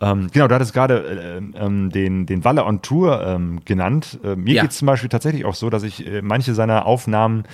[0.00, 4.18] Ähm, genau, du hattest gerade äh, ähm, den, den Walle on Tour ähm, genannt.
[4.24, 4.62] Äh, mir Ja.
[4.62, 7.44] geht es zum Beispiel tatsächlich auch so, dass ich äh, manche seiner Aufnahmen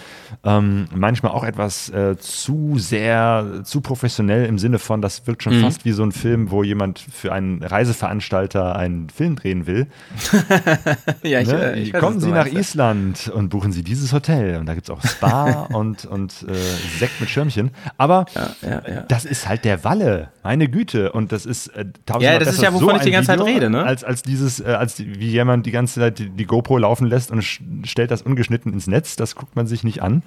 [0.45, 5.53] ähm, manchmal auch etwas zu sehr, zu professionell im Sinne von, das wirkt Mhm.
[5.53, 9.87] schon fast wie so ein Film, wo jemand für einen Reiseveranstalter einen Film drehen will.
[11.23, 11.75] ja, ich, Ne?
[11.77, 12.47] ich weiß, Kommen Sie nach.
[12.47, 14.30] Island und buchen Sie dieses Hotel.
[14.31, 16.55] Und da gibt es auch Spa und, und äh,
[16.99, 17.71] Sekt mit Schirmchen.
[17.99, 19.01] Aber ja, ja.
[19.03, 21.13] das ist halt der Walle, meine Güte.
[21.13, 21.87] Und das ist äh,
[22.21, 23.85] Ja, das ist ja, wovon so ich die ganze Zeit Video, rede, ne?
[23.85, 27.07] Als, als dieses, äh, als die, wie jemand die ganze Zeit die, die GoPro laufen
[27.07, 29.17] lässt und stellt das ungeschnitten ins Netz.
[29.17, 30.23] Das guckt man sich nicht an.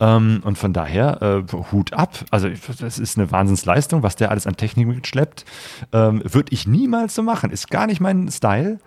[0.00, 2.24] Ähm, und von daher äh, Hut ab.
[2.30, 2.48] Also
[2.80, 5.44] das ist eine Wahnsinnsleistung, was der alles an Technik mitschleppt.
[5.92, 7.50] Ähm, Würde ich niemals so machen.
[7.50, 8.78] Ist gar nicht mein Style.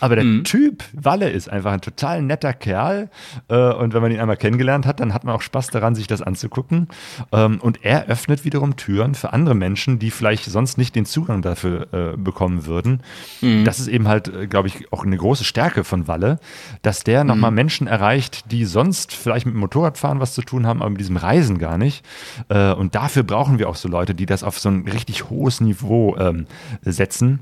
[0.00, 0.44] Aber der Mhm.
[0.44, 3.10] Typ Walle ist einfach ein total netter Kerl.
[3.48, 6.06] Äh, und wenn man ihn einmal kennengelernt hat, dann hat man auch Spaß daran, sich
[6.06, 6.88] das anzugucken.
[7.32, 11.42] Ähm, und er öffnet wiederum Türen für andere Menschen, die vielleicht sonst nicht den Zugang
[11.42, 13.02] dafür äh, bekommen würden.
[13.40, 13.64] Mhm.
[13.64, 16.38] Das ist eben halt, äh, glaube ich, auch eine große Stärke von Walle,
[16.82, 20.80] dass der nochmal Menschen erreicht, die sonst vielleicht mit dem Motorradfahren was zu tun haben,
[20.80, 22.04] aber mit diesem Reisen gar nicht.
[22.48, 26.16] Und dafür brauchen wir auch so Leute, die das auf so ein richtig hohes Niveau
[26.18, 26.46] ähm,
[26.82, 27.40] setzen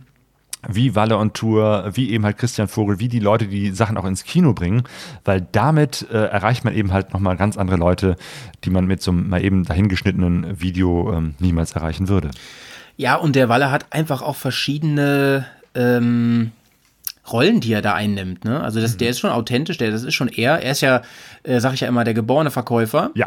[0.67, 4.05] wie Walle on Tour, wie eben halt Christian Vogel, wie die Leute, die Sachen auch
[4.05, 4.83] ins Kino bringen,
[5.25, 8.17] weil damit äh, erreicht man eben halt nochmal ganz andere Leute,
[8.65, 12.31] die man mit so einem mal eben dahingeschnittenen Video ähm, niemals erreichen würde.
[12.97, 16.51] Ja, und der Walle hat einfach auch verschiedene ähm,
[17.31, 18.45] Rollen, die er da einnimmt.
[18.45, 18.61] Ne?
[18.61, 20.63] Also das, der ist schon authentisch, der, das ist schon er.
[20.63, 21.03] Er ist ja,
[21.43, 23.11] äh, sag ich ja immer, der geborene Verkäufer.
[23.15, 23.27] Ja.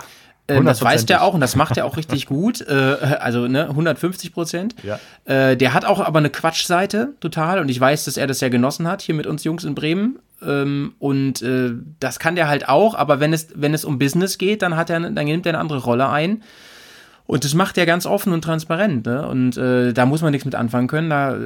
[0.58, 2.62] Ähm, das weiß der auch und das macht er auch richtig gut.
[2.62, 2.74] Äh,
[3.20, 4.76] also ne, 150 Prozent.
[4.84, 5.00] Ja.
[5.26, 8.50] Äh, der hat auch aber eine Quatschseite total und ich weiß, dass er das ja
[8.50, 10.20] genossen hat hier mit uns Jungs in Bremen.
[10.42, 14.38] Ähm, und äh, das kann der halt auch, aber wenn es, wenn es um Business
[14.38, 16.44] geht, dann hat er, dann nimmt er eine andere Rolle ein.
[17.28, 19.06] Und das macht er ganz offen und transparent.
[19.06, 19.26] Ne?
[19.28, 21.10] Und äh, da muss man nichts mit anfangen können.
[21.10, 21.38] Da,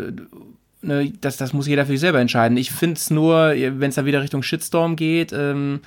[0.81, 2.57] ne, das, das muss jeder für sich selber entscheiden.
[2.57, 5.81] Ich finde es nur, wenn es da wieder Richtung Shitstorm geht, ähm,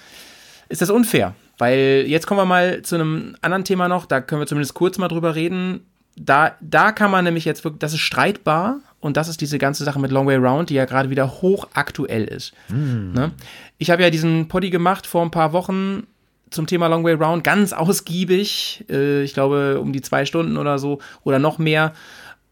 [0.69, 1.35] ist das unfair.
[1.59, 4.97] Weil jetzt kommen wir mal zu einem anderen Thema noch, da können wir zumindest kurz
[4.99, 5.81] mal drüber reden.
[6.17, 9.85] Da, da kann man nämlich jetzt wirklich, das ist streitbar und das ist diese ganze
[9.85, 12.53] Sache mit Long Way Round, die ja gerade wieder hochaktuell ist.
[13.15, 13.33] Ne?
[13.79, 16.07] Ich habe ja diesen Poddy gemacht vor ein paar Wochen
[16.51, 20.79] zum Thema Long Way Round, ganz ausgiebig, äh, ich glaube um die zwei Stunden oder
[20.79, 21.93] so oder noch mehr.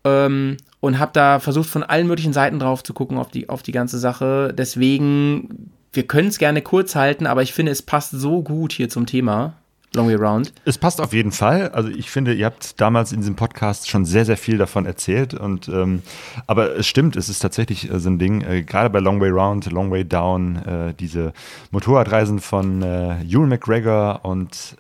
[0.05, 3.63] Ähm, und habe da versucht, von allen möglichen Seiten drauf zu gucken auf die, auf
[3.63, 4.55] die ganze Sache.
[4.57, 8.89] Deswegen, wir können es gerne kurz halten, aber ich finde, es passt so gut hier
[8.89, 9.55] zum Thema
[9.95, 10.53] Long Way Round.
[10.65, 11.71] Es passt auf jeden Fall.
[11.71, 15.33] Also ich finde, ihr habt damals in diesem Podcast schon sehr, sehr viel davon erzählt.
[15.33, 16.03] Und ähm,
[16.47, 19.31] aber es stimmt, es ist tatsächlich äh, so ein Ding, äh, gerade bei Long Way
[19.31, 21.33] Round, Long Way Down, äh, diese
[21.71, 24.77] Motorradreisen von äh, Ewan McGregor und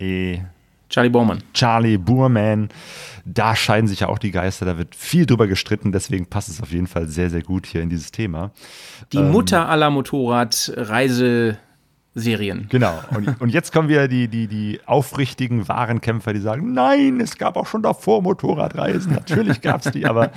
[0.00, 0.38] äh,
[0.94, 1.42] Charlie Bormann.
[1.54, 2.68] Charlie Boorman.
[3.24, 6.62] Da scheiden sich ja auch die Geister, da wird viel drüber gestritten, deswegen passt es
[6.62, 8.52] auf jeden Fall sehr, sehr gut hier in dieses Thema.
[9.12, 9.90] Die Mutter aller
[12.14, 12.66] Motorradreiseserien.
[12.68, 13.00] Genau.
[13.14, 17.38] Und, und jetzt kommen wieder die, die, die aufrichtigen, wahren Kämpfer, die sagen, nein, es
[17.38, 19.12] gab auch schon davor Motorradreisen.
[19.12, 20.30] Natürlich gab es die, aber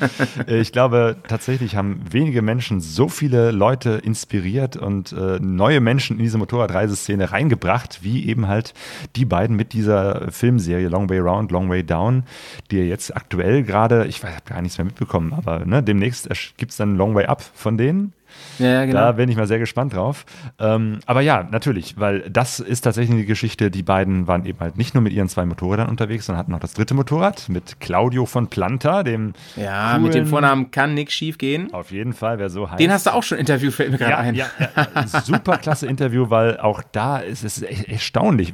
[0.47, 6.17] äh, ich glaube, tatsächlich haben wenige Menschen so viele Leute inspiriert und äh, neue Menschen
[6.17, 8.73] in diese Motorradreiseszene reingebracht, wie eben halt
[9.15, 12.23] die beiden mit dieser Filmserie Long Way Round, Long Way Down,
[12.71, 16.71] die jetzt aktuell gerade, ich weiß, habe gar nichts mehr mitbekommen, aber ne, demnächst gibt
[16.71, 18.13] es dann Long Way Up von denen.
[18.59, 18.99] Ja, genau.
[18.99, 20.25] Da bin ich mal sehr gespannt drauf.
[20.59, 23.69] Ähm, aber ja, natürlich, weil das ist tatsächlich eine Geschichte.
[23.69, 26.59] Die beiden waren eben halt nicht nur mit ihren zwei Motorrädern unterwegs, sondern hatten noch
[26.59, 29.33] das dritte Motorrad mit Claudio von Planta, dem.
[29.55, 31.71] ja, mit dem coolen- Vornamen kann nichts schief gehen.
[31.73, 32.79] Auf jeden Fall, wer so heißt.
[32.79, 34.35] Den hast du auch schon interviewt, fällt mir gerade ja, ein.
[34.35, 38.53] ja, ja, super klasse Interview, weil auch da ist es echt erstaunlich.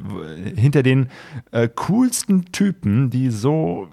[0.56, 1.08] Hinter den
[1.50, 3.88] äh, coolsten Typen, die so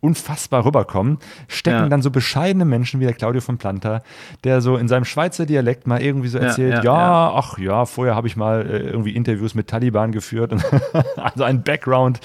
[0.00, 1.18] unfassbar rüberkommen,
[1.48, 1.88] stecken Ja.
[1.88, 4.02] dann so bescheidene Menschen wie der Claudio von Planta,
[4.44, 8.14] der so in seinem Schweizer Dialekt mal irgendwie so erzählt, ja, ja, ach ja, vorher
[8.14, 10.52] habe ich mal äh, irgendwie Interviews mit Taliban geführt.
[10.52, 10.64] Und
[11.16, 12.20] also ein Background,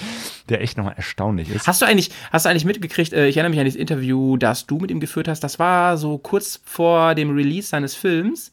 [0.48, 1.66] der echt nochmal erstaunlich ist.
[1.66, 4.66] Hast du eigentlich, hast du eigentlich mitgekriegt, äh, ich erinnere mich an das Interview, das
[4.66, 8.52] du mit ihm geführt hast, das war so kurz vor dem Release seines Films,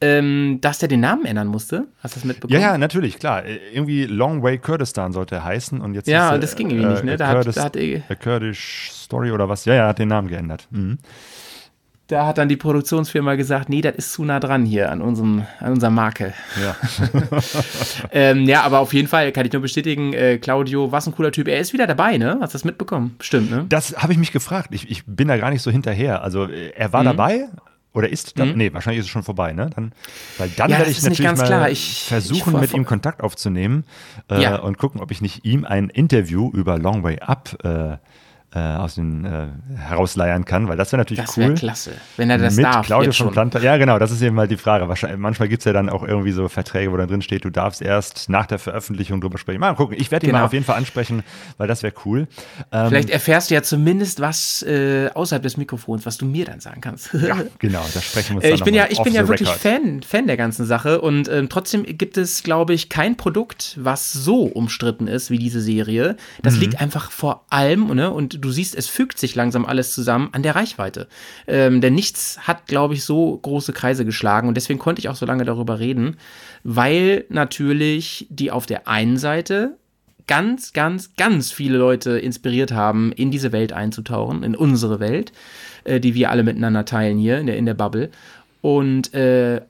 [0.00, 1.86] ähm, dass der den Namen ändern musste.
[2.02, 2.60] Hast du das mitbekommen?
[2.60, 3.44] Ja, ja, natürlich, klar.
[3.44, 6.70] Äh, Irgendwie Long Way Kurdistan sollte er heißen und jetzt Ja, ist, äh, das ging
[6.70, 7.16] irgendwie nicht, ne?
[7.16, 9.64] Da hat- Kurdis, da hat eh- A Kurdish Story oder was?
[9.64, 10.66] Ja, ja, hat den Namen geändert.
[10.70, 10.98] Mhm.
[12.08, 15.46] da hat dann die Produktionsfirma gesagt, nee, das ist zu nah dran hier an, unserem,
[15.60, 16.34] an unserer Marke.
[16.62, 16.76] Ja.
[18.12, 21.32] ähm, ja, aber auf jeden Fall kann ich nur bestätigen, äh, Claudio, was ein cooler
[21.32, 21.48] Typ.
[21.48, 22.36] Er ist wieder dabei, ne?
[22.42, 23.16] Hast du das mitbekommen?
[23.20, 23.64] Stimmt, ne?
[23.70, 24.68] Das habe ich mich gefragt.
[24.72, 26.22] Ich, ich bin da gar nicht so hinterher.
[26.22, 27.48] Also äh, er war dabei,
[27.94, 28.56] oder ist da, mhm.
[28.56, 29.70] nee, wahrscheinlich ist es schon vorbei, ne?
[29.74, 29.92] Dann,
[30.36, 33.84] weil dann ja, werde ich natürlich mal ich, versuchen, ich mit ihm Kontakt aufzunehmen
[34.28, 34.56] äh, ja.
[34.56, 37.96] und gucken, ob ich nicht ihm ein Interview über Long Way Up äh,
[38.58, 41.54] aus den äh, herausleiern kann, weil das wäre natürlich das wär cool.
[41.54, 42.86] klasse, wenn er das Mit darf.
[42.86, 43.58] Claudio von Planta.
[43.60, 44.86] Ja, genau, das ist eben mal die Frage.
[45.16, 47.82] Manchmal gibt es ja dann auch irgendwie so Verträge, wo dann drin steht, du darfst
[47.82, 49.60] erst nach der Veröffentlichung drüber sprechen.
[49.60, 50.38] Mal gucken, ich werde ihn Genau.
[50.40, 51.22] mal auf jeden Fall ansprechen,
[51.58, 52.28] weil das wäre cool.
[52.72, 56.60] Ähm, Vielleicht erfährst du ja zumindest was äh, außerhalb des Mikrofons, was du mir dann
[56.60, 57.12] sagen kannst.
[57.14, 59.60] ja, genau, da sprechen wir uns Äh, ich bin ja, ich bin ja wirklich record.
[59.62, 64.12] Fan, Fan der ganzen Sache und ähm, trotzdem gibt es, glaube ich, kein Produkt, was
[64.12, 66.12] so umstritten ist wie diese Serie.
[66.12, 66.42] Mhm.
[66.42, 70.28] Das liegt einfach vor allem, ne, und du siehst, es fügt sich langsam alles zusammen
[70.32, 71.08] an der Reichweite.
[71.46, 75.16] Ähm, denn nichts hat, glaube ich, so große Kreise geschlagen und deswegen konnte ich auch
[75.16, 76.16] so lange darüber reden,
[76.62, 79.76] weil natürlich die auf der einen Seite
[80.26, 85.32] ganz, ganz, ganz viele Leute inspiriert haben, in diese Welt einzutauchen, in unsere Welt,
[85.84, 88.10] äh, die wir alle miteinander teilen hier in der, in der Bubble.
[88.60, 89.60] Und äh,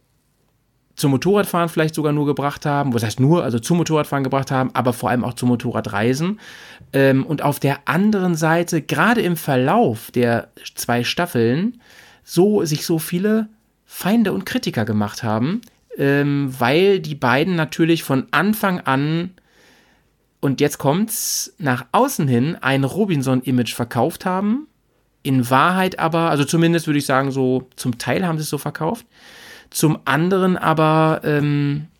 [0.97, 4.71] zum Motorradfahren vielleicht sogar nur gebracht haben, was heißt nur, also zum Motorradfahren gebracht haben,
[4.75, 6.39] aber vor allem auch zum Motorradreisen.
[6.93, 11.81] Ähm, und auf der anderen Seite, gerade im Verlauf der zwei Staffeln,
[12.23, 13.49] so sich so viele
[13.85, 15.61] Feinde und Kritiker gemacht haben,
[15.99, 19.31] ähm, weil die beiden natürlich von Anfang an
[20.41, 24.69] und jetzt kommt's nach außen hin ein Robinson-Image verkauft haben.
[25.23, 28.59] In Wahrheit aber, also zumindest würde ich sagen, so zum Teil haben sie es so
[28.59, 29.07] verkauft.
[29.75, 31.94] Zum anderen aber ähm, äh,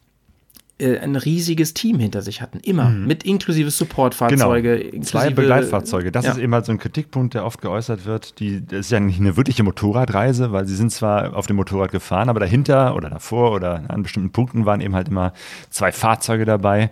[0.81, 2.59] ein riesiges Team hinter sich hatten.
[2.59, 2.89] Immer.
[2.89, 4.91] Mit inklusive Supportfahrzeuge.
[4.91, 5.05] Genau.
[5.05, 6.11] Zwei inklusive- Begleitfahrzeuge.
[6.11, 6.33] Das ja.
[6.33, 8.41] ist eben halt so ein Kritikpunkt, der oft geäußert wird.
[8.41, 11.93] Die, das ist ja nicht eine wirkliche Motorradreise, weil sie sind zwar auf dem Motorrad
[11.93, 15.33] gefahren, aber dahinter oder davor oder an bestimmten Punkten waren eben halt immer
[15.71, 16.91] zwei Fahrzeuge dabei,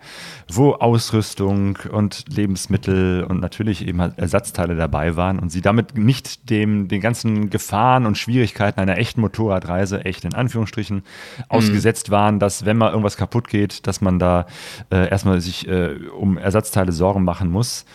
[0.49, 6.51] wo Ausrüstung und Lebensmittel und natürlich eben halt Ersatzteile dabei waren und sie damit nicht
[6.51, 11.03] dem, den ganzen Gefahren und Schwierigkeiten einer echten Motorradreise, echt in Anführungsstrichen,
[11.49, 14.45] ausgesetzt waren, dass wenn mal irgendwas kaputt geht, dass man da
[14.91, 17.87] äh, erstmal sich äh, um Ersatzteile Sorgen machen muss.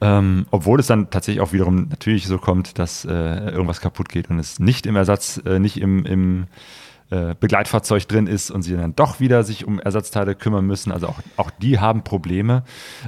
[0.00, 3.10] Ähm, obwohl es dann tatsächlich auch wiederum natürlich so kommt, dass äh,
[3.50, 6.46] irgendwas kaputt geht und es nicht im Ersatz, äh, nicht im, im
[7.10, 10.92] äh, Begleitfahrzeug drin ist und sie dann doch wieder sich um Ersatzteile kümmern müssen.
[10.92, 12.62] Also auch, auch die haben Probleme.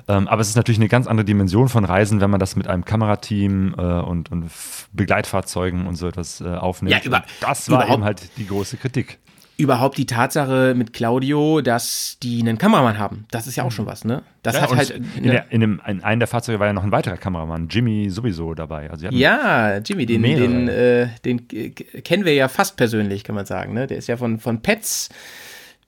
[0.09, 2.66] Ähm, aber es ist natürlich eine ganz andere Dimension von Reisen, wenn man das mit
[2.66, 4.51] einem Kamerateam äh, und, und
[4.93, 6.93] Begleitfahrzeugen und so etwas äh, aufnimmt.
[6.93, 9.19] Ja, über- das war eben halt die große Kritik.
[9.62, 13.26] Überhaupt die Tatsache mit Claudio, dass die einen Kameramann haben.
[13.30, 14.22] Das ist ja auch schon was, ne?
[14.43, 14.90] Das hat und halt.
[14.90, 18.10] in, der, in, dem, in einem der Fahrzeuge war ja noch ein weiterer Kameramann, Jimmy
[18.10, 18.90] sowieso dabei.
[18.90, 20.48] Also Ja, Jimmy, den, Mehrere.
[20.48, 23.72] den, äh, den äh, kennen wir ja fast persönlich, kann man sagen.
[23.72, 23.86] Ne?
[23.86, 25.10] Der ist ja von, von Pets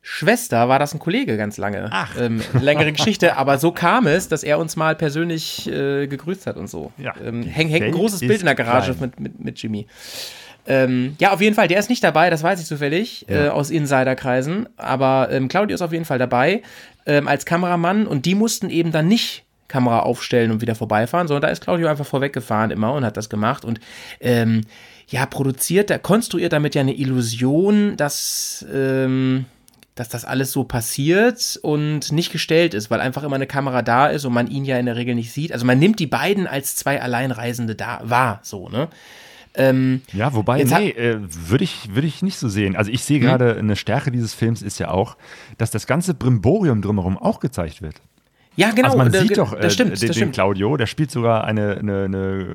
[0.07, 1.89] Schwester, war das ein Kollege ganz lange.
[1.91, 2.15] Ach.
[2.21, 6.59] Ähm, längere Geschichte, aber so kam es, dass er uns mal persönlich äh, gegrüßt hat
[6.59, 6.93] und so.
[6.99, 9.87] Ja, ähm, die häng, hängt ein großes Bild in der Garage mit, mit, mit Jimmy.
[10.67, 13.71] Ähm, ja, auf jeden Fall, der ist nicht dabei, das weiß ich zufällig, äh, aus
[13.71, 14.69] Insiderkreisen.
[14.77, 16.63] Aber ähm, Claudio ist auf jeden Fall dabei
[17.07, 21.43] ähm, als Kameramann und die mussten eben dann nicht Kamera aufstellen und wieder vorbeifahren, sondern
[21.43, 23.81] da ist Claudio einfach vorweggefahren immer und hat das gemacht und
[24.21, 24.63] ähm,
[25.09, 29.47] ja, produziert, da konstruiert damit ja eine Illusion, dass, ähm,
[29.95, 34.07] dass das alles so passiert und nicht gestellt ist, weil einfach immer eine Kamera da
[34.07, 35.53] ist und man ihn ja in der Regel nicht sieht.
[35.53, 38.89] Also man nimmt die beiden als zwei Alleinreisende da wahr, so, ne?
[39.57, 42.77] Ähm, Ja, wobei, nee, äh, würde ich, würde ich nicht so sehen.
[42.77, 45.17] Also ich sehe gerade, eine Stärke dieses Films ist ja auch,
[45.59, 48.01] dass das ganze Brimborium drumherum auch gezeigt wird.
[48.57, 48.89] Ja, genau.
[48.89, 50.35] also man da- sieht doch äh, das stimmt, den, das den stimmt.
[50.35, 52.47] Claudio, der spielt sogar eine, eine, eine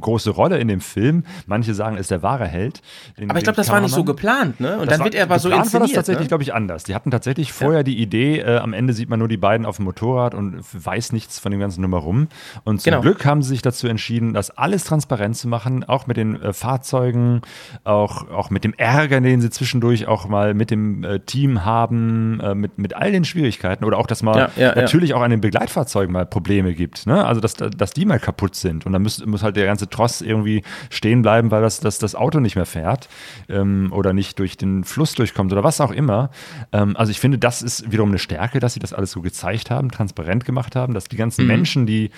[0.00, 1.24] große Rolle in dem Film.
[1.46, 2.82] Manche sagen, er ist der wahre Held.
[3.18, 4.74] Den- Aber ich den glaube, das war nicht so geplant, ne?
[4.78, 5.88] Und Das dann war- wird er aber so geplant war inszeniert.
[5.90, 6.28] das tatsächlich, ne?
[6.28, 6.84] glaube ich, anders.
[6.84, 9.76] Die hatten tatsächlich vorher die Idee, äh, am Ende sieht man nur die beiden auf
[9.76, 12.28] dem Motorrad und weiß nichts von dem ganzen Nummerum.
[12.64, 13.02] Und zum Genau.
[13.02, 16.52] Glück haben sie sich dazu entschieden, das alles transparent zu machen, auch mit den äh,
[16.52, 17.42] Fahrzeugen,
[17.84, 22.40] auch, auch mit dem Ärger, den sie zwischendurch auch mal mit dem äh, Team haben,
[22.40, 24.74] äh, mit, mit all den Schwierigkeiten oder auch, dass mal Ja, ja, ja.
[24.82, 27.06] natürlich auch an den Begleitfahrzeugen mal Probleme gibt.
[27.06, 27.24] Ne?
[27.24, 30.20] Also, dass, dass die mal kaputt sind und dann muss, muss halt der ganze Tross
[30.20, 33.08] irgendwie stehen bleiben, weil das, das, das Auto nicht mehr fährt
[33.48, 36.30] ähm, oder nicht durch den Fluss durchkommt oder was auch immer.
[36.72, 39.70] Ähm, also ich finde, das ist wiederum eine Stärke, dass sie das alles so gezeigt
[39.70, 42.10] haben, transparent gemacht haben, dass die ganzen Menschen, die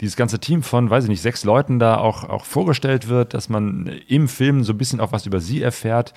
[0.00, 3.48] dieses ganze Team von, weiß ich nicht, sechs Leuten da auch, auch vorgestellt wird, dass
[3.48, 6.14] man im Film so ein bisschen auch was über sie erfährt.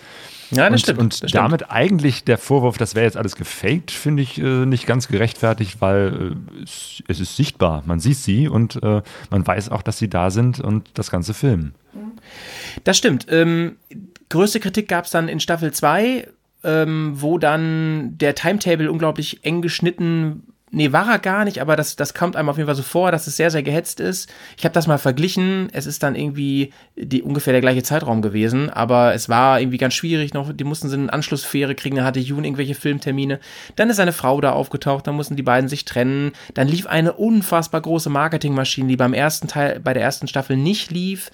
[0.51, 1.35] Ja, das und, stimmt, Und das stimmt.
[1.35, 5.81] damit eigentlich der Vorwurf, das wäre jetzt alles gefaked, finde ich äh, nicht ganz gerechtfertigt,
[5.81, 7.83] weil äh, es, es ist sichtbar.
[7.85, 11.33] Man sieht sie und äh, man weiß auch, dass sie da sind und das Ganze
[11.33, 11.75] filmen.
[12.83, 13.27] Das stimmt.
[13.29, 13.77] Ähm,
[14.29, 16.27] größte Kritik gab es dann in Staffel 2,
[16.63, 21.95] ähm, wo dann der Timetable unglaublich eng geschnitten Nee, war er gar nicht, aber das,
[21.95, 24.29] das kommt einem auf jeden Fall so vor, dass es sehr, sehr gehetzt ist.
[24.57, 25.69] Ich habe das mal verglichen.
[25.71, 29.93] Es ist dann irgendwie die, ungefähr der gleiche Zeitraum gewesen, aber es war irgendwie ganz
[29.93, 30.51] schwierig noch.
[30.51, 33.39] Die mussten sie eine Anschlussfähre kriegen, dann hatte Jun irgendwelche Filmtermine.
[33.77, 36.33] Dann ist eine Frau da aufgetaucht, dann mussten die beiden sich trennen.
[36.53, 40.91] Dann lief eine unfassbar große Marketingmaschine, die beim ersten Teil, bei der ersten Staffel nicht
[40.91, 41.31] lief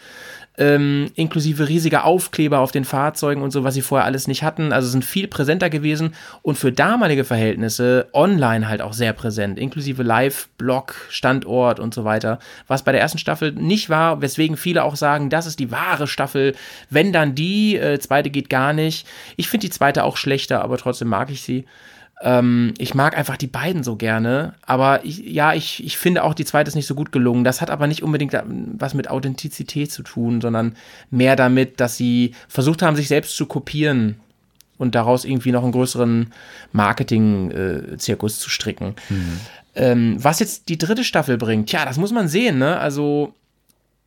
[0.58, 4.72] ähm, inklusive riesiger Aufkleber auf den Fahrzeugen und so, was sie vorher alles nicht hatten.
[4.72, 10.04] Also sind viel präsenter gewesen und für damalige Verhältnisse online halt auch sehr präsent, inklusive
[10.04, 14.96] Live-Blog, Standort und so weiter, was bei der ersten Staffel nicht war, weswegen viele auch
[14.96, 16.56] sagen, das ist die wahre Staffel,
[16.90, 19.08] wenn dann die, äh, zweite geht gar nicht.
[19.38, 21.66] Ich finde die zweite auch schlechter, aber trotzdem mag ich sie.
[22.22, 26.34] Ähm, ich mag einfach die beiden so gerne, aber ich, ja, ich, ich finde auch
[26.34, 27.44] die zweite ist nicht so gut gelungen.
[27.44, 28.34] Das hat aber nicht unbedingt
[28.78, 30.76] was mit Authentizität zu tun, sondern
[31.12, 34.16] mehr damit, dass sie versucht haben, sich selbst zu kopieren
[34.78, 36.34] und daraus irgendwie noch einen größeren
[36.72, 38.96] Marketing-Zirkus zu stricken.
[39.10, 39.40] Mhm.
[39.76, 42.80] Ähm, was jetzt die dritte Staffel bringt, tja, das muss man sehen, ne?
[42.80, 43.34] Also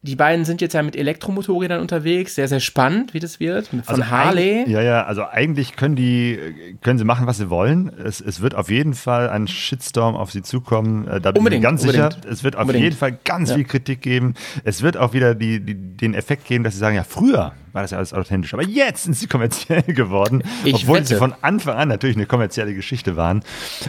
[0.07, 3.83] die beiden sind jetzt ja mit Elektromotorrädern unterwegs, sehr, sehr spannend, wie das wird, von
[3.85, 4.65] also Harley.
[4.69, 6.39] Ja, ja, also eigentlich können die,
[6.83, 7.91] können sie machen, was sie wollen.
[8.03, 11.63] Es, es wird auf jeden Fall ein Shitstorm auf sie zukommen, äh, da bin unbedingt,
[11.63, 12.15] ich ganz unbedingt.
[12.15, 12.29] sicher.
[12.31, 12.85] Es wird auf unbedingt.
[12.85, 13.57] jeden Fall ganz ja.
[13.57, 14.35] viel Kritik geben.
[14.65, 17.83] Es wird auch wieder die, die, den Effekt geben, dass sie sagen, ja, früher war
[17.83, 21.09] das ja alles authentisch, aber jetzt sind sie kommerziell geworden, ich obwohl wette.
[21.09, 23.43] sie von Anfang an natürlich eine kommerzielle Geschichte waren.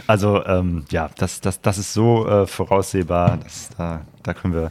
[0.06, 4.70] Also ähm, ja, das, das, das ist so äh, voraussehbar, dass da da können wir,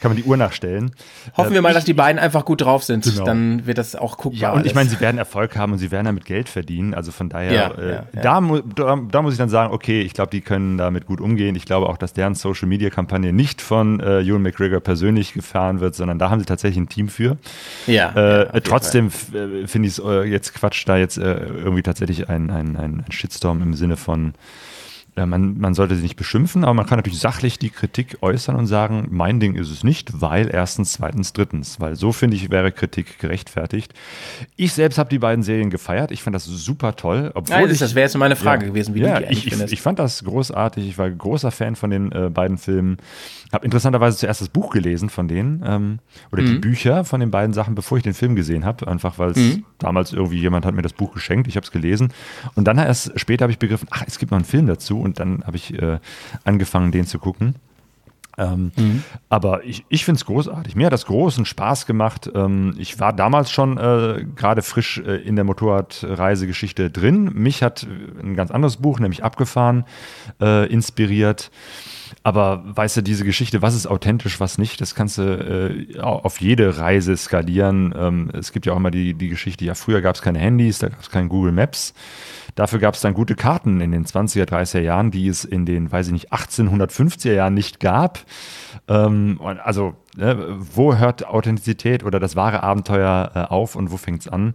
[0.00, 0.92] kann man die Uhr nachstellen.
[1.36, 3.04] Hoffen äh, wir mal, ich, dass die beiden einfach gut drauf sind.
[3.04, 3.24] Genau.
[3.24, 4.40] Dann wird das auch guckbar.
[4.40, 6.94] Ja, und ich meine, sie werden Erfolg haben und sie werden damit Geld verdienen.
[6.94, 8.40] Also von daher, ja, äh, ja, da,
[8.74, 11.56] da, da, muss ich dann sagen, okay, ich glaube, die können damit gut umgehen.
[11.56, 15.80] Ich glaube auch, dass deren Social Media Kampagne nicht von äh, Ewan McGregor persönlich gefahren
[15.80, 17.38] wird, sondern da haben sie tatsächlich ein Team für.
[17.86, 18.12] Ja.
[18.14, 22.76] Äh, trotzdem äh, finde ich es äh, jetzt Quatsch, da jetzt irgendwie tatsächlich ein, ein,
[22.76, 24.32] ein Shitstorm im Sinne von äh,
[25.26, 28.66] man, man sollte sie nicht beschimpfen, aber man kann natürlich sachlich die Kritik äußern und
[28.66, 31.80] sagen, mein Ding ist es nicht, weil erstens, zweitens, drittens.
[31.80, 33.94] Weil so finde ich, wäre Kritik gerechtfertigt.
[34.56, 36.10] Ich selbst habe die beiden Serien gefeiert.
[36.10, 37.30] Ich fand das super toll.
[37.34, 39.46] Obwohl Nein, ich, das wäre jetzt meine Frage ja, gewesen, wie ja, du die ich,
[39.46, 40.86] ich, ich fand das großartig.
[40.88, 42.98] Ich war großer Fan von den äh, beiden Filmen.
[43.52, 45.98] Habe interessanterweise zuerst das Buch gelesen von denen ähm,
[46.32, 46.46] oder mhm.
[46.46, 48.86] die Bücher von den beiden Sachen, bevor ich den Film gesehen habe.
[48.86, 49.64] Einfach weil es mhm.
[49.78, 51.48] damals irgendwie jemand hat mir das Buch geschenkt.
[51.48, 52.12] Ich habe es gelesen.
[52.54, 55.20] Und dann erst später habe ich begriffen, ach, es gibt noch einen Film dazu und
[55.20, 55.98] dann habe ich äh,
[56.44, 57.54] angefangen, den zu gucken.
[58.38, 59.02] Ähm, mhm.
[59.28, 60.76] Aber ich, ich finde es großartig.
[60.76, 62.30] Mir hat das großen Spaß gemacht.
[62.34, 67.32] Ähm, ich war damals schon äh, gerade frisch äh, in der Motorradreisegeschichte drin.
[67.34, 67.86] Mich hat
[68.22, 69.84] ein ganz anderes Buch, nämlich Abgefahren,
[70.40, 71.50] äh, inspiriert.
[72.22, 75.22] Aber weißt du, diese Geschichte, was ist authentisch, was nicht, das kannst du
[75.96, 77.92] äh, auf jede Reise skalieren.
[77.96, 80.78] Ähm, es gibt ja auch immer die, die Geschichte, ja, früher gab es keine Handys,
[80.78, 81.92] da gab es kein Google Maps.
[82.58, 85.92] Dafür gab es dann gute Karten in den 20er, 30er Jahren, die es in den,
[85.92, 88.18] weiß ich nicht, 1850er Jahren nicht gab.
[88.88, 94.22] Ähm, also, ne, wo hört Authentizität oder das wahre Abenteuer äh, auf und wo fängt
[94.22, 94.54] es an?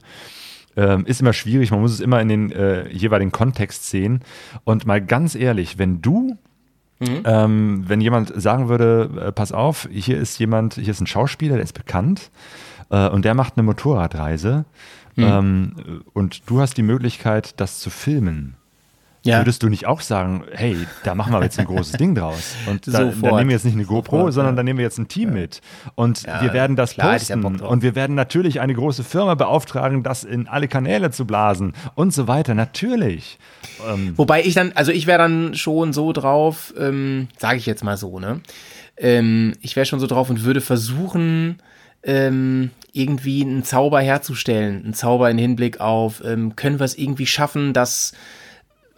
[0.76, 4.20] Ähm, ist immer schwierig, man muss es immer in den äh, jeweiligen Kontext sehen.
[4.66, 6.38] Und mal ganz ehrlich, wenn du
[7.00, 7.24] Mhm.
[7.26, 11.56] Ähm, wenn jemand sagen würde, äh, pass auf, hier ist jemand, hier ist ein Schauspieler,
[11.56, 12.30] der ist bekannt
[12.92, 14.64] äh, und der macht eine Motorradreise
[15.16, 15.24] Mhm.
[15.24, 18.56] Ähm, und du hast die Möglichkeit, das zu filmen.
[19.26, 19.38] Ja.
[19.40, 20.76] Würdest du nicht auch sagen, hey,
[21.06, 22.56] da machen wir jetzt ein großes Ding draus.
[22.66, 24.58] Und da, dann nehmen wir jetzt nicht eine GoPro, Sofort, sondern ja.
[24.58, 25.36] dann nehmen wir jetzt ein Team ja.
[25.36, 25.62] mit.
[25.96, 27.46] Und wir werden das klar, posten.
[27.46, 32.14] Und wir werden natürlich eine große Firma beauftragen, das in alle Kanäle zu blasen und
[32.14, 32.54] so weiter.
[32.54, 33.40] Natürlich.
[33.90, 37.84] Ähm, Wobei ich dann, also ich wäre dann schon so drauf, ähm, sage ich jetzt
[37.84, 38.42] mal so, ne?
[38.98, 41.60] Ähm, ich wäre schon so drauf und würde versuchen,
[42.04, 44.84] ähm, irgendwie einen Zauber herzustellen.
[44.84, 48.14] Einen Zauber in Hinblick auf, ähm, können wir es irgendwie schaffen, dass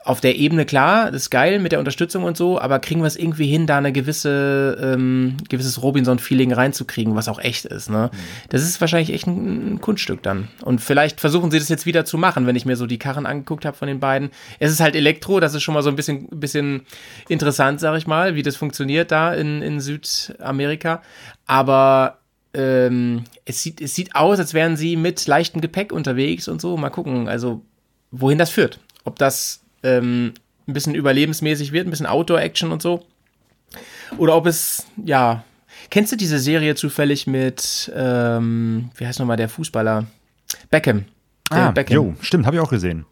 [0.05, 3.07] auf der Ebene klar, das ist geil mit der Unterstützung und so, aber kriegen wir
[3.07, 8.11] es irgendwie hin, da eine gewisse, ähm, gewisses Robinson-Feeling reinzukriegen, was auch echt ist, ne?
[8.13, 8.17] Mhm.
[8.49, 10.47] Das ist wahrscheinlich echt ein, ein, Kunststück dann.
[10.63, 13.25] Und vielleicht versuchen sie das jetzt wieder zu machen, wenn ich mir so die Karren
[13.25, 14.29] angeguckt habe von den beiden.
[14.59, 16.85] Es ist halt Elektro, das ist schon mal so ein bisschen, bisschen
[17.27, 21.01] interessant, sag ich mal, wie das funktioniert da in, in Südamerika.
[21.47, 22.19] Aber
[22.55, 26.77] ähm, es, sieht, es sieht aus, als wären sie mit leichtem Gepäck unterwegs und so.
[26.77, 27.61] Mal gucken, also
[28.11, 28.79] wohin das führt.
[29.03, 30.33] Ob das ähm,
[30.67, 33.05] ein bisschen überlebensmäßig wird, ein bisschen Outdoor-Action und so.
[34.17, 35.43] Oder ob es, ja.
[35.89, 40.05] Kennst du diese Serie zufällig mit, ähm, wie heißt nochmal der Fußballer?
[40.71, 41.05] Beckham.
[41.49, 41.95] Ah, Beckham.
[41.95, 43.05] Jo, stimmt, habe ich auch gesehen.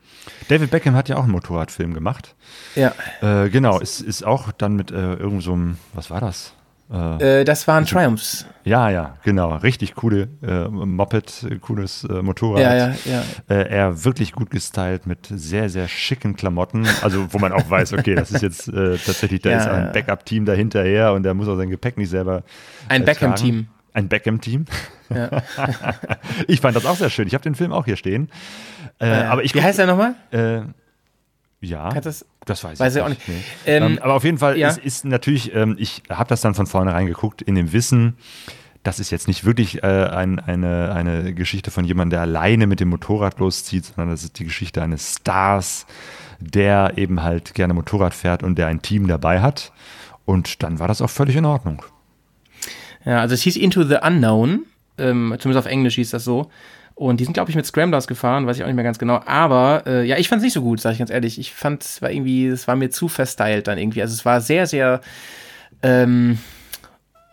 [0.48, 2.34] David Beckham hat ja auch einen Motorradfilm gemacht.
[2.76, 2.94] Ja.
[3.22, 6.53] Äh, genau, ist, ist auch dann mit äh, irgendeinem, so was war das?
[6.94, 8.45] Äh, das waren Triumphs.
[8.64, 9.56] Ja, ja, genau.
[9.57, 12.61] Richtig coole äh, Moped, cooles äh, Motorrad.
[12.61, 13.24] Ja, ja, ja.
[13.49, 16.88] Äh, er wirklich gut gestylt mit sehr, sehr schicken Klamotten.
[17.02, 19.91] Also, wo man auch weiß, okay, das ist jetzt äh, tatsächlich, da Ja, ist ein.
[19.91, 22.44] Backup-Team dahinterher und der muss auch sein Gepäck nicht selber.
[22.88, 23.68] Ein äh, tragen.
[23.94, 24.65] Ein Beckham-Team.
[25.14, 25.30] Ja.
[26.48, 27.28] ich fand das auch sehr schön.
[27.28, 28.30] Ich habe den Film auch hier stehen.
[28.99, 30.15] Äh, aber ich Wie heißt er nochmal?
[30.32, 30.61] Äh,
[31.64, 33.27] ja, das- das weiß, weiß ich ich auch nicht.
[33.27, 33.44] nicht.
[33.65, 34.69] Ähm, Ähm, aber auf jeden Fall ja.
[34.69, 38.18] ist, ist natürlich, ähm, ich habe das dann von vornherein geguckt, in dem Wissen,
[38.84, 42.81] das ist jetzt nicht wirklich äh, ein, eine, eine Geschichte von jemandem, der alleine mit
[42.81, 45.85] dem Motorrad loszieht, sondern das ist die Geschichte eines Stars,
[46.41, 49.72] der eben halt gerne Motorrad fährt und der ein Team dabei hat.
[50.26, 51.81] Und dann war das auch völlig in Ordnung.
[53.06, 54.65] Ja, also es hieß Into the Unknown.
[54.98, 56.49] Ähm, zumindest auf Englisch hieß das so.
[56.95, 59.22] Und die sind, glaube ich, mit Scramblers gefahren, weiß ich auch nicht mehr ganz genau.
[59.26, 61.40] Aber äh, ja, ich fand es nicht so gut, sage ich ganz ehrlich.
[61.40, 64.02] Ich fand es war irgendwie, es war mir zu verstylt dann irgendwie.
[64.02, 65.02] Also es war sehr, sehr,
[65.82, 66.38] ähm,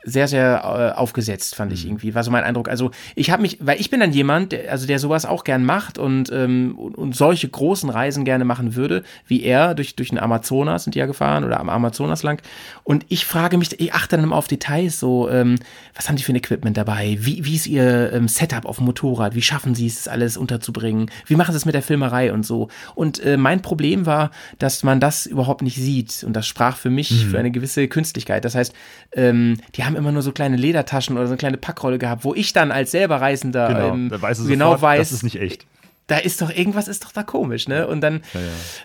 [0.03, 2.15] sehr, sehr äh, aufgesetzt, fand ich irgendwie.
[2.15, 2.69] War so mein Eindruck.
[2.69, 5.65] Also ich habe mich, weil ich bin dann jemand, der, also der sowas auch gern
[5.65, 10.09] macht und, ähm, und, und solche großen Reisen gerne machen würde, wie er durch, durch
[10.09, 12.43] den Amazonas sind die ja gefahren oder am Amazonas lang.
[12.83, 15.57] Und ich frage mich, ich achte dann immer auf Details, so, ähm,
[15.95, 17.19] was haben die für ein Equipment dabei?
[17.21, 19.35] Wie, wie ist ihr ähm, Setup auf dem Motorrad?
[19.35, 21.11] Wie schaffen sie es, das alles unterzubringen?
[21.27, 22.69] Wie machen sie es mit der Filmerei und so?
[22.95, 26.25] Und äh, mein Problem war, dass man das überhaupt nicht sieht.
[26.25, 28.45] Und das sprach für mich für eine gewisse Künstlichkeit.
[28.45, 28.73] Das heißt,
[29.13, 32.35] ähm, die haben immer nur so kleine Ledertaschen oder so eine kleine Packrolle gehabt, wo
[32.35, 35.67] ich dann als selber Reisender Genau, ähm, du genau sofort, weiß, das ist nicht echt.
[36.07, 37.87] da ist doch irgendwas ist doch da komisch, ne?
[37.87, 38.23] Und dann,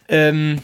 [0.09, 0.57] ähm,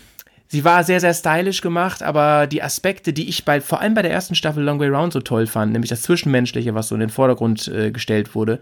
[0.47, 4.01] sie war sehr, sehr stylisch gemacht, aber die Aspekte, die ich bei, vor allem bei
[4.01, 7.01] der ersten Staffel Long Way Round so toll fand, nämlich das Zwischenmenschliche, was so in
[7.01, 8.59] den Vordergrund äh, gestellt wurde,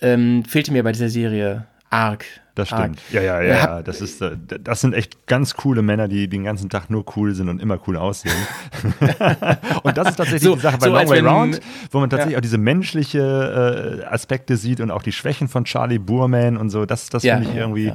[0.00, 2.24] ähm, fehlte mir bei dieser Serie arg.
[2.54, 2.82] Das arg.
[2.82, 3.00] stimmt.
[3.12, 3.82] Ja, ja, ja, Ja, ja.
[3.82, 7.34] Das, ist, äh, das sind echt ganz coole Männer, die den ganzen Tag nur cool
[7.34, 8.34] sind und immer cool aussehen.
[9.82, 11.60] und das ist tatsächlich So- die Sache bei so Long Way Round,
[11.90, 12.38] wo man tatsächlich ja.
[12.38, 16.84] auch diese menschliche äh, Aspekte sieht und auch die Schwächen von Charlie Boorman und so.
[16.86, 17.92] Das, das Ja, finde ich irgendwie,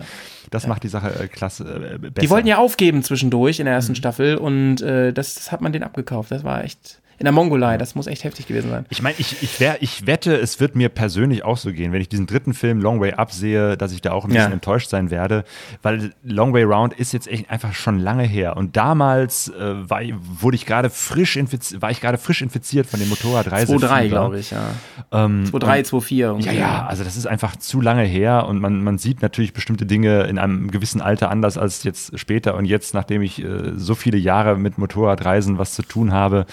[0.49, 2.13] das macht die Sache äh, klasse äh, besser.
[2.21, 3.77] Die wollten ja aufgeben zwischendurch in der Mhm.
[3.77, 6.31] ersten Staffel und äh, das, das hat man denen abgekauft.
[6.31, 6.99] Das war echt.
[7.19, 8.85] In der Mongolei, das muss echt heftig gewesen sein.
[8.89, 11.99] Ich meine, ich, ich, wär, ich wette, es wird mir persönlich auch so gehen, wenn
[11.99, 14.37] ich diesen dritten Film Long Way Up sehe, dass ich da auch ein Ja.
[14.41, 15.43] bisschen enttäuscht sein werde,
[15.81, 18.55] weil Long Way Round ist jetzt echt einfach schon lange her.
[18.55, 22.85] Und damals äh, war, ich- wurde ich gerade frisch infiziert, war ich gerade frisch infiziert
[22.85, 23.73] von dem Motorradreise.
[23.75, 24.69] 2-3, glaube ich, ja.
[25.11, 26.39] Ähm, 2-3, 2-4.
[26.45, 29.87] ja, ja, also das ist einfach zu lange her und man, man sieht natürlich bestimmte
[29.87, 32.53] Dinge in einem gewissen Alter anders als jetzt später.
[32.55, 36.45] Und jetzt, nachdem ich äh, so viele Jahre mit Motorradreisen was zu tun habe,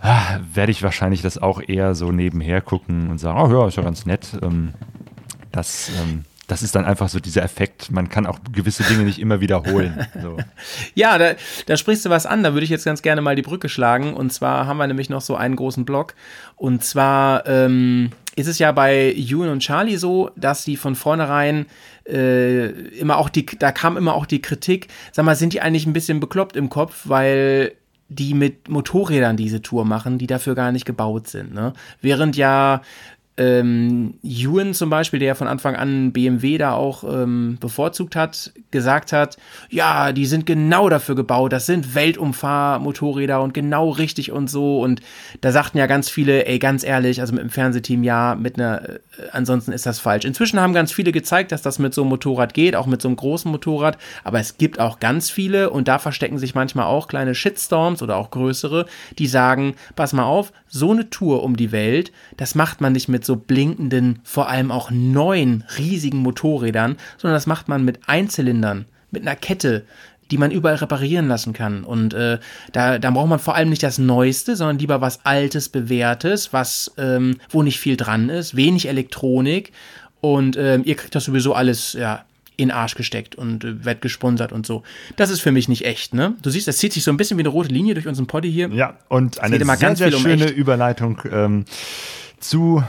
[0.00, 3.76] ah, werde ich wahrscheinlich das auch eher so nebenher gucken und sagen, oh ja, ist
[3.76, 4.38] ja ganz nett.
[4.42, 4.74] Ähm,
[5.52, 7.90] das, ähm, das ist dann einfach so dieser Effekt.
[7.90, 10.06] Man kann auch gewisse Dinge nicht immer wiederholen.
[10.22, 10.36] So.
[10.94, 11.34] Ja, da,
[11.66, 12.42] da sprichst du was an.
[12.42, 14.14] Da würde ich jetzt ganz gerne mal die Brücke schlagen.
[14.14, 16.14] Und zwar haben wir nämlich noch so einen großen Block.
[16.56, 21.66] Und zwar ähm, ist es ja bei Ewan und Charlie so, dass die von vornherein
[22.06, 22.66] äh,
[22.98, 25.92] immer auch die, da kam immer auch die Kritik, sag mal, sind die eigentlich ein
[25.92, 27.72] bisschen bekloppt im Kopf, weil
[28.08, 31.52] die mit Motorrädern diese Tour machen, die dafür gar nicht gebaut sind.
[31.52, 31.72] Ne?
[32.00, 32.82] Während ja
[33.38, 39.12] ähm, Ewan zum Beispiel, der von Anfang an BMW da auch ähm, bevorzugt hat, gesagt
[39.12, 39.36] hat,
[39.68, 44.80] ja, die sind genau dafür gebaut, das sind Weltumfahrmotorräder und genau richtig und so.
[44.80, 45.02] Und
[45.42, 48.88] da sagten ja ganz viele, ey, ganz ehrlich, also mit dem Fernsehteam ja, mit einer,
[48.88, 48.98] äh,
[49.32, 50.24] ansonsten ist das falsch.
[50.24, 53.08] Inzwischen haben ganz viele gezeigt, dass das mit so einem Motorrad geht, auch mit so
[53.08, 57.06] einem großen Motorrad, aber es gibt auch ganz viele und da verstecken sich manchmal auch
[57.06, 58.86] kleine Shitstorms oder auch größere,
[59.18, 63.08] die sagen, pass mal auf, so eine Tour um die Welt, das macht man nicht
[63.08, 68.86] mit so blinkenden, vor allem auch neuen, riesigen Motorrädern, sondern das macht man mit Einzylindern,
[69.10, 69.84] mit einer Kette,
[70.30, 71.84] die man überall reparieren lassen kann.
[71.84, 72.38] Und äh,
[72.72, 76.92] da, da braucht man vor allem nicht das Neueste, sondern lieber was Altes, Bewährtes, was,
[76.98, 79.72] ähm, wo nicht viel dran ist, wenig Elektronik.
[80.20, 82.24] Und ähm, ihr kriegt das sowieso alles, ja,
[82.56, 84.82] in den Arsch gesteckt und äh, wird gesponsert und so.
[85.16, 86.34] Das ist für mich nicht echt, ne?
[86.42, 88.50] Du siehst, das zieht sich so ein bisschen wie eine rote Linie durch unseren Poddy
[88.50, 88.68] hier.
[88.68, 90.56] Ja, und eine geht immer sehr, ganz sehr um schöne echt.
[90.56, 91.64] Überleitung ähm,
[92.40, 92.82] zu,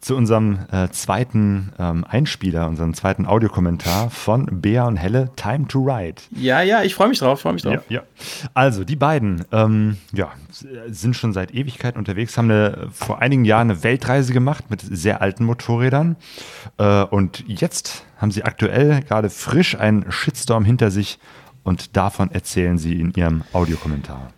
[0.00, 5.80] zu unserem äh, zweiten ähm, Einspieler, unserem zweiten Audiokommentar von Bea und Helle, Time to
[5.80, 6.22] Ride.
[6.30, 7.84] Ja, ja, ich freue mich drauf, freue mich drauf.
[7.88, 8.02] Ja, ja.
[8.54, 10.32] Also, die beiden ähm, ja,
[10.88, 15.20] sind schon seit Ewigkeiten unterwegs, haben eine, vor einigen Jahren eine Weltreise gemacht mit sehr
[15.20, 16.16] alten Motorrädern.
[16.78, 21.18] Äh, und jetzt haben sie aktuell gerade frisch einen Shitstorm hinter sich
[21.62, 24.32] und davon erzählen sie in ihrem Audiokommentar.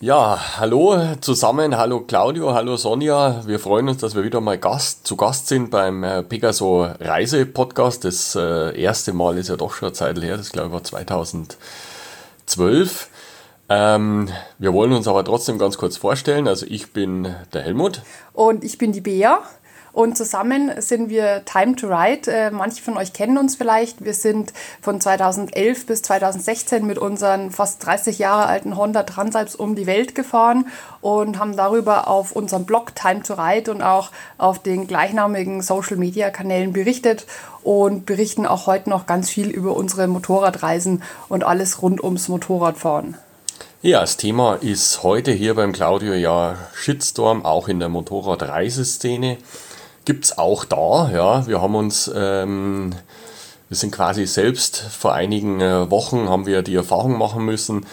[0.00, 3.42] Ja, hallo zusammen, hallo Claudio, hallo Sonja.
[3.46, 7.44] Wir freuen uns, dass wir wieder mal Gast, zu Gast sind beim äh, Pegaso Reise
[7.46, 8.04] Podcast.
[8.04, 10.84] Das äh, erste Mal ist ja doch schon eine Zeit her, das glaube ich war
[10.84, 13.08] 2012.
[13.68, 16.46] Ähm, wir wollen uns aber trotzdem ganz kurz vorstellen.
[16.46, 18.02] Also ich bin der Helmut.
[18.34, 19.40] Und ich bin die Bea.
[19.92, 22.30] Und zusammen sind wir Time to Ride.
[22.30, 24.04] Äh, manche von euch kennen uns vielleicht.
[24.04, 29.74] Wir sind von 2011 bis 2016 mit unseren fast 30 Jahre alten Honda Transalps um
[29.74, 30.66] die Welt gefahren
[31.00, 35.96] und haben darüber auf unserem Blog Time to Ride und auch auf den gleichnamigen Social
[35.96, 37.26] Media Kanälen berichtet
[37.62, 43.16] und berichten auch heute noch ganz viel über unsere Motorradreisen und alles rund ums Motorradfahren.
[43.80, 49.38] Ja, das Thema ist heute hier beim Claudio ja Shitstorm, auch in der Motorradreiseszene.
[50.08, 51.46] Gibt es auch da, ja.
[51.46, 52.94] Wir haben uns, ähm,
[53.68, 57.84] wir sind quasi selbst vor einigen äh, Wochen, haben wir die Erfahrung machen müssen,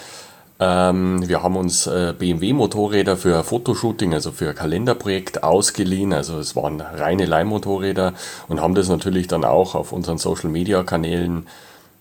[0.61, 6.13] ähm, wir haben uns äh, BMW-Motorräder für Fotoshooting, also für ein Kalenderprojekt ausgeliehen.
[6.13, 8.13] Also es waren reine Leihmotorräder
[8.47, 11.47] und haben das natürlich dann auch auf unseren Social-Media-Kanälen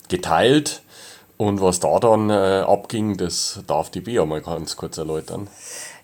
[0.09, 0.83] geteilt.
[1.37, 5.49] Und was da dann äh, abging, das darf die Bea mal ganz kurz erläutern.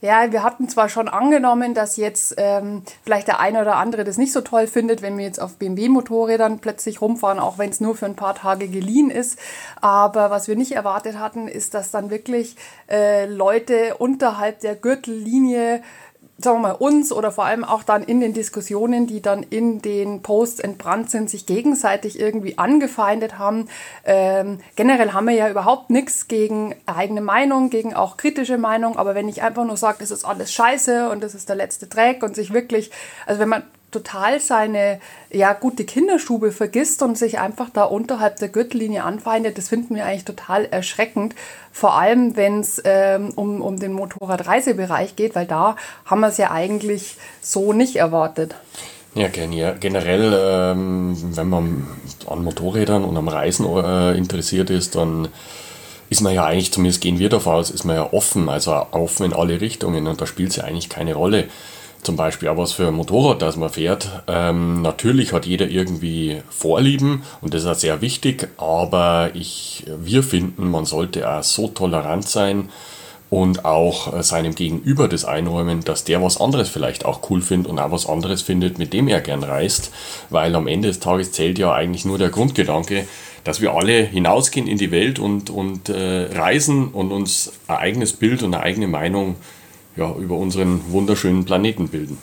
[0.03, 4.17] Ja, wir hatten zwar schon angenommen, dass jetzt ähm, vielleicht der eine oder andere das
[4.17, 7.95] nicht so toll findet, wenn wir jetzt auf BMW-Motorrädern plötzlich rumfahren, auch wenn es nur
[7.95, 9.39] für ein paar Tage geliehen ist.
[9.83, 12.57] Aber was wir nicht erwartet hatten, ist, dass dann wirklich
[12.91, 15.83] äh, Leute unterhalb der Gürtellinie
[16.43, 19.83] sagen wir mal, uns oder vor allem auch dann in den Diskussionen, die dann in
[19.83, 23.69] den Posts entbrannt sind, sich gegenseitig irgendwie angefeindet haben.
[24.05, 29.15] Ähm, generell haben wir ja überhaupt nichts gegen eigene Meinung, gegen auch kritische Meinung, aber
[29.15, 32.23] wenn ich einfach nur sage, das ist alles scheiße und das ist der letzte Dreck
[32.23, 32.91] und sich wirklich,
[33.27, 35.01] also wenn man total seine
[35.31, 40.05] ja, gute Kinderstube vergisst und sich einfach da unterhalb der Gürtellinie anfeindet, das finden wir
[40.05, 41.35] eigentlich total erschreckend.
[41.73, 46.39] Vor allem, wenn es ähm, um, um den Motorradreisebereich geht, weil da haben wir es
[46.39, 48.55] ja eigentlich so nicht erwartet.
[49.15, 51.87] Ja, generell, ähm, wenn man
[52.29, 55.29] an Motorrädern und am Reisen äh, interessiert ist, dann
[56.11, 59.27] ist man ja eigentlich, zumindest gehen wir davon aus, ist man ja offen, also offen
[59.27, 61.49] in alle Richtungen und da spielt es ja eigentlich keine Rolle
[62.03, 64.23] zum Beispiel auch was für ein Motorrad, das man fährt.
[64.27, 70.23] Ähm, natürlich hat jeder irgendwie Vorlieben und das ist auch sehr wichtig, aber ich, wir
[70.23, 72.71] finden, man sollte auch so tolerant sein
[73.31, 77.71] und auch äh, seinem Gegenüber das einräumen, dass der was anderes vielleicht auch cool findet
[77.71, 79.93] und auch was anderes findet, mit dem er gern reist,
[80.31, 83.07] weil am Ende des Tages zählt ja eigentlich nur der Grundgedanke,
[83.45, 88.13] dass wir alle hinausgehen in die Welt und, und äh, reisen und uns ein eigenes
[88.13, 89.37] Bild und eine eigene Meinung
[90.01, 92.19] ja, über unseren wunderschönen Planeten bilden.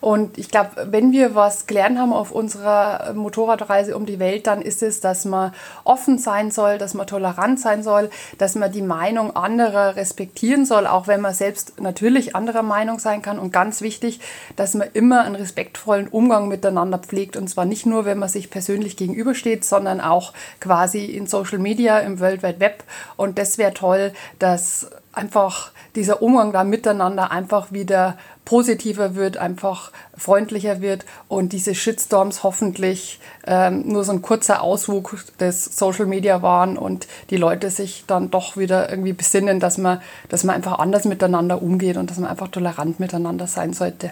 [0.00, 4.60] Und ich glaube, wenn wir was gelernt haben auf unserer Motorradreise um die Welt, dann
[4.60, 5.52] ist es, dass man
[5.84, 10.86] offen sein soll, dass man tolerant sein soll, dass man die Meinung anderer respektieren soll,
[10.86, 13.38] auch wenn man selbst natürlich anderer Meinung sein kann.
[13.38, 14.20] Und ganz wichtig,
[14.54, 17.36] dass man immer einen respektvollen Umgang miteinander pflegt.
[17.36, 21.98] Und zwar nicht nur, wenn man sich persönlich gegenübersteht, sondern auch quasi in Social Media,
[22.00, 22.84] im World Wide Web.
[23.16, 29.90] Und das wäre toll, dass einfach dieser Umgang da miteinander einfach wieder positiver wird, einfach
[30.16, 36.42] freundlicher wird und diese Shitstorms hoffentlich ähm, nur so ein kurzer Auswuchs des Social Media
[36.42, 40.78] waren und die Leute sich dann doch wieder irgendwie besinnen, dass man, dass man einfach
[40.78, 44.10] anders miteinander umgeht und dass man einfach tolerant miteinander sein sollte.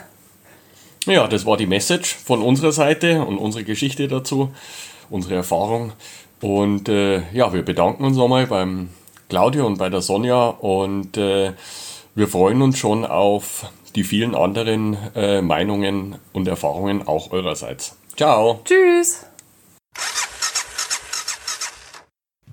[1.06, 4.50] Ja, das war die Message von unserer Seite und unsere Geschichte dazu,
[5.10, 5.92] unsere Erfahrung.
[6.40, 8.88] Und äh, ja, wir bedanken uns nochmal beim
[9.28, 11.52] Claudio und bei der Sonja und äh,
[12.14, 17.96] wir freuen uns schon auf die vielen anderen äh, Meinungen und Erfahrungen auch eurerseits.
[18.16, 18.60] Ciao.
[18.64, 19.26] Tschüss.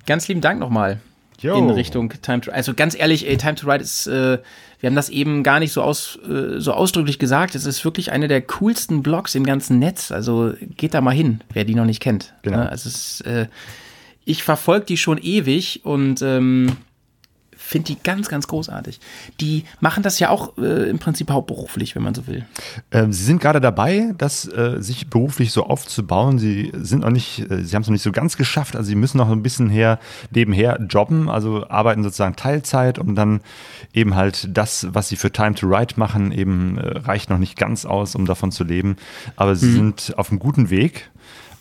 [0.06, 1.00] Ganz lieben Dank nochmal.
[1.40, 1.56] Yo.
[1.56, 4.38] In Richtung Time to Also ganz ehrlich, ey, Time to Ride ist, äh,
[4.80, 7.56] wir haben das eben gar nicht so, aus, äh, so ausdrücklich gesagt.
[7.56, 10.12] Es ist wirklich eine der coolsten Blogs im ganzen Netz.
[10.12, 12.34] Also geht da mal hin, wer die noch nicht kennt.
[12.44, 12.60] Genau.
[12.60, 13.48] Ja, also es ist, äh,
[14.26, 16.78] ich verfolge die schon ewig und ähm,
[17.72, 19.00] finde die ganz, ganz großartig.
[19.40, 22.46] Die machen das ja auch äh, im Prinzip hauptberuflich, wenn man so will.
[22.92, 26.38] Ähm, sie sind gerade dabei, das äh, sich beruflich so aufzubauen.
[26.38, 28.76] Sie sind noch nicht, äh, sie haben es noch nicht so ganz geschafft.
[28.76, 30.00] Also sie müssen noch ein bisschen her
[30.32, 33.40] nebenher jobben, also arbeiten sozusagen Teilzeit und dann
[33.94, 37.58] eben halt das, was sie für Time to Write machen, eben äh, reicht noch nicht
[37.58, 38.98] ganz aus, um davon zu leben.
[39.38, 39.76] Aber sie mhm.
[39.76, 41.10] sind auf einem guten Weg.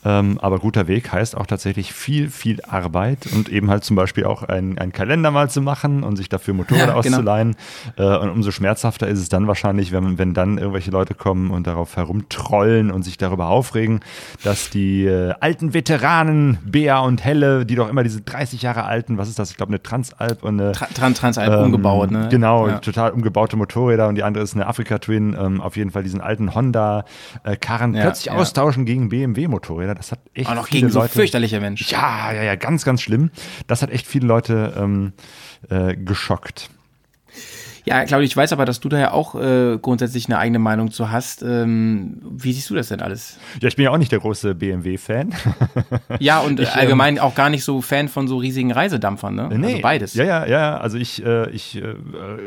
[0.04, 4.24] Ähm, aber guter Weg heißt auch tatsächlich viel, viel Arbeit und eben halt zum Beispiel
[4.24, 7.16] auch einen Kalender mal zu machen und sich dafür Motorräder ja, genau.
[7.16, 7.56] auszuleihen.
[7.96, 11.66] Äh, und umso schmerzhafter ist es dann wahrscheinlich, wenn, wenn dann irgendwelche Leute kommen und
[11.66, 14.00] darauf herumtrollen und sich darüber aufregen,
[14.42, 19.18] dass die äh, alten Veteranen, Bea und Helle, die doch immer diese 30 Jahre alten,
[19.18, 19.50] was ist das?
[19.50, 20.72] Ich glaube, eine Transalp und eine.
[20.72, 22.28] Trans Transalp ähm, umgebaut, ne?
[22.30, 22.78] Genau, ja.
[22.78, 25.36] total umgebaute Motorräder und die andere ist eine Afrika Twin.
[25.38, 29.89] Ähm, auf jeden Fall diesen alten Honda-Karren äh, plötzlich austauschen gegen BMW-Motorräder.
[29.90, 29.94] Motorräder.
[29.94, 31.86] Das hat echt Auch noch viele gegen Leute, so fürchterliche Menschen.
[31.90, 33.30] Ja, ja, ja, ganz, ganz schlimm.
[33.66, 35.12] Das hat echt viele Leute ähm,
[35.68, 36.70] äh, geschockt.
[37.84, 40.90] Ja, Claudia, ich weiß aber, dass du da ja auch äh, grundsätzlich eine eigene Meinung
[40.90, 41.42] zu hast.
[41.42, 43.38] Ähm, wie siehst du das denn alles?
[43.60, 45.34] Ja, ich bin ja auch nicht der große BMW-Fan.
[46.18, 49.34] ja, und ich, ähm, allgemein ähm, auch gar nicht so Fan von so riesigen Reisedampfern,
[49.34, 49.48] ne?
[49.52, 50.14] Nee, also beides.
[50.14, 50.76] Ja, ja, ja.
[50.78, 51.94] Also ich, äh, ich äh,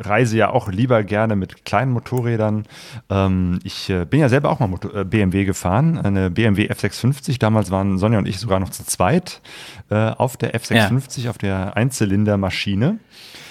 [0.02, 2.66] reise ja auch lieber gerne mit kleinen Motorrädern.
[3.10, 7.40] Ähm, ich äh, bin ja selber auch mal Motor äh, BMW gefahren, eine BMW F650.
[7.40, 9.42] Damals waren Sonja und ich sogar noch zu zweit
[9.90, 11.30] äh, auf der F650, ja.
[11.30, 13.00] auf der Einzylindermaschine.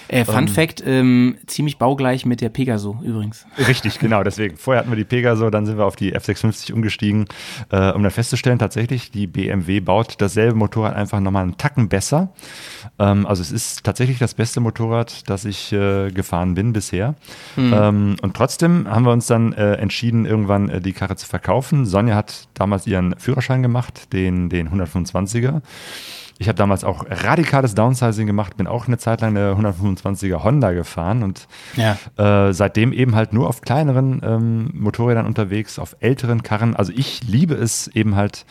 [0.07, 3.45] Äh, Fun ähm, Fact, ähm, ziemlich baugleich mit der Pegaso übrigens.
[3.67, 4.23] Richtig, genau.
[4.23, 7.25] Deswegen, vorher hatten wir die Pegaso, dann sind wir auf die F650 umgestiegen,
[7.69, 12.33] äh, um dann festzustellen, tatsächlich, die BMW baut dasselbe Motorrad einfach nochmal einen Tacken besser.
[12.99, 17.15] Ähm, also es ist tatsächlich das beste Motorrad, das ich äh, gefahren bin bisher.
[17.55, 18.17] Mhm.
[18.21, 21.85] Und trotzdem haben wir uns dann äh, entschieden, irgendwann äh, die Karre zu verkaufen.
[21.85, 25.61] Sonja hat damals ihren Führerschein gemacht, den, den 125er.
[26.39, 30.71] Ich habe damals auch radikales Downsizing gemacht, bin auch eine Zeit lang eine 125er Honda
[30.71, 31.97] gefahren und ja.
[32.17, 36.75] äh, seitdem eben halt nur auf kleineren ähm, Motorrädern unterwegs, auf älteren Karren.
[36.75, 38.45] Also ich liebe es eben halt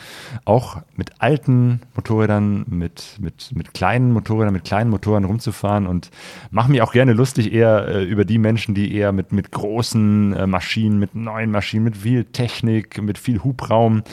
[0.45, 6.09] auch mit alten Motorrädern, mit, mit, mit kleinen Motorrädern, mit kleinen Motoren rumzufahren und
[6.51, 10.33] mache mich auch gerne lustig eher äh, über die Menschen, die eher mit, mit großen
[10.33, 14.03] äh, Maschinen, mit neuen Maschinen, mit viel Technik, mit viel Hubraum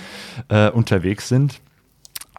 [0.48, 1.60] äh, unterwegs sind.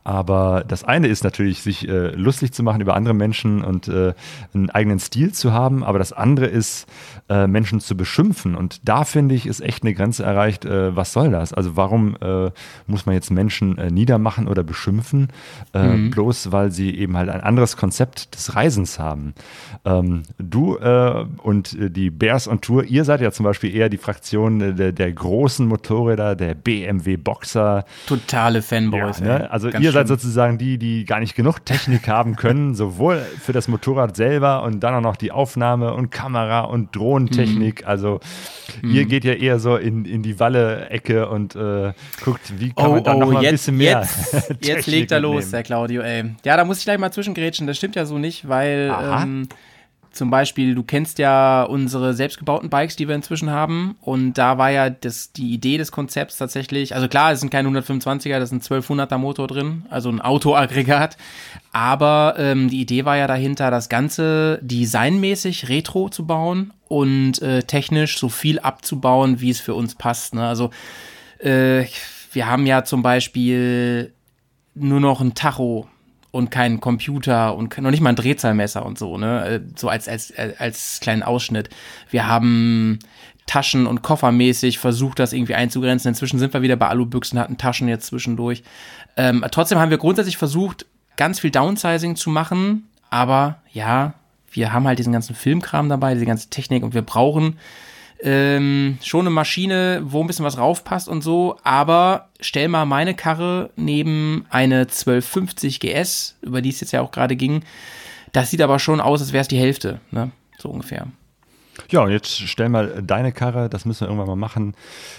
[0.03, 4.13] Aber das eine ist natürlich, sich äh, lustig zu machen über andere Menschen und äh,
[4.53, 5.83] einen eigenen Stil zu haben.
[5.83, 6.87] Aber das andere ist,
[7.29, 8.55] äh, Menschen zu beschimpfen.
[8.55, 10.65] Und da finde ich, ist echt eine Grenze erreicht.
[10.65, 11.53] Äh, was soll das?
[11.53, 12.51] Also warum äh,
[12.87, 15.29] muss man jetzt Menschen äh, niedermachen oder beschimpfen?
[15.73, 16.11] Mhm.
[16.11, 19.33] Bloß weil sie eben halt ein anderes Konzept des Reisens haben.
[19.85, 20.77] Ähm, du
[21.43, 25.11] und die Bears on Tour, ihr seid ja zum Beispiel eher die Fraktion der, der
[25.11, 27.85] großen Motorräder, der BMW Boxer.
[28.07, 29.19] Totale Fanboys.
[29.19, 29.51] Ja, ne?
[29.51, 33.53] Also Ganz ihr seid sozusagen die, die gar nicht genug Technik haben können, sowohl für
[33.53, 37.81] das Motorrad selber und dann auch noch die Aufnahme und Kamera und Drohnentechnik.
[37.81, 37.87] Mhm.
[37.87, 38.19] Also
[38.81, 38.91] mhm.
[38.91, 41.93] ihr geht ja eher so in, in die Walle-Ecke und äh,
[42.23, 44.07] guckt, wie kann oh, man da oh, noch mal jetzt, ein bisschen mehr.
[44.31, 46.31] Jetzt, jetzt legt er los, der Claudio, ey.
[46.45, 47.67] Ja, da muss ich gleich mal zwischengrätschen.
[47.67, 49.47] Das stimmt ja so nicht, weil ähm,
[50.11, 53.95] zum Beispiel, du kennst ja unsere selbstgebauten Bikes, die wir inzwischen haben.
[54.01, 57.69] Und da war ja das, die Idee des Konzepts tatsächlich, also klar, es sind keine
[57.69, 61.17] 125er, das ist ein 1200er Motor drin, also ein Autoaggregat.
[61.71, 67.63] Aber ähm, die Idee war ja dahinter, das Ganze designmäßig retro zu bauen und äh,
[67.63, 70.35] technisch so viel abzubauen, wie es für uns passt.
[70.35, 70.45] Ne?
[70.45, 70.71] Also
[71.39, 71.85] äh,
[72.33, 74.13] wir haben ja zum Beispiel
[74.73, 75.87] nur noch ein Tacho
[76.31, 79.45] und keinen Computer und noch nicht mal ein Drehzahlmesser und so, ne?
[79.45, 81.69] Äh, so als, als, als kleinen Ausschnitt.
[82.09, 82.99] Wir haben
[83.45, 86.09] Taschen- und Koffermäßig versucht, das irgendwie einzugrenzen.
[86.09, 88.63] Inzwischen sind wir wieder bei Alubüchsen, hatten Taschen jetzt zwischendurch.
[89.17, 90.85] Ähm, trotzdem haben wir grundsätzlich versucht,
[91.17, 94.13] ganz viel Downsizing zu machen, aber ja,
[94.51, 97.57] wir haben halt diesen ganzen Filmkram dabei, diese ganze Technik und wir brauchen
[98.23, 103.15] ähm, schon eine Maschine, wo ein bisschen was raufpasst und so, aber stell mal meine
[103.15, 107.63] Karre neben eine 1250 GS, über die es jetzt ja auch gerade ging.
[108.31, 110.31] Das sieht aber schon aus, als wäre es die Hälfte, ne?
[110.57, 111.07] So ungefähr.
[111.89, 114.75] Ja, und jetzt stell mal deine Karre, das müssen wir irgendwann mal machen,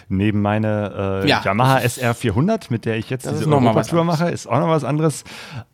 [0.08, 4.46] neben meine äh, ja, Yamaha SR 400, mit der ich jetzt diese Europatour mache, ist
[4.46, 5.24] auch noch was anderes.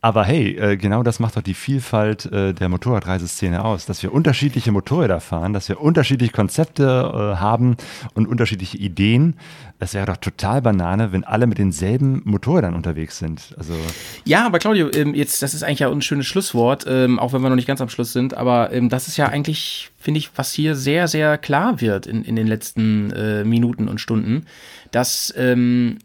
[0.01, 4.12] Aber hey, äh, genau das macht doch die Vielfalt äh, der Motorradreiseszene aus, dass wir
[4.12, 7.77] unterschiedliche Motorräder fahren, dass wir unterschiedliche Konzepte äh, haben
[8.15, 9.36] und unterschiedliche Ideen.
[9.81, 13.55] Es wäre doch total Banane, wenn alle mit denselben Motorrädern unterwegs sind.
[13.57, 13.75] Also
[14.25, 17.43] ja, aber Claudio, ähm, jetzt, das ist eigentlich ja ein schönes Schlusswort, ähm, auch wenn
[17.43, 20.31] wir noch nicht ganz am Schluss sind, aber ähm, das ist ja eigentlich, finde ich,
[20.35, 24.47] was hier sehr, sehr klar wird in, in den letzten äh, Minuten und Stunden,
[24.91, 25.99] dass ähm,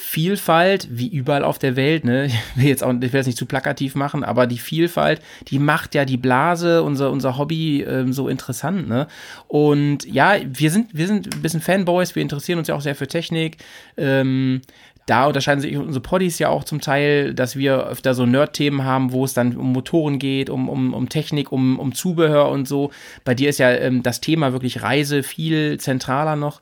[0.00, 3.36] Vielfalt, wie überall auf der Welt, ne, ich will jetzt auch, ich will das nicht
[3.36, 8.12] zu plakativ machen, aber die Vielfalt, die macht ja die Blase, unser, unser Hobby ähm,
[8.12, 9.08] so interessant, ne?
[9.48, 12.94] Und ja, wir sind, wir sind ein bisschen Fanboys, wir interessieren uns ja auch sehr
[12.94, 13.56] für Technik.
[13.96, 14.60] Ähm,
[15.04, 19.10] da unterscheiden sich unsere Poddies ja auch zum Teil, dass wir öfter so Nerd-Themen haben,
[19.10, 22.92] wo es dann um Motoren geht, um, um, um Technik, um, um Zubehör und so.
[23.24, 26.60] Bei dir ist ja ähm, das Thema wirklich Reise viel zentraler noch.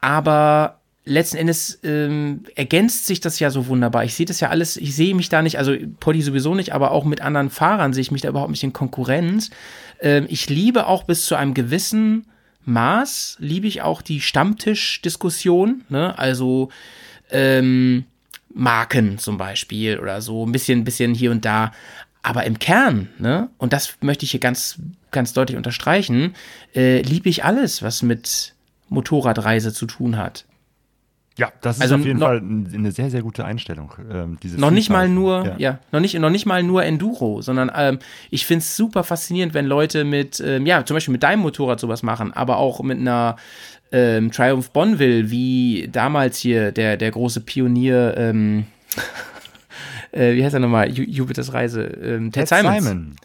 [0.00, 0.77] Aber
[1.08, 4.04] letzten Endes ähm, ergänzt sich das ja so wunderbar.
[4.04, 6.90] Ich sehe das ja alles, ich sehe mich da nicht, also Poddy sowieso nicht, aber
[6.90, 9.50] auch mit anderen Fahrern sehe ich mich da überhaupt nicht in Konkurrenz.
[10.00, 12.26] Ähm, ich liebe auch bis zu einem gewissen
[12.64, 16.18] Maß, liebe ich auch die Stammtischdiskussion, ne?
[16.18, 16.68] also
[17.30, 18.04] ähm,
[18.52, 21.72] Marken zum Beispiel oder so, ein bisschen, bisschen hier und da.
[22.22, 24.78] Aber im Kern, ne, und das möchte ich hier ganz,
[25.12, 26.34] ganz deutlich unterstreichen,
[26.74, 28.54] äh, liebe ich alles, was mit
[28.88, 30.44] Motorradreise zu tun hat.
[31.38, 33.92] Ja, das ist Also auf jeden noch- Fall eine sehr, sehr gute Einstellung.
[34.12, 35.54] Ähm, diese noch nicht mal nur, Ja.
[35.56, 38.00] ja, noch nicht, noch nicht mal nur Enduro, sondern ähm,
[38.30, 41.78] ich finde es super faszinierend, wenn Leute mit, ähm, ja, zum Beispiel mit deinem Motorrad
[41.80, 43.36] sowas machen, aber auch mit einer
[43.92, 48.66] ähm, Triumph Bonneville, wie damals hier der, der große Pionier, ähm,
[50.12, 52.84] äh, wie heißt er nochmal, Ju- Jupiters Reise, ähm, Ted, Ted Simons.
[52.84, 53.16] Simon.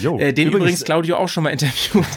[0.00, 2.04] Jo, Äh, den übrigens, Claudio auch schon mal interviewt.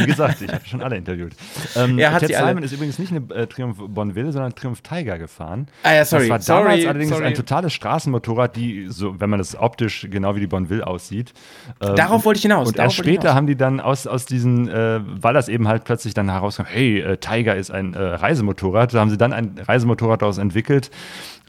[0.00, 1.32] Wie gesagt, ich habe schon alle interviewt.
[1.76, 2.48] Ähm, Er hat Ted sie alle.
[2.48, 5.68] Simon ist übrigens nicht eine äh, Triumph Bonneville, sondern Triumph Tiger gefahren.
[5.82, 7.24] Ah ja, sorry, Das war damals sorry, allerdings sorry.
[7.26, 11.32] ein totales Straßenmotorrad, die, so, wenn man das optisch genau wie die Bonneville aussieht.
[11.80, 12.68] ähm, Darauf wollte ich hinaus.
[12.68, 16.14] Und erst später haben die dann aus, aus diesen, äh, weil das eben halt plötzlich
[16.14, 20.22] dann herauskam, hey, äh, Tiger ist ein äh, Reisemotorrad, da haben sie dann ein Reisemotorrad
[20.22, 20.90] daraus entwickelt,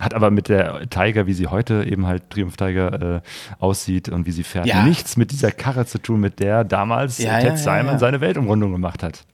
[0.04, 3.22] hat aber mit der Tiger, wie sie heute eben halt Triumph Tiger äh,
[3.60, 4.84] aussieht und wie sie fährt, Ja.
[4.84, 8.72] nichts mit dieser Karre zu tun, mit der damals Ja, Ted ja, Simon seine Weltumrundung
[8.72, 9.26] gemacht hat.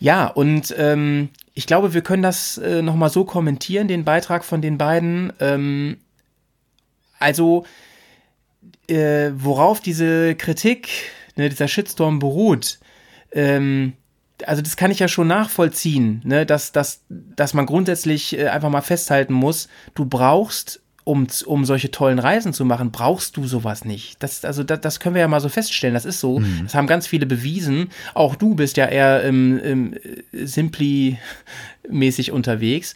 [0.00, 4.60] Ja, und ähm, ich glaube, wir können das äh, nochmal so kommentieren, den Beitrag von
[4.60, 5.32] den beiden.
[5.40, 5.96] Ähm,
[7.18, 7.64] also,
[8.88, 10.88] äh, worauf diese Kritik,
[11.36, 12.80] ne, dieser Shitstorm beruht,
[13.32, 13.94] ähm,
[14.46, 18.70] also das kann ich ja schon nachvollziehen, ne, dass, dass, dass man grundsätzlich äh, einfach
[18.70, 23.84] mal festhalten muss, du brauchst, um, um solche tollen Reisen zu machen, brauchst du sowas
[23.84, 24.22] nicht.
[24.22, 26.40] Das, also das, das können wir ja mal so feststellen, das ist so.
[26.62, 27.90] Das haben ganz viele bewiesen.
[28.14, 29.94] Auch du bist ja eher im, im
[30.32, 32.94] Simply-mäßig unterwegs.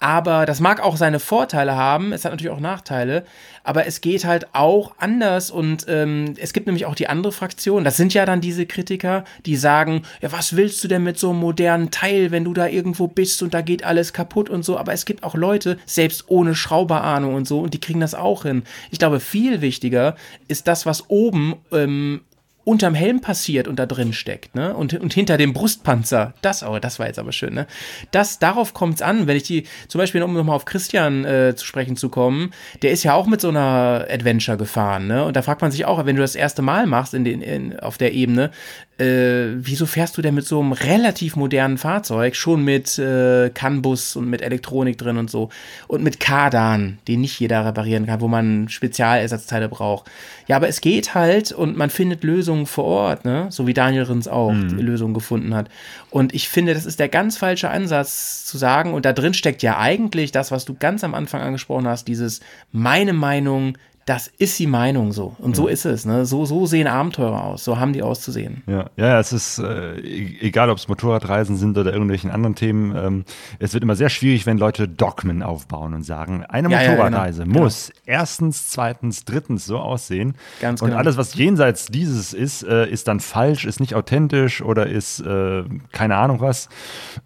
[0.00, 3.24] Aber das mag auch seine Vorteile haben, es hat natürlich auch Nachteile,
[3.62, 7.84] aber es geht halt auch anders und ähm, es gibt nämlich auch die andere Fraktion,
[7.84, 11.30] das sind ja dann diese Kritiker, die sagen, ja, was willst du denn mit so
[11.30, 14.76] einem modernen Teil, wenn du da irgendwo bist und da geht alles kaputt und so,
[14.76, 18.42] aber es gibt auch Leute, selbst ohne Schrauberahnung und so, und die kriegen das auch
[18.42, 18.64] hin.
[18.90, 20.16] Ich glaube, viel wichtiger
[20.48, 22.20] ist das, was oben ähm,
[22.64, 24.74] unterm Helm passiert und da drin steckt, ne?
[24.74, 27.66] Und, und hinter dem Brustpanzer, das, oh, das war jetzt aber schön, ne?
[28.10, 31.54] Das, darauf kommt es an, wenn ich die, zum Beispiel, um nochmal auf Christian äh,
[31.54, 35.24] zu sprechen zu kommen, der ist ja auch mit so einer Adventure gefahren, ne?
[35.24, 37.78] Und da fragt man sich auch, wenn du das erste Mal machst in den, in,
[37.78, 38.50] auf der Ebene,
[38.98, 44.16] äh, wieso fährst du denn mit so einem relativ modernen Fahrzeug, schon mit äh, CAN-Bus
[44.16, 45.48] und mit Elektronik drin und so
[45.88, 50.10] und mit Kardan, den nicht jeder reparieren kann, wo man Spezialersatzteile braucht.
[50.46, 53.46] Ja, aber es geht halt und man findet Lösungen vor Ort, ne?
[53.50, 55.68] so wie Daniel Rins auch die Lösung gefunden hat.
[56.10, 59.62] Und ich finde, das ist der ganz falsche Ansatz zu sagen, und da drin steckt
[59.62, 62.40] ja eigentlich das, was du ganz am Anfang angesprochen hast, dieses
[62.70, 63.76] meine Meinung,
[64.06, 65.34] das ist die Meinung so.
[65.38, 66.04] Und so ist es.
[66.04, 66.26] Ne?
[66.26, 67.64] So, so sehen Abenteurer aus.
[67.64, 68.62] So haben die auszusehen.
[68.66, 72.94] Ja, ja, es ist äh, e- egal, ob es Motorradreisen sind oder irgendwelchen anderen Themen.
[72.96, 73.24] Ähm,
[73.58, 77.44] es wird immer sehr schwierig, wenn Leute Dogmen aufbauen und sagen, eine Ja, ja, Motorradreise
[77.44, 80.34] genau, muss erstens, zweitens, drittens so aussehen.
[80.60, 80.98] Ganz und genau.
[80.98, 85.64] alles, was jenseits dieses ist, äh, ist dann falsch, ist nicht authentisch oder ist äh,
[85.92, 86.68] keine Ahnung was.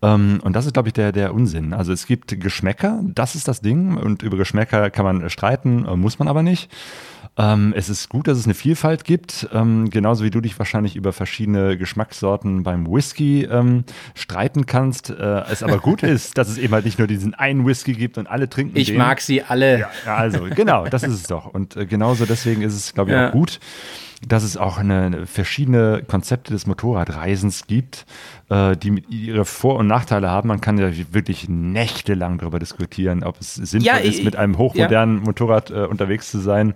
[0.02, 1.72] Ähm, und das ist, glaube ich, der, der Unsinn.
[1.72, 3.96] Also es gibt Geschmäcker, das ist das Ding.
[3.96, 6.67] Und über Geschmäcker kann man streiten, äh, muss man aber nicht.
[7.40, 10.96] Ähm, es ist gut, dass es eine Vielfalt gibt, ähm, genauso wie du dich wahrscheinlich
[10.96, 13.84] über verschiedene Geschmackssorten beim Whisky ähm,
[14.16, 15.10] streiten kannst.
[15.10, 18.18] Äh, es aber gut ist, dass es eben halt nicht nur diesen einen Whisky gibt
[18.18, 18.98] und alle trinken Ich den.
[18.98, 19.78] mag sie alle.
[20.04, 21.46] Ja, also genau, das ist es doch.
[21.46, 23.28] Und äh, genauso deswegen ist es, glaube ich, Ja.
[23.28, 23.60] auch gut,
[24.26, 28.04] dass es auch eine, eine verschiedene Konzepte des Motorradreisens gibt,
[28.50, 30.48] äh, die ihre Vor- und Nachteile haben.
[30.48, 35.20] Man kann ja wirklich nächtelang darüber diskutieren, ob es sinnvoll Ja, ist, mit einem hochmodernen
[35.20, 36.74] Motorrad äh, unterwegs zu sein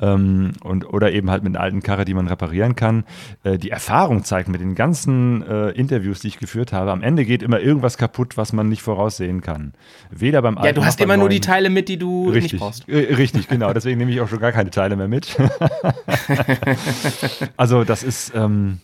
[0.00, 3.04] ähm, und oder eben halt mit einer alten Karre, die man reparieren kann.
[3.42, 7.24] Äh, die Erfahrung zeigt mit den ganzen äh, Interviews, die ich geführt habe, am Ende
[7.24, 9.72] geht immer irgendwas kaputt, was man nicht voraussehen kann.
[10.10, 11.42] Weder beim alten Ja, du hast immer nur die neuen.
[11.42, 12.88] Teile mit, die du Richtig, nicht brauchst.
[12.88, 13.72] äh, richtig, genau.
[13.72, 15.36] Deswegen nehme ich auch schon gar keine Teile mehr mit.
[17.56, 18.78] also das ist, ähm,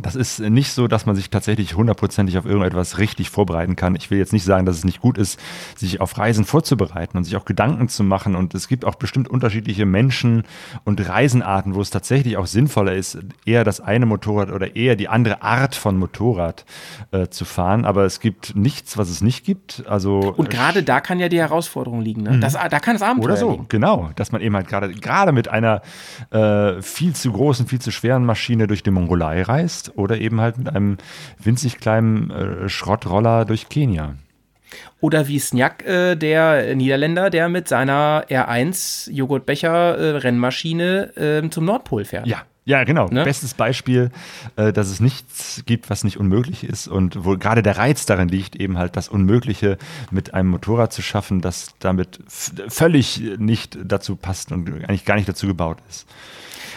[0.00, 3.96] das ist nicht so, dass man sich tatsächlich hundertprozentig auf irgendetwas richtig vorbereiten kann.
[3.96, 5.38] Ich will jetzt nicht sagen, dass es nicht gut ist,
[5.76, 8.34] sich auf Reisen vorzubereiten und sich auch Gedanken zu machen.
[8.34, 10.44] Und es gibt auch bestimmt unterschiedliche Menschen
[10.84, 15.08] und Reisenarten, wo es tatsächlich auch sinnvoller ist, eher das eine Motorrad oder eher die
[15.08, 16.64] andere Art von Motorrad
[17.10, 17.84] äh, zu fahren.
[17.84, 19.84] Aber es gibt nichts, was es nicht gibt.
[19.86, 22.22] Also Und gerade da kann ja die Herausforderung liegen.
[22.22, 22.38] Ne?
[22.38, 23.66] Das, da kann das Abenteuer oder so, liegen.
[23.68, 24.10] genau.
[24.16, 25.82] Dass man eben halt gerade gerade mit einer
[26.30, 30.58] äh, viel zu großen, viel zu schweren Maschine durch die Mongolei reist oder eben halt
[30.58, 30.98] mit einem
[31.38, 34.14] winzig kleinen äh, Schrottroller durch Kenia.
[35.00, 41.64] Oder wie Snjak, äh, der Niederländer, der mit seiner R1 Joghurtbecher äh, Rennmaschine ähm, zum
[41.64, 42.26] Nordpol fährt.
[42.26, 42.42] Ja.
[42.66, 43.08] Ja, genau.
[43.08, 43.24] Ne?
[43.24, 44.10] Bestes Beispiel,
[44.56, 48.28] äh, dass es nichts gibt, was nicht unmöglich ist und wo gerade der Reiz darin
[48.28, 49.78] liegt, eben halt das Unmögliche
[50.10, 55.28] mit einem Motorrad zu schaffen, das damit völlig nicht dazu passt und eigentlich gar nicht
[55.28, 56.06] dazu gebaut ist.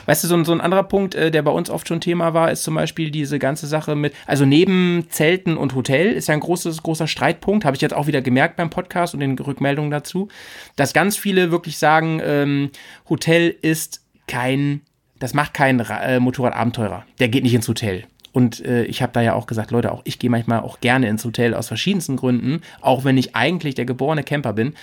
[0.06, 2.34] Weißt du, so, ein- so ein anderer Punkt, äh, der bei uns oft schon Thema
[2.34, 6.34] war, ist zum Beispiel diese ganze Sache mit, also neben Zelten und Hotel ist ja
[6.34, 9.92] ein großes, großer Streitpunkt, habe ich jetzt auch wieder gemerkt beim Podcast und den Rückmeldungen
[9.92, 10.28] dazu,
[10.76, 12.70] dass ganz viele wirklich sagen, ähm,
[13.10, 14.82] Hotel ist kein,
[15.20, 17.06] das macht keinen Ra- äh, Motorradabenteurer.
[17.20, 18.04] Der geht nicht ins Hotel.
[18.32, 21.08] Und äh, ich habe da ja auch gesagt, Leute, auch ich gehe manchmal auch gerne
[21.08, 24.74] ins Hotel aus verschiedensten Gründen, auch wenn ich eigentlich der geborene Camper bin.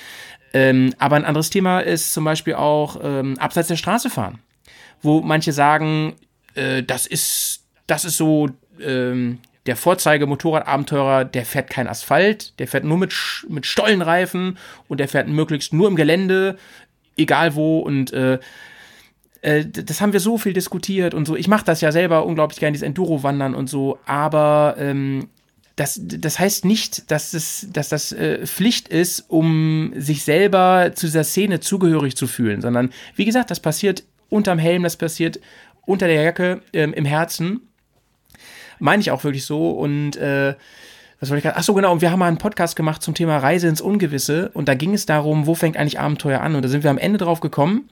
[0.55, 4.39] Ähm, aber ein anderes Thema ist zum Beispiel auch ähm, abseits der Straße fahren,
[5.03, 6.15] wo manche sagen,
[6.55, 8.49] äh, das ist, das ist so
[8.81, 13.15] ähm, der Vorzeige-Motorradabenteurer, der fährt kein Asphalt, der fährt nur mit,
[13.49, 14.59] mit Stollenreifen
[14.89, 16.57] und der fährt möglichst nur im Gelände,
[17.17, 18.39] egal wo und äh,
[19.43, 21.37] äh, das haben wir so viel diskutiert und so.
[21.37, 25.29] Ich mache das ja selber unglaublich gerne, dieses Enduro-Wandern und so, aber ähm,
[25.77, 31.07] das, das heißt nicht, dass, es, dass das äh, Pflicht ist, um sich selber zu
[31.07, 35.41] dieser Szene zugehörig zu fühlen, sondern wie gesagt, das passiert unterm Helm, das passiert
[35.85, 37.69] unter der Jacke, ähm, im Herzen.
[38.79, 40.55] Meine ich auch wirklich so und äh,
[41.21, 41.59] was wollte ich gerade?
[41.59, 41.93] Ach so, genau.
[41.93, 44.51] Und wir haben mal einen Podcast gemacht zum Thema Reise ins Ungewisse.
[44.55, 46.55] Und da ging es darum, wo fängt eigentlich Abenteuer an?
[46.55, 47.91] Und da sind wir am Ende drauf gekommen,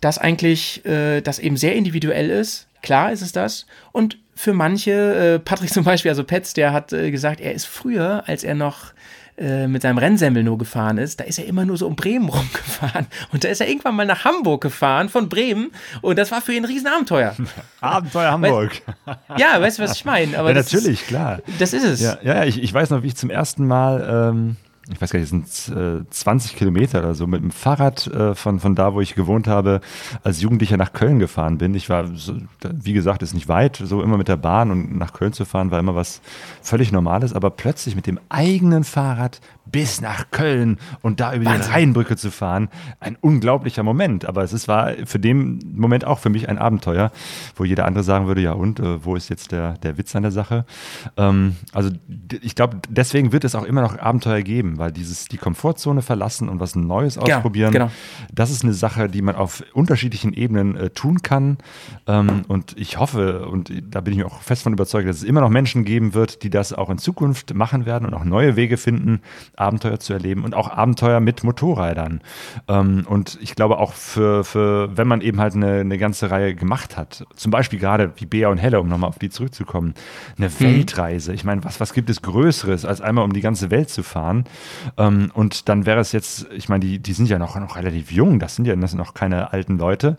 [0.00, 2.68] dass eigentlich äh, das eben sehr individuell ist.
[2.80, 3.66] Klar ist es das.
[3.92, 4.92] Und für manche,
[5.34, 8.54] äh, Patrick zum Beispiel, also Petz, der hat äh, gesagt, er ist früher, als er
[8.54, 8.94] noch
[9.40, 12.28] äh, mit seinem Rennsemmel nur gefahren ist, da ist er immer nur so um Bremen
[12.28, 13.06] rumgefahren.
[13.32, 15.72] Und da ist er irgendwann mal nach Hamburg gefahren, von Bremen.
[16.02, 17.34] Und das war für ihn ein Riesenabenteuer.
[17.80, 18.82] Abenteuer Hamburg.
[19.38, 20.32] Ja, weißt du, was ich meine?
[20.32, 21.40] Ja, natürlich, ist, klar.
[21.58, 22.00] Das ist es.
[22.00, 24.56] Ja, ja, ja, ich, ich weiß noch, wie ich zum ersten Mal, ähm,
[24.92, 28.34] ich weiß gar nicht, es sind äh, 20 Kilometer oder so, mit dem Fahrrad äh,
[28.34, 29.80] von, von da, wo ich gewohnt habe,
[30.22, 31.74] als Jugendlicher nach Köln gefahren bin.
[31.74, 35.12] Ich war, so, wie gesagt, ist nicht weit, so immer mit der Bahn und nach
[35.12, 36.20] Köln zu fahren war immer was
[36.62, 39.40] völlig Normales, aber plötzlich mit dem eigenen Fahrrad
[39.70, 42.68] bis nach Köln und da über die Rheinbrücke zu fahren,
[42.98, 44.24] ein unglaublicher Moment.
[44.24, 47.10] Aber es ist, war für den Moment auch für mich ein Abenteuer,
[47.56, 50.22] wo jeder andere sagen würde, ja und, äh, wo ist jetzt der, der Witz an
[50.22, 50.64] der Sache?
[51.16, 51.90] Ähm, also
[52.42, 56.48] ich glaube, deswegen wird es auch immer noch Abenteuer geben, weil dieses die Komfortzone verlassen
[56.48, 57.90] und was Neues ausprobieren, genau.
[58.32, 61.58] das ist eine Sache, die man auf unterschiedlichen Ebenen äh, tun kann.
[62.06, 65.22] Ähm, und ich hoffe, und da bin ich mir auch fest von überzeugt, dass es
[65.22, 68.56] immer noch Menschen geben wird, die das auch in Zukunft machen werden und auch neue
[68.56, 69.20] Wege finden,
[69.56, 72.20] Abenteuer zu erleben und auch Abenteuer mit Motorrädern.
[72.68, 76.54] Ähm, und ich glaube auch für, für wenn man eben halt eine, eine ganze Reihe
[76.54, 79.94] gemacht hat, zum Beispiel gerade wie Bea und Helle, um nochmal auf die zurückzukommen,
[80.38, 81.32] eine Weltreise.
[81.32, 84.44] Ich meine, was, was gibt es Größeres, als einmal um die ganze Welt zu fahren?
[84.96, 88.10] Ähm, und dann wäre es jetzt, ich meine, die, die sind ja noch, noch relativ
[88.12, 90.16] jung, das sind ja das sind noch keine alten Leute.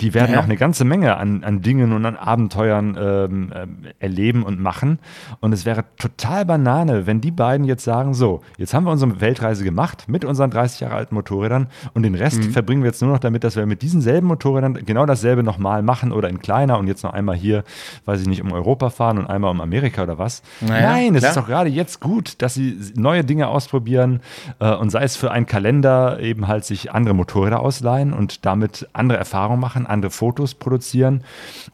[0.00, 0.36] Die werden Ja.
[0.38, 4.98] noch eine ganze Menge an, an Dingen und an Abenteuern ähm, ähm, erleben und machen.
[5.40, 9.20] Und es wäre total Banane, wenn die beiden jetzt sagen: So, jetzt haben wir unsere
[9.20, 13.10] Weltreise gemacht mit unseren 30 Jahre alten Motorrädern und den Rest verbringen wir jetzt nur
[13.10, 16.78] noch damit, dass wir mit diesen selben Motorrädern genau dasselbe nochmal machen oder in kleiner
[16.78, 17.64] und jetzt noch einmal hier,
[18.04, 20.42] weiß ich nicht, um Europa fahren und einmal um Amerika oder was.
[20.60, 21.30] Naja, Nein, es klar.
[21.30, 24.20] ist doch gerade jetzt gut, dass sie neue Dinge ausprobieren
[24.58, 28.88] äh, und sei es für einen Kalender eben halt sich andere Motorräder ausleihen und damit
[28.92, 31.22] andere Erfahrungen machen, andere Fotos produzieren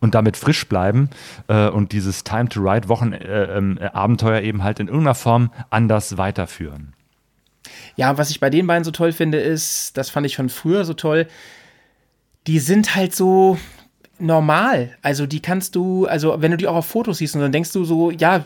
[0.01, 1.11] und damit frisch bleiben
[1.49, 5.51] äh, und dieses Time to Ride Wochen äh, ähm, äh, eben halt in irgendeiner Form
[5.71, 6.95] anders weiterführen.
[7.97, 10.85] Ja, was ich bei den beiden so toll finde, ist, das fand ich schon früher
[10.85, 11.29] so toll,
[12.47, 13.59] die sind halt so
[14.19, 14.97] normal.
[15.03, 17.73] Also die kannst du, also wenn du die auch auf Fotos siehst und dann denkst
[17.73, 18.45] du so, ja,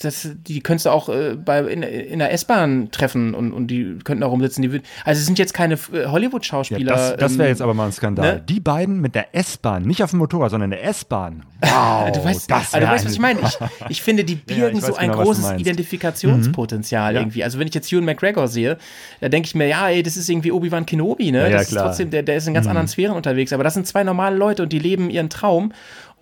[0.00, 3.98] das, die könntest du auch äh, bei, in, in der S-Bahn treffen und, und die
[4.04, 4.62] könnten auch rumsitzen.
[4.62, 6.92] Die, würden- also es sind jetzt keine äh, Hollywood-Schauspieler.
[6.94, 8.34] das das wäre ähm, jetzt aber mal ein Skandal.
[8.36, 8.42] ne?
[8.48, 11.42] Die beiden mit der S-Bahn, nicht auf dem Motorrad, sondern in der S-Bahn.
[11.60, 13.40] Wow, du weißt, das also, du weißt, was ein- ich meine.
[13.40, 13.58] Ich,
[13.88, 15.52] ich finde, die birgen ich so ein genau, du großes.
[15.58, 17.44] Identifikationspotenzial irgendwie.
[17.44, 18.78] Also wenn ich jetzt Ewan McGregor sehe,
[19.20, 21.50] da denke ich mir, ja, ey, das ist irgendwie Obi-Wan Kenobi, ne?
[21.50, 23.52] Ja, das ist trotzdem, der, der ist in ganz anderen Sphären unterwegs.
[23.52, 25.72] Aber das sind zwei normale Leute und die leben ihren Traum.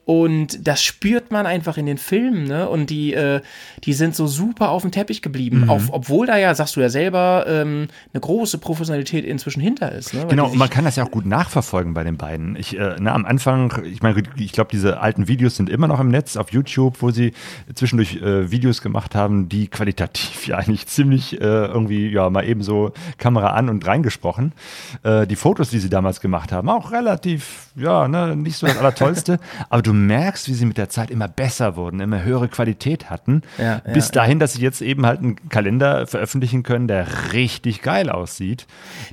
[0.09, 2.67] Und das spürt man einfach in den Filmen, ne?
[2.67, 3.43] Und die, äh,
[3.85, 5.65] die sind so super auf dem Teppich geblieben.
[5.65, 5.71] Mhm.
[5.71, 10.15] Auf, obwohl da ja, sagst du ja selber, ähm, eine große Professionalität inzwischen hinter ist.
[10.15, 10.25] Ne?
[10.27, 12.57] Genau, und man kann das ja auch gut nachverfolgen bei den beiden.
[12.57, 16.01] Ich, äh, na, am Anfang, ich meine, ich glaube, diese alten Videos sind immer noch
[16.01, 17.35] im Netz auf YouTube, wo sie
[17.75, 22.63] zwischendurch äh, Videos gemacht haben, die qualitativ ja eigentlich ziemlich äh, irgendwie, ja, mal eben
[22.63, 24.55] so Kamera an und reingesprochen.
[25.03, 28.79] Äh, die Fotos, die sie damals gemacht haben, auch relativ, ja, ne, nicht so das
[28.79, 29.39] Allertollste.
[29.69, 33.43] Aber du merkst, wie sie mit der Zeit immer besser wurden, immer höhere Qualität hatten,
[33.59, 37.83] Ja, bis ja, dahin, dass sie jetzt eben halt einen Kalender veröffentlichen können, der richtig
[37.83, 38.67] geil aussieht.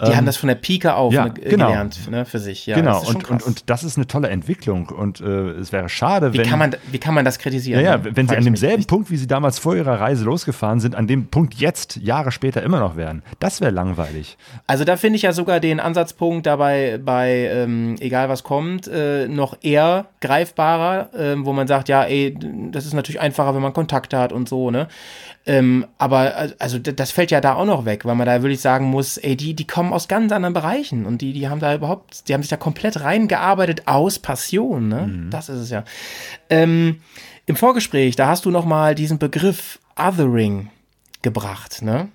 [0.05, 1.67] Die haben das von der Pike auf ne, genau.
[1.67, 2.65] gelernt ne, für sich.
[2.65, 6.33] Ja, genau, und, und, und das ist eine tolle Entwicklung und äh, es wäre schade,
[6.33, 6.49] wie, wenn...
[6.49, 7.81] kann man, wie kann man das kritisieren?
[7.81, 8.15] ja, ja, ne?
[8.15, 11.27] wenn sie an demselben Punkt, wie sie damals vor ihrer Reise losgefahren sind, an dem
[11.27, 13.23] Punkt jetzt, Jahre später immer noch wären.
[13.39, 14.37] Das wäre langweilig.
[14.67, 19.27] Also da finde ich ja sogar den Ansatzpunkt dabei bei ähm, egal was kommt äh,
[19.27, 20.07] noch eher
[20.75, 22.35] greifbarer, ähm, wo man sagt, ja, ey,
[22.71, 24.87] das ist natürlich einfacher, wenn man Kontakte hat und so, ne?
[25.45, 28.85] Ähm, aber also das fällt ja da auch noch weg, weil man da wirklich sagen
[28.85, 32.27] muss, ey, die, die kommen aus ganz anderen Bereichen und die, die haben da überhaupt,
[32.27, 35.27] die haben sich da komplett reingearbeitet aus Passion, ne?
[35.29, 35.83] Das ist es ja.
[36.49, 37.01] Ähm,
[37.45, 40.69] Im Vorgespräch, da hast du noch mal diesen Begriff Othering
[41.21, 42.09] gebracht, ne?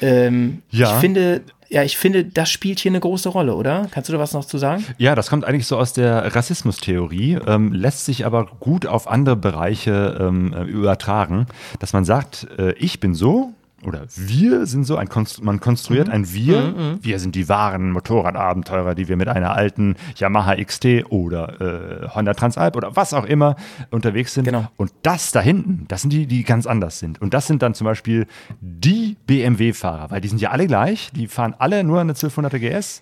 [0.00, 0.94] Ähm, Ja.
[0.94, 1.42] Ich finde,
[1.74, 3.88] ja, ich finde, das spielt hier eine große Rolle, oder?
[3.90, 4.86] Kannst du da was noch zu sagen?
[4.96, 9.34] Ja, das kommt eigentlich so aus der Rassismustheorie, ähm, lässt sich aber gut auf andere
[9.34, 11.48] Bereiche ähm, äh, übertragen,
[11.80, 13.54] dass man sagt, äh, ich bin so
[13.86, 16.14] oder wir sind so, ein Konstru man konstruiert Mhm.
[16.14, 22.04] ein Wir, wir sind die wahren Motorradabenteurer, die wir mit einer alten Yamaha XT oder
[22.04, 23.56] äh, Honda Transalp oder was auch immer
[23.90, 24.44] unterwegs sind.
[24.44, 24.66] Genau.
[24.76, 27.20] Und das da hinten, das sind die, die ganz anders sind.
[27.20, 28.26] Und das sind dann zum Beispiel
[28.60, 33.00] die BMW-Fahrer, weil die sind ja alle gleich, die fahren alle nur eine 1200er GS.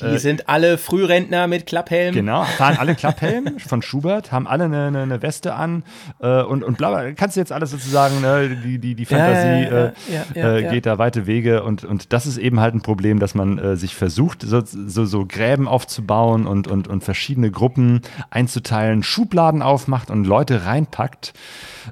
[0.00, 2.14] Die sind alle Frührentner mit Klapphelm.
[2.14, 5.84] Genau, fahren alle Klapphelm von Schubert, haben alle eine, eine, eine Weste an
[6.20, 7.12] äh, und, und bla, bla.
[7.12, 10.23] Kannst du jetzt alles sozusagen, ne, die, die, die Ja, ja, Fantasie ja, ja, äh,
[10.34, 13.18] ja, ja, äh, geht da weite Wege und, und das ist eben halt ein Problem,
[13.18, 18.00] dass man äh, sich versucht, so, so, so Gräben aufzubauen und, und, und verschiedene Gruppen
[18.30, 21.34] einzuteilen, Schubladen aufmacht und Leute reinpackt.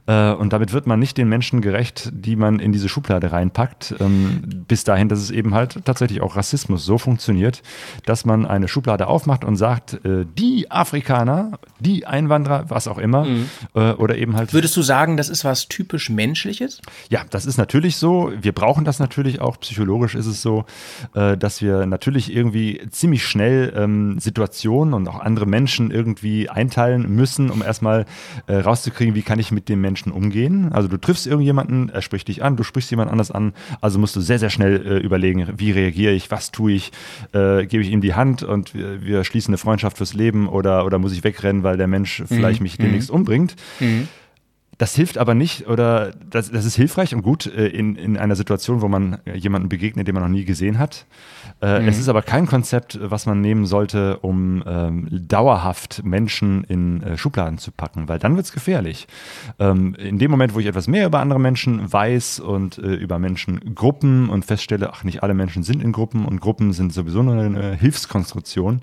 [0.06, 3.94] Äh, und damit wird man nicht den Menschen gerecht, die man in diese Schublade reinpackt.
[4.00, 7.62] Ähm, bis dahin, dass es eben halt tatsächlich auch Rassismus so funktioniert,
[8.06, 13.26] dass man eine Schublade aufmacht und sagt, äh, die Afrikaner, die Einwanderer, was auch immer,
[13.74, 14.52] äh, oder eben halt.
[14.52, 16.80] Würdest du sagen, das ist was typisch Menschliches?
[17.08, 18.21] Ja, das ist natürlich so.
[18.30, 19.58] Wir brauchen das natürlich auch.
[19.60, 20.64] Psychologisch ist es so,
[21.14, 27.14] äh, dass wir natürlich irgendwie ziemlich schnell ähm, Situationen und auch andere Menschen irgendwie einteilen
[27.14, 28.06] müssen, um erstmal
[28.46, 30.72] äh, rauszukriegen, wie kann ich mit dem Menschen umgehen.
[30.72, 34.14] Also du triffst irgendjemanden, er spricht dich an, du sprichst jemand anders an, also musst
[34.16, 36.92] du sehr, sehr schnell äh, überlegen, wie reagiere ich, was tue ich,
[37.32, 40.84] äh, gebe ich ihm die Hand und wir, wir schließen eine Freundschaft fürs Leben oder,
[40.84, 43.56] oder muss ich wegrennen, weil der Mensch vielleicht mich demnächst umbringt.
[44.78, 48.34] Das hilft aber nicht oder das, das ist hilfreich und gut äh, in, in einer
[48.36, 51.06] Situation, wo man äh, jemanden begegnet, den man noch nie gesehen hat.
[51.60, 57.02] Äh, Es ist aber kein Konzept, was man nehmen sollte, um ähm, dauerhaft Menschen in
[57.02, 59.06] äh, Schubladen zu packen, weil dann wird es gefährlich.
[59.58, 63.18] Ähm, in dem Moment, wo ich etwas mehr über andere Menschen weiß und äh, über
[63.18, 67.34] Menschengruppen und feststelle, ach, nicht alle Menschen sind in Gruppen und Gruppen sind sowieso nur
[67.36, 68.80] eine Hilfskonstruktion,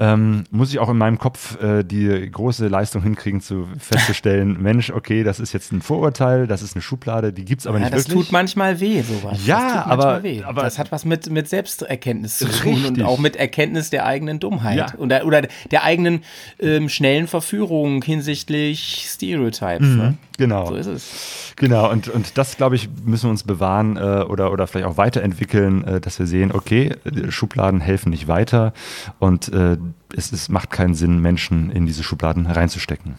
[0.00, 4.90] ähm, muss ich auch in meinem Kopf äh, die große Leistung hinkriegen, zu festzustellen, Mensch,
[4.90, 7.94] okay, das ist jetzt ein Vorurteil, das ist eine Schublade, die gibt's aber Ja, nicht
[7.94, 8.26] das wirklich.
[8.26, 9.46] tut manchmal weh, sowas.
[9.46, 13.90] Ja, aber- aber- das hat was mit, mit Selbsterkenntnis zu tun und auch mit Erkenntnis
[13.90, 14.94] der eigenen Dummheit Ja.
[14.98, 16.22] oder, oder der eigenen
[16.58, 19.86] ähm, schnellen Verführung hinsichtlich Stereotypes.
[19.86, 20.14] Ne?
[20.36, 20.66] Genau.
[20.66, 21.52] So ist es.
[21.56, 24.96] Genau, und, und das, glaube ich, müssen wir uns bewahren äh, oder, oder vielleicht auch
[24.96, 26.96] weiterentwickeln, äh, dass wir sehen, okay,
[27.28, 28.72] Schubladen helfen nicht weiter
[29.20, 29.76] und äh,
[30.16, 33.18] es, es macht keinen Sinn, Menschen in diese Schubladen reinzustecken.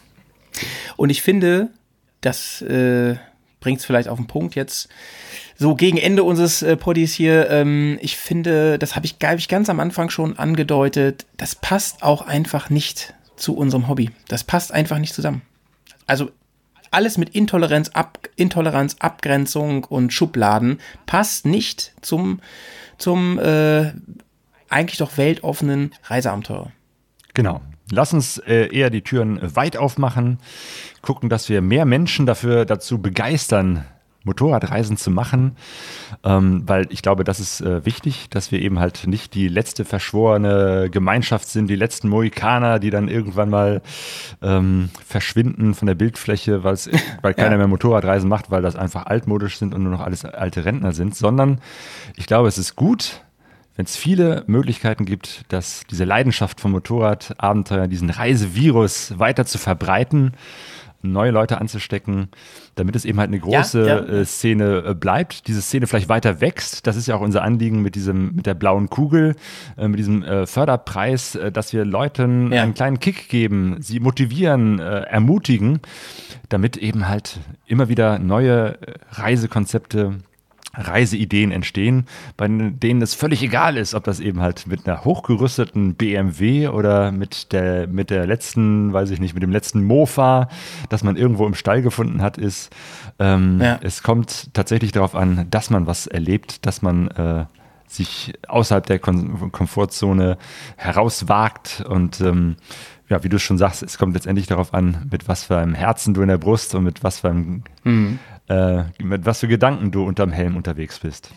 [0.97, 1.69] Und ich finde,
[2.21, 3.15] das äh,
[3.61, 4.89] bringt es vielleicht auf den Punkt jetzt.
[5.57, 9.47] So gegen Ende unseres äh, Poddies hier, ähm, ich finde, das habe ich, glaub ich
[9.47, 14.11] ganz am Anfang schon angedeutet, das passt auch einfach nicht zu unserem Hobby.
[14.27, 15.41] Das passt einfach nicht zusammen.
[16.07, 16.29] Also
[16.95, 22.39] alles mit Intoleranz, Ab Intoleranz, Abgrenzung und Schubladen passt nicht zum,
[22.97, 23.91] zum äh,
[24.69, 26.71] eigentlich doch weltoffenen Reiseabenteuer.
[27.33, 27.61] Genau.
[27.91, 30.39] Lass uns äh, eher die Türen weit aufmachen,
[31.01, 33.85] gucken, dass wir mehr Menschen dafür dazu begeistern,
[34.25, 35.55] Motorradreisen zu machen,
[36.23, 39.85] ähm, weil ich glaube, das ist äh, wichtig, dass wir eben halt nicht die letzte
[39.85, 43.81] verschworene Gemeinschaft sind, die letzten Mohikaner, die dann irgendwann mal
[44.41, 46.63] ähm, verschwinden von der Bildfläche,
[47.21, 50.65] weil keiner mehr Motorradreisen macht, weil das einfach altmodisch sind und nur noch alles alte
[50.65, 51.61] Rentner sind, sondern
[52.15, 53.21] ich glaube, es ist gut,
[53.75, 60.31] wenn es viele Möglichkeiten gibt, dass diese Leidenschaft vom Motorradabenteuer, diesen Reisevirus weiter zu verbreiten,
[61.11, 62.29] neue Leute anzustecken,
[62.75, 63.99] damit es eben halt eine große ja.
[63.99, 66.85] Äh, Szene äh, bleibt, diese Szene vielleicht weiter wächst.
[66.87, 69.35] Das ist ja auch unser Anliegen mit diesem, mit der blauen Kugel,
[69.77, 72.63] äh, mit diesem Förderpreis, dass wir Leuten Ja.
[72.63, 75.79] einen kleinen Kick geben, sie motivieren, ermutigen,
[76.49, 78.77] damit eben halt immer wieder neue
[79.11, 80.15] Reisekonzepte
[80.77, 82.05] Reiseideen entstehen,
[82.37, 87.11] bei denen es völlig egal ist, ob das eben halt mit einer hochgerüsteten BMW oder
[87.11, 90.49] mit der, mit der letzten, weiß ich nicht, mit dem letzten Mofa,
[90.89, 92.73] das man irgendwo im Stall gefunden hat, ist.
[93.19, 93.79] Ähm, ja.
[93.81, 97.45] Es kommt tatsächlich darauf an, dass man was erlebt, dass man äh,
[97.87, 100.37] sich außerhalb der Kom Komfortzone
[100.75, 102.55] herauswagt und ähm,
[103.07, 106.15] ja, wie du schon sagst, es kommt letztendlich darauf an, mit was für einem Herzen
[106.15, 109.91] du in der Brust und mit was für einem mhm äh, mit was für Gedanken
[109.91, 111.31] du unterm Helm unterwegs bist.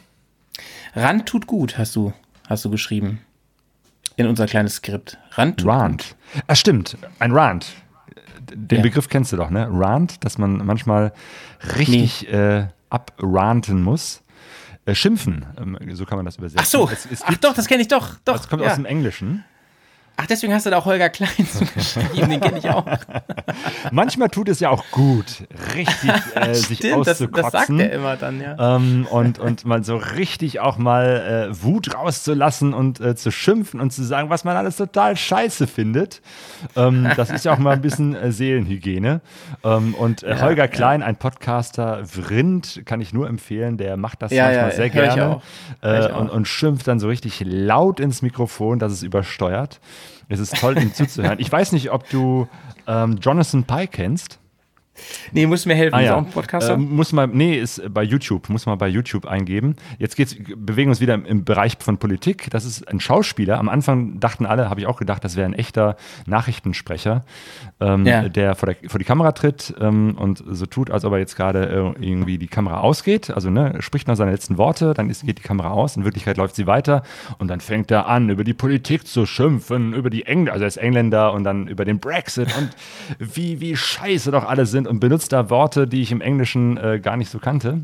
[0.94, 2.12] Rand tut gut, hast du,
[2.48, 3.20] hast du geschrieben.
[4.16, 5.16] In unser kleines Skript.
[5.32, 6.16] Rand tut Rand.
[6.32, 6.42] gut.
[6.48, 6.96] Ah, stimmt.
[7.18, 7.72] Ein Rand.
[8.52, 8.82] Den ja.
[8.82, 9.68] Begriff kennst du doch, ne?
[9.70, 11.12] Rand, dass man manchmal
[11.76, 12.36] richtig nee.
[12.36, 14.22] äh, abranten muss.
[14.88, 16.60] Äh, schimpfen, ähm, so kann man das übersetzen.
[16.62, 18.14] Ach so, es, es Ach doch, das kenne ich doch.
[18.24, 18.70] doch das kommt ja.
[18.70, 19.44] aus dem Englischen.
[20.20, 22.84] Ach, deswegen hast du da auch Holger Klein zugeschrieben, den kenne ich auch.
[23.92, 25.44] Manchmal tut es ja auch gut,
[25.76, 27.32] richtig äh, sich Stimmt, auszukotzen.
[27.32, 28.76] Das, das sagt er immer dann, ja.
[28.76, 33.78] Ähm, und, und mal so richtig auch mal äh, Wut rauszulassen und äh, zu schimpfen
[33.80, 36.20] und zu sagen, was man alles total scheiße findet.
[36.74, 39.20] Ähm, das ist ja auch mal ein bisschen äh, Seelenhygiene.
[39.62, 41.06] Ähm, und äh, ja, Holger Klein, ja.
[41.06, 45.40] ein Podcaster, Vrind, kann ich nur empfehlen, der macht das ja, manchmal sehr gerne.
[45.80, 49.78] Äh, und, und schimpft dann so richtig laut ins Mikrofon, dass es übersteuert.
[50.28, 51.38] Es ist toll, ihm zuzuhören.
[51.40, 52.48] Ich weiß nicht, ob du
[52.86, 54.38] ähm, Jonathan Pye kennst.
[55.32, 55.94] Nee, muss mir helfen.
[55.94, 56.06] Ah, ja.
[56.06, 56.74] Ist auch ein Podcaster?
[56.74, 58.48] Äh, muss mal, nee, ist bei YouTube.
[58.48, 59.76] Muss man bei YouTube eingeben.
[59.98, 62.48] Jetzt geht's, bewegen wir uns wieder im, im, Bereich von Politik.
[62.50, 63.58] Das ist ein Schauspieler.
[63.58, 65.96] Am Anfang dachten alle, habe ich auch gedacht, das wäre ein echter
[66.26, 67.24] Nachrichtensprecher,
[67.80, 68.28] ähm, ja.
[68.28, 71.36] der, vor der vor die Kamera tritt ähm, und so tut, als ob er jetzt
[71.36, 73.30] gerade äh, irgendwie die Kamera ausgeht.
[73.30, 75.96] Also ne, spricht noch seine letzten Worte, dann ist, geht die Kamera aus.
[75.96, 77.02] In Wirklichkeit läuft sie weiter
[77.38, 80.68] und dann fängt er an, über die Politik zu schimpfen, über die Engländer, also er
[80.68, 82.70] ist Engländer und dann über den Brexit und
[83.18, 86.98] wie, wie scheiße doch alle sind und benutzt da Worte, die ich im Englischen äh,
[87.00, 87.82] gar nicht so kannte.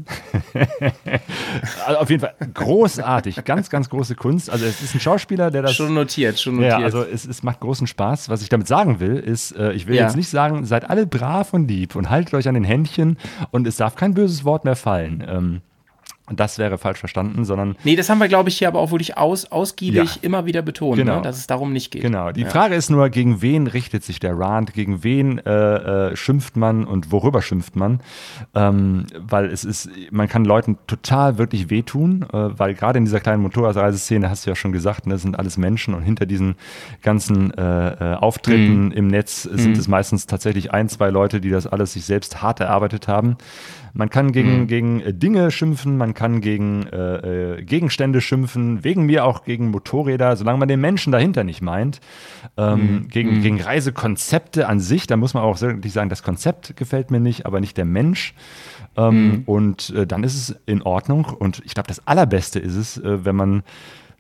[1.86, 4.51] also auf jeden Fall großartig, ganz, ganz große Kunst.
[4.51, 5.74] Also es ist ein Schauspieler, der das.
[5.74, 6.78] Schon notiert, schon notiert.
[6.81, 8.28] Ja, also es, es macht großen Spaß.
[8.28, 10.05] Was ich damit sagen will, ist, äh, ich will ja.
[10.05, 13.18] jetzt nicht sagen, seid alle brav und lieb und haltet euch an den Händchen
[13.51, 15.24] und es darf kein böses Wort mehr fallen.
[15.26, 15.60] Ähm,
[16.30, 17.76] das wäre falsch verstanden, sondern.
[17.84, 20.22] Nee, das haben wir, glaube ich, hier aber auch wirklich aus, ausgiebig ja.
[20.22, 21.16] immer wieder betont, genau.
[21.16, 22.01] ne, dass es darum nicht geht.
[22.01, 22.32] Genau.
[22.32, 22.48] Die ja.
[22.48, 26.84] Frage ist nur, gegen wen richtet sich der Rant, gegen wen äh, äh, schimpft man
[26.86, 28.01] und worüber schimpft man?
[28.55, 33.20] Ähm, weil es ist, man kann Leuten total wirklich wehtun, äh, weil gerade in dieser
[33.20, 36.55] kleinen Motorradreiseszene, hast du ja schon gesagt, ne, sind alles Menschen und hinter diesen
[37.02, 38.92] ganzen äh, äh Auftritten mhm.
[38.92, 39.78] im Netz sind mhm.
[39.78, 43.36] es meistens tatsächlich ein, zwei Leute, die das alles sich selbst hart erarbeitet haben.
[43.96, 44.66] Man kann gegen, mhm.
[44.66, 49.70] gegen äh, Dinge schimpfen, man kann gegen äh, äh, Gegenstände schimpfen, wegen mir auch gegen
[49.70, 52.00] Motorräder, solange man den Menschen dahinter nicht meint.
[52.56, 53.08] Ähm, mhm.
[53.08, 53.42] Gegen, mhm.
[53.42, 57.46] gegen Reisekonzepte an sich, da muss man auch wirklich sagen, das Konzept gefällt mir nicht,
[57.46, 58.34] aber nicht der Mensch.
[58.96, 59.42] Ähm, mhm.
[59.46, 61.24] Und äh, dann ist es in Ordnung.
[61.26, 63.62] Und ich glaube, das Allerbeste ist es, äh, wenn man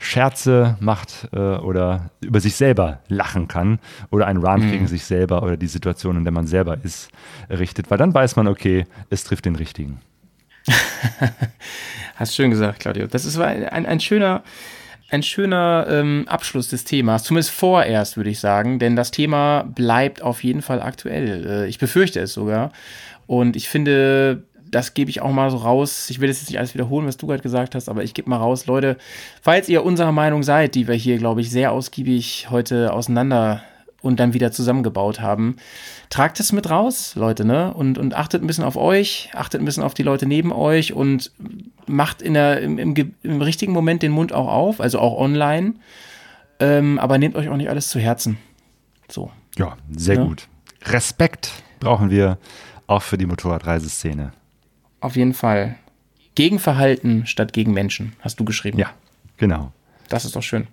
[0.04, 3.78] Scherze macht äh, oder über sich selber lachen kann
[4.10, 4.70] oder einen Rant mhm.
[4.70, 7.10] gegen sich selber oder die Situation, in der man selber ist,
[7.50, 10.00] richtet, weil dann weiß man, okay, es trifft den Richtigen.
[12.16, 13.06] Hast schön gesagt, Claudio.
[13.06, 14.42] Das ist ein, ein schöner,
[15.10, 20.22] ein schöner ähm, Abschluss des Themas, zumindest vorerst, würde ich sagen, denn das Thema bleibt
[20.22, 21.46] auf jeden Fall aktuell.
[21.46, 22.72] Äh, ich befürchte es sogar.
[23.26, 24.44] Und ich finde,
[24.74, 26.10] das gebe ich auch mal so raus.
[26.10, 28.38] Ich will jetzt nicht alles wiederholen, was du gerade gesagt hast, aber ich gebe mal
[28.38, 28.96] raus, Leute,
[29.40, 33.62] falls ihr unserer Meinung seid, die wir hier, glaube ich, sehr ausgiebig heute auseinander
[34.02, 35.56] und dann wieder zusammengebaut haben,
[36.10, 37.72] tragt es mit raus, Leute, ne?
[37.72, 40.92] Und, und achtet ein bisschen auf euch, achtet ein bisschen auf die Leute neben euch
[40.92, 41.30] und
[41.86, 45.74] macht in der, im, im, im richtigen Moment den Mund auch auf, also auch online.
[46.58, 48.38] Ähm, aber nehmt euch auch nicht alles zu Herzen.
[49.08, 49.30] So.
[49.56, 50.24] Ja, sehr ja?
[50.24, 50.48] gut.
[50.84, 52.38] Respekt brauchen wir
[52.86, 54.32] auch für die Motorradreiseszene.
[55.04, 55.74] Auf jeden Fall.
[56.34, 58.78] Gegenverhalten statt gegen Menschen, hast du geschrieben.
[58.78, 58.88] Ja,
[59.36, 59.70] genau.
[60.08, 60.66] Das ist doch schön.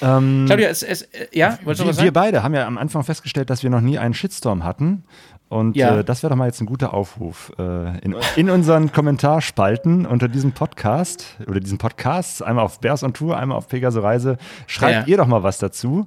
[0.00, 1.58] Ähm, Claudia, es, es, äh, ja,
[1.92, 1.98] sagen?
[1.98, 5.04] Wir beide haben ja am Anfang festgestellt, dass wir noch nie einen Shitstorm hatten.
[5.50, 5.98] Und ja.
[5.98, 7.52] äh, das wäre doch mal jetzt ein guter Aufruf.
[7.58, 13.14] Äh, in, in, unseren Kommentarspalten unter diesem Podcast oder diesen Podcasts, einmal auf Bears on
[13.14, 15.12] Tour, einmal auf Pegaso Reise, schreibt ja.
[15.12, 16.06] ihr doch mal was dazu.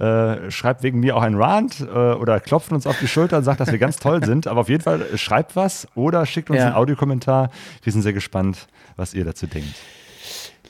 [0.00, 3.44] Äh, schreibt wegen mir auch ein Rant äh, oder klopft uns auf die Schulter und
[3.44, 4.48] sagt, dass wir ganz toll sind.
[4.48, 6.66] Aber auf jeden Fall äh, schreibt was oder schickt uns ja.
[6.66, 7.50] einen Audiokommentar.
[7.84, 9.76] Wir sind sehr gespannt, was ihr dazu denkt.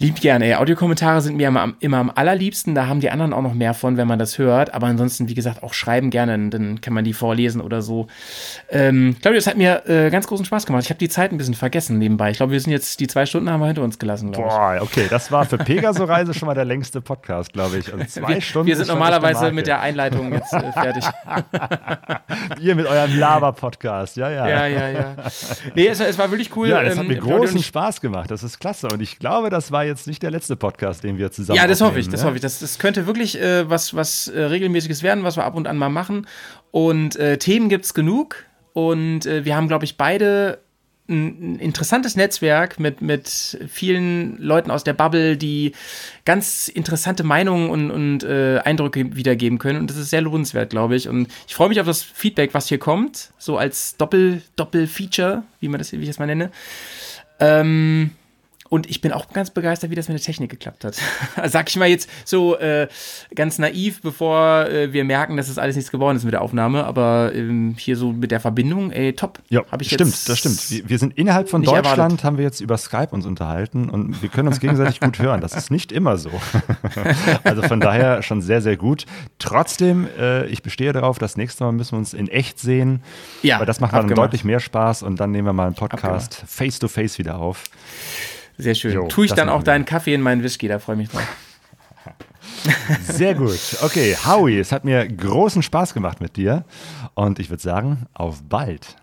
[0.01, 0.55] Lieb gerne, ey.
[0.55, 2.75] Audiokommentare sind mir immer, immer am allerliebsten.
[2.75, 4.73] Da haben die anderen auch noch mehr von, wenn man das hört.
[4.73, 8.07] Aber ansonsten, wie gesagt, auch schreiben gerne, dann kann man die vorlesen oder so.
[8.71, 10.85] Ähm, Claudio, es hat mir äh, ganz großen Spaß gemacht.
[10.85, 12.31] Ich habe die Zeit ein bisschen vergessen nebenbei.
[12.31, 14.55] Ich glaube, wir sind jetzt, die zwei Stunden haben wir hinter uns gelassen, glaube ich.
[14.55, 17.93] Boah, okay, das war für Pegaso-Reise schon mal der längste Podcast, glaube ich.
[17.93, 18.69] Also zwei wir, Stunden.
[18.69, 21.05] wir sind normalerweise mit der Einleitung jetzt äh, fertig.
[22.59, 24.49] Ihr mit eurem Laber-Podcast, ja, ja.
[24.49, 25.15] ja, ja, ja.
[25.75, 26.69] Nee, es, es war wirklich cool.
[26.69, 28.31] Ja, das hat Ähm, mir und großen ich- Spaß gemacht.
[28.31, 28.89] Das ist klasse.
[28.89, 31.81] Und ich glaube, das war jetzt nicht der letzte Podcast, den wir zusammen Ja, das
[31.81, 32.27] hoffe ich, das ne?
[32.27, 32.43] hoffe ich.
[32.43, 35.77] Das, das könnte wirklich äh, was, was äh, regelmäßiges werden, was wir ab und an
[35.77, 36.27] mal machen.
[36.71, 38.45] Und äh, Themen gibt es genug.
[38.73, 40.59] Und äh, wir haben, glaube ich, beide
[41.11, 45.73] ein, ein interessantes Netzwerk mit, mit vielen Leuten aus der Bubble, die
[46.25, 49.81] ganz interessante Meinungen und, und äh, Eindrücke wiedergeben können.
[49.81, 51.09] Und das ist sehr lohnenswert, glaube ich.
[51.09, 55.69] Und ich freue mich auf das Feedback, was hier kommt, so als Doppel, Doppel-Feature, wie
[55.69, 56.51] man das, wie ich das mal nenne.
[57.41, 58.13] Ähm,
[58.71, 60.97] und ich bin auch ganz begeistert, wie das mit der Technik geklappt hat.
[61.51, 62.87] Sag ich mal jetzt so äh,
[63.35, 66.85] ganz naiv, bevor äh, wir merken, dass das alles nichts geworden ist mit der Aufnahme.
[66.85, 69.41] Aber ähm, hier so mit der Verbindung, ey, top.
[69.49, 70.71] Ja, Hab ich stimmt, das stimmt.
[70.71, 72.25] Wir, wir sind innerhalb von Deutschland, erwartet.
[72.25, 75.41] haben wir jetzt über Skype uns unterhalten und wir können uns gegenseitig gut hören.
[75.41, 76.31] Das ist nicht immer so.
[77.43, 79.05] also von daher schon sehr, sehr gut.
[79.41, 83.03] Trotzdem, äh, ich bestehe darauf, das nächste Mal müssen wir uns in echt sehen.
[83.43, 86.45] Ja, weil das macht dann deutlich mehr Spaß und dann nehmen wir mal einen Podcast
[86.47, 87.65] face to face wieder auf.
[88.61, 88.93] Sehr schön.
[88.93, 91.23] Jo, Tue ich dann auch deinen Kaffee in meinen Whisky, da freue ich mich drauf.
[93.03, 93.59] Sehr gut.
[93.83, 96.65] Okay, Howie, es hat mir großen Spaß gemacht mit dir
[97.15, 98.97] und ich würde sagen, auf bald.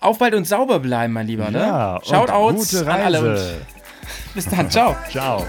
[0.00, 1.50] Auf bald und sauber bleiben, mein Lieber.
[1.50, 1.58] Ne?
[1.58, 3.30] Ja, Shoutouts gute an alle.
[3.32, 3.54] Reise.
[4.34, 4.96] Bis dann, ciao.
[5.10, 5.44] Ciao.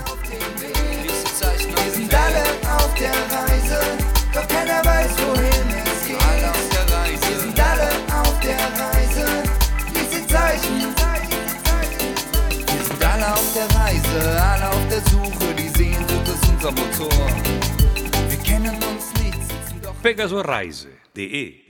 [14.22, 17.28] Alle auf der Suche, die Sehnsucht ist unser Motor.
[18.30, 21.69] Wir kennen uns nicht, sitzen pegasoreise.de